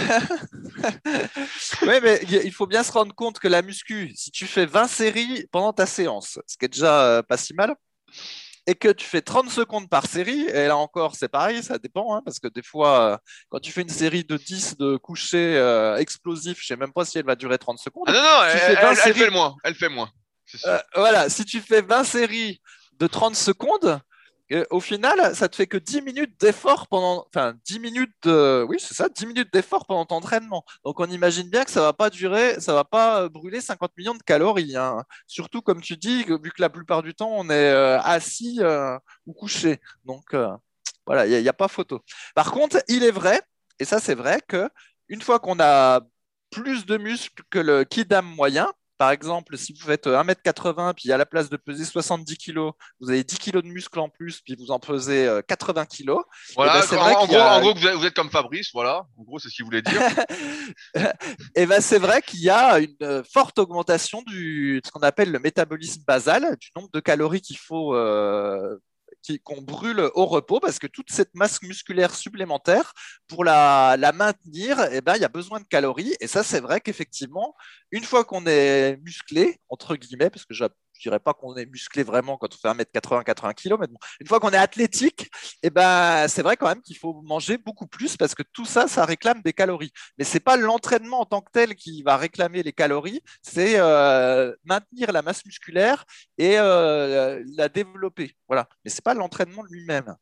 oui, 1.83 1.95
mais 2.03 2.21
il 2.23 2.53
faut 2.53 2.67
bien 2.67 2.83
se 2.83 2.91
rendre 2.91 3.15
compte 3.15 3.39
que 3.39 3.49
la 3.49 3.63
muscu, 3.63 4.13
si 4.17 4.31
tu 4.31 4.47
fais 4.47 4.67
20 4.67 4.89
séries 4.89 5.47
pendant 5.53 5.73
ta 5.73 5.87
séance, 5.87 6.41
ce 6.47 6.57
qui 6.57 6.65
est 6.65 6.69
déjà 6.69 7.23
pas 7.29 7.37
si 7.37 7.55
mal, 7.55 7.77
et 8.67 8.75
que 8.75 8.89
tu 8.89 9.07
fais 9.07 9.23
30 9.23 9.49
secondes 9.49 9.89
par 9.89 10.07
série, 10.07 10.47
et 10.49 10.67
là 10.67 10.77
encore, 10.77 11.15
c'est 11.15 11.29
pareil, 11.29 11.63
ça 11.63 11.79
dépend, 11.79 12.17
hein, 12.17 12.23
parce 12.25 12.41
que 12.41 12.49
des 12.49 12.63
fois, 12.63 13.13
euh, 13.13 13.17
quand 13.49 13.61
tu 13.61 13.71
fais 13.71 13.83
une 13.83 13.89
série 13.89 14.25
de 14.25 14.37
10 14.37 14.77
de 14.77 14.97
couchers 14.97 15.57
euh, 15.57 15.97
explosifs, 15.97 16.59
je 16.59 16.65
ne 16.65 16.67
sais 16.67 16.77
même 16.77 16.93
pas 16.93 17.05
si 17.05 17.19
elle 17.19 17.25
va 17.25 17.37
durer 17.37 17.59
30 17.59 17.79
secondes. 17.79 18.05
Ah 18.09 18.13
non, 18.13 18.19
non, 18.19 18.45
elle, 18.45 19.15
fait 19.15 19.31
moins, 19.31 19.55
elle 19.63 19.75
fait 19.77 19.89
moins. 19.89 20.11
Euh, 20.65 20.79
voilà, 20.97 21.29
si 21.29 21.45
tu 21.45 21.61
fais 21.61 21.81
20 21.81 22.05
séries 22.05 22.61
de 22.99 23.07
30 23.07 23.37
secondes, 23.37 24.01
au 24.71 24.81
final, 24.81 25.35
ça 25.35 25.49
te 25.49 25.57
fait 25.57 25.67
que 25.67 25.77
10 25.77 26.03
minutes 26.03 26.41
d'effort 26.41 26.87
pendant, 26.89 27.27
enfin 27.29 27.55
10 27.65 27.81
minutes 27.81 28.27
oui 28.27 28.77
c'est 28.79 28.95
ça, 28.95 29.09
10 29.09 29.27
minutes 29.27 29.53
d'effort 29.53 29.87
pendant 29.87 30.05
ton 30.05 30.17
entraînement. 30.17 30.65
Donc 30.85 31.01
on 31.01 31.07
imagine 31.07 31.49
bien 31.51 31.65
que 31.65 31.71
ça 31.71 31.81
va 31.83 31.93
pas 31.93 32.11
durer, 32.11 32.61
ça 32.61 32.75
va 32.75 32.85
pas 32.85 33.23
euh, 33.23 33.29
brûler 33.29 33.61
50 33.61 33.93
millions 33.97 34.15
de 34.15 34.23
calories. 34.23 34.77
Hein. 34.77 35.05
Surtout 35.27 35.63
comme 35.63 35.81
tu 35.81 35.97
dis, 35.97 36.25
vu 36.25 36.53
que 36.53 36.61
la 36.63 36.71
plupart 36.71 37.03
du 37.03 37.15
temps 37.15 37.31
on 37.33 37.49
est 37.51 37.71
euh, 37.73 38.01
assis 38.01 38.59
euh, 38.61 38.99
ou 39.27 39.33
couché. 39.33 39.81
Donc 40.05 40.35
voilà, 41.07 41.27
il 41.27 41.43
n'y 41.43 41.49
a, 41.49 41.53
pas 41.53 41.69
photo. 41.69 42.01
Par 42.35 42.51
contre, 42.51 42.83
il 42.89 43.05
est 43.05 43.13
vrai, 43.13 43.41
et 43.79 43.85
ça 43.85 44.01
c'est 44.01 44.15
vrai 44.15 44.41
que 44.47 44.69
une 45.09 45.23
fois 45.23 45.39
qu'on 45.39 45.61
a 45.61 46.01
plus 46.51 46.87
de 46.87 46.97
muscles 46.97 47.43
que 47.51 47.59
le 47.59 47.85
kidam 47.85 48.27
moyen, 48.27 48.73
par 48.99 49.11
exemple, 49.11 49.57
si 49.57 49.73
vous 49.73 49.87
faites 49.87 50.07
1m80, 50.07 50.95
puis 50.95 51.13
à 51.13 51.17
la 51.17 51.27
place 51.27 51.49
de 51.51 51.57
peser 51.57 51.85
70 51.85 52.37
kg, 52.37 52.71
vous 53.01 53.11
avez 53.11 53.25
10 53.25 53.39
kg 53.39 53.63
de 53.63 53.69
muscle 53.69 53.99
en 53.99 54.09
plus, 54.09 54.41
puis 54.41 54.57
vous 54.59 54.71
en 54.71 54.79
pesez 54.79 55.29
80 55.47 55.87
kg. 55.87 56.15
Voilà, 56.55 56.83
ben, 56.91 56.99
en, 56.99 57.27
gros, 57.27 57.37
en, 57.37 57.61
gros, 57.61 57.75
vous 57.75 58.07
êtes, 58.07 58.15
comme 58.15 58.31
Fabrice, 58.31 58.71
voilà. 58.73 59.07
En 59.19 59.23
gros, 59.23 59.39
c'est 59.39 59.49
ce 59.49 59.55
qu'il 59.55 59.65
voulait 59.65 59.83
dire. 59.83 60.01
et 61.55 61.67
ben, 61.67 61.81
c'est 61.81 61.99
vrai 61.99 62.23
qu'il 62.23 62.41
y 62.41 62.51
a 62.51 62.79
une 62.79 62.97
euh, 63.03 63.23
forte 63.31 63.59
augmentation 63.59 64.23
du 64.23 64.81
ce 64.85 64.91
qu'on 64.91 65.01
appelle 65.01 65.31
le 65.31 65.39
métabolisme 65.39 66.03
basal, 66.07 66.57
du 66.61 66.71
nombre 66.77 66.91
de 66.93 67.01
calories 67.01 67.41
qu'il 67.41 67.59
faut 67.59 67.95
euh, 67.95 68.77
qu'on 69.45 69.61
brûle 69.63 70.11
au 70.15 70.27
repos 70.27 70.61
parce 70.61 70.79
que 70.79 70.87
toute 70.87 71.11
cette 71.11 71.35
masse 71.35 71.63
musculaire 71.63 72.15
supplémentaire, 72.15 72.93
pour 73.29 73.45
la, 73.45 73.97
maintenir, 74.15 74.81
eh 74.93 75.01
ben, 75.01 75.17
il 75.17 75.23
y 75.23 75.25
a 75.25 75.29
besoin 75.29 75.61
de 75.61 75.67
calories. 75.67 76.15
Et 76.21 76.27
ça, 76.27 76.43
c'est 76.43 76.61
vrai 76.61 76.81
qu'effectivement, 76.81 77.55
une 77.91 78.05
fois 78.05 78.25
qu'on 78.25 78.47
est 78.47 78.97
musclé, 78.99 79.61
entre 79.69 79.97
guillemets, 79.97 80.31
parce 80.31 80.45
que 80.45 80.55
je 80.97 81.09
dirais 81.09 81.21
pas 81.21 81.35
qu'on 81.35 81.55
est 81.57 81.67
musclé 81.67 82.03
vraiment 82.03 82.37
quand 82.37 82.49
on 82.55 82.57
fait 82.57 82.69
1m80, 82.69 83.25
80 83.25 83.55
kg, 83.55 83.77
mais 83.81 83.87
une 84.21 84.27
fois 84.27 84.41
qu'on 84.41 84.51
est 84.51 84.57
athlétique, 84.57 85.31
eh 85.63 85.71
ben, 85.71 86.27
c'est 86.29 86.43
vrai 86.43 86.57
quand 86.57 86.67
même 86.67 86.83
qu'il 86.83 86.97
faut 86.97 87.23
manger 87.23 87.59
beaucoup 87.59 87.87
plus 87.87 88.17
parce 88.17 88.35
que 88.35 88.43
tout 88.53 88.65
ça, 88.65 88.89
ça 88.89 89.05
réclame 89.05 89.43
des 89.43 89.53
calories. 89.53 89.93
Mais 90.19 90.25
c'est 90.25 90.41
pas 90.41 90.57
l'entraînement 90.57 91.21
en 91.21 91.27
tant 91.27 91.41
que 91.41 91.51
tel 91.53 91.75
qui 91.75 92.03
va 92.03 92.17
réclamer 92.17 92.63
les 92.63 92.73
calories, 92.73 93.21
c'est 93.43 93.75
euh, 93.77 94.55
maintenir 94.65 95.13
la 95.13 95.23
masse 95.23 95.45
musculaire 95.45 96.05
et 96.39 96.59
euh, 96.59 97.43
la 97.57 97.69
développer. 97.69 98.37
Voilà. 98.49 98.69
Mais 98.85 98.91
c'est 98.91 99.05
pas 99.05 99.15
l'entraînement 99.15 99.63
lui-même 99.65 100.15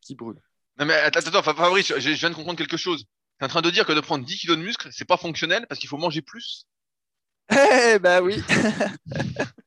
qui 0.00 0.14
brûle. 0.14 0.40
Non 0.78 0.86
mais 0.86 0.94
attends, 0.94 1.20
attends 1.20 1.42
Fabrice, 1.42 1.92
je 1.96 2.10
viens 2.10 2.30
de 2.30 2.34
comprendre 2.34 2.58
quelque 2.58 2.76
chose. 2.76 3.04
Tu 3.38 3.42
es 3.42 3.44
en 3.44 3.48
train 3.48 3.62
de 3.62 3.70
dire 3.70 3.86
que 3.86 3.92
de 3.92 4.00
prendre 4.00 4.24
10 4.24 4.38
kg 4.38 4.50
de 4.50 4.56
muscle, 4.56 4.88
c'est 4.92 5.04
pas 5.04 5.16
fonctionnel 5.16 5.66
parce 5.68 5.78
qu'il 5.80 5.88
faut 5.88 5.96
manger 5.96 6.22
plus? 6.22 6.66
Eh 7.50 7.98
ben 7.98 8.22
oui 8.22 8.42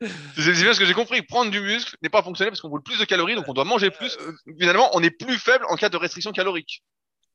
c'est 0.00 0.52
bien 0.52 0.74
ce 0.74 0.78
que 0.78 0.86
j'ai 0.86 0.94
compris. 0.94 1.22
Prendre 1.22 1.50
du 1.50 1.60
muscle 1.60 1.96
n'est 2.02 2.08
pas 2.08 2.22
fonctionnel 2.22 2.50
parce 2.50 2.60
qu'on 2.60 2.68
brûle 2.68 2.82
plus 2.82 2.98
de 2.98 3.04
calories, 3.04 3.34
donc 3.34 3.48
on 3.48 3.54
doit 3.54 3.64
manger 3.64 3.90
plus. 3.90 4.16
Finalement, 4.58 4.90
on 4.94 5.02
est 5.02 5.10
plus 5.10 5.38
faible 5.38 5.64
en 5.68 5.76
cas 5.76 5.88
de 5.88 5.96
restriction 5.96 6.32
calorique. 6.32 6.82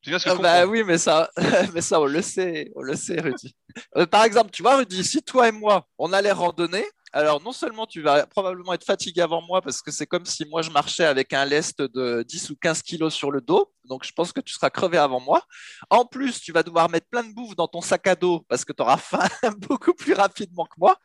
C'est 0.02 0.10
bien 0.10 0.18
ce 0.18 0.24
que 0.24 0.30
ah 0.30 0.34
bah 0.34 0.66
oui, 0.66 0.82
mais 0.84 0.98
ça, 0.98 1.30
mais 1.74 1.80
ça, 1.80 2.00
on 2.00 2.06
le 2.06 2.22
sait, 2.22 2.72
on 2.74 2.82
le 2.82 2.96
sait, 2.96 3.20
Rudy. 3.20 3.54
Euh, 3.96 4.06
par 4.06 4.24
exemple, 4.24 4.50
tu 4.50 4.62
vois, 4.62 4.76
Rudy, 4.76 5.04
si 5.04 5.22
toi 5.22 5.48
et 5.48 5.52
moi, 5.52 5.86
on 5.96 6.12
allait 6.12 6.32
randonner, 6.32 6.84
alors 7.12 7.42
non 7.42 7.52
seulement 7.52 7.86
tu 7.86 8.00
vas 8.00 8.26
probablement 8.26 8.72
être 8.72 8.84
fatigué 8.84 9.20
avant 9.20 9.42
moi 9.42 9.60
parce 9.60 9.82
que 9.82 9.90
c'est 9.90 10.06
comme 10.06 10.24
si 10.24 10.46
moi 10.46 10.62
je 10.62 10.70
marchais 10.70 11.04
avec 11.04 11.32
un 11.32 11.44
lest 11.44 11.82
de 11.82 12.22
10 12.26 12.50
ou 12.50 12.56
15 12.56 12.82
kilos 12.82 13.12
sur 13.12 13.30
le 13.30 13.40
dos, 13.40 13.70
donc 13.84 14.04
je 14.04 14.12
pense 14.12 14.32
que 14.32 14.40
tu 14.40 14.52
seras 14.54 14.70
crevé 14.70 14.96
avant 14.96 15.20
moi. 15.20 15.42
En 15.90 16.04
plus, 16.06 16.40
tu 16.40 16.52
vas 16.52 16.62
devoir 16.62 16.88
mettre 16.88 17.08
plein 17.08 17.22
de 17.22 17.34
bouffe 17.34 17.54
dans 17.54 17.68
ton 17.68 17.82
sac 17.82 18.06
à 18.06 18.14
dos 18.14 18.40
parce 18.48 18.64
que 18.64 18.72
tu 18.72 18.82
auras 18.82 18.96
faim 18.96 19.28
beaucoup 19.58 19.92
plus 19.92 20.14
rapidement 20.14 20.64
que 20.64 20.78
moi. 20.78 20.96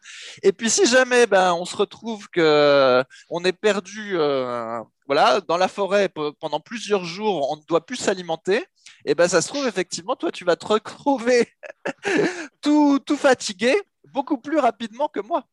Et 0.44 0.54
puis 0.54 0.70
si 0.70 0.86
jamais 0.86 1.28
ben, 1.28 1.54
on 1.54 1.66
se 1.66 1.76
retrouve 1.76 2.30
que 2.30 3.04
on 3.30 3.44
est 3.44 3.54
perdu 3.54 4.18
euh, 4.18 4.82
dans 5.48 5.58
la 5.58 5.68
forêt 5.68 6.10
pendant 6.40 6.60
plusieurs 6.60 7.04
jours, 7.04 7.52
on 7.52 7.58
ne 7.58 7.64
doit 7.68 7.86
plus 7.86 7.98
s'alimenter, 7.98 8.66
et 9.06 9.16
ben 9.16 9.28
ça 9.28 9.42
se 9.42 9.48
trouve 9.50 9.68
effectivement, 9.68 10.16
toi 10.16 10.32
tu 10.32 10.46
vas 10.46 10.56
te 10.56 10.66
retrouver 10.66 11.50
tout, 12.62 13.00
tout 13.00 13.18
fatigué 13.18 13.76
beaucoup 14.14 14.38
plus 14.38 14.60
rapidement 14.60 15.08
que 15.08 15.20
moi. 15.20 15.44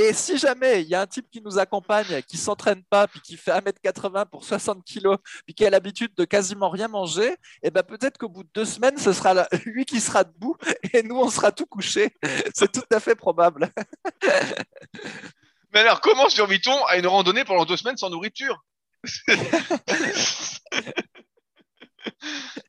Et 0.00 0.12
si 0.12 0.38
jamais 0.38 0.82
il 0.82 0.88
y 0.88 0.94
a 0.94 1.00
un 1.00 1.06
type 1.08 1.28
qui 1.28 1.40
nous 1.40 1.58
accompagne, 1.58 2.22
qui 2.22 2.36
s'entraîne 2.36 2.84
pas, 2.84 3.08
puis 3.08 3.20
qui 3.20 3.36
fait 3.36 3.50
1m80 3.50 4.26
pour 4.26 4.44
60 4.44 4.84
kg, 4.84 5.16
puis 5.44 5.54
qui 5.54 5.66
a 5.66 5.70
l'habitude 5.70 6.14
de 6.14 6.24
quasiment 6.24 6.70
rien 6.70 6.86
manger, 6.86 7.32
et 7.32 7.36
eh 7.64 7.70
ben 7.72 7.82
peut-être 7.82 8.16
qu'au 8.16 8.28
bout 8.28 8.44
de 8.44 8.50
deux 8.54 8.64
semaines, 8.64 8.96
ce 8.96 9.12
sera 9.12 9.48
lui 9.66 9.84
qui 9.84 10.00
sera 10.00 10.22
debout 10.22 10.56
et 10.92 11.02
nous, 11.02 11.16
on 11.16 11.28
sera 11.28 11.50
tout 11.50 11.66
couché. 11.66 12.14
C'est 12.54 12.70
tout 12.70 12.86
à 12.92 13.00
fait 13.00 13.16
probable. 13.16 13.72
Mais 15.72 15.80
alors, 15.80 16.00
comment 16.00 16.28
survit-on 16.28 16.84
à 16.86 16.96
une 16.96 17.08
randonnée 17.08 17.44
pendant 17.44 17.64
deux 17.64 17.76
semaines 17.76 17.96
sans 17.96 18.08
nourriture? 18.08 18.64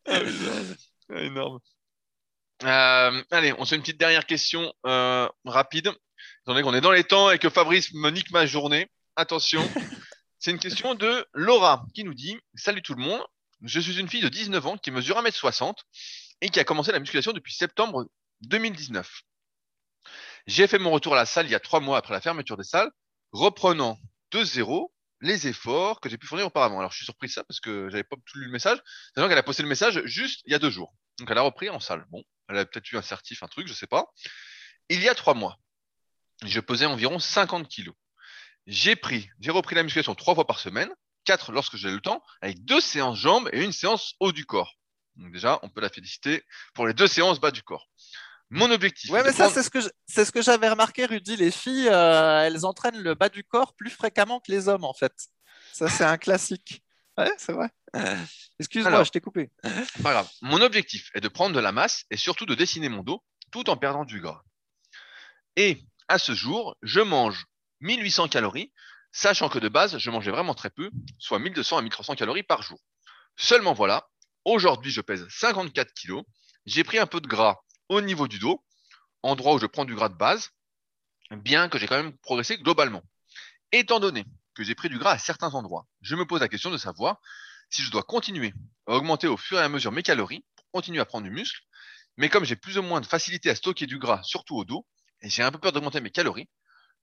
Ah, 0.08 0.22
Énorme. 1.12 1.60
Euh, 2.64 3.24
allez, 3.32 3.54
on 3.58 3.66
se 3.66 3.70
fait 3.70 3.76
une 3.76 3.84
petite 3.84 4.00
dernière 4.00 4.26
question 4.26 4.74
euh, 4.86 5.30
rapide 5.46 5.92
étant 6.44 6.54
donné 6.54 6.64
qu'on 6.64 6.74
est 6.74 6.82
dans 6.82 6.92
les 6.92 7.04
temps 7.04 7.32
et 7.32 7.40
que 7.40 7.50
Fabrice 7.50 7.94
me 7.94 8.10
nique 8.10 8.32
ma 8.32 8.46
journée, 8.46 8.90
attention. 9.16 9.68
C'est 10.40 10.52
une 10.52 10.60
question 10.60 10.96
de 10.96 11.28
Laura 11.34 11.86
qui 11.94 12.04
nous 12.04 12.14
dit 12.14 12.38
Salut 12.56 12.82
tout 12.82 12.94
le 12.94 13.04
monde, 13.04 13.22
je 13.62 13.80
suis 13.80 14.00
une 14.00 14.08
fille 14.08 14.22
de 14.22 14.30
19 14.30 14.66
ans 14.66 14.78
qui 14.78 14.90
mesure 14.90 15.22
1m60 15.22 15.76
et 16.42 16.50
qui 16.50 16.60
a 16.60 16.64
commencé 16.64 16.92
la 16.92 17.00
musculation 17.00 17.34
depuis 17.34 17.54
septembre 17.54 18.06
2019. 18.42 19.22
J'ai 20.48 20.68
fait 20.68 20.80
mon 20.80 20.92
retour 20.92 21.14
à 21.14 21.18
la 21.18 21.26
salle 21.26 21.46
il 21.46 21.52
y 21.52 21.56
a 21.56 21.60
trois 21.60 21.82
mois 21.82 21.98
après 21.98 22.14
la 22.14 22.22
fermeture 22.22 22.56
des 22.56 22.64
salles, 22.64 22.90
reprenant 23.34 24.00
de 24.32 24.44
zéro 24.44 24.94
les 25.22 25.48
efforts 25.48 26.00
que 26.00 26.10
j'ai 26.10 26.18
pu 26.18 26.26
fournir 26.26 26.48
auparavant. 26.48 26.80
Alors 26.80 26.92
je 26.92 26.98
suis 26.98 27.06
surpris 27.06 27.28
de 27.28 27.34
ça 27.34 27.44
parce 27.44 27.60
que 27.60 27.90
j'avais 27.90 28.06
pas 28.06 28.16
tout 28.26 28.38
lu 28.38 28.46
le 28.46 28.52
message. 28.52 28.80
C'est 29.14 29.28
qu'elle 29.28 29.38
a 29.38 29.44
posté 29.44 29.64
le 29.64 29.70
message 29.70 30.02
juste 30.06 30.42
il 30.46 30.52
y 30.52 30.56
a 30.56 30.60
deux 30.60 30.70
jours. 30.70 30.94
Donc 31.20 31.30
elle 31.30 31.38
a 31.38 31.42
repris 31.42 31.70
en 31.70 31.82
salle. 31.82 32.06
Bon, 32.10 32.24
elle 32.48 32.58
a 32.58 32.66
peut-être 32.66 32.90
eu 32.92 32.98
un 32.98 33.02
certif, 33.02 33.44
un 33.44 33.48
truc, 33.48 33.68
je 33.68 33.74
sais 33.74 33.88
pas. 33.88 34.06
Il 34.88 35.02
y 35.02 35.10
a 35.10 35.16
trois 35.16 35.34
mois, 35.34 35.58
je 36.44 36.60
pesais 36.60 36.86
environ 36.86 37.20
50 37.20 37.68
kilos. 37.68 37.96
J'ai 38.68 38.96
pris, 38.96 39.30
j'ai 39.40 39.52
repris 39.52 39.76
la 39.76 39.84
musculation 39.84 40.16
trois 40.16 40.36
fois 40.36 40.46
par 40.46 40.60
semaine, 40.60 40.90
quatre 41.26 41.52
lorsque 41.52 41.76
j'ai 41.76 41.92
le 41.92 42.00
temps, 42.02 42.24
avec 42.42 42.64
deux 42.66 42.82
séances 42.82 43.18
jambes 43.18 43.50
et 43.52 43.64
une 43.64 43.72
séance 43.72 44.16
haut 44.20 44.32
du 44.32 44.46
corps. 44.46 44.76
Donc 45.16 45.32
déjà, 45.34 45.60
on 45.64 45.70
peut 45.70 45.82
la 45.82 45.90
féliciter 45.90 46.44
pour 46.74 46.88
les 46.88 46.94
deux 46.94 47.08
séances 47.08 47.40
bas 47.40 47.52
du 47.52 47.64
corps. 47.64 47.88
Mon 48.52 48.72
objectif. 48.72 49.12
Ouais, 49.12 49.22
mais 49.24 49.32
ça, 49.32 49.44
prendre- 49.44 49.54
c'est 49.54 49.64
ce 49.64 49.70
que 49.70 49.82
je- 49.82 49.90
c'est 50.08 50.26
ce 50.26 50.32
que 50.32 50.42
j'avais 50.42 50.70
remarqué, 50.70 51.06
Rudy. 51.06 51.36
Les 51.36 51.52
filles, 51.52 51.88
euh, 51.90 52.42
elles 52.46 52.66
entraînent 52.66 53.00
le 53.02 53.14
bas 53.16 53.30
du 53.30 53.44
corps 53.44 53.76
plus 53.76 53.90
fréquemment 53.92 54.40
que 54.40 54.52
les 54.52 54.68
hommes, 54.68 54.86
en 54.86 54.94
fait. 54.94 55.14
Ça, 55.74 55.88
c'est 55.88 56.04
un 56.06 56.18
classique. 56.18 56.82
Ouais, 57.18 57.32
c'est 57.38 57.52
vrai. 57.54 57.70
Excuse-moi, 58.60 58.92
Alors. 58.94 59.04
je 59.04 59.12
t'ai 59.12 59.20
coupé. 59.22 59.52
Pas 60.02 60.12
grave. 60.14 60.30
Mon 60.42 60.62
objectif 60.62 61.12
est 61.14 61.22
de 61.22 61.28
prendre 61.28 61.54
de 61.56 61.60
la 61.60 61.72
masse 61.72 62.06
et 62.10 62.18
surtout 62.18 62.46
de 62.46 62.56
dessiner 62.56 62.90
mon 62.90 63.04
dos 63.04 63.24
tout 63.52 63.70
en 63.70 63.78
perdant 63.78 64.06
du 64.06 64.20
gras. 64.22 64.42
Et 65.56 65.82
à 66.10 66.18
ce 66.18 66.34
jour, 66.34 66.76
je 66.82 67.00
mange 67.00 67.46
1800 67.82 68.28
calories, 68.28 68.74
sachant 69.12 69.48
que 69.48 69.60
de 69.60 69.70
base, 69.70 69.98
je 70.00 70.10
mangeais 70.10 70.32
vraiment 70.32 70.56
très 70.56 70.72
peu, 70.72 70.90
soit 71.20 71.40
1200 71.40 71.78
à 71.78 71.82
1300 71.84 72.16
calories 72.16 72.44
par 72.44 72.64
jour. 72.64 72.80
Seulement 73.38 73.74
voilà, 73.74 74.10
aujourd'hui, 74.44 74.92
je 74.92 75.02
pèse 75.02 75.26
54 75.30 75.94
kilos. 75.94 76.24
J'ai 76.66 76.84
pris 76.84 76.98
un 76.98 77.06
peu 77.06 77.22
de 77.22 77.28
gras 77.28 77.58
au 77.88 78.02
niveau 78.02 78.28
du 78.28 78.40
dos, 78.40 78.66
endroit 79.22 79.54
où 79.54 79.60
je 79.60 79.68
prends 79.68 79.86
du 79.86 79.96
gras 79.96 80.10
de 80.10 80.16
base, 80.16 80.50
bien 81.32 81.70
que 81.70 81.78
j'ai 81.78 81.88
quand 81.88 82.02
même 82.02 82.18
progressé 82.18 82.58
globalement. 82.58 83.04
Étant 83.72 84.00
donné 84.00 84.26
que 84.56 84.64
j'ai 84.64 84.76
pris 84.76 84.90
du 84.90 84.98
gras 84.98 85.12
à 85.12 85.20
certains 85.20 85.54
endroits, 85.54 85.86
je 86.02 86.16
me 86.16 86.26
pose 86.26 86.42
la 86.42 86.50
question 86.50 86.72
de 86.72 86.78
savoir 86.78 87.18
si 87.70 87.84
je 87.84 87.92
dois 87.92 88.04
continuer 88.04 88.54
à 88.88 88.94
augmenter 88.94 89.28
au 89.28 89.38
fur 89.38 89.60
et 89.60 89.64
à 89.64 89.70
mesure 89.70 89.92
mes 89.92 90.02
calories 90.02 90.44
pour 90.56 90.66
continuer 90.72 91.00
à 91.02 91.06
prendre 91.06 91.26
du 91.26 91.32
muscle. 91.32 91.62
Mais 92.18 92.30
comme 92.30 92.46
j'ai 92.46 92.56
plus 92.56 92.80
ou 92.80 92.82
moins 92.82 93.00
de 93.00 93.06
facilité 93.06 93.52
à 93.52 93.56
stocker 93.56 93.86
du 93.86 94.00
gras, 94.00 94.22
surtout 94.24 94.58
au 94.58 94.66
dos, 94.66 94.88
j'ai 95.22 95.44
un 95.44 95.52
peu 95.52 95.60
peur 95.60 95.72
d'augmenter 95.72 96.02
mes 96.02 96.12
calories, 96.12 96.50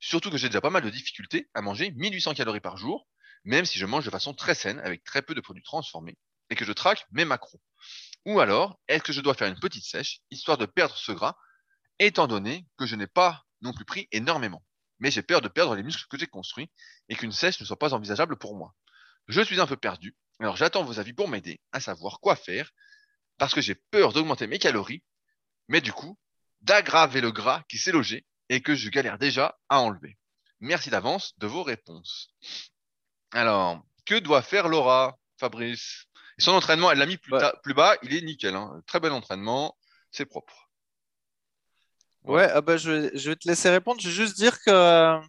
surtout 0.01 0.31
que 0.31 0.39
j'ai 0.39 0.49
déjà 0.49 0.61
pas 0.61 0.71
mal 0.71 0.83
de 0.83 0.91
difficultés 0.91 1.49
à 1.55 1.63
manger 1.63 1.91
1800 1.93 2.35
calories 2.35 2.61
par 2.61 2.77
jour, 2.77 3.07
même 3.45 3.65
si 3.65 3.79
je 3.79 3.87
mange 3.87 4.05
de 4.05 4.11
façon 4.11 4.35
très 4.35 4.55
saine, 4.55 4.79
avec 4.81 5.05
très 5.05 5.23
peu 5.23 5.35
de 5.35 5.41
produits 5.41 5.63
transformés, 5.63 6.17
et 6.51 6.57
que 6.57 6.65
je 6.65 6.73
traque 6.73 7.07
mes 7.11 7.25
macros. 7.25 7.61
Ou 8.25 8.41
alors, 8.41 8.81
est-ce 8.89 9.03
que 9.03 9.13
je 9.13 9.21
dois 9.21 9.35
faire 9.35 9.49
une 9.49 9.59
petite 9.59 9.85
sèche, 9.85 10.21
histoire 10.31 10.59
de 10.59 10.67
perdre 10.67 10.97
ce 10.97 11.13
gras, 11.13 11.37
étant 11.99 12.27
donné 12.27 12.67
que 12.77 12.87
je 12.87 12.97
n'ai 12.97 13.07
pas 13.07 13.45
non 13.63 13.73
plus 13.73 13.85
pris 13.85 14.09
énormément. 14.13 14.65
Mais 14.99 15.11
j'ai 15.11 15.23
peur 15.23 15.41
de 15.41 15.49
perdre 15.49 15.75
les 15.75 15.83
muscles 15.83 16.07
que 16.09 16.19
j'ai 16.19 16.27
construits, 16.27 16.71
et 17.09 17.17
qu'une 17.17 17.33
sèche 17.33 17.61
ne 17.61 17.67
soit 17.67 17.79
pas 17.79 17.95
envisageable 17.95 18.37
pour 18.37 18.57
moi. 18.57 18.75
Je 19.29 19.41
suis 19.41 19.61
un 19.61 19.67
peu 19.67 19.77
perdu, 19.77 20.17
alors 20.41 20.57
j'attends 20.57 20.85
vos 20.85 20.99
avis 20.99 21.13
pour 21.13 21.29
m'aider 21.29 21.61
à 21.73 21.81
savoir 21.81 22.21
quoi 22.21 22.37
faire, 22.37 22.71
parce 23.39 23.55
que 23.55 23.61
j'ai 23.61 23.75
peur 23.75 24.13
d'augmenter 24.13 24.47
mes 24.47 24.59
calories, 24.59 25.03
mais 25.69 25.81
du 25.81 25.93
coup, 25.93 26.19
d'aggraver 26.67 27.21
le 27.21 27.31
gras 27.31 27.63
qui 27.69 27.79
s'est 27.79 27.93
logé 27.93 28.27
et 28.49 28.61
que 28.61 28.75
je 28.75 28.91
galère 28.91 29.19
déjà 29.19 29.57
à 29.69 29.81
enlever. 29.81 30.19
Merci 30.61 30.91
d'avance 30.91 31.35
de 31.39 31.47
vos 31.47 31.63
réponses. 31.63 32.29
Alors, 33.33 33.85
que 34.05 34.17
doit 34.19 34.43
faire 34.43 34.69
Laura, 34.69 35.17
Fabrice? 35.39 36.07
Et 36.39 36.43
Son 36.43 36.53
entraînement, 36.53 36.91
elle 36.91 36.99
l'a 36.99 37.07
mis 37.07 37.17
plus, 37.19 37.33
Ouais. 37.33 37.41
ta- 37.41 37.55
plus 37.63 37.73
bas, 37.75 37.97
il 38.03 38.15
est 38.15 38.21
nickel. 38.21 38.55
hein. 38.55 38.83
Très 38.87 39.01
bon 39.01 39.13
entraînement, 39.13 39.77
c'est 40.11 40.27
propre. 40.27 40.69
Ouais, 42.25 42.49
ah 42.53 42.61
bah, 42.61 42.77
je, 42.77 42.91
vais- 42.91 43.11
je 43.17 43.31
vais 43.31 43.37
te 43.37 43.47
laisser 43.49 43.71
répondre. 43.71 44.01
Je 44.01 44.09
vais 44.09 44.15
juste 44.15 44.37
dire 44.37 44.61
que 44.61 44.71
euh, 44.71 45.21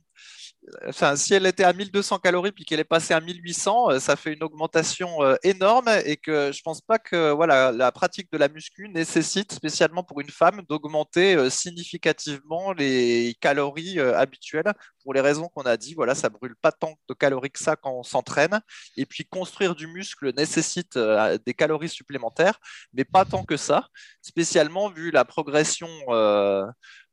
si 1.15 1.34
elle 1.34 1.45
était 1.45 1.63
à 1.63 1.74
1200 1.74 2.20
calories 2.20 2.51
puis 2.51 2.65
qu'elle 2.65 2.80
est 2.80 2.84
passée 2.84 3.13
à 3.13 3.22
1800, 3.22 3.91
euh, 3.91 3.99
ça 3.99 4.15
fait 4.15 4.34
une 4.34 4.43
augmentation 4.43 5.24
euh, 5.24 5.36
énorme 5.43 5.89
et 6.05 6.18
que 6.18 6.51
je 6.51 6.61
pense 6.61 6.82
pas 6.82 6.99
que 6.99 7.32
voilà, 7.32 7.72
la 7.72 7.91
pratique 7.91 8.32
de 8.32 8.38
la 8.38 8.47
muscu 8.49 8.89
nécessite, 8.89 9.51
spécialement 9.53 10.03
pour 10.03 10.20
une 10.20 10.30
femme, 10.30 10.61
d'augmenter 10.68 11.36
euh, 11.36 11.49
significativement 11.49 12.74
les 12.74 13.36
calories 13.39 13.99
habituelles 13.99 14.74
pour 15.03 15.13
les 15.13 15.22
raisons 15.22 15.49
qu'on 15.49 15.63
a 15.63 15.78
dit. 15.78 15.93
Voilà, 15.93 16.15
ça 16.15 16.30
brûle 16.30 16.55
pas 16.61 16.72
tant 16.72 16.95
de 17.07 17.13
calories 17.13 17.51
que 17.51 17.59
ça 17.59 17.76
quand 17.76 17.93
on 17.93 18.03
s'entraîne. 18.03 18.59
Et 18.97 19.05
puis 19.05 19.26
construire 19.26 19.76
du 19.76 19.88
muscle 19.88 20.34
nécessite 20.36 20.97
des 21.45 21.53
calories 21.53 21.89
supplémentaires, 21.89 22.59
mais 22.93 23.05
pas 23.05 23.26
tant 23.26 23.43
que 23.43 23.57
ça, 23.57 23.88
spécialement 24.22 24.89
vu 24.89 25.11
la 25.11 25.26
progression 25.26 25.88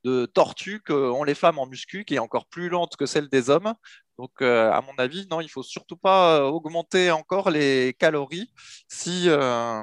de 0.05 0.27
tortue 0.27 0.81
qu'ont 0.87 1.25
les 1.25 1.35
femmes 1.35 1.59
en 1.59 1.67
muscu, 1.67 2.05
qui 2.05 2.15
est 2.17 2.19
encore 2.19 2.47
plus 2.47 2.69
lente 2.69 2.97
que 2.97 3.07
celle 3.07 3.29
des 3.29 3.51
hommes. 3.51 3.73
Donc, 4.19 4.31
euh, 4.43 4.71
à 4.71 4.81
mon 4.83 4.93
avis, 4.99 5.27
non, 5.31 5.41
il 5.41 5.49
faut 5.49 5.63
surtout 5.63 5.97
pas 5.97 6.39
euh, 6.39 6.43
augmenter 6.45 7.11
encore 7.11 7.51
les 7.51 7.97
calories 7.99 8.53
si, 8.89 9.25
euh, 9.29 9.83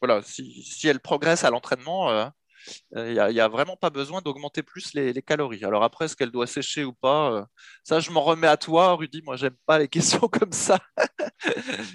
voilà, 0.00 0.22
si, 0.22 0.62
si 0.62 0.88
elles 0.88 1.00
progressent 1.00 1.44
à 1.44 1.50
l'entraînement. 1.50 2.10
euh, 2.10 2.26
il 2.96 3.12
n'y 3.12 3.40
a, 3.40 3.46
vraiment 3.48 3.76
pas 3.76 3.90
besoin 3.90 4.22
d'augmenter 4.22 4.62
plus 4.62 4.92
les, 4.94 5.12
les 5.12 5.22
calories. 5.22 5.64
Alors 5.64 5.84
après, 5.84 6.06
est-ce 6.06 6.16
qu'elle 6.16 6.32
doit 6.32 6.48
sécher 6.48 6.82
ou 6.84 6.92
pas 6.92 7.46
Ça, 7.84 8.00
je 8.00 8.10
m'en 8.10 8.22
remets 8.22 8.48
à 8.48 8.56
toi, 8.56 8.94
Rudy. 8.94 9.22
Moi, 9.24 9.36
j'aime 9.36 9.54
pas 9.66 9.78
les 9.78 9.86
questions 9.96 10.26
comme 10.26 10.50
ça. 10.52 10.78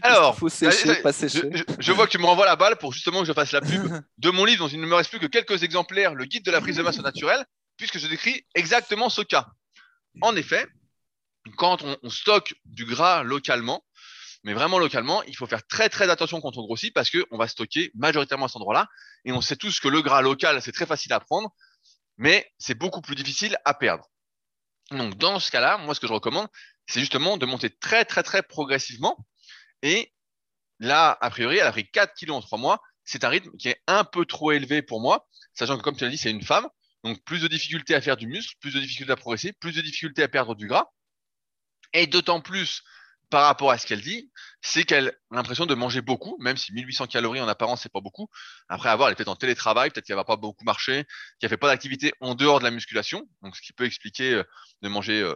Alors, 0.01 0.37
faut 0.37 0.47
sécher, 0.49 0.91
allez, 0.91 1.01
pas 1.01 1.11
sécher. 1.11 1.49
je- 1.51 1.63
je 1.79 1.91
vois 1.91 2.05
que 2.05 2.11
tu 2.11 2.19
me 2.19 2.25
renvoies 2.25 2.45
la 2.45 2.55
balle 2.55 2.77
pour 2.77 2.93
justement 2.93 3.19
que 3.21 3.25
je 3.25 3.33
fasse 3.33 3.51
la 3.51 3.61
pub 3.61 3.83
de 4.17 4.29
mon 4.29 4.45
livre 4.45 4.63
dont 4.65 4.69
il 4.71 4.79
ne 4.79 4.85
me 4.87 4.95
reste 4.95 5.09
plus 5.09 5.19
que 5.19 5.25
quelques 5.25 5.63
exemplaires, 5.63 6.15
le 6.15 6.25
guide 6.25 6.45
de 6.45 6.51
la 6.51 6.61
prise 6.61 6.77
de 6.77 6.83
masse 6.83 6.99
au 6.99 7.03
naturel, 7.03 7.43
puisque 7.81 7.97
je 7.97 8.07
décris 8.07 8.45
exactement 8.53 9.09
ce 9.09 9.23
cas. 9.23 9.47
En 10.21 10.35
effet, 10.35 10.67
quand 11.57 11.81
on, 11.81 12.09
stocke 12.11 12.53
du 12.65 12.85
gras 12.85 13.23
localement, 13.23 13.83
mais 14.43 14.53
vraiment 14.53 14.77
localement, 14.77 15.23
il 15.23 15.35
faut 15.35 15.47
faire 15.47 15.65
très 15.65 15.89
très 15.89 16.07
attention 16.07 16.41
quand 16.41 16.57
on 16.57 16.61
grossit 16.61 16.93
parce 16.93 17.09
qu'on 17.09 17.37
va 17.37 17.47
stocker 17.47 17.89
majoritairement 17.95 18.45
à 18.45 18.49
cet 18.49 18.57
endroit-là. 18.57 18.87
Et 19.25 19.31
on 19.31 19.41
sait 19.41 19.55
tous 19.55 19.79
que 19.79 19.87
le 19.87 20.03
gras 20.03 20.21
local, 20.21 20.61
c'est 20.61 20.71
très 20.71 20.85
facile 20.85 21.11
à 21.13 21.19
prendre, 21.19 21.49
mais 22.17 22.51
c'est 22.59 22.75
beaucoup 22.75 23.01
plus 23.01 23.15
difficile 23.15 23.57
à 23.65 23.73
perdre. 23.73 24.07
Donc 24.91 25.17
dans 25.17 25.39
ce 25.39 25.49
cas-là, 25.49 25.79
moi 25.79 25.95
ce 25.95 25.99
que 25.99 26.07
je 26.07 26.13
recommande, 26.13 26.49
c'est 26.85 26.99
justement 26.99 27.37
de 27.37 27.47
monter 27.47 27.71
très 27.71 28.05
très 28.05 28.21
très 28.21 28.43
progressivement. 28.43 29.17
Et 29.81 30.13
là, 30.77 31.17
a 31.19 31.31
priori, 31.31 31.57
elle 31.57 31.65
a 31.65 31.71
pris 31.71 31.89
4 31.89 32.13
kilos 32.13 32.37
en 32.37 32.41
3 32.41 32.59
mois. 32.59 32.79
C'est 33.05 33.23
un 33.23 33.29
rythme 33.29 33.57
qui 33.57 33.69
est 33.69 33.81
un 33.87 34.03
peu 34.03 34.25
trop 34.25 34.51
élevé 34.51 34.83
pour 34.83 35.01
moi, 35.01 35.27
sachant 35.55 35.77
que 35.77 35.81
comme 35.81 35.97
tu 35.97 36.03
l'as 36.03 36.11
dit, 36.11 36.17
c'est 36.19 36.29
une 36.29 36.43
femme. 36.43 36.67
Donc 37.03 37.23
plus 37.23 37.41
de 37.41 37.47
difficultés 37.47 37.95
à 37.95 38.01
faire 38.01 38.17
du 38.17 38.27
muscle, 38.27 38.55
plus 38.59 38.73
de 38.73 38.79
difficultés 38.79 39.11
à 39.11 39.15
progresser, 39.15 39.53
plus 39.53 39.73
de 39.73 39.81
difficultés 39.81 40.23
à 40.23 40.27
perdre 40.27 40.55
du 40.55 40.67
gras. 40.67 40.87
Et 41.93 42.07
d'autant 42.07 42.41
plus 42.41 42.83
par 43.31 43.45
rapport 43.45 43.71
à 43.71 43.77
ce 43.77 43.87
qu'elle 43.87 44.01
dit, 44.01 44.29
c'est 44.61 44.83
qu'elle 44.83 45.07
a 45.31 45.35
l'impression 45.35 45.65
de 45.65 45.73
manger 45.73 46.01
beaucoup, 46.01 46.35
même 46.39 46.57
si 46.57 46.73
1800 46.73 47.07
calories 47.07 47.39
en 47.39 47.47
apparence, 47.47 47.81
c'est 47.81 47.91
pas 47.91 48.01
beaucoup. 48.01 48.27
Après 48.67 48.89
avoir, 48.89 49.07
elle 49.07 49.13
est 49.13 49.15
peut-être 49.15 49.29
en 49.29 49.37
télétravail, 49.37 49.89
peut-être 49.89 50.05
qu'elle 50.05 50.17
va 50.17 50.25
pas 50.25 50.35
beaucoup 50.35 50.65
marcher, 50.65 51.05
qu'elle 51.39 51.49
fait 51.49 51.57
pas 51.57 51.69
d'activité 51.69 52.11
en 52.19 52.35
dehors 52.35 52.59
de 52.59 52.65
la 52.65 52.71
musculation, 52.71 53.27
donc 53.41 53.55
ce 53.55 53.61
qui 53.61 53.71
peut 53.71 53.85
expliquer 53.85 54.33
euh, 54.33 54.43
de 54.81 54.89
manger 54.89 55.21
euh, 55.21 55.33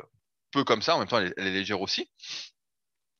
peu 0.52 0.66
comme 0.66 0.82
ça. 0.82 0.96
En 0.96 1.00
même 1.00 1.08
temps, 1.08 1.20
elle 1.20 1.34
elle 1.38 1.48
est 1.48 1.52
légère 1.52 1.80
aussi. 1.80 2.10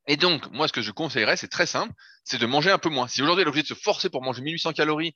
Et 0.08 0.18
donc, 0.18 0.52
moi, 0.52 0.68
ce 0.68 0.74
que 0.74 0.82
je 0.82 0.92
conseillerais, 0.92 1.38
c'est 1.38 1.48
très 1.48 1.66
simple, 1.66 1.94
c'est 2.24 2.38
de 2.38 2.46
manger 2.46 2.70
un 2.70 2.78
peu 2.78 2.90
moins. 2.90 3.08
Si 3.08 3.22
aujourd'hui, 3.22 3.42
elle 3.42 3.48
est 3.48 3.50
obligée 3.50 3.64
de 3.64 3.68
se 3.68 3.74
forcer 3.74 4.10
pour 4.10 4.22
manger 4.22 4.42
1800 4.42 4.74
calories 4.74 5.16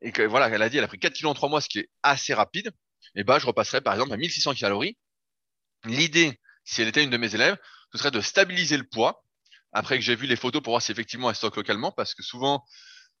et 0.00 0.12
que 0.12 0.22
voilà, 0.22 0.48
elle 0.48 0.62
a 0.62 0.68
dit, 0.68 0.78
elle 0.78 0.84
a 0.84 0.88
pris 0.88 0.98
4 0.98 1.12
kilos 1.12 1.30
en 1.30 1.34
3 1.34 1.48
mois, 1.48 1.60
ce 1.60 1.68
qui 1.68 1.80
est 1.80 1.90
assez 2.02 2.34
rapide, 2.34 2.70
et 3.14 3.24
ben, 3.24 3.38
je 3.38 3.46
repasserais 3.46 3.80
par 3.80 3.94
exemple 3.94 4.12
à 4.12 4.16
1600 4.16 4.54
calories. 4.54 4.96
L'idée, 5.84 6.40
si 6.64 6.82
elle 6.82 6.88
était 6.88 7.04
une 7.04 7.10
de 7.10 7.16
mes 7.16 7.34
élèves, 7.34 7.56
ce 7.92 7.98
serait 7.98 8.10
de 8.10 8.20
stabiliser 8.20 8.76
le 8.76 8.84
poids. 8.84 9.22
Après 9.72 9.96
que 9.96 10.04
j'ai 10.04 10.14
vu 10.14 10.26
les 10.26 10.36
photos 10.36 10.62
pour 10.62 10.72
voir 10.72 10.82
si 10.82 10.92
effectivement 10.92 11.30
elle 11.30 11.36
stocke 11.36 11.56
localement, 11.56 11.92
parce 11.92 12.14
que 12.14 12.22
souvent 12.22 12.64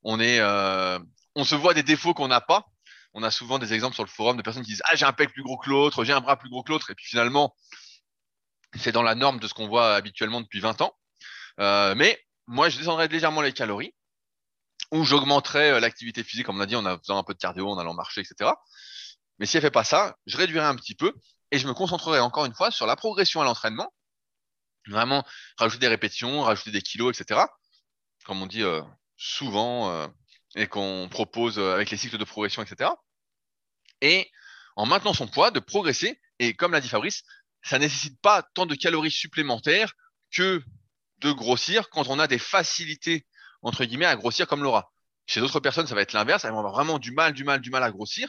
on 0.02 0.20
est, 0.20 0.38
euh, 0.40 0.98
on 1.34 1.44
se 1.44 1.54
voit 1.54 1.74
des 1.74 1.82
défauts 1.82 2.14
qu'on 2.14 2.28
n'a 2.28 2.40
pas. 2.40 2.66
On 3.12 3.22
a 3.22 3.30
souvent 3.30 3.58
des 3.58 3.72
exemples 3.72 3.94
sur 3.94 4.04
le 4.04 4.10
forum 4.10 4.36
de 4.36 4.42
personnes 4.42 4.62
qui 4.62 4.70
disent 4.70 4.82
ah 4.86 4.96
j'ai 4.96 5.04
un 5.04 5.12
pec 5.12 5.32
plus 5.32 5.42
gros 5.42 5.58
que 5.58 5.70
l'autre, 5.70 6.04
j'ai 6.04 6.12
un 6.12 6.20
bras 6.20 6.36
plus 6.36 6.50
gros 6.50 6.62
que 6.62 6.72
l'autre, 6.72 6.90
et 6.90 6.94
puis 6.94 7.06
finalement 7.06 7.54
c'est 8.76 8.92
dans 8.92 9.02
la 9.02 9.14
norme 9.14 9.38
de 9.38 9.46
ce 9.46 9.54
qu'on 9.54 9.68
voit 9.68 9.94
habituellement 9.94 10.40
depuis 10.40 10.60
20 10.60 10.80
ans. 10.80 10.96
Euh, 11.60 11.94
mais 11.96 12.20
moi 12.46 12.68
je 12.68 12.78
descendrais 12.78 13.08
légèrement 13.08 13.40
les 13.40 13.52
calories, 13.52 13.94
ou 14.94 15.04
j'augmenterais 15.04 15.72
euh, 15.72 15.80
l'activité 15.80 16.22
physique, 16.22 16.46
comme 16.46 16.58
on 16.58 16.60
a 16.60 16.66
dit, 16.66 16.76
en 16.76 16.98
faisant 16.98 17.18
un 17.18 17.24
peu 17.24 17.34
de 17.34 17.38
cardio, 17.38 17.68
en 17.68 17.78
allant 17.78 17.94
marcher, 17.94 18.20
etc. 18.20 18.52
Mais 19.38 19.46
si 19.46 19.56
elle 19.56 19.62
fait 19.62 19.70
pas 19.72 19.82
ça, 19.82 20.16
je 20.24 20.36
réduirais 20.36 20.66
un 20.66 20.76
petit 20.76 20.94
peu 20.94 21.12
et 21.50 21.58
je 21.58 21.66
me 21.66 21.74
concentrerai 21.74 22.20
encore 22.20 22.44
une 22.46 22.54
fois 22.54 22.70
sur 22.70 22.86
la 22.86 22.94
progression 22.94 23.40
à 23.40 23.44
l'entraînement. 23.44 23.92
Vraiment 24.86 25.24
rajouter 25.58 25.80
des 25.80 25.88
répétitions, 25.88 26.42
rajouter 26.42 26.70
des 26.70 26.80
kilos, 26.80 27.18
etc. 27.18 27.40
Comme 28.24 28.40
on 28.40 28.46
dit 28.46 28.62
euh, 28.62 28.82
souvent 29.16 29.90
euh, 29.90 30.06
et 30.54 30.68
qu'on 30.68 31.08
propose 31.10 31.58
avec 31.58 31.90
les 31.90 31.96
cycles 31.96 32.18
de 32.18 32.24
progression, 32.24 32.62
etc. 32.62 32.90
Et 34.00 34.30
en 34.76 34.86
maintenant 34.86 35.12
son 35.12 35.26
poids, 35.26 35.50
de 35.50 35.58
progresser. 35.58 36.20
Et 36.38 36.54
comme 36.54 36.70
l'a 36.70 36.80
dit 36.80 36.88
Fabrice, 36.88 37.24
ça 37.62 37.80
nécessite 37.80 38.20
pas 38.20 38.44
tant 38.54 38.66
de 38.66 38.76
calories 38.76 39.10
supplémentaires 39.10 39.94
que 40.32 40.62
de 41.18 41.32
grossir 41.32 41.90
quand 41.90 42.06
on 42.08 42.20
a 42.20 42.28
des 42.28 42.38
facilités 42.38 43.26
entre 43.64 43.84
guillemets 43.84 44.06
à 44.06 44.16
grossir 44.16 44.46
comme 44.46 44.62
Laura. 44.62 44.92
Chez 45.26 45.40
d'autres 45.40 45.60
personnes, 45.60 45.86
ça 45.86 45.94
va 45.94 46.02
être 46.02 46.12
l'inverse. 46.12 46.44
Elles 46.44 46.52
vont 46.52 46.58
avoir 46.58 46.74
vraiment 46.74 46.98
du 46.98 47.10
mal, 47.10 47.32
du 47.32 47.44
mal, 47.44 47.60
du 47.60 47.70
mal 47.70 47.82
à 47.82 47.90
grossir. 47.90 48.28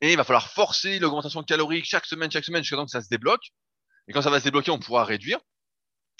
Et 0.00 0.12
il 0.12 0.16
va 0.16 0.24
falloir 0.24 0.48
forcer 0.48 0.98
l'augmentation 0.98 1.42
calorique 1.42 1.86
chaque 1.86 2.06
semaine, 2.06 2.30
chaque 2.30 2.44
semaine, 2.44 2.62
jusqu'à 2.62 2.76
temps 2.76 2.84
que 2.84 2.90
ça 2.90 3.00
se 3.00 3.08
débloque. 3.08 3.52
Et 4.06 4.12
quand 4.12 4.22
ça 4.22 4.30
va 4.30 4.38
se 4.38 4.44
débloquer, 4.44 4.70
on 4.70 4.78
pourra 4.78 5.04
réduire. 5.04 5.38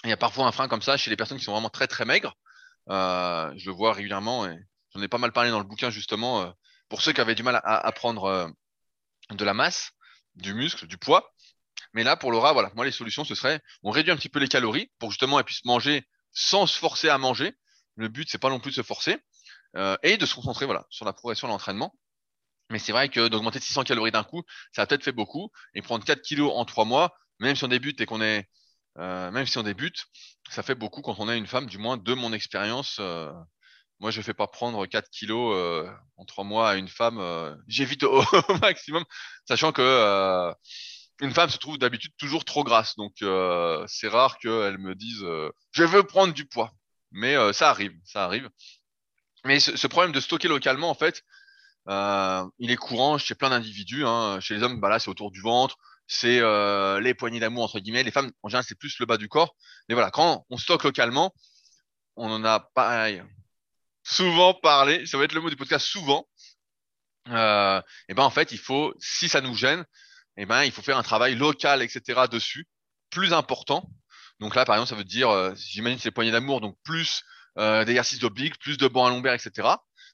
Il 0.03 0.09
y 0.09 0.13
a 0.13 0.17
parfois 0.17 0.47
un 0.47 0.51
frein 0.51 0.67
comme 0.67 0.81
ça 0.81 0.97
chez 0.97 1.09
les 1.09 1.15
personnes 1.15 1.37
qui 1.37 1.43
sont 1.43 1.51
vraiment 1.51 1.69
très 1.69 1.87
très 1.87 2.05
maigres. 2.05 2.35
Euh, 2.89 3.53
je 3.57 3.69
le 3.69 3.75
vois 3.75 3.93
régulièrement 3.93 4.47
et 4.47 4.57
j'en 4.93 5.01
ai 5.01 5.07
pas 5.07 5.19
mal 5.19 5.31
parlé 5.31 5.51
dans 5.51 5.59
le 5.59 5.65
bouquin 5.65 5.91
justement 5.91 6.41
euh, 6.41 6.49
pour 6.89 7.01
ceux 7.01 7.13
qui 7.13 7.21
avaient 7.21 7.35
du 7.35 7.43
mal 7.43 7.61
à, 7.63 7.91
prendre 7.91 8.23
euh, 8.25 8.47
de 9.29 9.45
la 9.45 9.53
masse, 9.53 9.91
du 10.35 10.53
muscle, 10.55 10.87
du 10.87 10.97
poids. 10.97 11.31
Mais 11.93 12.03
là, 12.03 12.17
pour 12.17 12.31
Laura, 12.31 12.53
voilà, 12.53 12.71
moi 12.75 12.85
les 12.85 12.91
solutions 12.91 13.23
ce 13.23 13.35
serait 13.35 13.61
on 13.83 13.91
réduit 13.91 14.11
un 14.11 14.15
petit 14.15 14.29
peu 14.29 14.39
les 14.39 14.47
calories 14.47 14.91
pour 14.97 15.11
justement 15.11 15.37
elle 15.37 15.45
puisse 15.45 15.63
manger 15.65 16.07
sans 16.31 16.65
se 16.65 16.77
forcer 16.77 17.09
à 17.09 17.17
manger. 17.17 17.53
Le 17.95 18.07
but 18.07 18.29
c'est 18.29 18.37
pas 18.37 18.49
non 18.49 18.59
plus 18.59 18.71
de 18.71 18.75
se 18.75 18.83
forcer 18.83 19.17
euh, 19.75 19.97
et 20.03 20.17
de 20.17 20.25
se 20.25 20.35
concentrer 20.35 20.65
voilà 20.65 20.85
sur 20.89 21.05
la 21.05 21.13
progression 21.13 21.47
de 21.47 21.53
l'entraînement. 21.53 21.93
Mais 22.71 22.79
c'est 22.79 22.93
vrai 22.93 23.09
que 23.09 23.27
d'augmenter 23.27 23.59
de 23.59 23.63
600 23.63 23.83
calories 23.83 24.11
d'un 24.11 24.23
coup, 24.23 24.43
ça 24.71 24.83
a 24.83 24.87
peut-être 24.87 25.03
fait 25.03 25.11
beaucoup. 25.11 25.51
Et 25.75 25.81
prendre 25.81 26.05
4 26.05 26.21
kilos 26.21 26.51
en 26.55 26.65
3 26.65 26.85
mois, 26.85 27.13
même 27.39 27.55
si 27.55 27.63
on 27.63 27.67
débute 27.67 27.99
et 28.01 28.05
qu'on 28.05 28.21
est, 28.21 28.49
euh, 28.97 29.31
même 29.31 29.45
si 29.45 29.57
on 29.57 29.63
débute, 29.63 30.05
ça 30.49 30.63
fait 30.63 30.75
beaucoup 30.75 31.01
quand 31.01 31.15
on 31.19 31.29
est 31.29 31.37
une 31.37 31.47
femme, 31.47 31.67
du 31.67 31.77
moins 31.77 31.97
de 31.97 32.13
mon 32.13 32.33
expérience. 32.33 32.97
Euh, 32.99 33.31
moi, 33.99 34.11
je 34.11 34.19
ne 34.19 34.23
fais 34.23 34.33
pas 34.33 34.47
prendre 34.47 34.85
4 34.85 35.09
kilos 35.11 35.55
euh, 35.55 35.91
en 36.17 36.25
3 36.25 36.43
mois 36.45 36.69
à 36.71 36.75
une 36.75 36.87
femme. 36.87 37.19
J'évite 37.67 38.03
au, 38.03 38.23
maximum, 38.61 39.03
sachant 39.47 39.71
que 39.73 40.53
une 41.21 41.33
femme 41.33 41.49
se 41.49 41.57
trouve 41.57 41.77
d'habitude 41.77 42.13
toujours 42.17 42.45
trop 42.45 42.63
grasse. 42.63 42.95
Donc, 42.95 43.13
c'est 43.87 44.07
rare 44.07 44.37
qu'elle 44.39 44.77
me 44.77 44.95
dise 44.95 45.23
je 45.71 45.83
veux 45.83 46.03
prendre 46.03 46.33
du 46.33 46.45
poids. 46.45 46.73
Mais 47.11 47.35
ça 47.53 47.69
arrive, 47.69 47.93
ça 48.05 48.23
arrive. 48.25 48.49
Mais 49.43 49.59
ce, 49.59 49.75
ce, 49.75 49.87
problème 49.87 50.11
de 50.11 50.19
stocker 50.19 50.47
localement, 50.47 50.89
en 50.89 50.93
fait, 50.93 51.23
euh, 51.89 52.45
il 52.59 52.71
est 52.71 52.75
courant 52.75 53.17
chez 53.17 53.35
plein 53.35 53.49
d'individus. 53.49 54.05
Hein. 54.05 54.39
Chez 54.39 54.55
les 54.55 54.63
hommes, 54.63 54.79
bah 54.79 54.89
là, 54.89 54.99
c'est 54.99 55.09
autour 55.09 55.31
du 55.31 55.41
ventre, 55.41 55.77
c'est 56.07 56.39
euh, 56.39 56.99
les 56.99 57.13
poignées 57.13 57.39
d'amour 57.39 57.63
entre 57.63 57.79
guillemets. 57.79 58.03
Les 58.03 58.11
femmes, 58.11 58.31
en 58.43 58.49
général, 58.49 58.65
c'est 58.67 58.77
plus 58.77 58.99
le 58.99 59.05
bas 59.05 59.17
du 59.17 59.27
corps. 59.27 59.55
Mais 59.89 59.95
voilà, 59.95 60.11
quand 60.11 60.45
on 60.49 60.57
stocke 60.57 60.83
localement, 60.83 61.33
on 62.15 62.31
en 62.31 62.43
a 62.43 62.59
pareil 62.59 63.23
souvent 64.03 64.53
parlé. 64.53 65.05
Ça 65.05 65.17
va 65.17 65.25
être 65.25 65.33
le 65.33 65.41
mot 65.41 65.49
du 65.49 65.55
podcast 65.55 65.85
souvent. 65.85 66.27
Euh, 67.29 67.81
et 68.09 68.13
ben 68.13 68.23
en 68.23 68.31
fait, 68.31 68.51
il 68.51 68.57
faut, 68.57 68.93
si 68.99 69.29
ça 69.29 69.41
nous 69.41 69.55
gêne, 69.55 69.85
et 70.37 70.45
ben 70.45 70.63
il 70.63 70.71
faut 70.71 70.81
faire 70.81 70.97
un 70.97 71.03
travail 71.03 71.35
local, 71.35 71.81
etc. 71.81 72.21
dessus, 72.31 72.67
plus 73.09 73.33
important. 73.33 73.89
Donc 74.41 74.55
là, 74.55 74.65
par 74.65 74.75
exemple, 74.75 74.89
ça 74.89 74.95
veut 74.95 75.03
dire, 75.03 75.29
euh, 75.29 75.53
j'imagine 75.55 75.99
c'est 75.99 76.09
les 76.09 76.11
poignées 76.11 76.31
d'amour, 76.31 76.61
donc 76.61 76.75
plus 76.83 77.23
euh, 77.59 77.85
d'exercices 77.85 78.19
d'oblique, 78.19 78.57
plus 78.59 78.75
de 78.75 78.87
bancs 78.87 79.07
à 79.07 79.11
lombaire, 79.11 79.33
etc. 79.33 79.69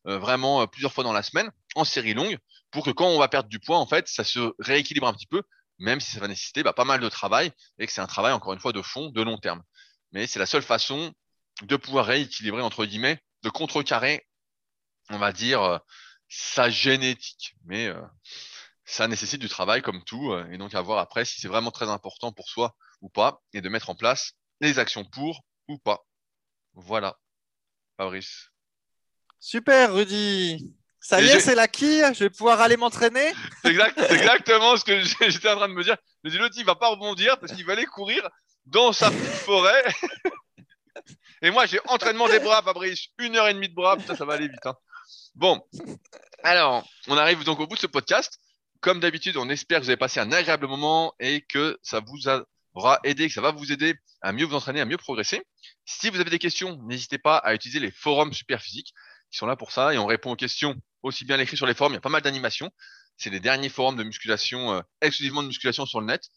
Euh, 0.05 0.19
vraiment 0.19 0.67
plusieurs 0.67 0.91
fois 0.93 1.03
dans 1.05 1.13
la 1.13 1.23
semaine 1.23 1.49
en 1.75 1.85
série 1.85 2.13
longue 2.13 2.37
pour 2.69 2.83
que 2.85 2.91
quand 2.91 3.07
on 3.07 3.19
va 3.19 3.29
perdre 3.29 3.47
du 3.47 3.59
poids, 3.59 3.77
en 3.77 3.87
fait, 3.87 4.07
ça 4.09 4.25
se 4.25 4.53
rééquilibre 4.59 5.07
un 5.07 5.13
petit 5.13 5.27
peu, 5.27 5.41
même 5.79 6.01
si 6.01 6.11
ça 6.11 6.19
va 6.19 6.27
nécessiter 6.27 6.61
bah, 6.61 6.73
pas 6.73 6.83
mal 6.83 6.99
de 6.99 7.07
travail 7.07 7.51
et 7.79 7.87
que 7.87 7.93
c'est 7.93 8.01
un 8.01 8.07
travail, 8.07 8.33
encore 8.33 8.51
une 8.51 8.59
fois, 8.59 8.73
de 8.73 8.81
fond, 8.81 9.09
de 9.09 9.21
long 9.21 9.37
terme. 9.37 9.63
Mais 10.11 10.27
c'est 10.27 10.39
la 10.39 10.45
seule 10.45 10.61
façon 10.61 11.13
de 11.63 11.75
pouvoir 11.77 12.05
rééquilibrer, 12.05 12.61
entre 12.61 12.85
guillemets, 12.85 13.21
de 13.43 13.49
contrecarrer, 13.49 14.27
on 15.09 15.17
va 15.19 15.31
dire, 15.31 15.79
sa 16.27 16.69
génétique. 16.69 17.55
Mais 17.65 17.89
ça 18.83 19.07
nécessite 19.07 19.39
du 19.39 19.49
travail 19.49 19.81
comme 19.81 20.03
tout, 20.03 20.35
et 20.51 20.57
donc 20.57 20.75
à 20.75 20.81
voir 20.81 20.99
après 20.99 21.23
si 21.23 21.39
c'est 21.39 21.47
vraiment 21.47 21.71
très 21.71 21.89
important 21.89 22.33
pour 22.33 22.49
soi 22.49 22.75
ou 23.01 23.09
pas, 23.09 23.41
et 23.53 23.61
de 23.61 23.69
mettre 23.69 23.89
en 23.89 23.95
place 23.95 24.33
les 24.61 24.79
actions 24.79 25.05
pour 25.05 25.43
ou 25.67 25.77
pas. 25.77 26.05
Voilà, 26.73 27.17
Fabrice. 27.97 28.49
Super, 29.39 29.93
Rudy. 29.93 30.73
Ça 30.99 31.21
y 31.21 31.27
est, 31.27 31.39
c'est 31.39 31.55
l'acquis. 31.55 32.01
Je 32.13 32.25
vais 32.25 32.29
pouvoir 32.29 32.59
aller 32.59 32.75
m'entraîner. 32.75 33.31
C'est 33.63 33.69
exact, 33.69 33.97
exactement 34.11 34.75
ce 34.75 34.83
que 34.83 35.01
j'étais 35.29 35.49
en 35.49 35.55
train 35.55 35.69
de 35.69 35.73
me 35.73 35.83
dire. 35.83 35.95
Je 36.23 36.29
me 36.29 36.31
dis, 36.33 36.37
l'autre, 36.37 36.55
il 36.57 36.65
va 36.65 36.75
pas 36.75 36.89
rebondir 36.89 37.39
parce 37.39 37.53
qu'il 37.53 37.65
va 37.65 37.73
aller 37.73 37.85
courir 37.85 38.27
dans 38.65 38.91
sa 38.91 39.09
petite 39.09 39.31
forêt. 39.45 39.85
Et 41.41 41.51
moi, 41.51 41.65
j'ai 41.65 41.79
entraînement 41.87 42.27
des 42.27 42.39
bras, 42.39 42.61
Fabrice. 42.61 43.07
Une 43.19 43.35
heure 43.35 43.47
et 43.47 43.53
demie 43.53 43.69
de 43.69 43.75
bras. 43.75 43.95
ça 44.05 44.25
va 44.25 44.33
aller 44.33 44.47
vite. 44.47 44.65
Hein. 44.65 44.75
Bon. 45.35 45.61
Alors, 46.43 46.85
on 47.07 47.15
arrive 47.15 47.43
donc 47.43 47.59
au 47.59 47.67
bout 47.67 47.75
de 47.75 47.79
ce 47.79 47.87
podcast. 47.87 48.39
Comme 48.81 48.99
d'habitude, 48.99 49.37
on 49.37 49.49
espère 49.49 49.79
que 49.79 49.85
vous 49.85 49.89
avez 49.89 49.97
passé 49.97 50.19
un 50.19 50.31
agréable 50.31 50.67
moment 50.67 51.13
et 51.19 51.41
que 51.41 51.77
ça 51.83 51.99
vous 51.99 52.27
aura 52.77 52.99
aidé, 53.03 53.27
que 53.27 53.33
ça 53.33 53.41
va 53.41 53.51
vous 53.51 53.71
aider 53.71 53.95
à 54.21 54.31
mieux 54.31 54.45
vous 54.45 54.55
entraîner, 54.55 54.81
à 54.81 54.85
mieux 54.85 54.97
progresser. 54.97 55.41
Si 55.85 56.09
vous 56.09 56.19
avez 56.19 56.29
des 56.29 56.39
questions, 56.39 56.77
n'hésitez 56.83 57.17
pas 57.17 57.37
à 57.37 57.53
utiliser 57.53 57.79
les 57.79 57.91
forums 57.91 58.33
super 58.33 58.61
physiques 58.61 58.93
qui 59.31 59.37
sont 59.37 59.45
là 59.45 59.55
pour 59.55 59.71
ça 59.71 59.93
et 59.93 59.97
on 59.97 60.05
répond 60.05 60.31
aux 60.31 60.35
questions 60.35 60.75
aussi 61.03 61.25
bien 61.25 61.37
l'écrit 61.37 61.57
sur 61.57 61.65
les 61.65 61.73
forums. 61.73 61.93
Il 61.93 61.95
y 61.95 61.97
a 61.97 62.01
pas 62.01 62.09
mal 62.09 62.21
d'animations. 62.21 62.71
C'est 63.17 63.29
les 63.29 63.39
derniers 63.39 63.69
forums 63.69 63.97
de 63.97 64.03
musculation, 64.03 64.73
euh, 64.73 64.81
exclusivement 65.01 65.41
de 65.41 65.47
musculation 65.47 65.85
sur 65.85 65.99
le 66.01 66.07
net. 66.07 66.29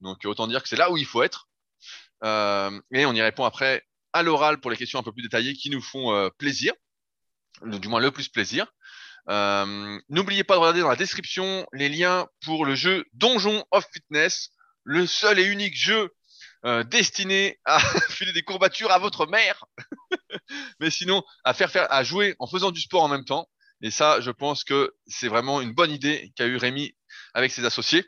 Donc 0.00 0.24
autant 0.24 0.46
dire 0.46 0.62
que 0.62 0.68
c'est 0.68 0.76
là 0.76 0.90
où 0.90 0.96
il 0.96 1.06
faut 1.06 1.22
être. 1.22 1.48
Euh, 2.24 2.80
et 2.92 3.06
on 3.06 3.12
y 3.12 3.22
répond 3.22 3.44
après 3.44 3.84
à 4.12 4.22
l'oral 4.22 4.60
pour 4.60 4.70
les 4.70 4.76
questions 4.76 4.98
un 4.98 5.02
peu 5.02 5.12
plus 5.12 5.22
détaillées 5.22 5.54
qui 5.54 5.70
nous 5.70 5.80
font 5.80 6.14
euh, 6.14 6.28
plaisir, 6.38 6.72
du 7.62 7.88
moins 7.88 8.00
le 8.00 8.10
plus 8.10 8.28
plaisir. 8.28 8.66
N'oubliez 10.08 10.44
pas 10.44 10.54
de 10.54 10.60
regarder 10.60 10.80
dans 10.80 10.88
la 10.88 10.96
description 10.96 11.66
les 11.72 11.88
liens 11.88 12.28
pour 12.44 12.66
le 12.66 12.74
jeu 12.74 13.04
Donjon 13.14 13.64
of 13.70 13.86
Fitness, 13.92 14.50
le 14.84 15.06
seul 15.06 15.38
et 15.38 15.44
unique 15.44 15.76
jeu 15.76 16.14
destiné 16.86 17.60
à 17.66 17.78
filer 18.08 18.32
des 18.32 18.42
courbatures 18.42 18.90
à 18.90 18.98
votre 18.98 19.26
mère. 19.26 19.66
mais 20.80 20.90
sinon 20.90 21.22
à 21.44 21.52
faire 21.52 21.70
faire, 21.70 21.92
à 21.92 22.02
jouer 22.04 22.36
en 22.38 22.46
faisant 22.46 22.70
du 22.70 22.80
sport 22.80 23.02
en 23.02 23.08
même 23.08 23.24
temps. 23.24 23.48
Et 23.82 23.90
ça, 23.90 24.20
je 24.20 24.30
pense 24.30 24.64
que 24.64 24.94
c'est 25.06 25.28
vraiment 25.28 25.60
une 25.60 25.72
bonne 25.72 25.90
idée 25.90 26.32
qu'a 26.36 26.46
eu 26.46 26.56
Rémi 26.56 26.94
avec 27.34 27.52
ses 27.52 27.64
associés. 27.64 28.04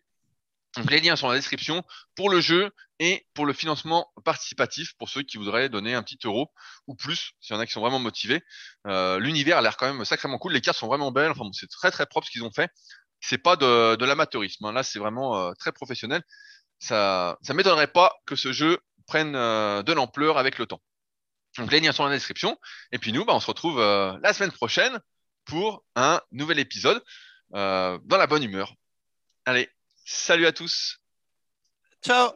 Les 0.88 1.00
liens 1.00 1.16
sont 1.16 1.26
dans 1.26 1.32
la 1.32 1.38
description 1.38 1.82
pour 2.14 2.30
le 2.30 2.40
jeu 2.40 2.70
et 2.98 3.26
pour 3.34 3.46
le 3.46 3.52
financement 3.52 4.10
participatif 4.24 4.94
pour 4.98 5.08
ceux 5.08 5.22
qui 5.22 5.38
voudraient 5.38 5.68
donner 5.68 5.94
un 5.94 6.02
petit 6.02 6.18
euro 6.24 6.50
ou 6.86 6.94
plus, 6.94 7.32
s'il 7.40 7.54
y 7.54 7.58
en 7.58 7.60
a 7.60 7.66
qui 7.66 7.72
sont 7.72 7.80
vraiment 7.80 7.98
motivés. 7.98 8.42
Euh, 8.86 9.18
L'univers 9.18 9.58
a 9.58 9.62
l'air 9.62 9.76
quand 9.76 9.92
même 9.92 10.04
sacrément 10.04 10.38
cool. 10.38 10.52
Les 10.52 10.60
cartes 10.60 10.78
sont 10.78 10.86
vraiment 10.86 11.12
belles. 11.12 11.30
Enfin, 11.30 11.44
bon, 11.44 11.52
c'est 11.52 11.68
très 11.68 11.90
très 11.90 12.06
propre 12.06 12.26
ce 12.26 12.30
qu'ils 12.30 12.44
ont 12.44 12.52
fait. 12.52 12.70
C'est 13.20 13.38
pas 13.38 13.56
de, 13.56 13.96
de 13.96 14.04
l'amateurisme. 14.04 14.66
Hein. 14.66 14.72
Là, 14.72 14.82
c'est 14.82 14.98
vraiment 14.98 15.36
euh, 15.36 15.52
très 15.58 15.72
professionnel. 15.72 16.22
Ça, 16.78 17.38
ça 17.42 17.54
m'étonnerait 17.54 17.86
pas 17.86 18.14
que 18.26 18.36
ce 18.36 18.52
jeu 18.52 18.78
prenne 19.06 19.34
euh, 19.34 19.82
de 19.82 19.92
l'ampleur 19.92 20.38
avec 20.38 20.58
le 20.58 20.66
temps. 20.66 20.80
Donc 21.58 21.72
les 21.72 21.80
liens 21.80 21.92
sont 21.92 22.02
dans 22.02 22.10
la 22.10 22.16
description. 22.16 22.58
Et 22.92 22.98
puis 22.98 23.12
nous, 23.12 23.24
bah, 23.24 23.34
on 23.34 23.40
se 23.40 23.46
retrouve 23.46 23.80
euh, 23.80 24.16
la 24.22 24.32
semaine 24.32 24.52
prochaine 24.52 25.00
pour 25.44 25.84
un 25.94 26.20
nouvel 26.32 26.58
épisode 26.58 27.02
euh, 27.54 27.98
dans 28.04 28.18
la 28.18 28.26
bonne 28.26 28.42
humeur. 28.42 28.74
Allez, 29.44 29.70
salut 30.04 30.46
à 30.46 30.52
tous. 30.52 30.98
Ciao 32.04 32.32